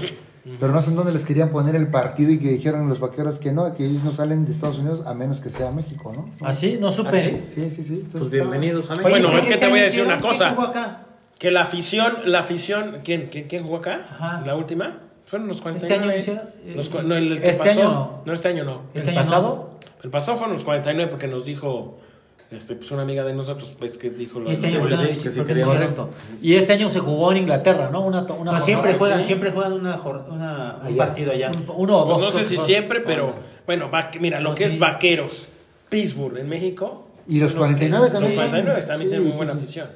Pero 0.59 0.73
no 0.73 0.81
sé 0.81 0.91
en 0.91 0.97
dónde 0.97 1.13
les 1.13 1.27
querían 1.27 1.51
poner 1.51 1.77
el 1.77 1.89
partido 1.89 2.31
y 2.31 2.39
que 2.39 2.49
dijeron 2.49 2.89
los 2.89 2.99
vaqueros 2.99 3.39
que 3.39 3.53
no, 3.53 3.75
que 3.75 3.85
ellos 3.85 4.03
no 4.03 4.11
salen 4.11 4.47
de 4.47 4.53
Estados 4.53 4.79
Unidos 4.79 5.03
a 5.05 5.13
menos 5.13 5.41
que 5.41 5.51
sea 5.51 5.71
México, 5.71 6.13
¿no? 6.15 6.25
¿Ah, 6.41 6.55
sí? 6.55 6.79
No 6.81 6.91
supe. 6.91 7.43
¿Ah, 7.47 7.51
sí, 7.55 7.71
sí, 7.71 7.83
sí. 7.83 8.07
Pues 8.11 8.31
bienvenidos 8.31 8.87
a 8.87 8.95
México. 8.95 9.11
Bueno, 9.11 9.39
es 9.39 9.47
que 9.47 9.59
te 9.59 9.69
voy 9.69 9.81
a 9.81 9.83
decir 9.83 10.03
una 10.03 10.19
cosa. 10.19 10.47
¿Quién 10.47 10.57
Jugó 10.57 10.69
acá? 10.69 11.07
Que 11.39 11.51
la 11.51 11.63
afición, 11.63 12.13
la 12.25 12.41
afición, 12.41 13.01
¿quién, 13.05 13.29
quién, 13.29 13.65
jugó 13.65 13.79
acá? 13.79 14.01
Ajá. 14.11 14.43
La 14.47 14.57
última. 14.57 15.01
Fueron 15.27 15.47
los 15.47 15.61
49. 15.61 16.19
¿Este 16.19 16.33
año? 16.33 16.41
Eh, 16.65 17.03
no, 17.05 17.17
el, 17.17 17.33
el 17.33 17.45
este 17.45 17.71
año 17.71 17.85
no. 17.85 18.23
No, 18.25 18.33
este 18.33 18.49
año 18.49 18.65
no. 18.65 18.83
¿Este 18.95 19.11
¿El 19.11 19.15
pasado? 19.15 19.79
El 20.03 20.11
pasado 20.11 20.39
fueron 20.39 20.55
los 20.55 20.65
49 20.65 21.11
porque 21.11 21.29
nos 21.29 21.45
dijo 21.45 21.99
este, 22.51 22.75
pues 22.75 22.91
una 22.91 23.03
amiga 23.03 23.25
de 23.25 23.33
nosotros, 23.33 23.77
pues 23.79 23.97
que 23.97 24.11
dijo 24.11 24.41
lo 24.41 24.51
este 24.51 24.71
que 24.71 25.15
sí, 25.15 25.63
correcto. 25.63 26.11
Y 26.43 26.55
este 26.55 26.73
año 26.73 26.91
se 26.91 26.99
jugó 26.99 27.31
en 27.31 27.39
Inglaterra, 27.39 27.91
¿no? 27.93 28.01
Una, 28.01 28.23
una 28.23 28.53
no, 28.53 28.61
siempre 28.61 28.95
juegan, 28.95 29.23
siempre 29.23 29.53
juegan 29.53 29.75
una, 29.75 30.01
una 30.29 30.81
un 30.89 30.97
partido 30.97 31.31
allá. 31.31 31.53
Uno 31.77 31.99
o 31.99 32.09
pues, 32.09 32.23
dos. 32.23 32.35
No 32.35 32.41
sé 32.41 32.45
si 32.45 32.59
siempre, 32.59 33.01
pero 33.01 33.35
ah. 33.37 33.63
bueno, 33.67 33.91
va, 33.91 34.11
mira, 34.19 34.41
lo 34.41 34.55
que 34.55 34.65
es 34.65 34.79
vaqueros, 34.79 35.49
Pittsburgh 35.89 36.39
en 36.39 36.49
México. 36.49 37.07
Y 37.29 37.39
los 37.39 37.53
49 37.53 38.07
que, 38.07 38.13
también. 38.13 38.37
Los 38.37 38.45
49 38.49 38.87
también 38.87 39.11
tienen 39.11 39.29
muy 39.29 39.37
buena 39.37 39.53
afición. 39.53 39.89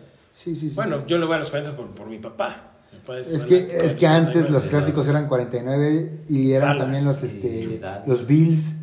Bueno, 0.75 1.07
yo 1.07 1.19
lo 1.19 1.27
veo 1.27 1.37
a 1.37 1.39
los 1.41 1.51
49 1.51 1.77
por, 1.77 1.97
por 1.97 2.09
mi 2.09 2.19
papá. 2.19 2.75
Es 3.09 3.45
que, 3.45 3.69
es 3.83 3.95
que 3.97 4.07
antes 4.07 4.49
los 4.49 4.65
clásicos 4.65 5.07
eran 5.09 5.29
49 5.29 6.21
y 6.29 6.53
eran 6.53 6.79
también 6.79 7.05
los, 7.05 7.23
este, 7.23 7.81
los 8.07 8.27
Bills. 8.27 8.77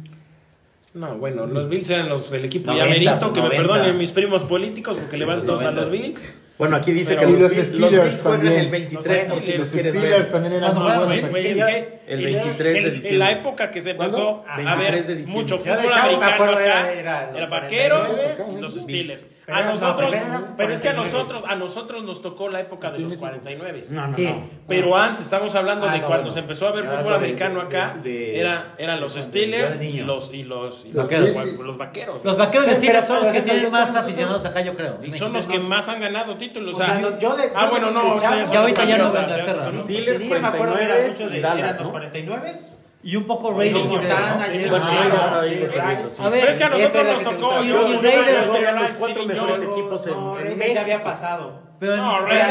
No, 0.93 1.17
bueno, 1.17 1.47
los 1.47 1.69
Bills 1.69 1.89
eran 1.89 2.09
los 2.09 2.29
del 2.31 2.45
equipo 2.45 2.71
90, 2.71 2.85
llamerito, 2.85 3.33
que 3.33 3.39
90. 3.39 3.41
me 3.41 3.49
perdonen 3.49 3.97
mis 3.97 4.11
primos 4.11 4.43
políticos 4.43 4.97
porque 4.99 5.17
le 5.17 5.25
van 5.25 5.45
todos 5.45 5.63
a 5.63 5.71
los 5.71 5.89
Bills. 5.89 6.25
Bueno, 6.57 6.75
aquí 6.75 6.91
dice 6.91 7.15
Pero 7.15 7.27
que 7.27 7.33
los, 7.33 7.41
los 7.41 7.51
Bills, 7.55 7.67
Steelers 7.69 8.13
los 8.13 8.23
también. 8.23 8.53
el 8.53 8.69
23, 8.69 9.29
no 9.29 9.39
sé, 9.41 9.51
no, 9.51 9.57
los 9.57 9.67
Steelers 9.69 10.31
también 10.31 10.53
eran 10.53 10.75
no, 10.75 10.81
muy 10.81 11.05
buenos. 11.07 11.33
Es 11.35 11.63
que 11.63 11.99
el 12.07 12.23
23 12.23 12.77
el, 12.77 12.83
de 12.83 12.91
diciembre. 12.91 13.09
En 13.09 13.19
la 13.19 13.31
época 13.31 13.71
que 13.71 13.81
se 13.81 13.91
empezó 13.91 14.43
a, 14.45 14.75
ver 14.75 15.25
mucho 15.27 15.57
fútbol 15.57 15.91
americano 15.91 16.43
acá, 16.51 16.93
era, 16.93 17.31
era, 17.35 17.47
vaqueros, 17.47 18.09
los 18.59 18.75
Steelers. 18.75 19.29
A 19.47 19.63
nosotros, 19.63 20.15
pero 20.55 20.71
es 20.71 20.81
que 20.81 20.89
a 20.89 20.93
nosotros, 20.93 21.43
a 21.47 21.55
nosotros 21.55 22.03
nos 22.03 22.21
tocó 22.21 22.47
la 22.47 22.61
época 22.61 22.91
de 22.91 22.99
los 22.99 23.17
49. 23.17 23.81
No, 23.89 24.07
no, 24.07 24.15
sí. 24.15 24.33
Pero 24.67 24.95
antes, 24.95 25.23
estamos 25.23 25.53
hablando 25.55 25.87
de 25.87 26.01
cuando 26.01 26.29
se 26.29 26.39
empezó 26.39 26.67
a 26.67 26.71
ver 26.71 26.85
fútbol 26.85 27.15
americano 27.15 27.61
acá, 27.61 27.97
era, 28.03 28.75
eran 28.77 29.01
los 29.01 29.13
Steelers 29.13 29.75
los, 29.75 30.33
y 30.33 30.43
los, 30.43 30.85
y 30.85 30.91
los, 30.91 31.03
vaqueros. 31.03 31.59
los 31.59 31.77
vaqueros. 31.77 32.21
Los 32.23 32.37
de 32.37 32.75
Steelers 32.75 33.07
son 33.07 33.21
los 33.21 33.31
que 33.31 33.41
tienen 33.41 33.71
más 33.71 33.95
aficionados 33.95 34.45
acá, 34.45 34.61
yo 34.61 34.73
creo. 34.75 34.99
Y 35.03 35.11
son 35.11 35.33
los 35.33 35.47
que 35.47 35.59
más 35.59 35.89
han 35.89 36.01
ganado 36.01 36.37
títulos. 36.37 36.77
Ah, 36.79 37.67
bueno, 37.69 37.91
no. 37.91 38.19
Ya 38.21 38.59
ahorita 38.59 38.85
ya 38.85 38.97
no. 38.97 39.11
Los 39.11 39.75
Steelers, 39.83 40.23
me 40.23 40.47
acuerdo, 40.47 40.77
eran 40.77 41.77
los 41.77 41.87
49. 41.89 42.80
Y 43.03 43.15
un 43.15 43.23
poco 43.23 43.57
Raiders. 43.57 43.91
Pero 43.91 44.03
es 46.51 46.57
que 46.57 46.63
a 46.63 46.69
nosotros 46.69 47.05
nos 47.05 47.23
tocó. 47.23 47.63
Y, 47.63 47.67
y 47.67 47.73
Raiders 47.73 48.55
eran 48.55 48.83
los 48.83 48.91
cuatro 48.97 49.25
mejores 49.25 49.63
equipos 49.63 50.05
en, 50.07 50.77
había 50.77 51.03
pasado. 51.03 51.71
Pero 51.79 51.95
en, 51.95 52.03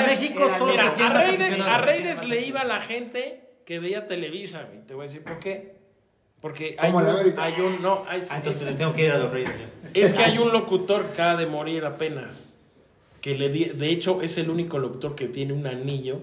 México 0.07 0.43
son 0.59 0.69
los 0.69 0.79
que 0.79 0.91
tienen 0.91 1.63
a 1.63 1.79
Raiders, 1.79 2.27
le 2.27 2.45
iba 2.47 2.65
la 2.65 2.81
gente 2.81 3.61
que 3.65 3.79
veía 3.79 4.09
Televisa, 4.09 4.67
Te 4.87 4.95
voy 4.95 5.05
a 5.05 5.07
decir 5.07 5.23
por 5.23 5.39
qué. 5.39 5.79
Porque 6.41 6.75
hay 6.79 6.93
un, 6.93 7.07
hay 7.39 7.61
un, 7.61 7.83
No, 7.83 8.05
hay, 8.09 8.23
ah, 8.31 8.39
entonces 8.39 8.63
le 8.63 8.73
tengo 8.75 8.95
que 8.95 9.05
ir 9.05 9.13
a 9.13 9.19
los 9.19 9.31
Raiders. 9.31 9.63
Es 9.93 10.15
que 10.15 10.25
hay 10.25 10.39
un 10.39 10.51
locutor 10.53 11.05
que 11.05 11.13
acaba 11.13 11.37
de 11.37 11.45
morir 11.47 11.85
apenas. 11.85 12.57
Que 13.21 13.37
le 13.37 13.51
de 13.51 13.91
hecho 13.91 14.23
es 14.23 14.39
el 14.39 14.49
único 14.49 14.79
locutor 14.79 15.15
que 15.15 15.29
tiene 15.29 15.53
un 15.53 15.67
anillo 15.67 16.23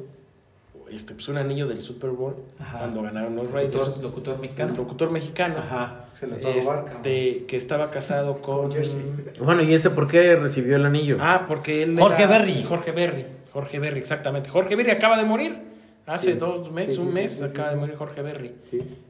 este, 0.91 1.13
pues, 1.13 1.27
un 1.27 1.38
anillo 1.38 1.67
del 1.67 1.81
Super 1.81 2.11
Bowl 2.11 2.35
cuando 2.71 3.01
ganaron 3.01 3.35
los 3.35 3.51
Raiders. 3.51 4.01
Locutor, 4.01 4.39
mexicano. 4.39 4.73
Locutor 4.75 5.11
mexicano. 5.11 5.57
Ajá. 5.59 6.05
Se 6.13 6.25
este, 6.25 7.45
que 7.45 7.57
estaba 7.57 7.91
casado 7.91 8.41
con. 8.41 8.71
Jersey. 8.71 9.01
Bueno, 9.39 9.63
¿y 9.63 9.73
ese 9.73 9.89
por 9.89 10.07
qué 10.07 10.35
recibió 10.35 10.75
el 10.75 10.85
anillo? 10.85 11.17
Ah, 11.19 11.45
porque 11.47 11.83
él. 11.83 11.99
Jorge. 11.99 12.25
Berry. 12.27 12.63
Jorge 12.63 12.91
Berry. 12.91 13.25
Jorge 13.51 13.79
Berry, 13.79 13.99
exactamente. 13.99 14.49
Jorge 14.49 14.75
Berry 14.75 14.91
acaba 14.91 15.17
de 15.17 15.25
morir. 15.25 15.67
Hace 16.05 16.35
dos 16.35 16.71
meses, 16.71 16.97
un 16.99 17.13
mes, 17.13 17.41
acaba 17.41 17.71
de 17.71 17.75
morir 17.75 17.95
Jorge 17.97 18.21
Berry. 18.21 18.55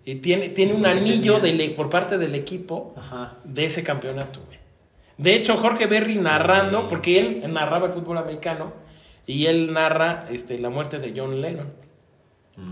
Y 0.03 0.15
tiene, 0.15 0.49
tiene 0.49 0.73
un 0.73 0.83
anillo 0.83 1.39
por 1.75 1.91
parte 1.91 2.17
del 2.17 2.33
equipo 2.33 2.95
Ajá. 2.97 3.37
de 3.43 3.65
ese 3.65 3.83
campeonato. 3.83 4.39
De 5.17 5.35
hecho, 5.35 5.57
Jorge 5.57 5.85
Berry 5.85 6.15
narrando, 6.15 6.87
porque 6.87 7.19
él 7.19 7.53
narraba 7.53 7.87
el 7.87 7.93
fútbol 7.93 8.17
americano 8.17 8.73
y 9.27 9.45
él 9.45 9.73
narra 9.73 10.23
este, 10.31 10.57
la 10.57 10.69
muerte 10.69 10.99
de 10.99 11.13
John 11.15 11.41
Lennon. 11.41 11.67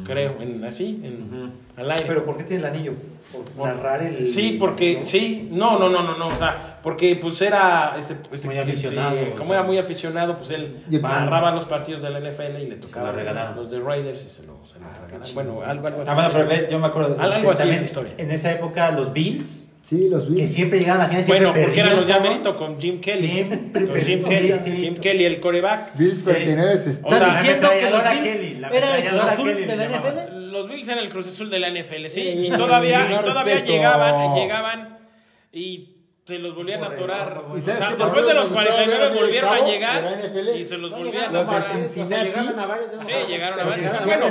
Creo, 0.04 0.38
en, 0.42 0.64
así, 0.64 1.00
en, 1.04 1.52
al 1.78 1.92
aire. 1.92 2.06
Pero 2.08 2.26
¿por 2.26 2.38
qué 2.38 2.44
tiene 2.44 2.64
el 2.64 2.74
anillo? 2.74 2.94
¿Por 3.32 3.68
narrar 3.68 4.02
el.? 4.02 4.26
Sí, 4.26 4.58
porque, 4.60 5.04
sí, 5.04 5.48
no, 5.52 5.78
no, 5.78 5.90
no, 5.90 6.02
no, 6.02 6.18
no, 6.18 6.30
o 6.30 6.36
sea, 6.36 6.80
porque 6.82 7.16
pues 7.18 7.40
era. 7.44 7.96
Este, 7.96 8.16
este 8.32 8.48
muy 8.48 8.58
este, 8.58 8.72
aficionado. 8.72 9.36
Como 9.38 9.54
era 9.54 9.62
muy 9.62 9.78
aficionado, 9.78 10.38
pues 10.38 10.50
él 10.50 10.84
narraba 10.90 11.52
los 11.52 11.66
partidos 11.66 12.02
de 12.02 12.10
la 12.10 12.20
NFL 12.20 12.62
y 12.62 12.68
le 12.68 12.78
tocaba 12.78 13.12
lo 13.12 13.56
los 13.56 13.70
de 13.70 13.80
Raiders 13.80 14.26
y 14.26 14.30
se 14.30 14.48
lo, 14.48 14.60
se 14.66 14.80
lo 14.80 14.86
ah. 14.86 15.24
Bueno, 15.36 15.62
algo, 15.64 15.86
algo 15.86 16.02
así. 16.02 16.10
Ah, 16.12 16.16
bueno, 16.16 16.30
pero 16.34 16.70
yo 16.72 16.80
me 16.80 16.88
acuerdo. 16.88 17.22
Algo 17.22 17.52
así 17.52 17.70
en, 17.70 17.84
historia. 17.84 18.14
en 18.18 18.32
esa 18.32 18.52
época, 18.52 18.90
los 18.90 19.14
Bills 19.14 19.65
Sí, 19.88 20.10
los 20.10 20.28
vi. 20.28 20.38
Que 20.38 20.48
siempre 20.48 20.80
llegaban 20.80 21.02
a 21.02 21.04
la 21.04 21.10
final. 21.10 21.26
Bueno, 21.28 21.54
porque 21.54 21.80
eran 21.80 21.96
los 21.96 22.08
llaveritos 22.08 22.56
con 22.56 22.82
Jim 22.82 23.00
Kelly. 23.00 23.28
Siempre 23.28 23.86
con 23.86 24.02
Jim 24.02 24.24
Kelly. 24.24 24.80
Jim 24.80 24.96
Kelly, 24.96 25.26
el 25.26 25.40
coreback. 25.40 25.96
Bills 25.96 26.24
49 26.24 26.82
sí. 26.84 26.90
Estás 26.90 27.14
o 27.14 27.16
sea, 27.16 27.28
diciendo 27.28 27.70
que 27.80 27.90
los 27.92 28.04
Bills 28.04 28.66
eran 28.74 28.96
el 28.96 29.10
Cruz 29.10 29.22
Azul 29.22 29.56
de 29.56 29.76
la 29.76 29.86
NFL. 29.86 30.52
Los 30.52 30.70
Bills 30.70 30.88
eran 30.88 31.04
el 31.04 31.10
Cruz 31.10 31.28
Azul 31.28 31.50
de 31.52 31.60
la 31.60 31.70
NFL, 31.70 32.06
sí. 32.08 32.22
y 32.22 32.50
todavía, 32.50 33.08
y 33.12 33.24
todavía 33.26 33.64
llegaban, 33.64 34.36
llegaban 34.36 34.98
y 35.52 35.95
se 36.26 36.40
los 36.40 36.56
volvían 36.56 36.84
a 36.84 36.88
atorar. 36.88 37.44
Después 37.54 38.26
de 38.26 38.34
los 38.34 38.50
49 38.50 39.10
volvieron 39.16 39.54
a 39.54 39.66
llegar 39.66 40.04
y 40.56 40.64
se 40.66 40.78
los 40.78 40.90
volvían 40.90 41.36
a 41.36 41.42
atorar. 41.42 41.76
Los 41.76 41.84
de 41.84 41.90
Cincinnati. 41.90 42.32
Sí, 43.06 43.14
llegaron 43.28 43.60
a 43.60 43.66
varios. 43.66 43.92
Bueno, 44.06 44.26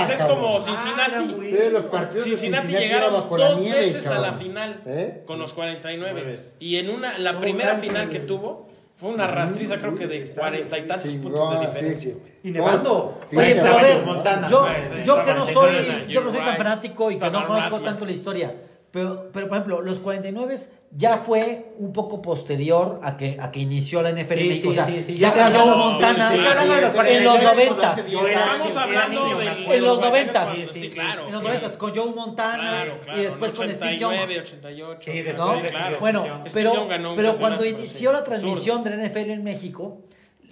ese 0.00 0.14
es 0.14 0.24
como 0.24 0.58
Cincinnati. 0.58 2.22
Cincinnati 2.22 2.72
llegaron 2.72 3.28
dos 3.28 3.62
veces 3.62 4.06
a 4.06 4.18
la 4.18 4.32
final 4.32 5.22
con 5.26 5.38
los 5.38 5.52
49. 5.52 6.38
Y 6.60 6.78
en 6.78 6.88
una, 6.88 7.18
la 7.18 7.38
primera 7.38 7.74
final 7.74 8.08
que 8.08 8.20
tuvo, 8.20 8.70
fue 8.96 9.10
una 9.10 9.26
rastriza, 9.26 9.76
creo 9.76 9.96
que 9.96 10.06
de 10.06 10.24
cuarenta 10.30 10.78
y 10.78 10.86
tantos 10.86 11.14
puntos 11.16 11.60
de 11.60 11.66
diferencia. 11.66 12.14
Y 12.42 12.52
nevando. 12.52 13.18
Oye, 13.36 13.60
pero 13.60 13.76
a 13.76 14.46
yo, 14.46 14.66
yo 15.04 15.22
que 15.22 15.34
no 15.34 15.44
soy, 15.44 16.06
yo 16.08 16.22
no 16.22 16.30
soy 16.30 16.42
tan 16.42 16.56
fanático 16.56 17.10
y 17.10 17.18
que 17.18 17.30
no 17.30 17.44
conozco 17.44 17.80
tanto 17.82 18.06
la 18.06 18.12
historia. 18.12 18.54
Pero, 18.94 19.28
pero, 19.32 19.48
por 19.48 19.56
ejemplo, 19.56 19.80
los 19.80 19.98
49 19.98 20.56
ya 20.96 21.18
fue 21.18 21.72
un 21.78 21.92
poco 21.92 22.22
posterior 22.22 23.00
a 23.02 23.16
que, 23.16 23.36
a 23.40 23.50
que 23.50 23.58
inició 23.58 24.00
la 24.00 24.12
NFL 24.12 24.34
Sí, 24.34 24.40
en 24.40 24.48
México. 24.48 24.72
sí, 24.72 24.78
o 24.78 24.84
sea, 24.84 24.86
sí, 24.86 25.02
sí, 25.02 25.16
ya 25.16 25.32
ganó 25.32 25.58
ganó, 25.64 25.76
Montana 25.76 26.30
sí, 26.30 26.36
sí, 26.36 26.42
sí, 26.42 26.92
sí, 27.08 27.14
en 27.14 27.24
los 27.24 27.42
noventas. 27.42 28.00
sí, 28.00 28.16
Estamos 28.16 28.76
hablando 28.76 29.38
de. 29.38 29.74
En 29.76 29.84
los 29.84 30.00
noventas. 30.00 30.48
Sí, 30.50 30.64
sí, 30.72 30.90
claro. 30.90 31.26
En 31.26 31.32
los 31.32 31.40
claro. 31.42 31.42
noventas 31.48 31.76
con 31.76 31.94
Joe 31.94 32.12
Montana 32.14 32.62
Claro, 32.62 33.00
claro, 33.04 33.20
y 33.20 33.24
después 33.24 33.54
con 33.54 33.72
Steve 33.72 33.98
Young. 33.98 34.12
89, 34.12 34.40
88. 34.40 35.00
Sí, 35.04 35.12
después 35.22 35.36
¿no? 35.36 35.62
de 35.62 35.68
claro. 35.68 35.96
Bueno, 35.98 36.44
pero, 36.52 36.88
pero 37.16 37.38
cuando 37.38 37.64
inició 37.66 38.12
la 38.12 38.22
transmisión 38.22 38.84
de 38.84 38.90
la 38.90 39.08
NFL 39.08 39.30
en 39.30 39.42
México, 39.42 40.02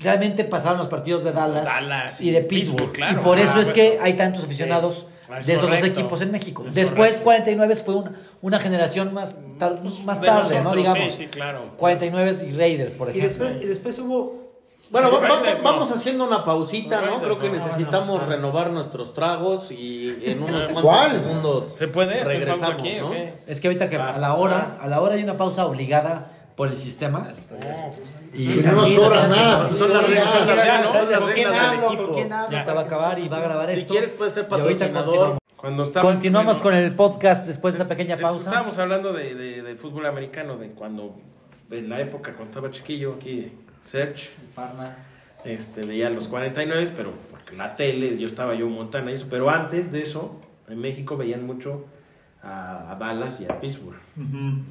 realmente 0.01 0.43
pasaron 0.45 0.78
los 0.78 0.88
partidos 0.88 1.22
de 1.22 1.30
Dallas, 1.30 1.66
Dallas 1.68 2.20
y 2.20 2.32
de 2.32 2.40
Pittsburgh, 2.43 2.90
Pittsburgh. 2.90 2.93
claro. 2.97 3.20
y 3.20 3.22
por 3.22 3.38
eso 3.38 3.53
Ah, 3.57 3.61
es 3.61 3.66
pues, 3.68 3.72
que 3.74 3.99
hay 4.01 4.14
tantos 4.14 4.45
aficionados 4.45 5.07
Ah, 5.22 5.22
es 5.41 5.47
de 5.47 5.53
esos 5.55 5.68
dos 5.70 5.83
equipos 5.83 6.20
en 6.20 6.30
México. 6.33 6.64
Es 6.66 6.74
Después, 6.74 7.20
correcto. 7.20 7.24
49 7.24 7.76
fue 7.76 7.95
una, 7.97 8.12
una 8.41 8.61
generación 8.61 9.12
más, 9.14 9.37
tar- 9.59 9.80
más 10.05 10.20
De 10.20 10.26
tarde, 10.26 10.61
¿no? 10.62 10.74
Digamos. 10.74 11.14
Sí, 11.14 11.24
sí, 11.24 11.26
claro. 11.28 11.74
49 11.76 12.35
y 12.49 12.51
Raiders, 12.53 12.95
por 12.95 13.09
Y 13.09 13.18
ejemplo. 13.18 13.45
después, 13.45 13.62
y 13.64 13.66
después 13.66 13.99
hubo. 13.99 14.43
Bueno, 14.91 15.11
va- 15.11 15.26
no. 15.26 15.43
vamos 15.62 15.91
haciendo 15.91 16.26
una 16.26 16.45
pausita, 16.45 17.01
No, 17.01 17.22
Creo 17.22 17.39
que 17.39 17.49
no. 17.49 17.55
necesitamos 17.57 18.26
renovar 18.26 18.70
nuestros 18.70 19.14
tragos 19.14 19.70
y 19.70 20.14
en 20.26 20.43
unos 20.43 20.64
cuantos 20.72 20.83
¿Cuál? 20.83 21.11
segundos 21.12 21.68
¿Se 21.74 21.89
puede? 21.89 22.18
¿Se 22.18 22.24
regresamos, 22.24 22.70
aquí, 22.74 22.95
¿no? 22.97 23.11
Es 23.47 23.59
que 23.61 23.68
ahorita 23.68 23.89
que 23.89 23.97
a 23.97 24.18
la 24.18 24.35
hora, 24.35 24.76
a 24.80 24.87
la 24.89 25.01
hora 25.01 25.14
hay 25.14 25.22
una 25.24 25.39
pausa 25.39 25.64
obligada 25.64 26.30
por 26.57 26.68
el 26.68 26.76
sistema. 26.76 27.26
Y 27.30 28.22
Y 28.35 28.47
no 28.64 28.72
nos 28.72 28.91
cobran 28.93 29.30
nada. 29.30 29.64
no 29.64 29.70
¿no? 29.70 29.76
son 29.76 29.93
las 29.93 30.03
¿Con 30.03 30.11
reglas 30.11 30.30
quién 31.35 31.49
hablo? 31.55 31.87
¿Con 32.07 32.14
quién 32.14 32.33
hablo? 32.33 32.57
ahorita 32.57 32.74
va 32.74 32.80
a 32.80 32.85
acabar 32.85 33.18
y 33.18 33.28
va 33.28 33.39
a 33.39 33.43
grabar 33.43 33.70
Si 33.72 33.80
esto. 33.80 33.93
quieres, 33.95 34.11
puedes 34.11 34.35
ser 34.35 34.47
Y 34.49 34.53
ahorita 34.55 34.68
patrocinador. 34.68 35.05
continuamos. 35.07 35.39
Cuando 35.57 35.83
estaba- 35.85 36.11
Continuamos 36.12 36.57
bueno, 36.57 36.62
con 36.62 36.74
el 36.74 36.95
podcast 36.95 37.47
después 37.47 37.74
de 37.74 37.83
esta 37.83 37.95
pequeña 37.95 38.16
es- 38.16 38.20
pausa. 38.22 38.49
Estábamos 38.51 38.78
hablando 38.78 39.12
de, 39.12 39.35
de, 39.35 39.62
de 39.62 39.74
fútbol 39.76 40.07
americano, 40.07 40.57
de 40.57 40.70
cuando, 40.70 41.14
en 41.70 41.89
la 41.89 42.01
época 42.01 42.33
cuando 42.33 42.47
estaba 42.51 42.70
chiquillo, 42.70 43.14
aquí, 43.14 43.53
Search, 43.80 44.30
este, 45.45 45.83
veía 45.87 46.11
los 46.11 46.28
49, 46.28 46.91
pero 46.97 47.12
porque 47.30 47.57
la 47.57 47.76
tele, 47.76 48.16
yo 48.18 48.26
estaba 48.26 48.55
yo 48.55 48.66
en 48.66 48.72
Montana 48.72 49.11
y 49.11 49.14
eso, 49.14 49.26
pero 49.28 49.51
antes 49.51 49.91
de 49.93 50.03
eso, 50.03 50.41
en 50.68 50.80
México 50.80 51.16
veían 51.16 51.45
mucho 51.47 51.85
a, 52.43 52.91
a 52.93 52.97
Dallas 52.97 53.41
y 53.41 53.45
a 53.45 53.61
Pittsburgh. 53.61 53.99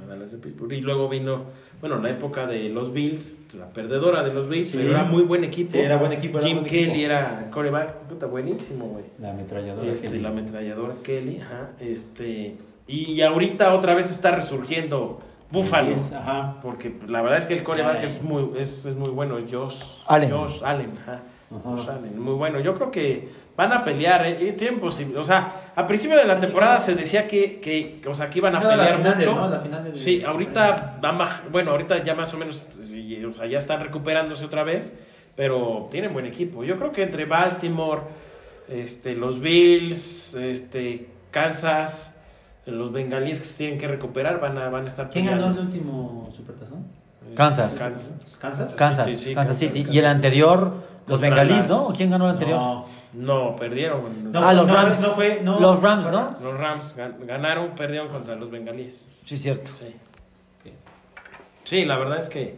A 0.03 0.05
Dallas 0.07 0.33
y 0.33 0.37
Pittsburgh. 0.37 0.73
Y 0.73 0.81
luego 0.81 1.07
vino, 1.09 1.45
bueno, 1.81 1.97
la 1.99 2.09
época 2.11 2.45
de 2.47 2.69
los 2.69 2.93
Bills, 2.93 3.43
la 3.53 3.67
perdedora 3.69 4.23
de 4.23 4.33
los 4.33 4.47
Bills, 4.47 4.69
Sí. 4.69 4.77
pero 4.77 4.91
era 4.91 5.03
muy 5.03 5.23
buen 5.23 5.43
equipo. 5.43 5.71
Sí, 5.73 5.79
era 5.79 5.97
buen 5.97 6.11
equipo, 6.13 6.37
era 6.37 6.47
Kim 6.47 6.57
buen 6.57 6.69
Kelly 6.69 6.83
equipo. 6.91 7.05
era 7.05 7.49
coreback, 7.51 7.93
puta, 8.07 8.25
buenísimo, 8.27 8.85
güey. 8.85 9.05
La 9.19 9.31
ametralladora. 9.31 9.91
Este, 9.91 10.07
Kelly. 10.07 10.21
la 10.21 10.29
ametralladora 10.29 10.93
Kelly, 11.03 11.39
ajá, 11.41 11.71
este, 11.79 12.55
y, 12.87 13.21
ahorita 13.21 13.73
otra 13.73 13.95
vez 13.95 14.11
está 14.11 14.31
resurgiendo 14.31 15.19
Buffalo, 15.51 15.95
Ajá. 16.15 16.59
porque 16.61 16.95
la 17.07 17.21
verdad 17.21 17.37
es 17.37 17.45
que 17.47 17.53
el 17.55 17.63
coreback 17.63 18.03
es 18.03 18.21
muy, 18.21 18.51
es, 18.57 18.85
es 18.85 18.95
muy 18.95 19.09
bueno, 19.09 19.37
Josh 19.51 19.81
Allen. 20.07 20.31
Josh 20.31 20.61
Allen, 20.63 20.91
ajá, 21.01 21.21
Ajá. 21.51 21.61
Josh 21.63 21.89
Allen, 21.89 22.21
muy 22.21 22.35
bueno, 22.35 22.59
yo 22.61 22.73
creo 22.73 22.89
que 22.91 23.27
van 23.61 23.73
a 23.73 23.83
pelear, 23.83 24.25
eh, 24.25 24.37
y 24.49 24.51
tienen 24.53 24.79
posible, 24.79 25.19
o 25.19 25.23
sea, 25.23 25.71
a 25.75 25.85
principio 25.85 26.17
de 26.17 26.25
la 26.25 26.39
temporada 26.39 26.79
se 26.79 26.95
decía 26.95 27.27
que, 27.27 27.59
que, 27.59 28.01
o 28.07 28.15
sea, 28.15 28.29
que 28.29 28.39
iban 28.39 28.55
a 28.55 28.59
No, 28.59 28.67
pelear 28.69 28.97
final 28.97 29.19
de- 29.19 29.25
mucho, 29.27 29.35
no, 29.39 29.47
la 29.49 29.59
final 29.59 29.83
de- 29.83 29.97
sí, 29.99 30.23
ahorita, 30.23 30.97
van 30.99 31.19
baj- 31.19 31.41
bueno, 31.51 31.71
ahorita 31.71 32.03
ya 32.03 32.15
más 32.15 32.33
o 32.33 32.37
menos, 32.37 32.55
sí, 32.57 33.23
o 33.23 33.33
sea, 33.33 33.45
ya 33.45 33.59
están 33.59 33.79
recuperándose 33.81 34.43
otra 34.45 34.63
vez, 34.63 34.97
pero 35.35 35.87
tienen 35.91 36.11
buen 36.11 36.25
equipo, 36.25 36.63
yo 36.63 36.75
creo 36.75 36.91
que 36.91 37.03
entre 37.03 37.25
Baltimore, 37.25 38.01
este, 38.67 39.13
los 39.15 39.39
Bills, 39.39 40.33
este, 40.33 41.07
Kansas, 41.29 42.17
los 42.65 42.91
bengalíes 42.91 43.39
que 43.39 43.45
se 43.45 43.57
tienen 43.59 43.77
que 43.79 43.87
recuperar 43.87 44.39
van 44.39 44.57
a, 44.57 44.69
van 44.69 44.85
a 44.85 44.87
estar 44.87 45.09
¿Quién 45.09 45.25
ganó 45.25 45.47
el 45.47 45.53
peleando. 45.55 45.61
último 45.77 46.29
supertazón? 46.35 46.85
Kansas. 47.35 47.75
Kansas. 47.77 48.37
¿Kansas? 48.39 48.73
Kansas, 48.73 49.05
City, 49.05 49.17
sí, 49.17 49.35
Kansas 49.35 49.57
City. 49.57 49.79
Kansas 49.79 49.95
Y 49.95 49.99
el 49.99 50.05
anterior, 50.05 50.73
los 51.07 51.19
bengalíes, 51.21 51.67
¿no? 51.67 51.87
¿O 51.87 51.93
¿Quién 51.93 52.09
ganó 52.09 52.25
el 52.25 52.31
anterior? 52.31 52.57
No. 52.59 52.85
No, 53.13 53.55
perdieron. 53.57 54.31
No, 54.31 54.39
ah, 54.45 54.53
los 54.53 54.67
no, 54.67 54.73
Rams. 54.73 55.01
no 55.01 55.07
fue- 55.09 55.41
no. 55.43 55.59
los 55.59 55.81
Rams, 55.81 56.05
¿no? 56.11 56.35
Los 56.41 56.57
Rams 56.57 56.95
gan- 56.97 57.25
ganaron, 57.25 57.71
perdieron 57.75 58.07
contra 58.09 58.35
los 58.35 58.49
bengalíes. 58.49 59.09
Sí, 59.25 59.37
cierto. 59.37 59.69
Sí. 59.77 59.93
Sí, 61.63 61.85
la 61.85 61.97
verdad 61.97 62.17
es 62.17 62.29
que. 62.29 62.57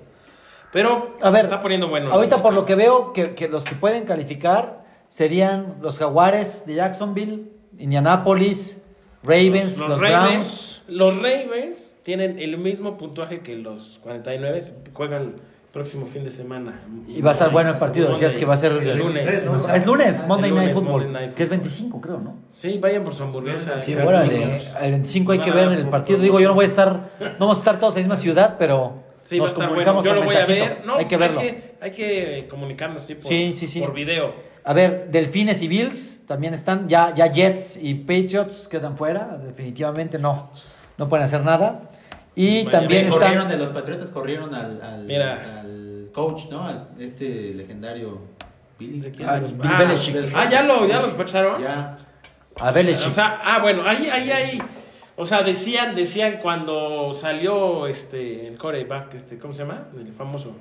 Pero 0.71 1.15
A 1.21 1.29
ver, 1.29 1.41
se 1.41 1.45
está 1.47 1.59
poniendo 1.59 1.87
bueno. 1.87 2.11
Ahorita 2.11 2.41
por 2.41 2.53
lo 2.53 2.65
que 2.65 2.75
veo, 2.75 3.13
que, 3.13 3.35
que 3.35 3.47
los 3.47 3.63
que 3.63 3.75
pueden 3.75 4.05
calificar 4.05 4.83
serían 5.09 5.75
los 5.81 5.99
Jaguares 5.99 6.65
de 6.65 6.75
Jacksonville, 6.75 7.43
Indianapolis, 7.77 8.81
Ravens, 9.21 9.77
los, 9.77 9.99
Browns. 9.99 10.81
Los 10.87 11.15
Ravens 11.17 11.95
tienen 12.03 12.39
el 12.39 12.57
mismo 12.57 12.97
puntuaje 12.97 13.41
que 13.41 13.55
los 13.55 13.99
49. 14.03 14.61
Juegan 14.93 15.35
próximo 15.73 16.05
fin 16.05 16.23
de 16.23 16.29
semana. 16.29 16.81
Y 17.07 17.19
va 17.21 17.31
a 17.31 17.33
estar 17.33 17.51
bueno 17.51 17.71
el 17.71 17.77
partido. 17.77 18.05
Monday. 18.09 18.21
Decías 18.21 18.39
que 18.39 18.45
va 18.45 18.53
a 18.53 18.57
ser 18.57 18.73
el 18.73 18.95
lunes. 18.95 19.43
¿no? 19.43 19.73
Es 19.73 19.85
lunes, 19.87 20.23
Monday 20.27 20.49
El 20.51 20.55
lunes, 20.55 20.65
Night 20.65 20.73
Football, 20.75 20.91
Monday 21.03 21.11
Night 21.11 21.33
que 21.33 21.43
es 21.43 21.49
Football. 21.49 21.61
25, 21.63 22.01
creo, 22.01 22.19
¿no? 22.19 22.35
Sí, 22.53 22.77
vayan 22.77 23.03
por 23.03 23.15
su 23.15 23.23
hamburguesa. 23.23 23.81
Sí, 23.81 23.95
órale. 23.95 24.37
Jr. 24.37 24.83
El 24.83 24.91
25 24.91 25.31
hay 25.31 25.39
que 25.39 25.51
ver 25.51 25.65
dar 25.65 25.73
el 25.73 25.81
por 25.81 25.91
partido. 25.91 26.19
Digo, 26.19 26.39
yo 26.39 26.49
no 26.49 26.53
voy 26.53 26.65
a 26.65 26.67
estar, 26.67 27.09
no 27.19 27.39
vamos 27.39 27.57
a 27.57 27.59
estar 27.61 27.79
todos 27.79 27.95
en 27.95 28.03
la 28.03 28.07
misma 28.07 28.17
ciudad, 28.17 28.55
pero 28.59 29.01
Sí, 29.23 29.39
va 29.39 29.45
a 29.45 29.47
nos 29.47 29.55
estar 29.55 29.69
bueno. 29.69 29.83
comunicamos 29.91 30.05
Yo 30.05 30.11
por 30.11 30.19
lo 30.19 30.25
voy 30.25 30.35
a 30.35 30.45
ver. 30.45 30.85
No, 30.85 30.95
hay 30.97 31.05
que 31.05 31.17
verlo. 31.17 31.39
Hay 31.39 31.49
que, 31.49 31.75
hay 31.81 31.91
que 31.91 32.47
comunicarnos 32.47 33.01
sí, 33.03 33.15
por, 33.15 33.25
Sí, 33.25 33.53
sí, 33.53 33.67
sí. 33.67 33.79
por 33.79 33.93
video. 33.93 34.35
A 34.63 34.73
ver, 34.73 35.07
Delfines 35.09 35.63
y 35.63 35.67
Bills 35.67 36.23
también 36.27 36.53
están. 36.53 36.87
Ya, 36.87 37.11
ya 37.15 37.25
Jets 37.31 37.79
y 37.81 37.95
Patriots 37.95 38.67
quedan 38.67 38.95
fuera. 38.95 39.39
Definitivamente 39.43 40.19
no, 40.19 40.51
no 40.99 41.09
pueden 41.09 41.25
hacer 41.25 41.43
nada. 41.43 41.89
Y 42.35 42.65
también 42.65 43.07
corrieron 43.09 43.47
de 43.47 43.57
los 43.57 43.69
Patriotas, 43.69 44.09
corrieron 44.09 44.53
al, 44.55 44.81
al, 44.81 45.03
Mira. 45.05 45.59
al 45.61 46.09
coach, 46.13 46.45
¿no? 46.49 46.63
Al, 46.63 46.87
este 46.99 47.53
legendario 47.53 48.19
Billy. 48.79 48.99
¿de 49.01 49.11
quién? 49.11 49.29
Ah, 49.29 49.37
los- 49.37 49.51
Bill 49.55 50.31
Ah, 50.35 50.41
ah, 50.41 50.49
ya 50.49 50.63
lo, 50.63 50.87
ya 50.87 50.97
lo 50.99 51.07
despacharon. 51.07 51.61
Ya. 51.61 51.97
A 52.59 52.71
Belichick. 52.71 53.07
O 53.07 53.11
sea, 53.11 53.41
ah, 53.43 53.59
bueno, 53.61 53.83
ahí, 53.87 54.09
ahí, 54.09 54.31
ahí. 54.31 54.61
O 55.15 55.25
sea, 55.25 55.43
decían, 55.43 55.95
decían 55.95 56.39
cuando 56.41 57.13
salió 57.13 57.85
este 57.87 58.47
el 58.47 58.57
coreback, 58.57 59.13
este, 59.13 59.37
¿cómo 59.37 59.53
se 59.53 59.61
llama? 59.63 59.87
El 59.95 60.11
famoso 60.13 60.55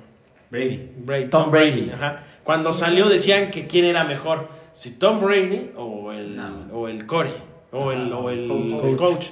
Brady. 0.51 0.91
Brady, 0.97 1.27
Tom 1.29 1.49
Brady. 1.49 1.89
Ajá. 1.91 2.23
Cuando 2.43 2.71
salió 2.71 3.09
decían 3.09 3.49
que 3.49 3.65
quién 3.65 3.85
era 3.85 4.03
mejor, 4.03 4.47
si 4.73 4.99
Tom 4.99 5.19
Brady 5.19 5.71
o 5.75 6.11
el 6.11 6.35
No. 6.35 6.67
o 6.71 6.87
el 6.87 7.07
core 7.07 7.33
o 7.71 7.91
el 7.91 8.13
o 8.13 8.29
el 8.29 8.47
Coach. 8.47 8.83
el 8.85 8.95
coach. 8.95 9.25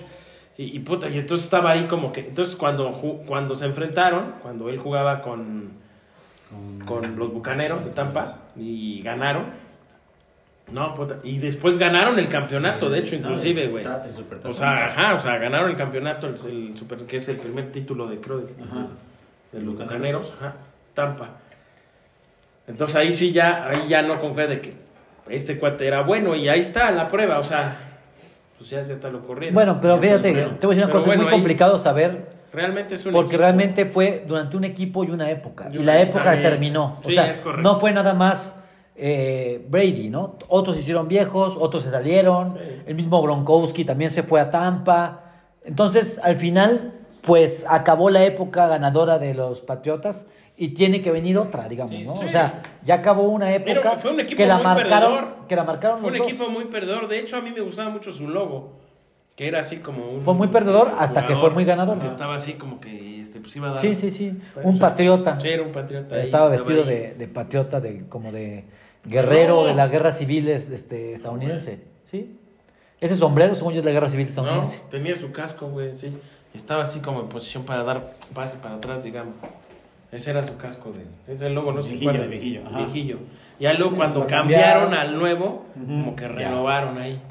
Y, 0.61 0.75
y 0.75 0.79
puta, 0.79 1.09
y 1.09 1.17
entonces 1.17 1.45
estaba 1.45 1.71
ahí 1.71 1.85
como 1.85 2.11
que 2.11 2.21
entonces 2.21 2.55
cuando 2.55 2.91
cuando 3.25 3.55
se 3.55 3.65
enfrentaron, 3.65 4.35
cuando 4.41 4.69
él 4.69 4.77
jugaba 4.77 5.21
con 5.21 5.71
con 6.85 7.15
los 7.17 7.33
Bucaneros 7.33 7.85
de 7.85 7.91
Tampa 7.91 8.39
y 8.55 9.01
ganaron. 9.01 9.45
No, 10.71 10.93
puta, 10.93 11.17
y 11.23 11.37
después 11.39 11.77
ganaron 11.77 12.17
el 12.19 12.29
campeonato, 12.29 12.89
de 12.89 12.99
hecho, 12.99 13.15
No, 13.15 13.21
inclusive, 13.21 13.67
güey. 13.67 13.85
O 14.43 14.53
sea, 14.53 14.85
ajá, 14.85 15.15
o 15.15 15.19
sea, 15.19 15.37
ganaron 15.37 15.69
el 15.69 15.75
campeonato, 15.75 16.27
el, 16.27 16.35
el 16.45 16.77
super, 16.77 16.99
que 16.99 17.17
es 17.17 17.27
el 17.27 17.37
primer 17.37 17.71
título 17.71 18.07
de, 18.07 18.21
creo, 18.21 18.37
de, 18.39 18.53
Ajá. 18.63 18.87
de 19.51 19.61
los 19.61 19.77
Bucaneros, 19.77 20.33
ajá, 20.37 20.55
Tampa. 20.93 21.29
Entonces 22.67 22.95
ahí 22.95 23.11
sí 23.11 23.31
ya, 23.33 23.67
ahí 23.67 23.87
ya 23.89 24.01
no 24.01 24.19
confía 24.19 24.47
de 24.47 24.61
que 24.61 24.73
este 25.27 25.57
cuate 25.59 25.87
era 25.87 26.03
bueno 26.03 26.35
y 26.35 26.47
ahí 26.47 26.59
está 26.59 26.89
la 26.91 27.07
prueba, 27.07 27.39
o 27.39 27.43
sea, 27.43 27.90
pues 28.61 28.69
ya 28.69 28.83
se 28.83 28.93
está 28.93 29.09
lo 29.09 29.25
corriendo. 29.25 29.55
Bueno, 29.55 29.79
pero 29.81 29.97
fíjate, 29.97 30.33
te 30.33 30.39
voy 30.39 30.45
a 30.45 30.49
decir 30.51 30.83
una 30.83 30.91
cosa, 30.91 31.07
bueno, 31.07 31.23
es 31.23 31.25
muy 31.25 31.33
ahí 31.33 31.39
complicado 31.39 31.79
saber 31.79 32.41
Realmente 32.53 32.93
es 32.93 33.05
un 33.05 33.13
porque 33.13 33.29
equipo. 33.29 33.41
realmente 33.41 33.85
fue 33.85 34.23
durante 34.27 34.55
un 34.55 34.65
equipo 34.65 35.03
y 35.03 35.09
una 35.09 35.31
época. 35.31 35.69
Y 35.71 35.79
la 35.79 35.99
época 36.01 36.39
terminó. 36.39 36.99
O 37.03 37.09
sea, 37.09 37.31
es 37.31 37.41
no 37.59 37.79
fue 37.79 37.91
nada 37.91 38.13
más 38.13 38.59
eh, 38.95 39.65
Brady, 39.69 40.09
¿no? 40.09 40.37
Otros 40.47 40.75
se 40.75 40.81
hicieron 40.81 41.07
viejos, 41.07 41.55
otros 41.57 41.83
se 41.83 41.89
salieron. 41.89 42.53
Sí. 42.55 42.81
El 42.85 42.95
mismo 42.95 43.21
Gronkowski 43.21 43.85
también 43.85 44.11
se 44.11 44.23
fue 44.23 44.39
a 44.39 44.51
Tampa. 44.51 45.23
Entonces, 45.63 46.19
al 46.21 46.35
final, 46.35 46.91
pues 47.21 47.65
acabó 47.67 48.09
la 48.09 48.25
época 48.25 48.67
ganadora 48.67 49.17
de 49.17 49.33
los 49.33 49.61
Patriotas 49.61 50.27
y 50.63 50.69
tiene 50.69 51.01
que 51.01 51.09
venir 51.11 51.37
otra, 51.39 51.67
digamos, 51.67 51.99
¿no? 52.03 52.17
sí. 52.17 52.25
O 52.25 52.27
sea, 52.27 52.61
ya 52.85 52.95
acabó 52.95 53.23
una 53.23 53.51
época 53.55 53.81
Pero 53.81 53.97
fue 53.97 54.11
un 54.11 54.19
equipo 54.19 54.37
que 54.37 54.45
la 54.45 54.55
muy 54.57 54.63
marcaron, 54.63 55.13
perdedor. 55.15 55.47
que 55.47 55.55
la 55.55 55.63
marcaron 55.63 55.97
Fue 55.97 56.11
un 56.11 56.17
dos. 56.19 56.27
equipo 56.27 56.49
muy 56.49 56.65
perdedor. 56.65 57.07
De 57.07 57.17
hecho, 57.19 57.37
a 57.37 57.41
mí 57.41 57.49
me 57.51 57.61
gustaba 57.61 57.89
mucho 57.89 58.11
su 58.13 58.27
logo. 58.27 58.73
Que 59.35 59.47
era 59.47 59.61
así 59.61 59.77
como 59.77 60.07
un. 60.11 60.21
Fue 60.21 60.35
muy 60.35 60.49
perdedor 60.49 60.93
hasta 60.99 61.25
que 61.25 61.35
fue 61.35 61.49
muy 61.49 61.65
ganador. 61.65 61.97
Que 61.99 62.05
estaba 62.05 62.35
así 62.35 62.53
como 62.53 62.79
que 62.79 63.21
este, 63.21 63.39
pues 63.39 63.55
iba 63.55 63.69
a 63.69 63.71
dar. 63.71 63.79
Sí, 63.79 63.95
sí, 63.95 64.11
sí. 64.11 64.27
Un 64.63 64.75
o 64.75 64.77
sea, 64.77 64.89
patriota. 64.89 65.39
Sí, 65.39 65.47
era 65.49 65.63
un 65.63 65.71
patriota. 65.71 66.15
ahí, 66.15 66.21
Estaba 66.21 66.47
vestido 66.49 66.83
de, 66.83 67.15
de 67.15 67.27
patriota, 67.27 67.79
de, 67.81 68.03
como 68.07 68.31
de 68.31 68.65
guerrero 69.03 69.61
No. 69.61 69.65
de 69.67 69.73
la 69.73 69.87
guerra 69.87 70.11
civil 70.11 70.47
es- 70.47 70.69
este, 70.69 71.13
estadounidense. 71.13 71.79
¿Sí? 72.05 72.37
Ese 72.99 73.15
sombrero, 73.15 73.55
según 73.55 73.73
yo, 73.73 73.79
es 73.79 73.85
la 73.85 73.91
guerra 73.91 74.09
civil 74.09 74.25
No, 74.27 74.29
estadounidense. 74.29 74.79
tenía 74.91 75.15
su 75.15 75.31
casco, 75.31 75.67
güey, 75.69 75.91
sí. 75.93 76.15
Estaba 76.53 76.83
así 76.83 76.99
como 76.99 77.21
en 77.21 77.29
posición 77.29 77.63
para 77.63 77.83
dar 77.83 78.13
pase 78.35 78.57
para 78.61 78.75
atrás, 78.75 79.03
digamos. 79.03 79.33
Ese 80.11 80.31
era 80.31 80.43
su 80.43 80.57
casco 80.57 80.91
de. 80.91 81.03
Ese 81.23 81.33
es 81.33 81.41
el 81.43 81.53
logo, 81.55 81.71
no 81.71 81.81
sé 81.81 81.97
cuál. 82.01 82.27
viejillo, 82.27 82.61
ajá. 82.67 82.77
Viejillo. 82.79 83.17
Ya 83.59 83.73
luego 83.73 83.95
cuando 83.95 84.27
cambiaron, 84.27 84.91
cambiaron. 84.91 84.93
al 84.93 85.15
nuevo, 85.17 85.65
Ujú. 85.75 85.85
como 85.85 86.15
que 86.15 86.23
Ya. 86.23 86.29
renovaron 86.29 86.97
ahí. 86.97 87.21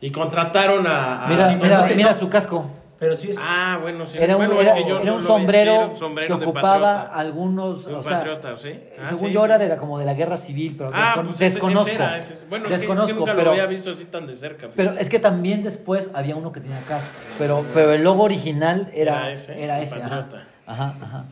Y 0.00 0.10
contrataron 0.12 0.86
a. 0.86 1.24
a- 1.24 1.28
Mira, 1.28 1.48
sí, 1.50 1.56
mira, 1.56 1.78
no 1.88 1.94
mira 1.96 2.12
no- 2.12 2.16
su 2.18 2.28
casco. 2.28 2.70
Pero 3.00 3.14
sí 3.16 3.30
es. 3.30 3.36
Ah, 3.40 3.78
bueno, 3.80 4.06
sí. 4.06 4.18
Era 4.20 4.36
un, 4.36 4.44
Bueno, 4.46 4.60
era, 4.60 4.70
es 4.76 4.82
que 4.82 4.88
yo 4.88 4.96
era 4.96 5.04
no 5.04 5.12
un 5.14 5.18
lo 5.18 5.24
vi, 5.24 5.26
sombrero, 5.26 5.72
sí, 5.72 5.78
era 5.78 5.86
un 5.86 5.96
sombrero 5.96 6.34
que 6.38 6.44
de 6.44 6.50
ocupaba 6.50 7.00
algunos, 7.02 7.84
De 7.86 7.92
un 7.92 7.98
o 8.00 8.02
sea, 8.02 8.16
patriota, 8.18 8.56
¿sí? 8.56 8.70
Ah, 9.00 9.04
según 9.04 9.28
sí, 9.28 9.34
yo 9.34 9.40
sí. 9.40 9.44
era 9.44 9.58
de 9.58 9.68
la, 9.68 9.76
como 9.76 9.98
de 10.00 10.04
la 10.04 10.14
guerra 10.14 10.36
civil, 10.36 10.74
pero 10.76 10.90
Ah, 10.92 11.14
descon- 11.16 11.24
pues 11.26 11.38
desconozco. 11.38 11.86
ese 11.86 11.94
era, 11.94 12.16
ese- 12.16 12.46
bueno, 12.48 12.64
es 12.64 12.68
que- 12.70 12.74
es 12.74 12.80
que, 12.82 12.86
desconozco, 12.88 13.18
nunca 13.20 13.32
pero, 13.34 13.44
lo 13.44 13.50
había 13.52 13.66
visto 13.66 13.90
así 13.92 14.04
tan 14.06 14.26
de 14.26 14.32
cerca. 14.34 14.68
pero 14.74 14.90
fíjate. 14.90 15.02
es 15.02 15.08
que 15.08 15.18
también 15.20 15.62
después 15.62 16.10
había 16.12 16.34
uno 16.34 16.50
que 16.52 16.60
tenía 16.60 16.80
casco, 16.88 17.14
pero, 17.38 17.64
pero 17.72 17.92
el 17.92 18.02
logo 18.02 18.24
original 18.24 18.90
era, 18.92 19.18
Era 19.20 19.32
ese, 19.32 19.62
era 19.62 19.76
el 19.78 19.84
ese, 19.84 20.02
ajá, 20.02 20.26
ajá, 20.66 20.94
ajá. 21.00 21.24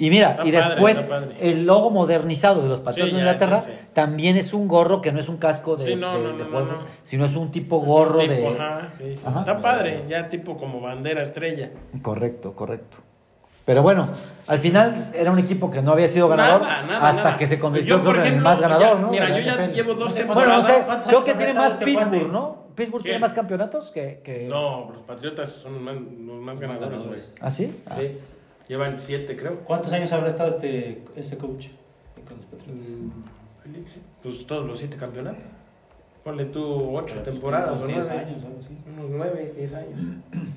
Y 0.00 0.10
mira, 0.10 0.30
Está 0.30 0.42
y 0.46 0.52
padre, 0.52 0.68
después 0.68 1.10
el 1.40 1.66
logo 1.66 1.90
modernizado 1.90 2.62
de 2.62 2.68
los 2.68 2.78
Patriotas 2.80 3.10
Sí, 3.10 3.16
de 3.16 3.22
ya, 3.24 3.30
Inglaterra 3.30 3.56
sí, 3.58 3.72
sí. 3.72 3.78
también 3.92 4.36
es 4.36 4.54
un 4.54 4.68
gorro 4.68 5.00
que 5.00 5.10
no 5.10 5.18
es 5.18 5.28
un 5.28 5.38
casco 5.38 5.76
de, 5.76 5.86
Sí, 5.86 5.96
no, 5.96 6.16
de- 6.16 6.22
no, 6.32 6.38
de 6.38 6.44
no, 6.44 6.50
golf, 6.50 6.70
no, 6.70 6.76
no. 6.78 6.84
sino 7.02 7.24
es 7.24 7.34
un 7.34 7.50
tipo 7.50 7.76
Es 7.78 7.82
un 7.82 7.88
gorro 7.88 8.18
tipo, 8.20 8.32
de... 8.32 8.46
ajá, 8.48 8.88
sí, 8.96 9.16
sí. 9.16 9.22
Ajá. 9.26 9.40
Está 9.40 9.60
padre, 9.60 10.04
ya 10.08 10.28
tipo 10.28 10.56
como 10.56 10.80
bandera 10.80 11.22
estrella. 11.22 11.70
Correcto, 12.00 12.54
correcto. 12.54 12.98
Pero 13.64 13.82
bueno, 13.82 14.08
al 14.46 14.58
final 14.60 15.10
era 15.14 15.30
un 15.30 15.38
equipo 15.40 15.70
que 15.70 15.82
no 15.82 15.92
había 15.92 16.08
sido 16.08 16.26
ganador 16.28 16.62
Nada, 16.62 16.82
nada, 16.86 17.08
hasta 17.08 17.22
nada. 17.24 17.36
que 17.36 17.46
se 17.46 17.58
convirtió 17.58 18.02
Yo, 18.02 18.10
en 18.14 18.20
el 18.34 18.40
más 18.40 18.60
ganador, 18.60 18.96
ya- 18.96 19.00
¿no? 19.02 19.08
Mira, 19.10 19.28
yo 19.28 19.38
ya 19.44 19.54
NFL. 19.56 19.74
llevo 19.74 19.94
dos 19.94 20.14
Bueno, 20.14 20.16
temporadas. 20.34 20.66
sé, 20.66 20.86
¿Cuántos 20.86 21.06
creo 21.08 21.24
que 21.24 21.34
tiene 21.34 21.54
más 21.54 21.72
Pittsburgh? 21.72 22.32
¿no? 22.32 22.56
Pittsburgh 22.76 23.02
tiene 23.02 23.18
más 23.18 23.32
campeonatos 23.32 23.90
que... 23.90 24.20
que... 24.24 24.46
No, 24.48 24.90
los 24.92 25.02
Patriotas 25.02 25.50
son 25.50 25.82
más- 25.82 25.96
los 25.96 26.40
más 26.40 26.60
ganadores, 26.60 27.02
güey. 27.02 27.20
¿Ah, 27.40 27.50
sí? 27.50 27.82
Ah. 27.90 27.96
Sí. 27.98 28.16
Llevan 28.68 29.00
siete, 29.00 29.36
creo. 29.36 29.60
¿Cuántos 29.60 29.92
años 29.92 30.12
habrá 30.12 30.28
estado 30.28 30.50
este, 30.50 31.02
este 31.16 31.36
coach 31.38 31.68
con 32.26 32.36
los 32.36 32.46
Patriotas? 32.46 32.86
Pues 34.22 34.46
todos 34.46 34.66
los 34.66 34.78
siete 34.78 34.96
campeonatos. 34.96 35.42
Ponle 36.24 36.44
tú 36.46 36.96
ocho 36.96 37.20
temporadas 37.22 37.78
o 37.80 37.84
Unos 37.84 37.94
10 37.94 38.06
nueve. 38.08 38.24
años, 38.24 38.44
algo 38.44 38.58
así. 38.60 38.78
Unos 38.92 39.10
nueve, 39.10 39.54
diez 39.56 39.74
años. 39.74 39.98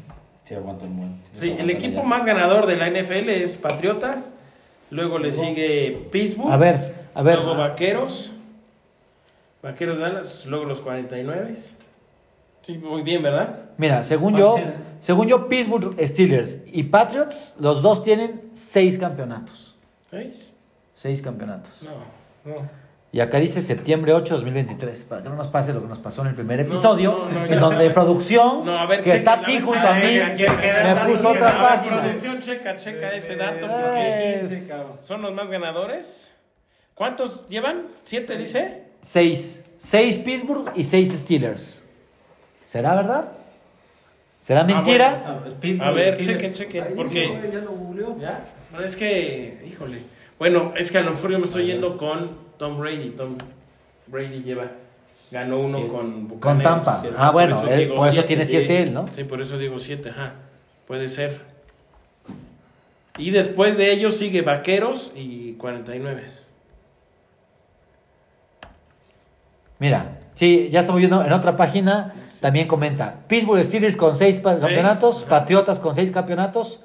Sí, 0.44 0.56
aguanta 0.56 0.86
un 0.86 0.98
buen. 0.98 1.22
Sí, 1.40 1.56
el 1.58 1.70
equipo 1.70 2.02
más 2.04 2.26
ganador 2.26 2.66
de 2.66 2.76
la 2.76 2.90
NFL 2.90 3.30
es 3.30 3.56
Patriotas. 3.58 4.34
Luego 4.90 5.20
le 5.20 5.32
sigue 5.32 6.08
Pittsburgh. 6.12 6.52
A 6.52 6.58
ver, 6.58 6.96
a 7.14 7.22
ver. 7.22 7.38
Luego 7.38 7.56
Vaqueros. 7.56 8.32
Vaqueros 9.62 9.98
de 9.98 10.02
Dallas. 10.02 10.46
Luego 10.48 10.66
los 10.66 10.82
49. 10.82 11.54
Sí, 12.62 12.78
muy 12.78 13.02
bien, 13.02 13.24
¿verdad? 13.24 13.70
Mira, 13.78 14.04
según 14.04 14.36
yo, 14.38 14.56
según 15.00 15.28
yo, 15.28 15.48
Pittsburgh 15.48 15.96
Steelers 16.00 16.60
y 16.68 16.84
Patriots, 16.84 17.54
los 17.60 17.82
dos 17.82 18.04
tienen 18.04 18.50
seis 18.54 18.98
campeonatos. 18.98 19.76
¿Seis? 20.06 20.54
Seis 20.96 21.22
campeonatos. 21.22 21.72
No, 21.82 22.52
no. 22.52 22.82
Y 23.14 23.20
acá 23.20 23.40
dice 23.40 23.62
septiembre 23.62 24.14
8 24.14 24.36
2023, 24.36 25.04
para 25.06 25.24
que 25.24 25.28
no 25.30 25.36
nos 25.36 25.48
pase 25.50 25.74
lo 25.74 25.82
que 25.82 25.88
nos 25.88 26.00
pasó 26.00 26.22
en 26.22 26.30
el 26.30 26.36
primer 26.36 26.62
episodio, 26.62 27.28
no, 27.34 27.40
no, 27.42 27.46
en 27.46 27.60
donde 27.60 27.90
producción, 27.90 28.64
No, 28.66 28.78
a 28.78 28.86
ver, 28.86 29.00
que 29.04 29.10
checa, 29.12 29.18
está 29.18 29.34
aquí 29.34 29.60
junto 29.60 29.80
a 29.86 29.96
mí, 29.96 30.20
me 30.84 31.12
puso 31.12 31.30
otra 31.30 31.48
página. 31.62 32.02
Producción, 32.04 32.40
checa, 32.40 32.78
checa 32.78 33.12
ese 33.14 33.36
dato. 33.36 33.68
Porque 33.68 34.40
es- 34.40 34.74
son 35.04 35.22
los 35.24 35.34
más 35.34 35.50
ganadores. 35.50 36.32
¿Cuántos 36.94 37.48
llevan? 37.50 37.88
¿Siete, 38.04 38.38
dice? 38.38 38.84
Seis. 39.02 39.66
Seis 39.78 40.18
Pittsburgh 40.20 40.72
y 40.76 40.84
seis 40.84 41.12
Steelers. 41.12 41.81
¿Será 42.72 42.96
verdad? 42.96 43.26
¿Será 44.40 44.64
mentira? 44.64 45.24
Ah, 45.28 45.40
Pittsburgh, 45.60 45.90
A 45.90 45.92
ver, 45.92 46.18
chequen, 46.18 46.54
chequen. 46.54 46.86
Porque. 46.96 47.28
¿Ya? 48.18 48.46
No, 48.72 48.80
es 48.82 48.96
que, 48.96 49.62
híjole. 49.68 50.04
Bueno, 50.40 50.72
es 50.78 50.90
que 50.90 50.98
a 51.00 51.02
lo 51.02 51.12
mejor 51.12 51.32
yo 51.32 51.40
me 51.40 51.48
estoy 51.48 51.66
yendo 51.66 51.98
con 51.98 52.32
Tom 52.58 52.80
Brady. 52.80 53.10
Tom 53.10 53.36
Brady 54.08 54.42
lleva, 54.42 54.72
ganó 55.34 55.60
uno 55.60 55.80
con 55.90 55.90
Con 55.90 56.28
Buccaneers. 56.30 56.64
Tampa. 56.64 57.04
Ah, 57.18 57.32
bueno, 57.32 57.60
Por 57.60 57.70
él- 57.74 57.80
digo 57.80 57.96
por 57.96 58.06
eso 58.08 58.14
siete, 58.14 58.28
tiene 58.30 58.46
siete 58.46 58.84
él, 58.84 58.94
¿no? 58.94 59.10
Sí, 59.14 59.26
por 59.26 59.42
eso 59.42 59.58
digo 59.58 59.78
siete, 59.78 60.12
ajá. 60.12 60.36
Puede 60.88 61.10
ser. 61.10 61.42
Y 63.18 63.32
después 63.32 63.76
de 63.76 63.92
ellos 63.92 64.16
sigue 64.16 64.44
Vaqueros 64.44 65.12
y 65.14 65.56
49. 65.56 66.24
Mira, 69.80 70.20
sí, 70.36 70.70
ya 70.72 70.80
estamos 70.82 71.00
viendo 71.00 71.24
en 71.24 71.34
otra 71.34 71.58
página, 71.58 72.14
también 72.42 72.68
comenta, 72.68 73.20
Pittsburgh 73.28 73.64
Steelers 73.64 73.96
con 73.96 74.16
seis 74.18 74.40
campeonatos. 74.42 75.24
Patriotas 75.24 75.80
con 75.80 75.96
seis 75.96 76.12
campeonatos, 76.12 76.82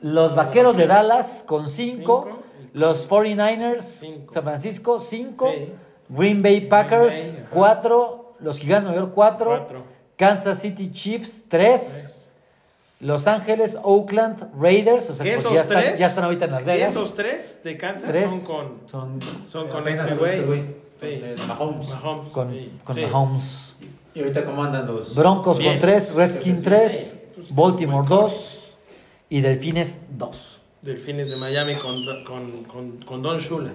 los 0.00 0.34
Vaqueros 0.36 0.76
de 0.76 0.86
Dallas 0.86 1.42
con 1.46 1.68
cinco, 1.68 2.26
Cinco. 2.28 2.42
los 2.74 3.08
49ers, 3.08 3.80
Cinco. 3.80 4.32
San 4.32 4.44
Francisco, 4.44 4.98
cinco, 5.00 5.50
Sí. 5.52 5.72
Green 6.10 6.42
Bay 6.42 6.60
Packers, 6.68 7.30
Bay, 7.32 7.38
ajá. 7.40 7.50
cuatro, 7.50 8.34
los 8.38 8.58
Gigantes 8.58 8.84
de 8.84 8.90
Nueva 8.92 9.06
York, 9.06 9.14
cuatro, 9.14 9.50
Cuatro. 9.50 9.82
Kansas 10.16 10.60
City 10.60 10.90
Chiefs, 10.92 11.46
tres, 11.48 12.28
Los 13.00 13.26
Ángeles, 13.26 13.78
Oakland 13.82 14.50
Raiders, 14.58 15.10
o 15.10 15.14
sea, 15.14 15.24
Que 15.24 15.32
porque 15.32 15.40
esos 15.40 15.52
ya 15.54 15.60
están, 15.62 15.82
tres, 15.82 15.98
ya 15.98 16.06
están 16.06 16.24
ahorita 16.24 16.44
en 16.44 16.50
Las 16.52 16.64
Vegas. 16.64 16.90
esos 16.90 17.14
tres 17.14 17.60
de 17.64 17.76
Kansas 17.76 18.08
Tres. 18.10 18.30
son 18.30 18.44
con, 18.44 18.88
Son, 18.88 19.20
son 19.50 19.68
con 19.68 19.88
este 19.88 20.02
este 20.12 20.14
güey. 20.42 20.62
Sí. 21.00 21.20
Mahomes. 21.48 21.88
Mahomes. 21.88 22.32
Con, 22.32 22.50
sí. 22.52 22.72
con 22.84 22.94
Sí. 22.96 23.02
Mahomes. 23.02 23.76
Y 24.14 24.20
ahorita, 24.20 24.44
¿cómo 24.44 24.62
andan 24.62 24.86
los. 24.86 25.14
Broncos 25.14 25.58
Bien. 25.58 25.72
con 25.72 25.80
3, 25.80 26.14
Redskins 26.14 26.62
3, 26.62 27.20
Pues, 27.34 27.54
Baltimore 27.54 28.06
buen 28.06 28.20
2 28.20 28.72
y 29.30 29.40
Delfines 29.40 30.02
2. 30.10 30.60
Delfines 30.82 31.30
de 31.30 31.36
Miami 31.36 31.76
con, 31.78 32.04
con, 32.24 32.64
con, 32.64 32.98
con 33.04 33.22
Don 33.22 33.38
Shula. 33.38 33.70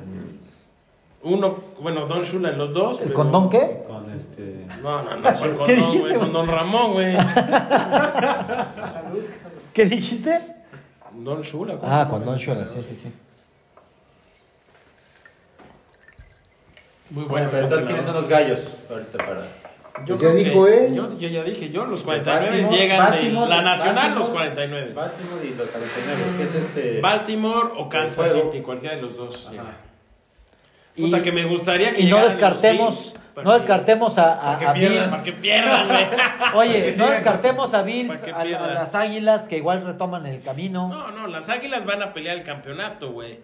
Uno, 1.22 1.58
bueno, 1.82 2.06
Don 2.06 2.24
Shula 2.24 2.52
en 2.52 2.58
los 2.58 2.74
dos. 2.74 3.00
¿El 3.00 3.08
pero- 3.08 3.16
condón 3.16 3.50
qué? 3.50 3.84
Con 3.88 4.10
este. 4.12 4.66
No, 4.82 5.02
no, 5.04 5.16
no, 5.18 5.22
¿cuál 5.22 5.34
¿Qué 5.66 5.76
condón, 5.76 5.92
dijiste? 5.92 6.16
Con 6.20 6.32
Don 6.34 6.48
Ramón, 6.48 6.94
güey. 6.94 7.18
¿Qué 9.74 9.86
dijiste? 9.86 10.40
Don 11.16 11.42
Shula. 11.42 11.78
¿cómo 11.78 11.92
Ah, 11.94 12.08
con? 12.08 12.24
Don 12.24 12.38
Shula, 12.38 12.66
sí, 12.66 12.82
sí, 12.88 12.96
sí. 12.96 13.12
Muy 17.10 17.24
Bueno, 17.26 17.30
bueno. 17.30 17.50
pero 17.52 17.64
entonces, 17.64 17.88
¿quiénes 17.88 18.06
son 18.06 18.14
los 18.16 18.30
gallos? 18.30 18.60
Ahorita 18.90 19.18
para. 19.18 19.42
Yo 20.06 20.18
Pues 20.18 20.22
ya 20.22 20.34
dijo 20.34 20.66
que- 20.66 20.88
él. 20.88 20.96
Yo, 20.96 21.18
yo 21.18 21.28
ya 21.30 21.44
dije, 21.44 21.70
yo, 21.70 21.86
los 21.86 22.04
49 22.04 22.50
Baltimore, 22.50 22.78
llegan 22.78 22.98
Baltimore, 22.98 23.46
de 23.46 23.56
la 23.56 23.62
nacional, 23.62 23.96
Baltimore, 23.96 24.20
los 24.20 24.30
49. 24.30 24.94
Baltimore 24.94 25.46
y 25.46 25.54
los 25.56 25.68
49. 25.70 26.22
¿Qué 26.38 26.44
es 26.44 26.56
este? 26.56 27.02
Baltimore 27.02 27.70
o 27.78 27.90
Kansas. 27.90 28.32
City, 28.34 28.62
cualquiera 28.62 28.96
de 28.96 29.02
los 29.02 29.18
dos. 29.18 29.52
Y, 30.96 31.04
Puta, 31.06 31.22
que 31.22 31.32
me 31.32 31.46
gustaría 31.46 31.94
que 31.94 32.02
y 32.02 32.08
no 32.10 32.18
descartemos, 32.18 33.14
Bills 33.14 33.20
no 33.46 33.52
que- 33.52 33.58
descartemos 33.58 34.18
a, 34.18 34.34
a- 34.34 34.42
para 34.42 34.60
que 34.60 34.66
a 34.68 34.74
pierdan, 34.74 35.10
Para 35.12 35.24
que 35.24 35.32
Bills. 35.32 35.42
pierdan, 35.42 35.88
güey. 35.88 36.08
Oye, 36.56 36.92
que 36.92 36.98
no 36.98 37.10
descartemos 37.10 37.74
a 37.74 37.84
Bills, 37.84 38.22
que 38.22 38.32
a, 38.32 38.40
a 38.40 38.46
las 38.74 38.96
Águilas 38.96 39.48
que 39.48 39.58
igual 39.58 39.82
retoman 39.84 40.26
el 40.26 40.42
camino. 40.42 40.90
No, 40.90 41.12
no, 41.12 41.28
las 41.28 41.48
águilas 41.48 41.86
van 41.86 42.02
a 42.04 42.12
pelear 42.14 42.38
el 42.38 42.44
campeonato, 42.44 43.12
güey. 43.12 43.40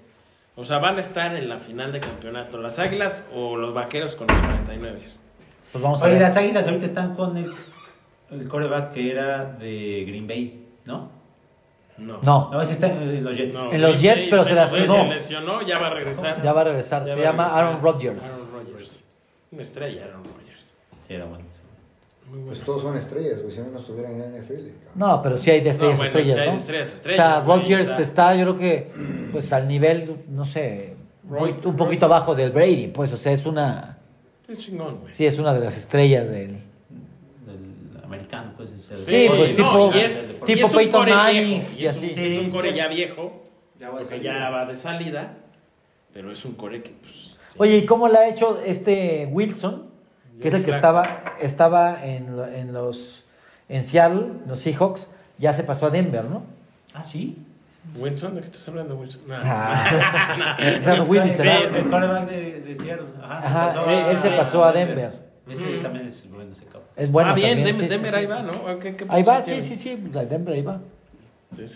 O 0.58 0.66
sea, 0.66 0.80
van 0.80 0.98
a 0.98 1.00
estar 1.02 1.36
en 1.36 1.48
la 1.50 1.60
final 1.60 1.92
de 1.94 2.00
campeonato. 2.02 2.58
Las 2.58 2.80
águilas 2.80 3.24
o 3.34 3.56
los 3.58 3.74
vaqueros 3.74 4.16
con 4.16 4.28
los 4.28 4.38
49. 4.38 5.00
Pues 5.76 5.84
vamos 5.84 6.02
a 6.02 6.06
Oye, 6.06 6.14
ver. 6.14 6.22
las 6.24 6.38
águilas 6.38 6.66
ahorita 6.68 6.86
están 6.86 7.16
con 7.16 7.36
el, 7.36 7.52
el 8.32 8.48
coreback 8.48 8.94
que 8.94 9.12
era 9.12 9.44
de 9.44 10.06
Green 10.08 10.26
Bay, 10.26 10.68
¿no? 10.86 11.10
No. 11.98 12.20
No, 12.24 12.50
No, 12.52 12.62
ese 12.62 12.74
está 12.74 12.88
en 12.88 13.22
los 13.24 13.36
Jets. 13.38 13.54
No, 13.54 13.74
En 13.74 13.82
los 13.82 13.98
Green 14.02 14.16
Jets, 14.16 14.22
Bay 14.22 14.30
pero 14.30 14.44
se 14.46 14.54
lastimó. 14.54 14.96
Se 14.96 15.08
lesionó, 15.10 15.62
ya 15.68 15.78
va 15.80 15.88
a 15.88 15.94
regresar. 15.96 16.42
ya 16.42 16.54
va 16.54 16.62
a 16.62 16.64
regresar. 16.64 17.06
Ya 17.06 17.14
Se 17.14 17.20
a 17.20 17.24
llama 17.26 17.44
regresar. 17.44 17.66
Aaron 17.66 17.82
Rodgers. 17.82 18.24
Aaron 18.24 18.48
Rodgers. 18.54 19.00
Una 19.52 19.62
estrella, 19.62 20.04
Aaron 20.06 20.24
Rodgers. 20.24 20.74
Sí, 21.08 21.14
era 21.14 21.26
bueno. 21.26 21.44
sí. 21.52 21.60
Muy 22.30 22.38
bueno. 22.40 22.48
Pues 22.54 22.62
todos 22.62 22.82
son 22.82 22.98
estrellas, 22.98 23.42
güey, 23.42 23.54
si 23.54 23.60
no, 23.60 23.68
no 23.72 23.80
estuvieran 23.80 24.14
en 24.14 24.20
la 24.22 24.28
NFL. 24.40 24.54
cabrón. 24.54 24.72
No, 24.96 25.22
pero 25.22 25.36
sí 25.38 25.52
hay 25.52 25.60
de 25.62 25.70
estrellas, 25.72 26.00
No, 26.00 26.06
bueno, 26.06 26.20
estrellas, 26.20 26.36
sí 26.38 26.42
hay 26.42 26.48
¿no? 26.48 26.52
de 26.54 26.58
estrellas, 26.60 26.88
o 26.90 26.96
estrellas, 26.96 27.16
sea, 27.18 27.42
Rodgers 27.42 28.00
está, 28.00 28.36
yo 28.36 28.44
creo 28.44 28.58
que, 28.58 28.92
pues 29.32 29.52
al 29.54 29.68
nivel, 29.68 30.24
no 30.30 30.46
sé, 30.46 30.96
Roy- 31.30 31.56
un 31.64 31.76
poquito 31.76 32.06
abajo 32.08 32.34
del 32.34 32.52
Brady, 32.52 32.88
pues, 32.88 33.12
o 33.14 33.18
sea, 33.18 33.32
es 33.32 33.46
una, 33.46 33.98
Es 34.48 34.60
chingón, 34.60 35.00
güey. 35.02 35.14
sí, 35.14 35.26
es 35.26 35.40
una 35.40 35.54
de 35.54 35.60
las 35.62 35.76
estrellas 35.78 36.28
del... 36.30 36.58
Del 37.46 38.04
americano, 38.04 38.54
pues. 38.56 38.72
el- 38.92 39.00
Sí, 39.00 39.26
pues, 39.28 39.52
no, 39.52 39.56
tipo- 39.58 39.92
y 39.96 40.00
es- 40.00 40.28
tipo 40.28 40.46
y 40.48 40.52
es 40.60 40.64
un 40.72 40.78
Peyton 40.78 41.10
Manning 41.10 41.48
viejo, 41.48 41.72
y 41.78 41.86
es 41.86 41.98
un- 42.04 42.10
así. 42.10 42.22
Es 42.24 42.38
un 42.40 42.52
core 42.52 42.70
Sí, 42.72 42.78
ya 42.78 42.88
viejo, 42.88 43.44
Ya 43.80 43.90
va 43.90 43.98
porque 44.00 44.22
ya 44.22 44.50
va 44.50 44.66
de 44.66 44.76
salida, 44.76 45.34
pero 46.14 46.32
es 46.32 46.46
un 46.46 46.54
core 46.54 46.82
que, 46.84 46.92
pues... 46.92 47.38
Oye, 47.58 47.78
¿y 47.78 47.86
cómo 47.86 48.08
la 48.08 48.20
ha 48.20 48.28
hecho 48.30 48.62
este 48.66 49.28
Wilson? 49.32 49.88
Que 50.42 50.50
es 50.50 50.54
el 50.54 50.66
que 50.66 50.72
estaba, 50.72 51.36
estaba 51.42 52.06
en, 52.06 52.36
lo- 52.36 52.48
en 52.48 52.74
los, 52.74 53.24
en 53.70 53.82
Seattle, 53.82 54.28
los 54.48 54.60
Seahawks, 54.60 55.10
ya 55.38 55.54
se 55.54 55.64
pasó 55.64 55.86
a 55.88 55.90
Denver, 55.90 56.26
¿no? 56.26 56.44
Ah, 56.94 57.04
sí. 57.04 57.38
Wilson, 57.98 58.36
¿de 58.36 58.42
qué 58.42 58.48
estás 58.48 58.68
hablando, 58.70 58.96
Wilson? 58.96 59.22
No. 59.28 59.36
Ah. 59.44 60.56
Esa 60.60 61.02
Willy 61.04 61.30
Sí, 61.30 61.42
El 61.42 61.90
coreback 61.90 62.30
de, 62.30 62.62
de 62.62 62.76
Seattle. 62.76 63.06
Ajá, 63.24 63.70
se 63.70 63.76
pasó 63.76 63.90
él, 63.90 64.00
a- 64.06 64.12
él 64.12 64.20
se 64.20 64.30
pasó 64.32 64.66
a 64.66 64.72
Denver. 64.74 65.12
Ese 65.48 65.66
Mm. 65.68 65.82
también 65.84 66.06
es 66.08 66.30
bueno 66.30 66.52
ese 66.52 66.66
cabrón. 66.66 66.84
Es 66.96 67.12
bueno 67.12 67.32
ah, 67.32 67.34
bien, 67.36 67.50
también, 67.58 67.66
Denver, 67.68 67.76
sí, 67.76 67.82
sí, 67.82 67.88
Denver 67.88 68.12
sí. 68.12 68.18
ahí 68.18 68.26
va, 68.26 68.42
¿no? 68.42 68.80
¿Qué- 68.80 68.96
qué 68.96 69.06
Ahí 69.10 69.24
va, 69.24 69.42
sí, 69.44 69.62
sí, 69.62 69.76
sí, 69.76 70.10
la 70.12 70.26
Denver 70.26 70.54
ahí 70.56 70.62
va. 70.64 70.80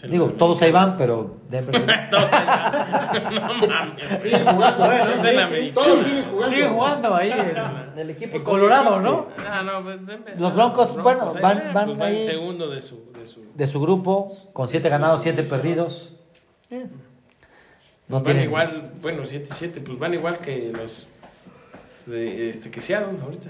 Digo, 0.10 0.30
todos 0.38 0.61
ahí 0.64 0.72
van, 0.72 0.98
pero 0.98 1.38
Denver. 1.49 2.10
Todos 2.10 2.34
ahí 2.34 2.45
van. 2.45 3.36
No 3.36 3.68
mames. 3.68 4.22
Siguen 4.22 4.45
jugando. 4.45 4.86
Todos 5.73 5.99
siguen 6.06 6.23
jugando. 6.31 6.49
Siguen 6.49 6.69
jugando 6.73 7.15
ahí 7.15 7.31
en 7.31 7.99
el 7.99 8.10
equipo 8.10 8.44
Colorado, 8.44 8.99
¿no? 8.99 9.27
Ah, 9.48 9.61
no, 9.64 9.84
pues, 9.84 10.06
Denver. 10.06 10.34
Los 10.41 10.56
Broncos, 10.56 11.02
bueno, 11.02 11.30
ahí 11.36 11.41
van- 11.41 11.73
van 11.73 11.98
pues 11.98 12.02
ahí. 12.02 12.23
segundo 12.26 12.69
de 12.69 12.81
su, 12.81 13.11
de 13.14 13.19
su 13.30 13.41
De 13.56 13.68
su 13.68 13.80
grupo, 13.80 14.31
con 14.53 14.68
siete 14.68 14.89
ganados, 14.89 15.22
siete 15.22 15.43
perdidos. 15.43 16.15
Eh, 16.69 16.85
No 18.07 18.18
van 18.18 18.23
tienen 18.26 18.43
igual, 18.45 18.91
bueno, 19.01 19.23
7-7, 19.23 19.84
pues 19.85 19.97
van 19.99 20.14
igual 20.14 20.38
que 20.39 20.72
los 20.73 21.07
de 22.06 22.49
este 22.49 22.72
que 22.72 22.81
Seattle 22.81 23.18
ahorita. 23.23 23.49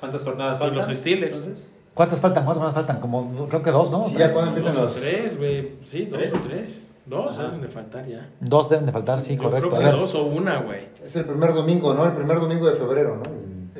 ¿Cuántas 0.00 0.22
jornadas 0.22 0.58
Pues 0.58 0.70
faltan? 0.70 0.88
los 0.88 0.96
Steelers. 0.98 1.36
entonces? 1.46 1.66
¿Cuántas 1.94 2.20
faltan? 2.20 2.44
¿Cuántas 2.44 2.72
faltan? 2.74 3.00
Como, 3.00 3.46
creo 3.48 3.62
que 3.62 3.70
dos, 3.70 3.90
¿no? 3.90 4.06
Sí, 4.06 4.14
Tres. 4.14 4.28
ya 4.28 4.32
cuando 4.34 4.50
empiezan 4.56 4.74
Dos 4.74 4.82
o 4.82 4.86
los. 4.86 4.94
tres, 4.96 5.36
güey. 5.38 5.70
Sí, 5.84 6.04
dos 6.06 6.18
¿Tres? 6.20 6.34
o 6.34 6.38
tres. 6.38 6.88
Dos 7.04 7.34
Ajá. 7.34 7.46
deben 7.48 7.60
de 7.60 7.68
faltar 7.68 8.06
ya. 8.06 8.28
Dos 8.40 8.70
deben 8.70 8.86
de 8.86 8.92
faltar, 8.92 9.20
sí, 9.20 9.36
Yo 9.36 9.42
correcto. 9.42 9.68
creo 9.68 9.78
A 9.80 9.84
que 9.84 9.90
ver, 9.90 9.96
dos 10.00 10.14
o 10.14 10.24
una, 10.24 10.60
güey. 10.60 10.86
Es 11.04 11.14
el 11.16 11.24
primer 11.24 11.52
domingo, 11.52 11.92
¿no? 11.94 12.06
El 12.06 12.12
primer 12.12 12.38
domingo 12.40 12.66
de 12.68 12.76
febrero, 12.76 13.16
¿no? 13.16 13.22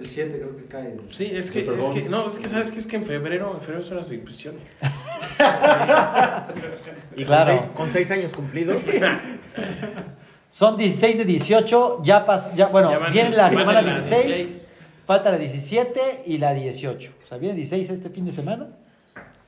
El 0.03 0.09
7 0.09 0.37
creo 0.39 0.57
que 0.57 0.65
cae. 0.67 0.97
Sí, 1.11 1.31
es 1.33 1.51
que, 1.51 1.61
es 1.61 1.85
que, 1.87 2.03
no, 2.03 2.27
es 2.27 2.39
que 2.39 2.49
sabes 2.49 2.71
que 2.73 2.79
es 2.81 2.87
que 2.87 2.97
en 2.97 3.05
febrero, 3.05 3.53
en 3.55 3.61
febrero 3.61 3.83
son 3.83 3.97
las 3.99 4.11
inscripciones. 4.13 4.61
Y 7.17 7.25
Claro. 7.25 7.53
con, 7.57 7.59
seis, 7.61 7.71
con 7.77 7.93
seis 7.93 8.11
años 8.11 8.33
cumplidos. 8.33 8.83
son 10.51 10.77
16 10.77 11.19
de 11.19 11.25
18, 11.25 12.01
ya 12.03 12.25
pas, 12.27 12.55
ya, 12.55 12.67
bueno, 12.67 12.91
Ya 12.91 12.99
van- 12.99 13.13
viene 13.13 13.31
la 13.37 13.51
semana 13.51 13.81
en 13.81 13.87
la 13.87 13.93
16, 13.93 14.27
16. 14.27 14.73
falta 15.07 15.31
la 15.31 15.39
17 15.39 16.01
y 16.27 16.39
la 16.39 16.55
18. 16.55 17.13
O 17.25 17.27
sea, 17.27 17.39
viene 17.39 17.55
16 17.55 17.91
este 17.91 18.11
fin 18.11 18.25
de 18.25 18.33
semana. 18.33 18.69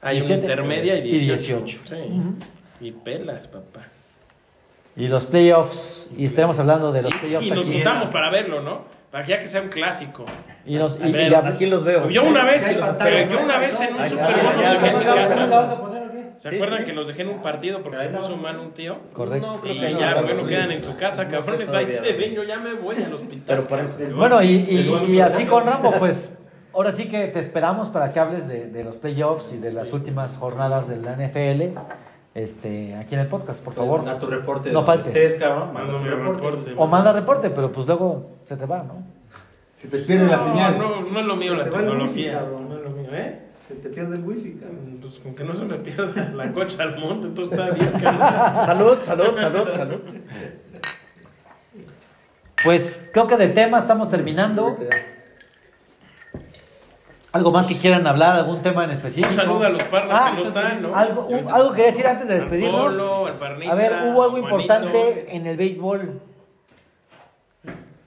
Hay 0.02 0.18
una 0.18 0.26
17 0.26 0.40
intermedia 0.42 0.96
y 0.98 1.08
y 1.08 1.18
18. 1.18 1.56
18. 1.66 1.80
Sí. 1.86 2.84
Y 2.86 2.92
pelas, 2.92 3.46
papá. 3.48 3.86
Y 4.96 5.08
los 5.08 5.26
playoffs, 5.26 6.08
y 6.16 6.26
estaremos 6.26 6.58
hablando 6.58 6.92
de 6.92 7.02
los 7.02 7.12
Y, 7.14 7.18
playoffs 7.18 7.46
y 7.46 7.50
nos 7.50 7.66
aquí. 7.66 7.74
juntamos 7.76 8.08
para 8.10 8.30
verlo, 8.30 8.62
¿no? 8.62 8.82
Para 9.14 9.24
que 9.24 9.30
ya 9.30 9.38
que 9.38 9.46
sea 9.46 9.62
un 9.62 9.68
clásico. 9.68 10.24
Y 10.66 10.74
nos, 10.74 11.00
A 11.00 11.06
y- 11.06 11.12
ver, 11.12 11.30
y 11.30 11.34
Aquí 11.36 11.66
los 11.66 11.84
veo. 11.84 12.08
Yo 12.10 12.24
una 12.24 12.42
vez, 12.42 12.68
yo 12.68 12.80
una 13.44 13.58
vez 13.58 13.80
en 13.80 13.94
un 13.94 14.08
Super 14.08 14.34
Bowl 14.42 15.50
los. 15.50 15.68
¿Se 16.36 16.50
Sí, 16.50 16.56
acuerdan 16.56 16.78
sí, 16.80 16.84
que 16.86 16.92
los 16.94 17.06
dejé 17.06 17.22
en 17.22 17.28
un 17.28 17.40
partido 17.40 17.80
porque 17.80 17.98
se 17.98 18.08
puso 18.08 18.36
mal 18.36 18.58
un 18.58 18.72
tío? 18.72 18.98
Correcto. 19.12 19.46
No, 19.52 19.60
creo 19.60 19.72
Y 19.74 19.80
que 19.80 19.90
no, 19.90 20.00
ya, 20.00 20.14
no, 20.16 20.22
bueno, 20.22 20.46
quedan 20.48 20.72
en 20.72 20.82
su 20.82 20.96
casa, 20.96 21.28
cabrones. 21.28 21.72
Ahí 21.72 21.86
se 21.86 22.12
ven, 22.12 22.32
yo 22.34 22.42
ya 22.42 22.58
me 22.58 22.74
voy 22.74 22.96
al 23.04 23.14
hospital. 23.14 23.44
Pero 23.46 23.64
por 23.68 23.78
eso- 23.78 23.92
cabrón. 23.96 24.16
Bueno, 24.18 24.42
y, 24.42 24.48
y, 24.48 25.12
y 25.12 25.20
a 25.20 25.28
ti 25.32 25.44
con 25.44 25.64
Rambo, 25.64 25.92
pues 26.00 26.36
ahora 26.72 26.90
sí 26.90 27.08
que 27.08 27.28
te 27.28 27.38
esperamos 27.38 27.90
para 27.90 28.12
que 28.12 28.18
hables 28.18 28.48
de, 28.48 28.66
de 28.66 28.82
los 28.82 28.96
playoffs 28.96 29.52
y 29.52 29.58
de 29.58 29.70
las 29.72 29.92
últimas 29.92 30.36
jornadas 30.38 30.88
de 30.88 30.96
la 30.96 31.12
NFL 31.12 31.78
este, 32.34 32.94
aquí 32.96 33.14
en 33.14 33.20
el 33.22 33.26
podcast, 33.28 33.64
por 33.64 33.74
favor. 33.74 34.04
Da 34.04 34.18
tu 34.18 34.26
reporte. 34.26 34.72
No 34.72 34.84
faltes. 34.84 35.08
estés, 35.14 35.40
cabrón. 35.40 35.72
Manda 35.72 35.92
Mándame 35.92 36.10
tu 36.10 36.14
un 36.14 36.20
reporte. 36.34 36.56
reporte. 36.56 36.74
O 36.76 36.86
manda 36.86 37.12
reporte, 37.12 37.50
pero 37.50 37.70
pues 37.72 37.86
luego 37.86 38.30
se 38.44 38.56
te 38.56 38.66
va, 38.66 38.82
¿no? 38.82 39.02
Se 39.76 39.88
te 39.88 39.98
pierde 39.98 40.26
la 40.26 40.38
señal. 40.38 40.78
No, 40.78 41.02
no 41.02 41.20
es 41.20 41.26
lo 41.26 41.36
mío 41.36 41.52
Se 41.52 41.58
la 41.58 41.64
tecnología. 41.70 42.32
cabrón. 42.38 42.68
No 42.68 42.76
es 42.76 42.82
lo 42.82 42.90
mío, 42.90 43.08
¿eh? 43.12 43.40
Se 43.68 43.74
te 43.76 43.88
pierde 43.90 44.16
el 44.16 44.24
wifi, 44.24 44.52
cabrón. 44.54 44.98
Pues 45.00 45.14
con 45.20 45.34
que 45.34 45.44
no 45.44 45.54
se 45.54 45.64
me 45.64 45.76
pierda 45.76 46.30
la 46.34 46.52
cocha 46.52 46.82
al 46.82 46.98
monte, 46.98 47.28
entonces 47.28 47.58
está 47.58 47.70
bien, 47.72 47.90
cabrón. 47.92 48.66
Salud, 48.66 48.98
salud, 49.02 49.38
salud, 49.38 49.68
salud. 49.76 50.00
Pues 52.64 53.10
creo 53.12 53.26
que 53.26 53.36
de 53.36 53.48
tema 53.48 53.78
estamos 53.78 54.08
terminando. 54.08 54.76
¿Algo 57.34 57.50
más 57.50 57.66
que 57.66 57.76
quieran 57.76 58.06
hablar? 58.06 58.36
¿Algún 58.36 58.62
tema 58.62 58.84
en 58.84 58.90
específico? 58.92 59.28
Un 59.28 59.34
saludo 59.36 59.64
a 59.66 59.68
los 59.70 59.82
Ah, 59.92 60.30
que 60.36 60.40
no 60.40 60.46
están, 60.46 60.82
¿no? 60.82 60.94
Algo, 60.94 61.26
un- 61.26 61.48
algo 61.50 61.72
quería 61.72 61.86
decir 61.86 62.06
antes 62.06 62.28
de 62.28 62.34
Al 62.34 62.40
despedirnos. 62.40 62.80
Polo, 62.80 63.26
al 63.26 63.32
Parnita, 63.34 63.72
A 63.72 63.74
ver, 63.74 63.92
hubo 64.04 64.22
algo 64.22 64.36
Juanito. 64.40 64.50
importante 64.62 65.26
en 65.36 65.46
el 65.48 65.56
béisbol. 65.56 66.20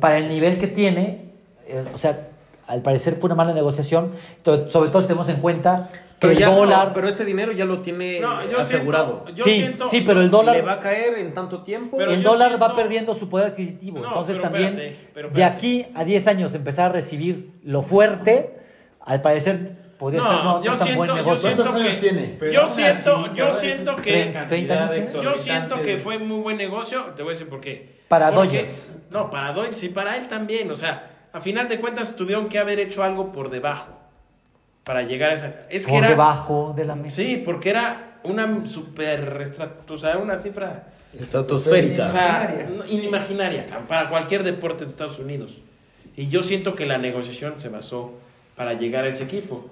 Para 0.00 0.18
el 0.18 0.28
nivel 0.28 0.58
que 0.58 0.68
tiene, 0.68 1.32
eh, 1.66 1.84
o 1.92 1.98
sea, 1.98 2.28
al 2.66 2.82
parecer 2.82 3.16
fue 3.16 3.28
una 3.28 3.34
mala 3.34 3.52
negociación, 3.52 4.12
sobre 4.42 4.90
todo 4.90 5.02
si 5.02 5.08
tenemos 5.08 5.28
en 5.28 5.36
cuenta 5.36 5.90
Pero, 6.18 6.32
el 6.32 6.38
ya 6.38 6.46
no, 6.50 6.56
dólar... 6.56 6.92
pero 6.94 7.08
ese 7.08 7.24
dinero 7.26 7.52
ya 7.52 7.64
lo 7.66 7.80
tiene 7.80 8.20
No, 8.20 8.42
yo 8.50 8.58
asegurado. 8.58 9.22
siento- 9.26 9.32
yo 9.38 9.44
sí, 9.44 9.50
siento- 9.56 9.86
sí, 9.86 10.00
pero 10.06 10.22
el 10.22 10.30
dólar... 10.30 10.56
Le 10.56 10.62
va 10.62 10.72
a 10.72 10.80
caer 10.80 11.18
en 11.18 11.34
tanto 11.34 11.62
tiempo. 11.62 11.98
Pero 11.98 12.12
el 12.12 12.22
yo 12.22 12.30
dólar 12.32 12.52
va 12.54 12.56
siento- 12.68 12.76
perdiendo 12.76 13.14
su 13.14 13.28
poder 13.28 13.48
adquisitivo. 13.48 13.98
No, 14.00 14.08
Entonces 14.08 14.36
pero 14.36 14.48
también, 14.48 14.68
espérate, 14.78 15.10
pero 15.12 15.28
de 15.28 15.32
espérate. 15.34 15.54
aquí 15.56 15.86
a 15.94 16.04
10 16.04 16.26
años 16.28 16.54
empezar 16.54 16.86
a 16.90 16.92
recibir 16.94 17.50
lo 17.64 17.82
fuerte, 17.82 18.56
al 19.00 19.20
parecer 19.20 19.76
podría 19.98 20.20
No, 20.22 20.26
ser 20.26 20.36
no, 20.44 20.62
yo 20.64 20.70
no 20.72 20.76
tan 20.78 20.86
buen 20.94 20.96
siento- 20.96 21.06
yo 21.06 21.14
negocio. 21.16 21.42
siento 21.42 21.62
¿Cuántos 21.64 21.82
años 21.82 21.94
que- 21.96 22.00
tiene? 22.00 22.36
Pero 22.38 22.52
yo 22.52 22.66
siento, 22.66 23.16
así, 23.16 23.30
yo 23.34 23.50
siento 23.50 23.96
que... 23.96 24.02
Treinta. 24.10 24.48
30 24.48 24.88
años. 24.88 25.12
Yo 25.12 25.34
siento 25.34 25.82
que 25.82 25.98
fue 25.98 26.18
muy 26.18 26.40
buen 26.40 26.56
negocio, 26.56 27.02
te 27.14 27.22
voy 27.22 27.30
a 27.30 27.34
decir 27.34 27.48
por 27.48 27.60
qué. 27.60 27.96
Para 28.08 28.30
Dodgers. 28.30 28.96
No, 29.10 29.30
para 29.30 29.52
Dodgers 29.52 29.82
y 29.84 29.88
para 29.90 30.16
él 30.16 30.28
también. 30.28 30.70
O 30.70 30.76
sea, 30.76 31.10
a 31.32 31.40
final 31.40 31.68
de 31.68 31.78
cuentas 31.78 32.16
tuvieron 32.16 32.48
que 32.48 32.58
haber 32.58 32.78
hecho 32.80 33.02
algo 33.04 33.32
por 33.32 33.50
debajo 33.50 33.88
para 34.86 35.02
llegar 35.02 35.30
a 35.30 35.34
esa. 35.34 35.52
Es 35.68 35.84
que 35.84 35.90
por 35.92 35.98
era. 35.98 36.08
debajo 36.10 36.72
de 36.76 36.84
la 36.84 36.94
mesa. 36.94 37.16
Sí, 37.16 37.42
porque 37.44 37.70
era 37.70 38.20
una 38.22 38.64
super. 38.66 39.42
estrat- 39.42 39.90
O 39.90 39.98
sea, 39.98 40.16
una 40.18 40.36
cifra. 40.36 40.84
Estratosférica. 41.18 42.06
O 42.06 42.08
sea, 42.08 42.66
no- 42.76 42.86
inimaginaria 42.86 43.66
para 43.88 44.08
cualquier 44.08 44.44
deporte 44.44 44.84
de 44.84 44.90
Estados 44.90 45.18
Unidos. 45.18 45.60
Y 46.16 46.28
yo 46.28 46.42
siento 46.44 46.74
que 46.76 46.86
la 46.86 46.98
negociación 46.98 47.58
se 47.58 47.68
basó 47.68 48.14
para 48.54 48.74
llegar 48.74 49.04
a 49.04 49.08
ese 49.08 49.24
equipo. 49.24 49.68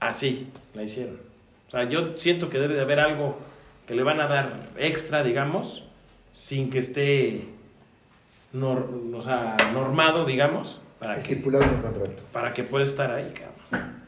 Así 0.00 0.48
la 0.74 0.82
hicieron. 0.82 1.16
O 1.68 1.70
sea, 1.70 1.84
yo 1.84 2.16
siento 2.18 2.50
que 2.50 2.58
debe 2.58 2.74
de 2.74 2.82
haber 2.82 3.00
algo 3.00 3.38
que 3.86 3.94
le 3.94 4.02
van 4.02 4.20
a 4.20 4.26
dar 4.26 4.52
extra, 4.76 5.22
digamos, 5.22 5.84
sin 6.34 6.68
que 6.70 6.78
esté 6.80 7.44
nor- 8.52 9.14
o 9.14 9.22
sea, 9.22 9.56
normado, 9.72 10.24
digamos, 10.26 10.80
para 10.98 11.14
que, 11.14 11.20
Estipulado 11.20 11.64
en 11.64 11.70
el 11.70 11.80
contrato. 11.82 12.22
para 12.32 12.52
que 12.52 12.64
pueda 12.64 12.84
estar 12.84 13.10
ahí, 13.10 13.32
cabrón. 13.32 13.99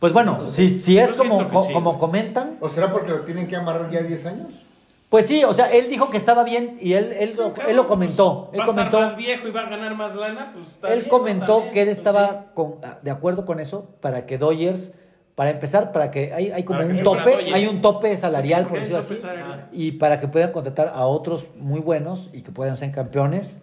Pues 0.00 0.12
bueno, 0.12 0.46
si, 0.46 0.68
si 0.68 0.98
es 0.98 1.12
como, 1.14 1.48
co- 1.48 1.64
sí. 1.66 1.72
como 1.72 1.98
comentan, 1.98 2.56
¿O 2.60 2.68
será 2.68 2.90
porque 2.90 3.10
lo 3.10 3.20
tienen 3.20 3.46
que 3.46 3.54
amarrar 3.54 3.90
ya 3.90 4.00
10 4.02 4.26
años? 4.26 4.66
pues 5.10 5.26
sí, 5.26 5.42
o 5.44 5.52
sea, 5.52 5.66
él 5.72 5.88
dijo 5.90 6.08
que 6.08 6.16
estaba 6.16 6.42
bien 6.44 6.78
y 6.80 6.92
él, 6.94 7.12
él, 7.18 7.34
lo, 7.36 7.52
él 7.68 7.76
lo 7.76 7.86
comentó. 7.88 8.48
Él 8.52 8.60
Va 8.60 8.64
a 8.64 8.66
estar 8.68 8.74
comentó, 8.90 9.00
más 9.02 9.16
viejo 9.16 9.48
y 9.48 9.50
va 9.50 9.62
a 9.62 9.68
ganar 9.68 9.94
más 9.96 10.14
lana, 10.14 10.52
pues 10.54 10.68
está 10.68 10.88
él 10.92 11.00
bien, 11.00 11.08
comentó 11.10 11.44
está 11.58 11.60
bien, 11.62 11.72
que 11.74 11.80
él 11.82 11.86
pues 11.88 11.98
estaba 11.98 12.44
con- 12.54 12.74
de 13.02 13.10
acuerdo 13.10 13.44
con 13.44 13.58
eso 13.60 13.88
para 14.00 14.24
que 14.24 14.38
Dodgers, 14.38 14.94
para 15.34 15.50
empezar, 15.50 15.90
para 15.92 16.10
que 16.12 16.32
hay, 16.32 16.50
hay 16.52 16.62
como 16.64 16.80
un 16.80 17.02
tope, 17.02 17.30
Dodgers. 17.32 17.52
hay 17.54 17.66
un 17.66 17.80
tope 17.82 18.16
salarial, 18.16 18.66
por 18.66 18.78
decirlo 18.78 18.98
así, 18.98 19.16
salarial. 19.16 19.68
y 19.72 19.92
para 19.92 20.20
que 20.20 20.28
puedan 20.28 20.52
contratar 20.52 20.92
a 20.94 21.04
otros 21.06 21.48
muy 21.56 21.80
buenos 21.80 22.30
y 22.32 22.42
que 22.42 22.52
puedan 22.52 22.76
ser 22.76 22.92
campeones, 22.92 23.56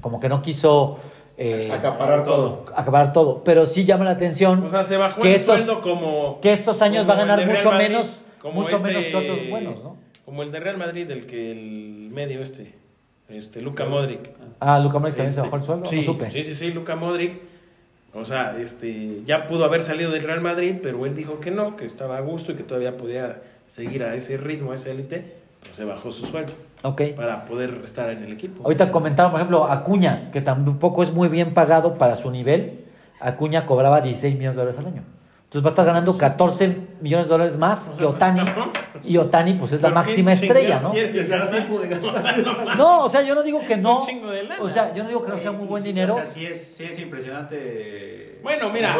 como 0.00 0.20
que 0.20 0.28
no 0.28 0.42
quiso 0.42 0.98
eh, 1.38 1.70
Acaparar 1.72 2.24
todo. 2.24 2.64
acabar 2.74 3.12
todo, 3.12 3.42
pero 3.44 3.64
sí 3.64 3.84
llama 3.84 4.04
la 4.04 4.10
atención 4.10 4.64
O 4.64 4.70
sea, 4.70 4.82
se 4.84 4.96
bajó 4.96 5.20
que 5.22 5.28
el 5.30 5.34
estos, 5.36 5.56
sueldo 5.60 5.80
como. 5.80 6.40
que 6.42 6.52
estos 6.52 6.82
años 6.82 7.08
va 7.08 7.14
a 7.14 7.16
ganar 7.18 7.46
mucho 7.46 7.70
Madrid, 7.70 7.88
menos, 7.88 8.20
como 8.40 8.62
mucho 8.62 8.76
este- 8.76 8.88
menos 8.88 9.04
que 9.06 9.16
otros 9.16 9.48
buenos, 9.48 9.82
¿no? 9.82 9.96
Como 10.24 10.42
el 10.42 10.50
de 10.52 10.60
Real 10.60 10.76
Madrid, 10.76 11.10
el 11.10 11.26
que 11.26 11.52
el 11.52 12.10
medio 12.12 12.42
este, 12.42 12.74
este 13.28 13.62
Luka 13.62 13.84
Modric. 13.86 14.30
Ah, 14.60 14.78
Luka 14.78 14.98
Modric 14.98 15.16
también 15.16 15.32
se 15.34 15.40
Este, 15.40 15.42
bajó 15.42 15.56
el 15.56 15.62
sueldo, 15.62 15.86
sí, 15.86 15.96
no 15.96 16.02
supe. 16.02 16.30
Sí, 16.30 16.44
sí, 16.44 16.54
sí, 16.54 16.70
Luka 16.72 16.96
Modric. 16.96 17.40
O 18.14 18.24
sea, 18.24 18.56
este, 18.58 19.22
ya 19.24 19.46
pudo 19.46 19.64
haber 19.64 19.82
salido 19.82 20.10
del 20.10 20.22
Real 20.22 20.40
Madrid, 20.40 20.76
pero 20.82 21.06
él 21.06 21.14
dijo 21.14 21.40
que 21.40 21.50
no, 21.50 21.76
que 21.76 21.84
estaba 21.84 22.16
a 22.16 22.20
gusto 22.20 22.52
y 22.52 22.56
que 22.56 22.62
todavía 22.64 22.96
podía 22.96 23.40
seguir 23.66 24.02
a 24.02 24.14
ese 24.16 24.36
ritmo, 24.38 24.72
a 24.72 24.74
ese 24.74 24.90
élite. 24.90 25.36
Se 25.72 25.84
bajó 25.84 26.10
su 26.10 26.26
sueldo 26.26 26.52
Ok. 26.82 27.02
para 27.16 27.44
poder 27.44 27.80
estar 27.84 28.10
en 28.10 28.22
el 28.24 28.32
equipo. 28.32 28.62
Ahorita 28.64 28.90
comentaron, 28.90 29.30
por 29.32 29.40
ejemplo, 29.40 29.64
Acuña, 29.64 30.30
que 30.32 30.40
tampoco 30.40 31.02
es 31.02 31.12
muy 31.12 31.28
bien 31.28 31.54
pagado 31.54 31.94
para 31.98 32.16
su 32.16 32.30
nivel. 32.30 32.84
Acuña 33.20 33.66
cobraba 33.66 34.00
16 34.00 34.34
millones 34.34 34.56
de 34.56 34.62
dólares 34.62 34.78
al 34.80 34.86
año. 34.86 35.02
Entonces 35.48 35.64
va 35.64 35.70
a 35.70 35.72
estar 35.72 35.86
ganando 35.86 36.18
14 36.18 36.76
millones 37.00 37.24
de 37.24 37.30
dólares 37.30 37.56
más 37.56 37.88
que 37.96 38.04
Otani. 38.04 38.42
Y 39.02 39.16
Otani, 39.16 39.54
pues 39.54 39.72
es 39.72 39.80
la 39.80 39.88
¿Pero 39.88 39.94
máxima 39.94 40.32
estrella, 40.32 40.78
¿no? 40.78 40.92
No, 42.76 43.04
o 43.04 43.08
sea, 43.08 43.22
yo 43.22 43.34
no 43.34 43.42
digo 43.42 43.60
que 43.66 43.78
no. 43.78 44.02
O 44.60 44.68
sea, 44.68 44.92
yo 44.92 45.04
no 45.04 45.08
digo 45.08 45.24
que 45.24 45.30
no 45.30 45.38
sea 45.38 45.52
muy 45.52 45.66
buen 45.66 45.82
dinero. 45.82 46.16
O 46.16 46.18
sea, 46.18 46.26
sí 46.26 46.44
es, 46.44 46.74
sí 46.76 46.84
es 46.84 46.98
impresionante. 46.98 48.40
Bueno, 48.42 48.70
mira, 48.70 48.94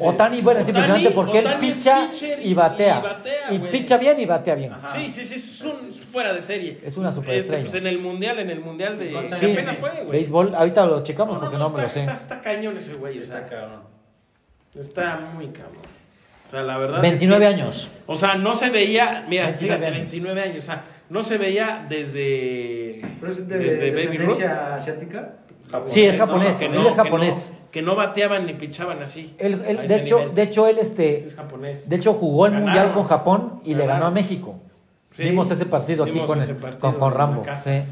Otani, 0.00 0.40
bueno, 0.40 0.60
es 0.60 0.68
impresionante 0.68 1.10
porque 1.10 1.40
él 1.40 1.48
picha 1.58 2.10
y 2.44 2.54
batea. 2.54 3.20
y 3.50 3.58
picha 3.58 3.96
bien 3.96 4.20
y 4.20 4.26
batea 4.26 4.54
bien. 4.54 4.74
Ajá. 4.74 4.94
Sí, 4.94 5.10
sí, 5.10 5.24
sí, 5.24 5.34
es 5.34 5.60
un 5.62 5.92
fuera 5.92 6.32
de 6.32 6.42
serie. 6.42 6.78
Es 6.84 6.96
una 6.96 7.10
superestrella. 7.10 7.58
Este, 7.58 7.70
pues 7.70 7.82
en 7.82 7.88
el 7.88 7.98
mundial, 7.98 8.38
en 8.38 8.50
el 8.50 8.60
mundial 8.60 9.00
de. 9.00 10.06
Béisbol, 10.08 10.54
ahorita 10.54 10.86
lo 10.86 11.02
checamos 11.02 11.38
porque 11.38 11.56
no, 11.56 11.70
me 11.70 11.82
lo 11.82 11.88
sé. 11.88 12.04
Está, 12.04 12.40
cañón 12.40 12.76
ese 12.76 12.94
güey, 12.94 13.14
Sí, 13.14 13.20
o 13.22 13.24
sea, 13.24 13.38
está 13.38 13.48
cabrón. 13.48 13.97
Está 14.78 15.16
muy 15.34 15.48
cabrón. 15.48 15.82
O 16.46 16.50
sea, 16.50 16.62
la 16.62 16.78
verdad. 16.78 17.02
29 17.02 17.46
es 17.46 17.54
que- 17.54 17.60
años. 17.60 17.88
O 18.06 18.16
sea, 18.16 18.34
no 18.36 18.54
se 18.54 18.70
veía, 18.70 19.24
mira, 19.28 19.44
29 19.46 19.58
fíjate, 19.58 19.86
años. 19.86 19.98
29 20.12 20.42
años, 20.42 20.64
o 20.64 20.66
sea, 20.66 20.84
no 21.10 21.22
se 21.22 21.36
veía 21.38 21.86
desde. 21.88 23.02
Pero 23.20 23.30
es 23.32 23.48
de, 23.48 23.58
desde 23.58 23.90
Baby 23.90 24.18
Ruth. 24.18 24.40
asiática. 24.42 25.34
Sí, 25.86 26.04
es 26.04 26.16
japonés. 26.16 26.56
que 26.56 26.64
él 26.66 26.74
no, 26.74 26.82
es 26.88 26.94
que 26.94 27.02
japonés. 27.02 27.50
no- 27.52 27.58
Que 27.70 27.82
no, 27.82 27.94
bateaban 27.96 28.46
ni 28.46 28.54
pichaban 28.54 29.02
así. 29.02 29.34
Él- 29.38 29.62
él- 29.66 29.86
de, 29.86 29.96
hecho, 29.96 30.20
nivel. 30.20 30.34
de 30.34 30.42
hecho, 30.42 30.66
él 30.68 30.78
este, 30.78 31.26
es 31.26 31.36
japonés. 31.36 31.86
De 31.86 31.96
hecho, 31.96 32.14
jugó 32.14 32.46
el 32.46 32.52
Ganaron. 32.52 32.74
Mundial 32.74 32.94
con 32.94 33.04
Japón 33.06 33.60
y 33.64 33.74
le 33.74 33.84
ganó 33.86 34.06
a 34.06 34.10
México. 34.10 34.58
Sí. 35.14 35.24
Vimos 35.24 35.50
ese 35.50 35.66
partido 35.66 36.04
aquí 36.04 36.18
con, 36.20 36.38
ese 36.40 36.52
el- 36.52 36.56
partido 36.56 36.98
con, 36.98 37.12
Rambo. 37.12 37.44
sí. 37.56 37.82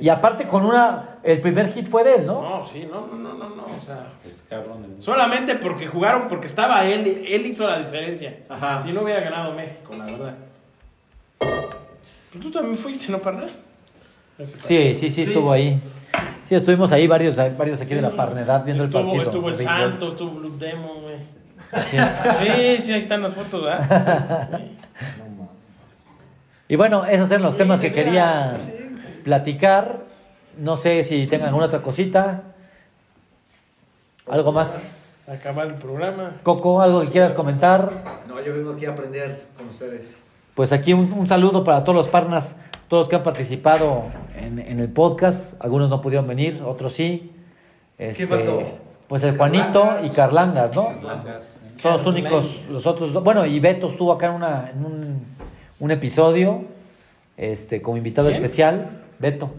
Y 0.00 0.08
aparte 0.08 0.44
con 0.46 0.64
una, 0.64 1.18
el 1.22 1.40
primer 1.40 1.72
hit 1.72 1.86
fue 1.88 2.02
de 2.04 2.16
él, 2.16 2.26
¿no? 2.26 2.42
No, 2.42 2.66
sí, 2.66 2.86
no, 2.90 3.06
no, 3.06 3.16
no, 3.16 3.34
no, 3.34 3.48
no, 3.54 3.64
o 3.78 3.82
sea. 3.82 4.08
Es 4.26 4.44
cabrón. 4.48 4.84
el- 4.96 5.02
Solamente 5.02 5.54
porque 5.56 5.86
jugaron, 5.86 6.28
porque 6.28 6.46
estaba 6.46 6.84
él, 6.84 7.24
él 7.28 7.46
hizo 7.46 7.68
la 7.68 7.78
diferencia. 7.78 8.38
Ajá. 8.48 8.80
Si 8.80 8.92
no 8.92 9.02
hubiera 9.02 9.20
ganado 9.20 9.52
México, 9.54 9.92
la 9.96 10.04
verdad. 10.06 10.34
Pues 11.38 12.42
tú 12.42 12.50
también 12.50 12.76
fuiste, 12.76 13.12
¿no, 13.12 13.18
para 13.18 13.46
Ese 14.38 14.58
Sí, 14.58 14.94
sí, 14.94 15.10
sí, 15.10 15.22
estuvo 15.22 15.52
ahí. 15.52 15.80
Sí, 16.48 16.54
estuvimos 16.54 16.92
ahí 16.92 17.06
varios, 17.06 17.36
varios 17.56 17.80
aquí 17.80 17.94
de 17.94 18.02
la 18.02 18.10
Parnedad 18.10 18.64
viendo 18.64 18.84
estuvo, 18.84 19.00
el 19.00 19.06
partido. 19.06 19.22
Estuvo 19.22 19.48
el. 19.48 19.58
Santos, 19.58 20.12
estuvo 20.12 20.30
Blue 20.32 20.56
Demon, 20.58 21.02
güey. 21.02 21.16
Así 21.72 21.96
es. 21.96 22.08
Sí, 22.08 22.82
sí, 22.86 22.92
ahí 22.92 22.98
están 22.98 23.22
las 23.22 23.34
fotos, 23.34 23.64
¿verdad? 23.64 24.58
Sí. 24.58 24.70
Y 26.66 26.76
bueno, 26.76 27.04
esos 27.04 27.30
eran 27.30 27.42
los 27.42 27.58
temas 27.58 27.78
que 27.78 27.92
quería 27.92 28.56
platicar. 29.24 30.00
No 30.58 30.76
sé 30.76 31.02
si 31.02 31.26
tengan 31.26 31.48
alguna 31.48 31.66
otra 31.66 31.82
cosita. 31.82 32.42
¿Algo 34.28 34.52
más? 34.52 35.12
Acabar 35.26 35.66
el 35.66 35.74
programa. 35.74 36.36
Coco, 36.42 36.80
algo 36.80 37.00
que 37.00 37.08
quieras 37.08 37.34
comentar. 37.34 37.90
No, 38.28 38.40
yo 38.40 38.54
vengo 38.54 38.72
aquí 38.72 38.86
a 38.86 38.90
aprender 38.90 39.46
con 39.56 39.68
ustedes. 39.68 40.16
Pues 40.54 40.72
aquí 40.72 40.92
un, 40.92 41.12
un 41.12 41.26
saludo 41.26 41.64
para 41.64 41.82
todos 41.82 41.96
los 41.96 42.08
partners, 42.08 42.56
todos 42.88 43.02
los 43.02 43.08
que 43.08 43.16
han 43.16 43.22
participado 43.22 44.04
en, 44.36 44.58
en 44.58 44.78
el 44.78 44.88
podcast. 44.88 45.60
Algunos 45.62 45.90
no 45.90 46.00
pudieron 46.00 46.28
venir, 46.28 46.62
otros 46.64 46.92
sí. 46.92 47.32
Este, 47.98 48.26
faltó? 48.26 48.62
Pues 49.08 49.22
el 49.22 49.36
Juanito 49.36 49.96
y 50.04 50.10
Carlangas, 50.10 50.74
¿no? 50.74 50.90
Blancas. 51.00 51.56
Son 51.82 51.92
los 51.92 52.06
únicos, 52.06 52.64
los 52.70 52.86
otros 52.86 53.12
dos. 53.12 53.22
Bueno, 53.24 53.44
y 53.44 53.60
Beto 53.60 53.88
estuvo 53.88 54.12
acá 54.12 54.26
en, 54.26 54.32
una, 54.32 54.70
en 54.70 54.84
un, 54.84 55.26
un 55.80 55.90
episodio 55.90 56.64
este, 57.36 57.82
como 57.82 57.96
invitado 57.96 58.28
¿Quién? 58.28 58.42
especial. 58.42 59.03
Beto. 59.24 59.50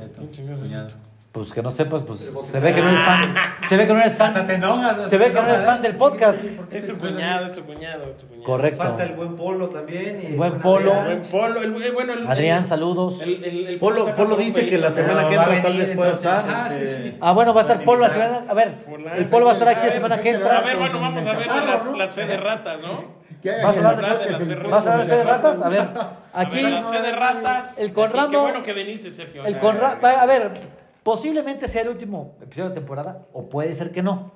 Pues 1.31 1.51
que 1.51 1.61
no 1.63 1.69
sepas, 1.71 2.01
pues 2.03 2.19
se 2.45 2.59
ve 2.61 2.71
que 2.73 2.81
no 2.81 2.87
eres 2.89 3.03
fan. 3.03 3.33
Se 3.67 3.75
ve 3.75 3.87
que 3.87 3.93
no 3.93 3.99
eres 3.99 4.13
Hasta 4.13 4.31
fan. 4.31 4.47
te 4.47 4.53
enojas. 4.53 5.09
Se 5.09 5.17
ve 5.17 5.25
que 5.27 5.33
no 5.33 5.47
eres 5.49 5.65
fan 5.65 5.81
del 5.81 5.95
podcast. 5.97 6.45
Es 6.71 6.87
tu 6.87 6.97
cuñado, 6.99 7.45
es 7.47 7.53
tu 7.55 7.63
cuñado, 7.63 8.03
es 8.11 8.17
tu 8.17 8.27
cuñado. 8.27 8.43
Correcto. 8.45 8.83
Falta 8.83 9.03
el 9.03 9.13
buen 9.15 9.35
polo 9.35 9.67
también. 9.69 10.21
y 10.21 10.25
El 10.27 10.35
buen 10.35 10.59
Polo. 10.59 10.93
Adrián. 10.93 11.05
Buen 11.19 11.31
Polo, 11.31 11.61
el, 11.61 11.83
el- 11.83 11.91
bueno, 11.93 12.13
el, 12.13 12.27
Adrián, 12.27 12.63
saludos. 12.63 13.21
El, 13.23 13.43
el, 13.43 13.67
el 13.67 13.79
Polo, 13.79 14.15
Polo 14.15 14.37
dice 14.37 14.65
que 14.69 14.77
la 14.77 14.91
semana 14.91 15.27
que 15.27 15.35
entra 15.35 15.61
tal 15.63 15.77
vez 15.77 15.95
pueda 15.97 16.11
estar. 16.11 16.45
Ah, 16.47 16.67
sí, 16.69 16.75
este, 16.83 17.03
sí. 17.11 17.17
Ah, 17.19 17.31
bueno, 17.33 17.53
va 17.55 17.61
a 17.61 17.63
estar 17.63 17.83
Polo 17.83 18.01
la 18.01 18.09
semana. 18.09 18.43
A 18.47 18.53
ver, 18.53 18.75
el 19.17 19.25
Polo 19.25 19.45
va 19.45 19.51
a 19.51 19.55
estar 19.55 19.67
aquí 19.67 19.87
la 19.87 19.93
semana 19.93 20.15
pues 20.15 20.23
que 20.23 20.29
entra. 20.35 20.59
A 20.59 20.61
ver, 20.61 20.77
bueno, 20.77 21.01
vamos 21.01 21.25
a 21.25 21.33
ver 21.33 21.47
Ah, 21.49 21.65
las, 21.65 21.97
las 21.97 22.11
fe 22.13 22.25
de 22.27 22.37
ratas, 22.37 22.79
¿no? 22.81 23.14
¿Qué 23.41 23.51
hay? 23.51 23.63
¿Vas 23.63 23.77
a 23.77 23.89
hablar 23.89 24.19
de 24.19 24.25
el- 24.25 24.35
ferreras. 24.37 24.71
¿Vas 24.71 24.87
a 24.87 24.91
hablar 24.93 25.07
de 25.07 25.11
fe 25.13 25.17
de 25.19 25.23
ratas? 25.23 25.61
A 25.61 25.69
ver, 25.69 25.79
A 25.81 26.19
aquí. 26.33 26.61
ver, 26.63 26.71
las 26.71 26.85
fe 26.85 27.01
de 27.01 27.11
ratas. 27.11 27.77
el 27.79 27.93
con 27.93 28.05
Aquí, 28.09 28.17
Rambo- 28.17 28.29
Qué 28.31 28.37
bueno 28.37 28.63
que 28.63 28.73
viniste, 28.73 29.11
Sergio. 29.11 29.45
El 29.45 29.55
Ah, 29.55 29.59
Conra- 29.59 29.99
a 30.21 30.25
ver, 30.25 30.51
posiblemente 31.03 31.67
sea 31.67 31.81
el 31.83 31.89
último 31.89 32.35
episodio 32.41 32.69
de 32.69 32.75
temporada, 32.75 33.19
o 33.33 33.47
puede 33.49 33.73
ser 33.73 33.91
que 33.91 34.01
no. 34.01 34.31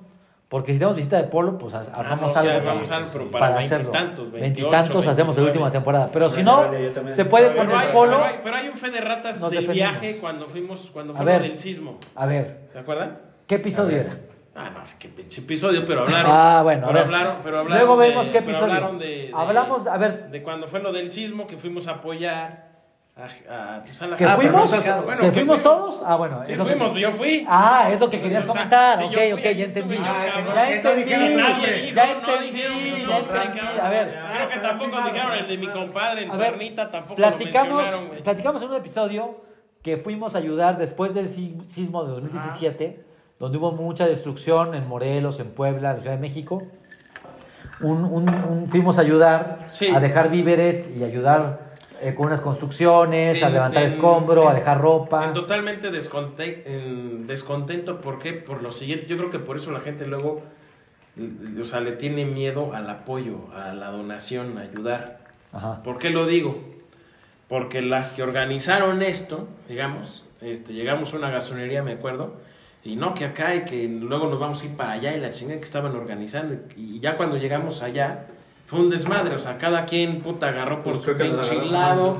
Porque 0.48 0.72
si 0.72 0.78
tenemos 0.80 0.96
visita 0.96 1.16
de 1.16 1.24
Polo, 1.28 1.56
pues 1.58 1.74
ha- 1.74 1.82
armamos 1.94 2.34
no, 2.34 2.40
sí, 2.40 2.46
algo 2.48 2.58
armamos 2.60 2.88
para, 2.88 3.04
algo, 3.04 3.30
para 3.30 3.44
para 3.46 3.58
hacerlo. 3.60 3.92
veintitantos, 3.92 4.32
veintiocho, 4.32 4.70
Veintitantos 4.70 5.06
hacemos 5.06 5.36
el 5.38 5.44
29. 5.44 5.48
último 5.50 5.70
temporada. 5.70 6.10
Pero 6.12 6.28
si 6.28 6.42
no, 6.42 6.64
se 7.12 7.24
puede 7.24 7.46
hay, 7.50 7.86
el 7.86 7.92
Polo. 7.92 8.16
pero, 8.16 8.24
hay, 8.24 8.34
pero 8.42 8.56
hay 8.56 8.68
un 8.68 8.74
fe 8.76 8.90
de 8.90 9.00
ratas 9.00 9.48
del 9.48 9.66
viaje 9.68 10.18
cuando 10.20 10.48
fuimos, 10.48 10.90
cuando 10.92 11.12
A 11.12 11.16
fue 11.18 11.24
ver. 11.26 11.42
del 11.42 11.56
sismo. 11.56 11.98
A 12.16 12.26
ver, 12.26 12.68
¿Se 12.72 12.80
acuerdan? 12.80 13.18
¿qué 13.46 13.54
episodio 13.56 13.96
era? 13.96 14.16
Ah, 14.62 14.80
es 14.82 14.94
que 14.94 15.08
pinche 15.08 15.40
episodio, 15.40 15.84
pero 15.86 16.02
hablaron. 16.02 16.30
Ah, 16.34 16.60
bueno, 16.62 16.86
pero 16.88 17.00
hablaron, 17.00 17.36
pero 17.42 17.58
hablaron 17.60 17.86
Luego 17.86 18.00
de- 18.00 18.08
vemos 18.10 18.26
qué 18.28 18.38
episodio. 18.38 18.92
de- 18.98 19.06
de- 19.06 19.30
Hablamos, 19.34 19.86
a 19.86 19.96
ver, 19.96 20.30
de 20.30 20.42
cuando 20.42 20.68
fue 20.68 20.80
lo 20.80 20.92
del 20.92 21.10
sismo 21.10 21.46
que 21.46 21.56
fuimos 21.56 21.86
a 21.88 21.92
apoyar 21.92 22.68
a, 23.16 23.24
a, 23.76 23.82
pues, 23.82 24.00
a 24.02 24.06
la 24.06 24.16
¿que 24.16 24.24
Ah, 24.24 24.36
fuimos? 24.36 24.70
pero 24.70 24.96
no- 24.96 25.02
bueno, 25.02 25.20
¿Que 25.20 25.26
que 25.28 25.32
fuimos 25.32 25.62
todos? 25.62 26.02
Ah, 26.06 26.16
bueno. 26.16 26.42
Sí, 26.46 26.54
lo 26.54 26.64
que- 26.66 26.70
fuimos, 26.76 26.94
yo 26.98 27.12
fui. 27.12 27.44
Ah, 27.48 27.88
es 27.92 28.00
lo 28.00 28.08
que 28.10 28.20
querías 28.20 28.42
O 28.44 28.46
sea, 28.46 28.52
comentar. 28.54 28.98
sí, 28.98 29.04
ok, 29.04 29.12
fui, 29.12 29.32
ok, 29.32 29.42
ya 29.42 29.64
entendí. 29.64 29.96
yo, 29.96 30.02
Ya 30.04 30.70
entendí. 30.72 31.10
Ya 31.94 32.10
entendí. 32.10 32.60
A 33.80 33.90
ver, 33.90 34.18
Creo 34.34 34.48
que 34.50 34.58
tampoco 34.60 35.00
dijeron 35.02 35.32
el 35.34 35.48
de 35.48 35.56
mi 35.58 35.66
compadre, 35.68 36.24
el 36.24 36.30
A 36.30 36.36
ver, 36.36 36.48
Cuernita, 36.50 36.90
tampoco 36.90 37.14
platicamos, 37.16 37.88
platicamos 38.22 38.62
en 38.62 38.68
un 38.70 38.76
episodio 38.76 39.40
que 39.82 39.96
fuimos 39.96 40.34
a 40.34 40.38
ayudar 40.38 40.78
después 40.78 41.14
del 41.14 41.28
si- 41.28 41.56
sismo 41.66 42.04
de 42.04 42.12
2017, 42.12 43.04
donde 43.40 43.58
hubo 43.58 43.72
mucha 43.72 44.06
destrucción 44.06 44.74
en 44.74 44.86
Morelos, 44.86 45.40
en 45.40 45.48
Puebla, 45.48 45.90
en 45.90 45.96
la 45.96 46.00
Ciudad 46.02 46.14
de 46.16 46.20
México. 46.20 46.62
Un, 47.80 48.04
un- 48.04 48.28
un- 48.28 48.68
fuimos 48.70 48.98
a 48.98 49.00
ayudar 49.00 49.66
Sí. 49.68 49.88
a 49.88 49.98
dejar 49.98 50.30
víveres 50.30 50.92
y 50.96 51.02
ayudar 51.02 51.70
eh, 52.02 52.14
con 52.14 52.26
unas 52.26 52.40
construcciones, 52.40 53.42
a 53.42 53.50
levantar 53.50 53.82
en- 53.82 53.88
escombro, 53.88 54.48
a 54.48 54.54
dejar 54.54 54.80
ropa. 54.80 55.24
En 55.26 55.32
totalmente 55.34 55.90
desconte- 55.90 56.62
en 56.66 57.26
descontento, 57.26 57.98
¿por 58.00 58.18
qué? 58.18 58.32
Por 58.34 58.62
lo 58.62 58.72
siguiente, 58.72 59.06
yo 59.06 59.16
creo 59.18 59.30
que 59.30 59.38
por 59.38 59.56
eso 59.58 59.70
la 59.70 59.80
gente 59.80 60.06
luego, 60.06 60.42
o 61.60 61.64
sea, 61.64 61.80
le 61.80 61.92
tiene 61.92 62.24
miedo 62.24 62.72
al 62.74 62.88
apoyo, 62.88 63.48
a 63.54 63.72
la 63.74 63.90
donación, 63.90 64.56
a 64.56 64.62
ayudar. 64.62 65.18
Ajá. 65.52 65.82
¿Por 65.82 65.98
qué 65.98 66.08
lo 66.08 66.26
digo? 66.26 66.58
Porque 67.48 67.82
las 67.82 68.12
que 68.14 68.22
organizaron 68.22 69.02
esto, 69.02 69.46
digamos, 69.68 70.24
este, 70.40 70.72
llegamos 70.72 71.12
a 71.12 71.18
una 71.18 71.28
gasolinería, 71.30 71.82
me 71.82 71.92
acuerdo, 71.92 72.34
y 72.84 72.96
no, 72.96 73.14
que 73.14 73.24
acá 73.24 73.54
y 73.54 73.64
que 73.64 73.88
luego 73.88 74.28
nos 74.28 74.38
vamos 74.38 74.62
a 74.62 74.66
ir 74.66 74.76
para 74.76 74.92
allá 74.92 75.16
y 75.16 75.20
la 75.20 75.30
chingada 75.30 75.58
que 75.58 75.64
estaban 75.64 75.94
organizando. 75.94 76.54
Y, 76.76 76.96
y 76.96 77.00
ya 77.00 77.16
cuando 77.16 77.36
llegamos 77.36 77.82
allá, 77.82 78.26
fue 78.70 78.78
un 78.78 78.88
desmadre, 78.88 79.34
o 79.34 79.38
sea, 79.38 79.58
cada 79.58 79.84
quien 79.84 80.20
puta 80.20 80.46
agarró 80.46 80.84
por 80.84 80.94
Pues 80.94 81.04
su 81.04 81.16
pinche 81.16 81.60
lado. 81.64 82.18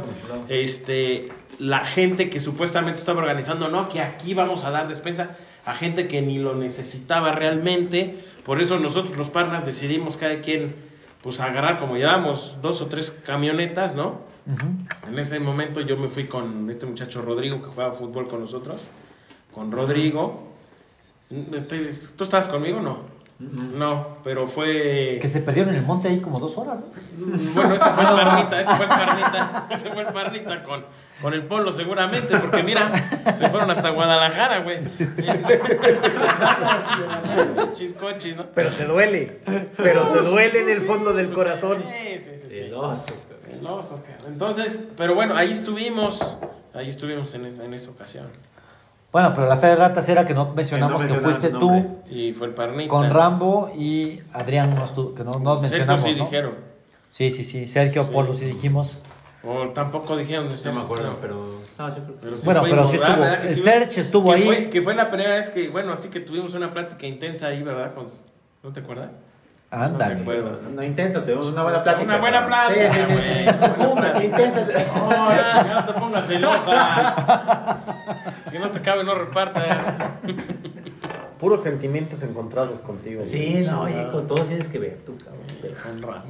Este, 0.48 1.28
la 1.60 1.84
gente 1.84 2.28
que 2.28 2.40
supuestamente 2.40 2.98
estaba 2.98 3.20
organizando, 3.20 3.68
no, 3.68 3.88
que 3.88 4.00
aquí 4.00 4.34
vamos 4.34 4.64
a 4.64 4.70
dar 4.70 4.88
despensa 4.88 5.36
a 5.64 5.74
gente 5.74 6.08
que 6.08 6.22
ni 6.22 6.38
lo 6.38 6.56
necesitaba 6.56 7.30
realmente. 7.30 8.16
Por 8.44 8.60
eso 8.60 8.80
nosotros 8.80 9.16
los 9.16 9.30
partners 9.30 9.64
decidimos 9.64 10.16
cada 10.16 10.40
quien 10.40 10.74
pues 11.22 11.38
agarrar, 11.38 11.78
como 11.78 11.96
llevábamos 11.96 12.56
dos 12.60 12.82
o 12.82 12.86
tres 12.86 13.12
camionetas, 13.24 13.94
¿no? 13.94 14.22
En 15.06 15.18
ese 15.20 15.38
momento 15.38 15.80
yo 15.82 15.96
me 15.96 16.08
fui 16.08 16.26
con 16.26 16.68
este 16.68 16.84
muchacho 16.84 17.22
Rodrigo 17.22 17.62
que 17.62 17.68
jugaba 17.68 17.92
fútbol 17.92 18.26
con 18.26 18.40
nosotros, 18.40 18.80
con 19.54 19.70
Rodrigo. 19.70 20.49
Este, 21.30 21.94
¿Tú 22.16 22.24
estabas 22.24 22.48
conmigo 22.48 22.78
o 22.78 22.82
no? 22.82 23.20
No, 23.40 24.18
pero 24.22 24.46
fue... 24.46 25.18
Que 25.20 25.26
se 25.26 25.40
perdieron 25.40 25.72
en 25.72 25.80
el 25.80 25.86
monte 25.86 26.06
ahí 26.08 26.20
como 26.20 26.38
dos 26.38 26.58
horas, 26.58 26.78
¿no? 26.78 26.84
Bueno, 27.54 27.74
ese 27.74 27.88
fue 27.88 28.02
el 28.02 28.08
Parnita, 28.10 28.60
ese 28.60 28.74
fue 28.74 28.84
el 28.84 28.88
Parnita, 28.88 29.66
ese 29.70 29.90
fue 29.90 30.02
el 30.02 30.08
Parnita 30.08 30.62
con, 30.62 30.84
con 31.22 31.32
el 31.32 31.44
Polo 31.44 31.72
seguramente, 31.72 32.36
porque 32.36 32.62
mira, 32.62 32.92
se 33.34 33.48
fueron 33.48 33.70
hasta 33.70 33.88
Guadalajara, 33.90 34.58
güey. 34.58 34.80
Chiscochis, 37.72 38.36
¿no? 38.36 38.44
Pero 38.54 38.76
te 38.76 38.84
duele. 38.84 39.40
Pero 39.76 40.08
te 40.08 40.18
duele 40.18 40.60
en 40.60 40.68
el 40.68 40.82
fondo 40.82 41.14
del 41.14 41.32
corazón. 41.32 41.82
Sí, 41.82 42.18
sí, 42.18 42.36
sí. 42.36 42.50
sí. 42.50 42.58
El 42.58 42.74
oso. 42.74 43.14
El 43.50 43.66
oso, 43.66 44.02
cabrón. 44.02 44.32
Entonces, 44.32 44.80
pero 44.98 45.14
bueno, 45.14 45.34
ahí 45.34 45.52
estuvimos, 45.52 46.20
ahí 46.74 46.88
estuvimos 46.88 47.32
en 47.34 47.46
esa, 47.46 47.64
en 47.64 47.72
esa 47.72 47.90
ocasión. 47.90 48.26
Bueno, 49.12 49.32
pero 49.34 49.48
la 49.48 49.56
fe 49.56 49.66
de 49.68 49.76
ratas 49.76 50.08
era 50.08 50.24
que 50.24 50.34
no 50.34 50.52
mencionamos 50.54 51.02
Que 51.02 51.08
que, 51.08 51.14
no 51.14 51.20
fuiste 51.22 51.50
mencionaron 51.50 51.96
tú. 52.04 52.10
Y 52.14 52.32
fue 52.32 52.46
el 52.46 52.54
Parnita. 52.54 52.88
con 52.88 53.10
Rambo 53.10 53.72
y 53.76 54.20
Adrián, 54.32 54.74
no 54.74 54.86
estu- 54.86 55.14
que 55.14 55.24
no 55.24 55.32
nos 55.32 55.60
Sergio 55.60 55.78
mencionamos, 55.78 56.02
sí 56.04 56.14
¿no? 56.16 56.24
dijeron. 56.24 56.54
Sí, 57.08 57.30
sí, 57.32 57.42
sí. 57.42 57.66
Sergio, 57.66 58.04
Sí. 58.04 58.10
Polo 58.12 58.34
sí 58.34 58.44
dijimos. 58.44 58.98
O 59.42 59.68
tampoco 59.70 60.16
dijeron 60.16 60.44
de 60.44 60.50
No 60.50 60.56
Sergio. 60.56 60.78
me 60.80 60.84
acuerdo, 60.84 61.06
no. 61.08 61.16
pero. 61.20 61.60
No, 61.78 61.88
yo 61.88 61.94
creo 61.94 62.06
que. 62.06 62.12
Pero 62.22 62.36
sí 62.38 62.44
Bueno, 62.44 62.62
pero 62.62 62.86
sí 62.88 62.96
estuvo-. 62.96 63.38
Que 63.40 63.54
sí, 63.54 63.60
Serge 63.62 64.00
estuvo 64.00 64.28
que 64.30 64.36
ahí. 64.36 64.42
Fue, 64.44 64.68
que 64.70 64.82
fue 64.82 64.94
la 64.94 65.10
primera 65.10 65.30
vez 65.34 65.50
que, 65.50 65.68
bueno, 65.70 65.92
así 65.92 66.08
que 66.08 66.20
tuvimos 66.20 66.54
una 66.54 66.72
plática 66.72 67.06
intensa 67.06 67.48
ahí, 67.48 67.62
¿verdad? 67.62 67.92
Con- 67.94 68.06
¿No 68.62 68.72
te 68.72 68.80
acuerdas? 68.80 69.10
No 69.72 69.78
se 69.78 69.84
Ándale. 69.84 70.20
acuerda. 70.20 70.50
No, 70.74 70.82
intenso, 70.82 71.22
tenemos 71.22 71.46
una 71.46 71.62
buena 71.62 71.82
plática. 71.82 72.04
Una 72.04 72.18
buena 72.18 72.46
plática, 72.46 72.92
Sí, 72.92 73.00
sí, 73.00 73.06
sí. 73.06 73.12
güey. 73.14 73.58
Profunda, 73.58 74.24
intensa. 74.24 74.60
No, 74.96 75.30
ya, 75.30 75.74
no 75.74 75.84
te 75.84 75.92
pongas 76.00 76.26
celosa. 76.26 77.78
Si 78.50 78.58
no 78.58 78.70
te 78.70 78.80
cabe, 78.80 79.04
no 79.04 79.14
repartas. 79.14 79.94
Puros 81.38 81.62
sentimientos 81.62 82.22
encontrados 82.22 82.80
contigo. 82.80 83.22
Sí, 83.24 83.64
no, 83.70 83.82
oye, 83.82 84.08
con 84.12 84.26
todos 84.26 84.48
tienes 84.48 84.68
que 84.68 84.78
ver 84.78 84.98
tú, 85.06 85.16
cabrón. 85.16 86.22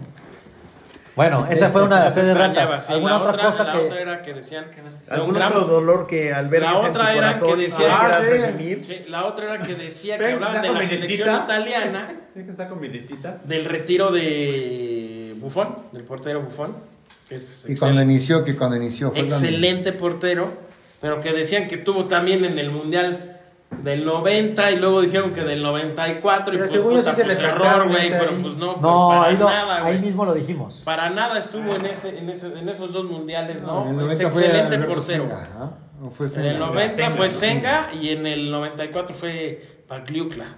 Bueno, 1.16 1.46
esa 1.50 1.70
fue 1.70 1.82
una 1.82 1.96
de 1.98 2.04
las 2.04 2.16
Extrañaba, 2.16 2.46
ratas. 2.66 2.86
sí. 2.86 2.92
¿Alguna 2.92 3.18
la 3.18 3.28
otra 3.28 3.42
cosa 3.42 3.64
la 3.64 3.72
que.? 3.72 3.78
otra 3.86 4.00
era 4.00 4.22
que 4.22 4.34
decían 4.34 4.66
que 4.70 4.80
¿Algún 5.12 5.36
otro 5.36 5.48
gran- 5.50 5.66
dolor 5.66 6.06
que 6.06 6.32
albergues 6.32 6.70
La 6.70 6.76
en 6.76 6.84
tu 6.84 6.90
otra 6.90 7.12
era 7.14 7.26
corazón 7.38 7.48
que 7.48 7.54
y 7.54 7.64
decía- 7.64 7.98
quieras 7.98 8.22
Ah? 8.22 8.78
Sí, 8.84 9.04
la 9.08 9.24
otra 9.26 9.44
era 9.54 9.58
que 9.66 9.74
decía 9.74 10.18
que 10.18 10.26
hablaban 10.32 10.62
de 10.62 10.68
saco 10.68 10.80
la 10.80 10.86
selección 10.86 11.28
listita. 11.28 11.44
italiana, 11.44 12.08
¿Tienes 12.32 12.50
que 12.52 12.56
sacar 12.56 12.76
mi 12.76 12.88
listita? 12.88 13.40
del 13.44 13.64
retiro 13.64 14.12
de 14.12 15.34
Buffon, 15.38 15.76
del 15.92 16.04
portero 16.04 16.46
que 17.28 17.34
es 17.34 17.66
Y 17.68 17.74
cuando 17.76 18.00
inició, 18.02 18.44
que 18.44 18.56
cuando 18.56 18.76
inició. 18.76 19.08
fue 19.10 19.18
cuando- 19.20 19.34
excelente 19.34 19.92
portero, 19.92 20.52
pero 21.00 21.20
que 21.20 21.32
decían 21.32 21.66
que 21.68 21.76
estuvo 21.76 22.06
también 22.06 22.44
en 22.44 22.58
el 22.58 22.70
Mundial 22.70 23.26
del 23.82 24.04
90 24.04 24.70
y 24.72 24.76
luego 24.76 25.00
dijeron 25.00 25.32
que 25.32 25.42
del 25.42 25.62
94 25.62 26.54
y 26.54 26.58
Pero 26.58 26.68
pues, 26.70 26.80
puta, 26.80 27.10
sí 27.10 27.16
se 27.16 27.24
pues, 27.24 27.38
le 27.40 27.48
error, 27.48 27.88
güey, 27.88 28.10
pero 28.10 28.42
pues 28.42 28.56
no, 28.56 28.76
No, 28.76 29.08
para 29.08 29.24
ahí, 29.24 29.36
lo- 29.36 29.48
nada, 29.48 29.84
ahí 29.86 29.98
mismo 30.00 30.24
lo 30.24 30.34
dijimos. 30.34 30.82
Para 30.84 31.08
nada 31.10 31.38
estuvo 31.38 31.74
en 31.76 31.86
ese, 31.86 32.18
en 32.18 32.28
ese, 32.28 32.48
en 32.48 32.68
esos 32.68 32.92
dos 32.92 33.04
mundiales, 33.04 33.62
¿no? 33.62 33.82
en 33.88 34.00
el 34.00 34.06
es 34.10 34.18
90 34.18 34.30
fue 34.30 34.44
excelente 34.46 34.78
portero. 34.86 35.22
Senga. 35.28 35.72
No 36.00 36.10
fue 36.10 36.26
En 36.26 36.32
Senga. 36.32 36.50
el 36.50 36.58
90 36.58 36.94
Senga, 36.94 37.10
fue 37.10 37.26
¿no? 37.26 37.32
Senga 37.32 37.90
y 37.94 38.08
en 38.10 38.26
el 38.26 38.50
94 38.50 39.14
fue 39.14 39.62
Pagliuca. 39.86 40.56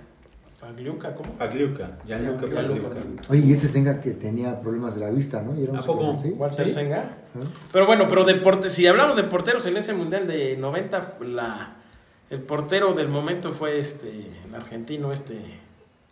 Pagliuca, 0.72 1.12
¿cómo? 1.16 1.32
Pagliuca. 1.32 1.98
Gianluca 2.06 2.46
Pagliuca. 2.54 2.88
Oye, 3.28 3.40
y 3.46 3.52
ese 3.52 3.66
Senga 3.66 4.00
que 4.00 4.12
tenía 4.12 4.60
problemas 4.60 4.94
de 4.94 5.00
la 5.00 5.10
vista, 5.10 5.42
¿no? 5.42 5.58
Y 5.58 5.64
era 5.64 5.72
un 5.72 5.78
¿A 5.78 5.82
poco? 5.82 6.16
¿sí? 6.22 6.30
Walter 6.36 6.68
¿Sí? 6.68 6.74
Senga. 6.74 7.16
Pero 7.72 7.86
bueno, 7.86 8.06
pero 8.08 8.24
de 8.24 8.36
porte- 8.40 8.68
si 8.68 8.86
hablamos 8.86 9.16
de 9.16 9.24
porteros 9.24 9.66
en 9.66 9.76
ese 9.76 9.92
mundial 9.92 10.28
de 10.28 10.56
90, 10.56 11.16
la, 11.22 11.74
el 12.30 12.42
portero 12.44 12.92
del 12.92 13.08
momento 13.08 13.50
fue 13.52 13.76
este, 13.80 14.08
el 14.46 14.54
argentino, 14.54 15.10
este. 15.12 15.36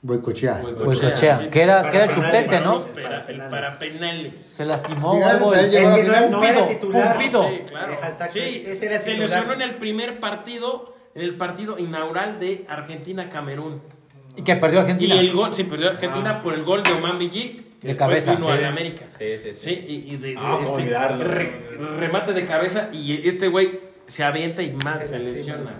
Boicochea. 0.02 0.62
Goicoechea, 0.62 1.36
sí. 1.36 1.48
que 1.48 1.62
era, 1.62 1.88
que 1.88 1.96
era 1.98 2.06
el 2.06 2.10
Para 2.10 2.24
suplente, 2.26 2.60
¿no? 2.60 2.78
Pera- 2.92 3.26
el 3.28 3.38
para 3.50 3.78
penales. 3.78 4.40
Se 4.40 4.64
lastimó 4.64 5.12
algo. 5.24 5.54
el- 5.54 5.70
que 5.70 5.80
no- 6.28 6.42
era 6.42 6.66
titular. 6.66 7.12
Pumpido. 7.16 7.48
Sí, 7.50 7.58
claro. 7.68 7.92
Exacto, 7.92 8.32
Sí, 8.32 8.64
ese 8.66 8.86
era 8.86 9.00
se 9.00 9.14
lesionó 9.14 9.52
en 9.52 9.62
el 9.62 9.76
primer 9.76 10.18
partido, 10.18 10.92
en 11.14 11.22
el 11.22 11.36
partido 11.36 11.78
inaugural 11.78 12.40
de 12.40 12.66
Argentina-Camerún. 12.68 13.80
Y 14.40 14.44
que 14.44 14.56
perdió 14.56 14.78
Y 14.78 14.82
Argentina. 14.82 15.14
el 15.20 15.32
gol, 15.32 15.54
sí, 15.54 15.64
perdió 15.64 15.90
Argentina 15.90 16.40
por 16.42 16.54
el 16.54 16.64
gol 16.64 16.82
de 16.82 16.92
Oman 16.92 17.18
Villic. 17.18 17.78
que 17.80 17.88
De 17.88 17.96
cabeza, 17.96 18.34
vino 18.34 18.54
sí. 18.56 18.64
América. 18.64 19.04
Sí, 19.18 19.38
sí, 19.38 19.54
sí. 19.54 19.54
Sí, 19.54 19.84
y, 19.88 20.14
y 20.14 20.16
de, 20.18 20.34
Ah, 20.38 20.58
este 20.62 20.74
olvidarlo. 20.82 21.24
re- 21.24 21.60
remate 21.98 22.32
de 22.34 22.44
cabeza 22.44 22.90
y 22.92 23.26
este 23.28 23.48
güey 23.48 23.70
se 24.06 24.22
avienta 24.22 24.62
y 24.62 24.72
más 24.72 25.06
Se 25.08 25.18
lesiona. 25.18 25.72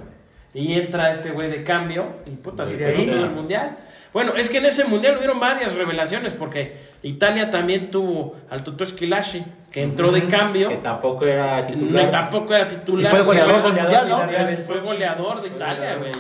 Y 0.55 0.73
entra 0.75 1.13
este 1.13 1.31
güey 1.31 1.49
de 1.51 1.63
cambio 1.63 2.17
y 2.27 2.31
puta, 2.31 2.65
se 2.67 3.03
el 3.03 3.31
mundial. 3.31 3.77
Bueno, 4.13 4.35
es 4.35 4.51
que 4.51 4.59
en 4.59 4.67
ese 4.67 4.85
mundial 4.85 5.17
hubieron 5.19 5.39
varias 5.39 5.75
revelaciones 5.77 6.33
porque 6.33 6.75
Italia 7.03 7.49
también 7.51 7.91
tuvo 7.93 8.35
al 8.51 8.65
Toto 8.65 8.85
Schillaci 8.85 9.45
que 9.71 9.83
entró 9.83 10.11
de 10.11 10.27
cambio. 10.27 10.69
Que 10.71 10.79
tampoco 10.79 11.25
era 11.27 11.61
No, 11.61 11.67
titular. 11.69 12.11
tampoco 12.11 12.53
era 12.55 12.67
titular. 12.67 13.13
Y 13.13 13.17
fue 13.17 13.25
goleador 13.25 13.61
Fue 13.61 13.71
del 13.71 13.81
mundial, 13.83 14.09
¿no? 14.09 14.65
Fue 14.67 14.81
goleador 14.81 15.41
de 15.43 15.49
Italia, 15.49 15.95
güey. 15.97 16.13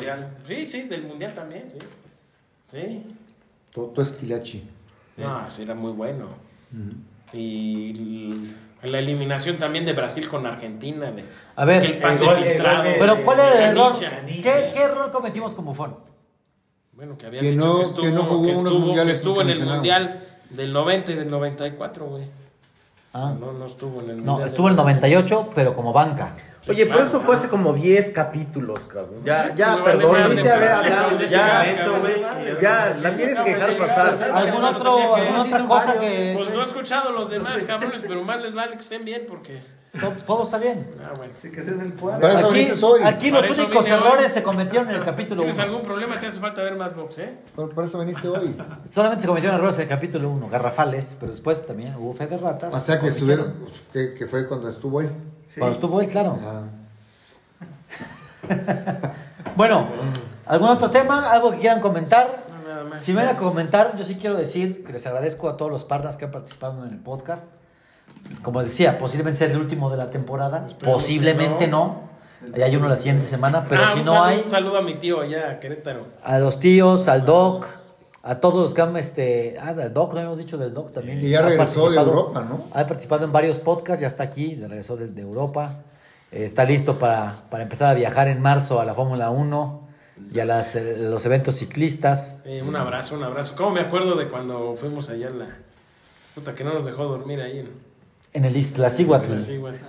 Sí, 0.46 0.64
sí, 0.64 0.82
del 0.88 1.02
mundial 1.02 1.32
también, 1.34 1.64
sí. 1.72 1.78
Sí. 2.70 3.02
Toto 3.72 4.02
Esquilachi. 4.02 4.64
No, 5.16 5.48
sí, 5.51 5.62
era 5.62 5.74
muy 5.74 5.92
bueno. 5.92 6.26
Y 7.32 8.52
la 8.82 8.98
eliminación 8.98 9.56
también 9.59 9.84
de 9.84 9.92
Brasil 9.92 10.28
con 10.28 10.47
Argentina. 10.47 11.10
De, 11.10 11.24
A 11.56 11.64
ver, 11.64 11.84
el 11.84 11.98
pase 11.98 12.24
el 12.24 12.30
gol- 12.30 12.38
el 12.42 12.48
filtrado. 12.51 12.84
gol 12.84 12.92
Pero 12.98 13.24
¿cuál 13.24 13.38
era 13.40 13.70
el 13.70 13.76
error? 13.76 13.92
¿Qué, 13.98 14.70
¿Qué 14.72 14.82
error 14.82 15.10
cometimos 15.12 15.55
con 15.55 15.64
Bufón? 15.66 15.97
Bueno, 16.92 17.16
que 17.16 17.26
había 17.26 17.40
Que 17.40 17.52
dicho 17.52 17.66
no- 17.66 17.72
que 17.74 17.82
que 17.82 17.88
estuvo, 17.88 18.06
no 18.09 18.22
jugó 18.24 18.42
que 18.42 18.52
estuvo, 18.52 18.94
que 18.94 19.10
estuvo 19.10 19.42
en 19.42 19.51
el 19.51 19.64
mundial 19.64 20.20
del 20.51 20.72
90 20.72 21.12
y 21.12 21.14
del 21.14 21.30
94, 21.30 22.06
güey. 22.06 22.24
Ah, 23.12 23.34
No, 23.38 23.52
no 23.52 23.66
estuvo 23.66 24.01
en 24.02 24.10
el 24.10 24.24
no, 24.24 24.44
estuvo 24.44 24.68
el 24.68 24.76
del 24.76 24.84
98, 24.84 25.51
pero 25.55 25.74
como 25.74 25.92
banca. 25.92 26.36
Oye, 26.69 26.85
claro. 26.85 26.91
pero 27.01 27.05
eso 27.09 27.20
fue 27.20 27.35
hace 27.37 27.49
como 27.49 27.73
10 27.73 28.11
capítulos, 28.11 28.81
cabrón. 28.81 29.23
Ya, 29.24 29.47
Sí, 29.49 29.53
ya, 29.57 29.69
vale 29.77 29.82
perdón. 29.85 30.12
madre, 30.12 30.28
Viste, 30.35 30.51
a 30.51 30.57
ver, 30.59 31.16
pues, 31.16 31.31
ya, 31.31 31.59
momento, 31.59 32.01
güey. 32.01 32.61
ya, 32.62 32.97
la 33.01 33.16
tienes 33.16 33.39
que 33.41 33.55
dejar 33.55 33.77
pasar. 33.78 34.15
¿Algún 34.35 34.65
otro, 34.65 34.97
que- 35.15 35.20
alguna 35.23 35.43
otra 35.43 35.65
cosa 35.66 35.99
que.? 35.99 36.35
Pues 36.37 36.51
no 36.53 36.61
he 36.61 36.65
escuchado 36.65 37.09
a 37.09 37.12
los 37.12 37.31
demás 37.31 37.65
cabrones, 37.65 38.03
pero 38.07 38.23
más 38.23 38.43
les 38.43 38.55
vale 38.55 38.73
que 38.73 38.81
estén 38.81 39.05
bien 39.05 39.24
porque. 39.27 39.59
Todo, 39.99 40.12
todo 40.24 40.45
está 40.45 40.59
bien. 40.59 40.87
Ah, 41.05 41.15
bueno. 41.16 41.32
Se 41.35 41.51
quedó 41.51 41.73
en 41.73 41.81
el 41.81 41.95
cuadro. 41.95 42.24
Aquí, 42.28 42.69
aquí 43.03 43.31
los 43.32 43.59
únicos 43.59 43.85
vine 43.85 43.97
hoy. 43.97 44.01
errores 44.07 44.32
se 44.32 44.43
cometieron 44.43 44.89
en 44.91 44.97
el 44.97 45.05
capítulo 45.05 45.41
¿Tienes 45.43 45.57
1. 45.57 45.65
algún 45.65 45.82
problema? 45.82 46.15
¿Te 46.20 46.27
hace 46.28 46.39
falta 46.39 46.62
ver 46.62 46.77
más 46.77 46.95
box, 46.95 47.19
eh? 47.19 47.35
Por, 47.57 47.70
por 47.74 47.85
eso 47.85 47.99
viniste 47.99 48.28
hoy. 48.28 48.55
Solamente 48.89 49.23
se 49.23 49.27
cometieron 49.27 49.57
errores 49.59 49.77
en 49.77 49.82
el 49.82 49.89
capítulo 49.89 50.28
1, 50.31 50.49
garrafales, 50.49 51.16
pero 51.19 51.32
después 51.32 51.66
también 51.66 51.97
hubo 51.97 52.15
fe 52.15 52.28
de 52.28 52.37
ratas. 52.39 52.73
O 52.73 52.78
sea 52.78 53.01
que 53.01 53.09
estuvieron, 53.09 53.55
que, 53.93 54.15
que 54.15 54.27
fue 54.27 54.47
cuando 54.47 54.69
estuvo 54.69 55.01
él. 55.01 55.11
Cuando 55.59 55.74
estuvo 55.74 56.01
él, 56.01 56.09
claro. 56.09 56.39
Ah. 56.43 56.62
Bueno, 59.56 59.89
¿algún 60.47 60.68
otro 60.68 60.90
tema? 60.90 61.31
¿Algo 61.31 61.51
que 61.51 61.59
quieran 61.59 61.81
comentar? 61.81 62.44
No, 62.62 62.68
nada 62.68 62.85
más. 62.85 63.01
Si 63.01 63.12
me 63.12 63.24
van 63.24 63.35
a 63.35 63.39
comentar, 63.39 63.97
yo 63.97 64.05
sí 64.05 64.14
quiero 64.16 64.36
decir 64.36 64.85
que 64.85 64.93
les 64.93 65.06
agradezco 65.06 65.48
a 65.48 65.56
todos 65.56 65.70
los 65.70 65.85
partners 65.85 66.16
que 66.16 66.24
han 66.27 66.31
participado 66.31 66.85
en 66.86 66.93
el 66.93 66.98
podcast. 66.98 67.44
Como 68.43 68.60
les 68.60 68.70
decía, 68.70 68.97
posiblemente 68.98 69.39
sea 69.39 69.48
el 69.48 69.59
último 69.59 69.90
de 69.90 69.97
la 69.97 70.10
temporada. 70.10 70.68
Posiblemente 70.85 71.66
no. 71.66 72.09
Ahí 72.55 72.62
hay 72.62 72.77
uno 72.77 72.89
la 72.89 72.97
siguiente 72.97 73.27
semana, 73.27 73.64
pero 73.68 73.82
Ah, 73.85 73.90
si 73.93 73.98
un 74.01 74.06
no 74.06 74.12
saludo- 74.12 74.24
hay, 74.28 74.40
Un 74.44 74.51
saludo 74.51 74.78
a 74.78 74.82
mi 74.82 74.94
tío 74.94 75.20
allá 75.20 75.51
a 75.51 75.60
Querétaro. 75.60 76.06
a 76.22 76.39
los 76.39 76.59
tíos, 76.59 77.06
al 77.09 77.27
doc, 77.27 77.66
a 78.22 78.40
todos 78.40 78.62
los 78.62 78.74
que 78.74 78.82
han, 78.82 78.97
este, 78.97 79.56
ah, 79.60 79.72
del 79.74 79.92
doc, 79.92 80.12
no 80.14 80.20
hemos 80.20 80.38
dicho 80.38 80.59
del 80.59 80.74
doc 80.74 80.92
también. 80.92 81.24
Y 81.24 81.30
ya 81.30 81.38
Ha 81.40 81.42
regresó 81.48 81.90
de 81.90 81.97
participado- 81.97 82.09
Europa, 82.10 82.47
¿no? 82.48 82.64
Ha 82.72 82.86
participado 82.86 83.24
en 83.24 83.32
varios 83.32 83.59
podcasts, 83.59 84.01
ya 84.01 84.06
está 84.09 84.24
aquí, 84.24 84.56
regresó 84.56 84.97
desde 84.97 85.20
Europa. 85.22 85.72
Eh, 86.32 86.44
está 86.44 86.64
listo 86.64 86.98
para, 86.98 87.34
para 87.51 87.62
empezar 87.62 87.90
a 87.90 87.94
viajar 87.94 88.28
en 88.28 88.40
marzo 88.42 88.80
a 88.80 88.84
la 88.84 88.94
Fórmula 88.94 89.30
1 89.30 89.88
y 90.32 90.38
a 90.38 90.44
las, 90.44 90.76
eh, 90.76 90.97
los 91.01 91.24
eventos 91.26 91.56
ciclistas. 91.56 92.42
Eh, 92.44 92.62
un 92.66 92.76
abrazo, 92.76 93.14
un 93.16 93.24
abrazo. 93.24 93.55
¿Cómo 93.56 93.70
me 93.70 93.80
acuerdo 93.80 94.14
de 94.16 94.28
cuando 94.28 94.74
fuimos 94.76 95.09
allá 95.09 95.28
a 95.28 95.30
la. 95.30 95.47
Puta, 96.34 96.55
que 96.55 96.62
no 96.62 96.74
nos 96.74 96.84
dejó 96.86 97.05
dormir 97.05 97.40
ahí. 97.40 97.68
En 98.32 98.44
el 98.44 98.57
Iztaccíhuatl. 98.57 99.32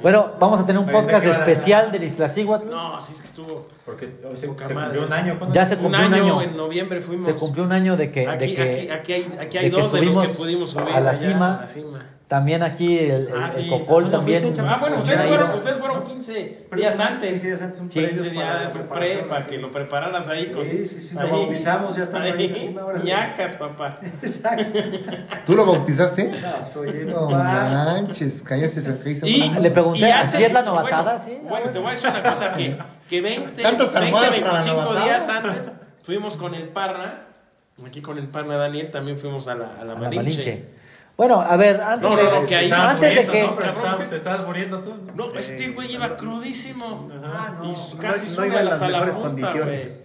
Bueno, 0.01 0.31
vamos 0.39 0.59
a 0.59 0.65
tener 0.65 0.81
un 0.81 0.89
podcast 0.89 1.27
especial 1.27 1.91
del 1.91 2.03
Iztaccíhuatl. 2.05 2.69
No, 2.69 2.99
sí 2.99 3.13
es 3.13 3.19
que 3.21 3.27
estuvo. 3.27 3.67
Porque 3.85 4.05
hoy 4.05 4.35
se, 4.35 4.41
se 4.41 4.47
cumplió 4.47 5.05
un 5.05 5.13
año. 5.13 5.37
¿cuándo? 5.37 5.53
Ya 5.53 5.63
se 5.65 5.77
cumplió 5.77 6.07
un 6.07 6.13
año, 6.13 6.39
año. 6.39 6.41
en 6.41 6.57
noviembre 6.57 7.01
fuimos. 7.01 7.25
Se 7.25 7.35
cumplió 7.35 7.63
un 7.63 7.71
año 7.71 7.97
de 7.97 8.09
que, 8.09 8.27
Aquí, 8.27 8.47
de 8.47 8.55
que, 8.55 8.61
aquí, 8.63 8.89
aquí 8.89 9.13
hay, 9.13 9.31
aquí 9.39 9.57
hay 9.59 9.65
de 9.65 9.69
que 9.69 9.81
dos 9.81 9.91
de 9.93 10.01
los 10.01 10.17
que 10.17 10.25
subimos 10.25 10.37
pudimos 10.37 10.69
subir 10.71 10.87
a 10.87 10.99
la 10.99 11.09
allá, 11.11 11.13
cima. 11.13 11.57
a 11.57 11.61
la 11.61 11.67
cima. 11.67 12.05
También 12.31 12.63
aquí 12.63 12.97
el, 12.97 13.27
el- 13.27 13.29
Ah, 13.35 13.51
el 13.53 13.63
sí. 13.63 13.67
Cocol 13.67 14.05
¿No 14.05 14.09
también. 14.11 14.41
fuiste, 14.41 14.61
Ah, 14.61 14.77
bueno, 14.79 14.99
ustedes 14.99 15.27
fueron, 15.27 15.51
ustedes 15.57 15.77
fueron 15.79 16.03
15 16.05 16.65
días 16.77 16.97
antes. 17.01 17.29
15 17.31 17.47
días 17.47 17.61
antes, 17.61 17.79
un 17.81 17.89
Sí. 17.89 17.99
previo 17.99 18.23
15 18.23 18.35
para 18.39 18.53
la 18.53 18.59
días, 18.61 18.75
un 18.75 18.81
pre, 18.87 19.17
para 19.27 19.45
que 19.47 19.57
lo 19.57 19.69
prepararas 19.69 20.29
ahí 20.29 20.45
con... 20.45 20.63
Sí, 20.63 20.85
sí, 20.85 21.01
sí, 21.01 21.15
lo 21.15 21.21
ahí. 21.23 21.29
bautizamos, 21.29 21.93
ya 21.97 22.03
órale. 22.85 23.03
ñacas, 23.03 23.55
papá. 23.57 23.97
Exacto. 24.23 24.79
¿Tú 25.45 25.55
lo 25.57 25.65
bautizaste? 25.65 26.29
No, 26.41 26.65
soy 26.65 26.87
el 26.87 27.07
No 27.09 27.27
papá. 27.27 27.37
manches, 27.99 28.41
cállate, 28.43 28.79
se. 28.79 29.27
Y 29.27 29.49
Le 29.49 29.69
pregunté, 29.71 29.99
y 29.99 30.03
hace- 30.05 30.37
¿así 30.37 30.43
es 30.45 30.53
la 30.53 30.61
novatada? 30.61 31.03
Bueno, 31.03 31.19
Sí. 31.19 31.37
Bueno, 31.43 31.69
te 31.69 31.79
voy 31.79 31.87
a 31.89 31.91
decir 31.91 32.09
una 32.11 32.23
cosa 32.23 32.53
que, 32.53 32.77
que 33.09 33.19
20, 33.19 33.61
¿Tantas 33.61 33.91
20, 33.91 33.97
almohadas 34.07 34.29
para 34.29 34.41
la 34.41 34.53
25 34.53 34.81
novatada? 34.83 35.03
días 35.05 35.27
antes 35.27 35.71
fuimos 36.03 36.37
con 36.37 36.55
el 36.55 36.69
Parna, 36.69 37.23
aquí 37.85 38.01
con 38.01 38.17
el 38.17 38.27
Parna 38.29 38.55
Daniel 38.55 38.89
también 38.89 39.17
fuimos 39.17 39.49
a 39.49 39.55
la, 39.55 39.65
a 39.81 39.83
la 39.83 39.91
A 39.91 39.95
la 39.95 40.09
Malinche. 40.09 40.79
Bueno, 41.21 41.39
a 41.39 41.55
ver, 41.55 41.79
antes 41.79 42.09
No, 42.09 42.15
de, 42.17 42.23
no, 42.23 42.41
no, 42.41 42.45
que 42.47 42.55
ahí- 42.55 42.71
antes 42.71 42.99
de 43.01 43.25
muriendo, 43.27 43.31
que... 43.31 43.43
¿no? 43.43 43.55
Pero 43.59 43.73
Cabrón, 43.75 44.09
te 44.09 44.15
estabas 44.15 44.47
muriendo 44.47 44.79
tú. 44.79 44.93
No, 45.15 45.35
este 45.37 45.69
güey 45.69 45.93
iba 45.93 46.17
crudísimo. 46.17 47.11
Ah, 47.23 47.53
no. 47.59 47.69
Y 47.69 47.75
casi 47.99 48.25
no 48.25 48.31
sube 48.33 48.47
iba 48.47 48.57
en 48.57 48.65
las 48.65 48.73
hasta 48.73 48.89
la 48.89 48.91
mejores 49.05 49.13
punta, 49.13 49.29
condiciones. 49.29 50.03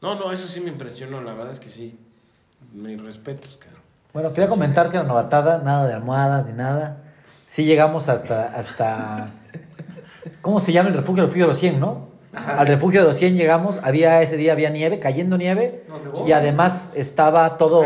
güey. 0.00 0.14
No, 0.14 0.14
no, 0.24 0.30
eso 0.30 0.46
sí 0.46 0.60
me 0.60 0.68
impresionó, 0.68 1.20
la 1.22 1.32
verdad 1.32 1.50
es 1.50 1.58
que 1.58 1.68
sí. 1.68 1.98
Mis 2.72 3.02
respetos, 3.02 3.56
cabrón. 3.56 3.82
Bueno, 4.12 4.28
quería 4.28 4.48
comentar 4.48 4.92
que 4.92 4.98
la 4.98 5.02
novatada, 5.02 5.58
nada 5.58 5.88
de 5.88 5.94
almohadas 5.94 6.46
ni 6.46 6.52
nada. 6.52 6.98
Sí 7.46 7.64
llegamos 7.64 8.08
hasta, 8.08 8.44
hasta 8.56 9.30
¿cómo 10.40 10.60
se 10.60 10.70
llama 10.72 10.90
el 10.90 10.94
refugio? 10.94 11.24
El 11.24 11.26
refugio 11.30 11.46
de 11.46 11.48
los 11.48 11.58
100, 11.58 11.80
¿no? 11.80 12.07
Al 12.34 12.66
refugio 12.66 13.00
de 13.00 13.06
los 13.08 13.16
100 13.16 13.36
llegamos, 13.36 13.80
había 13.82 14.20
ese 14.20 14.36
día 14.36 14.52
había 14.52 14.68
nieve, 14.68 14.98
cayendo 14.98 15.38
nieve 15.38 15.82
Nos 15.88 16.02
nevó. 16.02 16.28
y 16.28 16.32
además 16.32 16.92
estaba 16.94 17.56
todo 17.56 17.84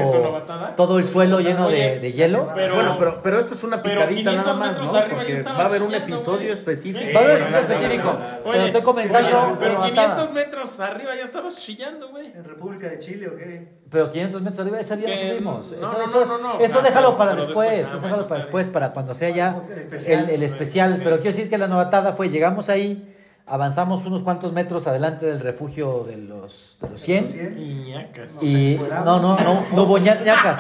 todo 0.77 0.99
el 0.99 1.07
suelo 1.07 1.39
lleno 1.41 1.69
de, 1.69 1.75
Oye, 1.77 1.99
de 2.01 2.13
hielo. 2.13 2.49
Pero, 2.55 2.75
bueno, 2.75 2.97
pero, 2.99 3.23
pero 3.23 3.39
esto 3.39 3.55
es 3.55 3.63
una 3.63 3.81
picadita 3.83 4.31
500 4.33 4.47
nada 4.47 4.55
más, 4.55 4.79
¿no? 4.79 4.85
ya 4.93 5.09
Porque 5.09 5.43
va 5.43 5.51
a 5.59 5.65
haber 5.67 5.83
un 5.83 5.95
episodio 5.95 6.53
específico. 6.53 7.13
Va 7.15 7.21
a 7.21 7.25
haber 7.25 7.37
un 7.37 7.43
episodio 7.49 7.61
específico, 7.75 8.09
Oye, 8.11 8.41
pero 8.53 8.65
estoy 8.65 8.83
comentando 8.83 9.57
pero 9.61 9.75
novatada. 9.75 10.15
500 10.17 10.33
metros 10.33 10.81
arriba 10.81 11.15
ya 11.15 11.23
estabas 11.25 11.57
chillando, 11.57 12.09
güey. 12.11 12.27
¿En 12.27 12.45
República 12.45 12.89
de 12.89 12.99
Chile 12.99 13.29
o 13.29 13.37
qué? 13.37 13.69
Pero 13.91 14.11
500 14.11 14.43
metros 14.43 14.61
arriba, 14.61 14.81
ese 14.81 14.97
día 14.97 15.09
no 15.09 15.15
Que- 15.15 15.31
subimos. 15.37 15.73
no, 15.73 15.83
eso 15.87 15.93
no, 15.99 16.05
eso, 16.05 16.27
no, 16.27 16.39
no, 16.39 16.55
no, 16.55 16.61
eso 16.61 16.73
claro, 16.81 16.89
déjalo 16.89 17.17
para 17.17 17.31
pero 17.33 17.45
después, 17.47 17.69
después, 17.71 17.87
ah, 17.87 17.97
eso 17.97 18.05
déjalo 18.07 18.25
para 18.27 18.41
después, 18.41 18.69
para 18.71 18.93
cuando 18.93 19.15
sea 19.15 19.31
ya 19.31 19.63
El 19.71 19.79
especial. 19.79 20.25
el, 20.25 20.31
el 20.31 20.43
especial. 20.43 21.01
Pero 21.05 21.17
quiero 21.21 21.31
decir 21.37 21.49
que 21.49 21.59
la 21.59 21.69
novatada 21.69 22.15
fue, 22.15 22.29
llegamos 22.29 22.69
ahí, 22.69 23.12
avanzamos 23.47 24.05
unos 24.07 24.23
cuantos 24.23 24.53
metros 24.53 24.87
adelante 24.87 25.27
del 25.27 25.41
refugio 25.41 26.05
de 26.05 26.17
los, 26.17 26.77
de 26.81 26.89
los 26.91 27.01
100. 27.01 27.59
Iñacas. 27.59 28.39
Y 28.41 28.79
no, 29.05 29.19
no, 29.21 29.37
no, 29.39 29.67
no 29.73 29.83
hubo 29.83 29.99
ña- 29.99 30.23
ñacas. 30.25 30.59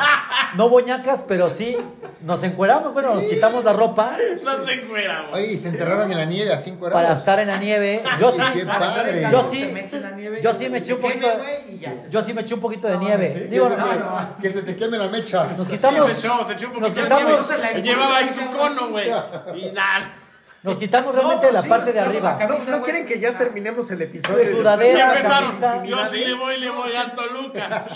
No 0.57 0.67
hubo 0.67 0.81
ñacas, 0.81 1.25
pero 1.27 1.49
sí 1.49 1.77
nos 2.21 2.43
encueramos, 2.43 2.93
bueno, 2.93 3.15
nos 3.15 3.25
quitamos 3.25 3.65
la 3.65 3.73
ropa 3.73 4.13
No 4.45 4.65
se 4.65 4.75
encuera, 4.75 5.27
güey. 5.31 5.45
Oye, 5.45 5.53
y 5.55 5.57
se 5.57 5.69
enterraron 5.71 6.13
en 6.13 6.19
la 6.19 6.25
nieve 6.27 6.53
así 6.53 6.71
encuerados. 6.71 7.03
para 7.03 7.15
estar 7.19 7.41
en 7.41 7.49
la 7.49 7.57
nieve. 7.57 8.03
Yo 8.21 8.31
sí, 8.33 8.43
Qué 8.53 8.65
padre. 8.67 9.27
yo 9.31 9.43
sí, 9.43 9.61
Te 9.61 9.73
metes 9.73 9.93
en 9.95 10.03
la 10.03 10.11
nieve, 10.11 10.41
yo 10.43 10.53
sí 10.55 10.69
me 10.69 10.79
eché 10.79 10.93
un 10.95 11.01
te 11.01 11.07
poquito, 11.09 11.27
queme, 11.31 11.43
güey, 11.43 11.75
y 11.75 11.79
ya. 11.79 11.95
yo 12.11 12.23
sí 12.23 12.35
me 12.35 12.41
eché 12.43 12.55
un 12.55 12.61
poquito 12.61 12.87
de 12.89 12.95
No, 12.95 13.01
nieve. 13.01 13.33
sí. 13.33 13.41
Digo, 13.49 13.69
que, 13.69 13.75
se 13.75 13.81
no, 13.81 13.87
te, 13.89 13.99
no. 13.99 14.37
que 14.43 14.51
se 14.51 14.63
te 14.63 14.77
queme 14.77 14.99
la 14.99 15.09
mecha. 15.09 15.47
nos 15.57 15.67
Sí, 15.67 15.73
quitamos, 15.73 16.11
se 16.13 16.19
echó, 16.27 16.45
se 16.45 16.53
echó 16.53 16.67
un 16.69 16.81
nos 16.81 16.91
poquito 16.91 17.01
de 17.01 17.03
quitamos, 17.23 17.49
nieve. 17.59 17.83
Llevaba 17.83 18.17
ahí 18.19 18.29
su 18.29 18.57
cono, 18.57 18.89
güey. 18.91 19.09
Y 19.57 19.71
nada. 19.73 20.15
Nos 20.63 20.79
quitamos 20.79 21.15
realmente 21.15 21.47
No, 21.47 21.53
la 21.53 21.63
sí, 21.63 21.69
parte 21.69 21.93
de 21.93 22.01
arriba. 22.01 22.39
¿No, 22.69 22.83
quieren 22.83 23.05
que 23.05 23.19
ya 23.19 23.37
terminemos 23.37 23.91
el 23.91 24.03
episodio? 24.03 24.45
Su 24.51 24.57
sudadera. 24.59 24.93
Y 24.93 25.01
Era 25.01 25.15
empezaron. 25.17 25.51
camisa. 25.51 25.85
Yo 25.85 26.05
sí 26.05 26.19
le 26.25 26.35
voy, 26.35 26.61
le 26.61 26.71
voy 26.71 26.95
al 26.95 27.13
Toluca. 27.13 27.87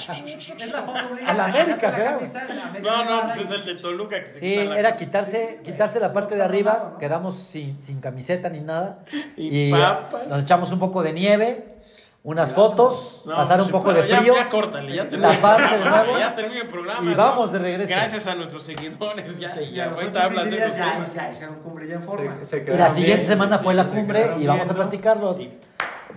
Es 0.59 0.73
la 0.73 0.83
foto 0.83 1.07
obligada. 1.13 1.31
A 1.31 1.35
la 1.35 1.45
América, 1.45 1.91
será. 1.93 2.19
No, 2.83 3.05
no, 3.05 3.23
pues 3.29 3.41
es 3.41 3.51
el 3.51 3.65
de 3.67 3.75
Toluca 3.77 4.21
que 4.23 4.29
se 4.33 4.39
Sí, 4.41 4.51
quita 4.51 4.65
la 4.65 4.79
era 4.79 4.97
quitarse, 4.97 5.61
quitarse 5.65 6.01
la 6.01 6.13
parte 6.13 6.35
de 6.37 6.43
arriba, 6.43 6.97
quedamos 6.99 7.37
sin, 7.37 7.79
sin 7.79 8.01
camiseta 8.01 8.49
ni 8.49 8.61
nada. 8.61 8.99
Y 9.37 9.69
Y 9.69 9.71
papas. 9.71 10.27
nos 10.29 10.43
echamos 10.43 10.73
un 10.73 10.81
poco 10.81 11.03
de 11.03 11.13
nieve, 11.13 11.76
unas 12.29 12.53
fotos, 12.55 13.23
No, 13.25 13.37
pasar 13.37 13.61
un 13.61 13.67
sí, 13.67 13.71
poco 13.73 13.93
de 13.93 14.01
pero 14.03 14.09
ya- 14.15 14.19
frío. 14.19 14.35
Ya, 14.35 14.49
córtale, 14.49 14.93
ya 14.97 15.09
termina. 15.09 15.31
taparse 15.31 15.79
de 15.79 15.85
nuevo. 15.89 16.19
Ya 16.19 16.35
termina 16.35 16.61
el 16.63 16.67
programa. 16.67 17.09
Y 17.11 17.15
vamos 17.15 17.53
de 17.53 17.59
regreso. 17.61 17.95
Gracias 17.95 18.27
a 18.27 18.35
nuestros 18.35 18.65
seguidores. 18.65 19.39
Ya, 19.39 19.63
Y 19.63 19.73
ya, 19.75 19.85
a 19.85 19.87
los 19.91 19.99
ahorita 20.01 20.19
ocho 20.19 20.27
hablas 20.29 20.51
de 20.51 20.57
esos 20.57 20.77
ya, 20.77 21.03
ya 21.15 21.31
hicieron 21.31 21.55
cumbre 21.61 21.87
ya 21.87 21.95
en 21.95 22.03
forma. 22.03 22.37
Y 22.43 22.77
la 22.77 22.89
siguiente 22.89 23.23
semana 23.25 23.59
fue 23.61 23.75
la 23.75 23.85
cumbre 23.85 24.35
y 24.41 24.47
vamos 24.47 24.69
a 24.69 24.75
platicarlo. 24.75 25.39
Y- 25.41 25.57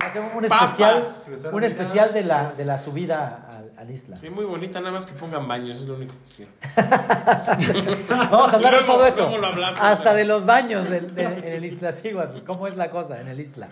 Hacemos 0.04 0.32
un 0.34 0.46
especial, 0.46 1.04
un 1.52 1.64
especial 1.64 2.14
de 2.14 2.24
la, 2.24 2.54
de 2.54 2.64
la 2.66 2.78
subida 2.78 3.48
al, 3.50 3.72
al 3.78 3.92
isla. 3.92 4.16
Sí, 4.18 4.30
muy 4.30 4.46
bonita, 4.46 4.80
nada 4.80 4.94
más 4.94 5.06
que 5.06 5.12
pongan 5.14 5.46
baños, 5.46 5.78
es 5.80 5.86
lo 5.88 5.96
único 5.96 6.14
que 6.26 6.36
quiero. 6.48 6.52
Vamos 8.32 8.54
a 8.54 8.56
hablar 8.56 8.80
de 8.80 8.84
todo 8.86 9.06
eso. 9.06 9.28
hablamos. 9.28 9.80
Hasta 9.82 10.14
de 10.14 10.24
los 10.26 10.46
baños 10.46 10.90
del- 10.90 11.14
de- 11.14 11.24
en 11.24 11.44
el 11.54 11.66
Isla 11.66 11.92
Ciguatl. 11.92 12.44
¿Cómo 12.46 12.66
es 12.68 12.78
la 12.78 12.90
cosa 12.90 13.20
en 13.20 13.28
el 13.28 13.40
Isla? 13.42 13.68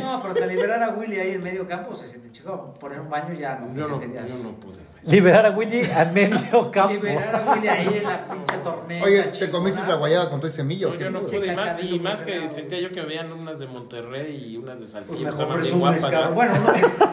No, 0.00 0.20
pero 0.20 0.32
hasta 0.32 0.46
liberar 0.46 0.82
a 0.82 0.88
Willy 0.90 1.18
ahí 1.20 1.32
en 1.32 1.42
medio 1.42 1.66
campo 1.68 1.94
se 1.94 2.06
siente 2.06 2.30
chico. 2.30 2.74
Poner 2.80 3.00
un 3.00 3.10
baño 3.10 3.34
ya 3.34 3.56
no 3.56 3.74
Yo 3.74 3.88
no, 3.88 4.00
yo 4.00 4.34
no 4.42 4.52
pude. 4.58 4.80
Liberar 5.04 5.44
a 5.46 5.50
Willy 5.50 5.82
a 5.90 6.04
medio 6.04 6.70
campo. 6.70 6.94
Liberar 6.94 7.34
a 7.34 7.52
Willy 7.52 7.66
ahí 7.68 7.96
en 7.98 8.02
la 8.04 8.24
pinche 8.24 8.56
tormenta. 8.58 9.04
Oye, 9.04 9.22
¿te 9.24 9.50
comiste 9.50 9.82
la 9.86 9.96
guayaba 9.96 10.30
con 10.30 10.38
todo 10.38 10.46
ese 10.48 10.58
semillo? 10.58 10.90
No, 10.92 10.96
¿Qué 10.96 11.04
yo 11.04 11.10
no 11.10 11.22
pude, 11.22 11.46
y 11.52 11.56
más, 11.56 11.82
y 11.82 11.98
más 11.98 12.22
que 12.22 12.46
sentía 12.48 12.78
yo 12.80 12.88
que 12.90 13.00
me 13.02 13.08
veían 13.08 13.32
unas 13.32 13.58
de 13.58 13.66
Monterrey 13.66 14.50
y 14.52 14.56
unas 14.56 14.74
de 14.76 14.80
Pues 14.82 14.90
Saltillo. 14.92 15.26
mejor 15.26 15.32
estaban 15.32 15.60
bien 15.60 15.70
presumes, 15.72 16.06
cabrón. 16.06 16.34
Bueno. 16.34 16.54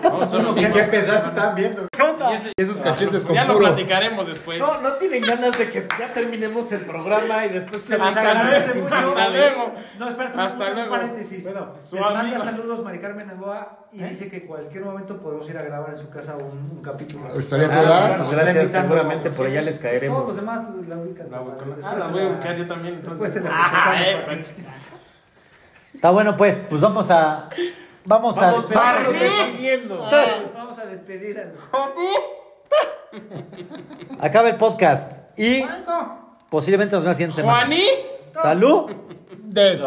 No, 0.04 0.26
son 0.26 0.42
uno 0.42 0.50
lo 0.50 0.56
que-. 0.56 0.72
¿Qué 0.72 0.84
pensaste? 0.84 1.28
Estaban 1.30 1.56
viendo. 1.56 1.88
Y 2.32 2.34
ese- 2.36 2.52
Esos 2.58 2.78
cachetes 2.78 3.26
con 3.26 3.34
Ya 3.36 3.46
lo 3.46 3.58
platicaremos 3.58 4.28
después. 4.28 4.60
No, 4.60 4.82
no 4.82 4.94
tienen 4.94 5.24
ganas 5.24 5.58
de 5.58 5.70
que 5.72 5.88
ya 6.00 6.14
terminemos 6.14 6.72
el 6.72 6.82
programa 6.82 7.46
y 7.46 7.50
después 7.50 7.84
Se 7.86 7.98
les 7.98 8.02
Hasta 8.08 8.22
agradece 8.22 8.74
luego. 8.80 8.84
mucho. 8.90 8.96
Hasta 9.10 9.30
luego. 9.30 9.74
No, 9.98 10.08
espérate, 10.10 10.40
Hasta 10.40 10.70
luego. 10.74 10.90
paréntesis. 10.92 11.44
Bueno, 11.44 11.74
Les 11.82 11.90
suave. 11.90 12.14
manda 12.16 12.40
saludos 12.44 12.69
Mari 12.84 13.00
Carmen 13.00 13.32
y 13.92 14.04
dice 14.04 14.30
que 14.30 14.38
en 14.38 14.48
cualquier 14.48 14.84
momento 14.86 15.18
podemos 15.18 15.50
ir 15.50 15.58
a 15.58 15.62
grabar 15.64 15.90
en 15.90 15.98
su 15.98 16.10
casa 16.10 16.36
un, 16.38 16.78
un 16.78 16.82
capítulo. 16.84 17.40
Estaría 17.40 17.68
Ah, 17.68 17.82
toda. 17.84 18.08
bueno, 18.10 18.24
está 18.24 18.36
gracias, 18.44 18.72
seguramente 18.72 19.30
por 19.32 19.48
allá 19.48 19.62
les 19.64 19.80
caeremos. 19.80 20.18
Todos 20.18 20.30
los 20.30 20.36
demás 20.38 20.62
la 20.88 20.98
ubican. 20.98 21.32
La 21.32 21.38
Ah, 21.84 21.96
la 21.98 22.06
te 22.06 22.12
voy 22.12 22.22
a 22.22 22.28
ubicar 22.28 22.56
yo 22.58 22.68
también. 22.68 22.94
entonces. 22.96 23.20
Después 23.20 23.34
te 23.34 23.42
la 23.42 23.50
Ah, 23.52 23.96
presentamos. 23.96 24.50
esa. 24.50 24.56
Está 25.96 26.12
bueno, 26.12 26.38
pues, 26.38 26.66
pues 26.70 26.80
vamos 26.82 27.10
a. 27.12 27.50
Vamos, 28.06 28.38
a. 28.38 28.52
Vamos, 28.52 28.66
para 28.66 29.02
lo 29.02 29.12
que 29.12 29.28
están 29.28 29.58
viendo. 29.58 29.98
Vamos, 29.98 30.54
vamos 30.54 30.80
a 30.80 30.86
despedir 30.86 31.40
al. 31.40 31.54
Acaba 34.20 34.50
el 34.50 34.56
podcast. 34.58 35.12
Y 35.38 35.62
Juanjo. 35.62 36.46
posiblemente 36.50 36.96
nos 36.96 37.04
vemos 37.04 37.06
la 37.06 37.14
siguiente 37.16 37.36
semana. 37.38 37.60
Juaní. 37.60 37.82
Salud. 38.34 38.92
Des. 39.44 39.82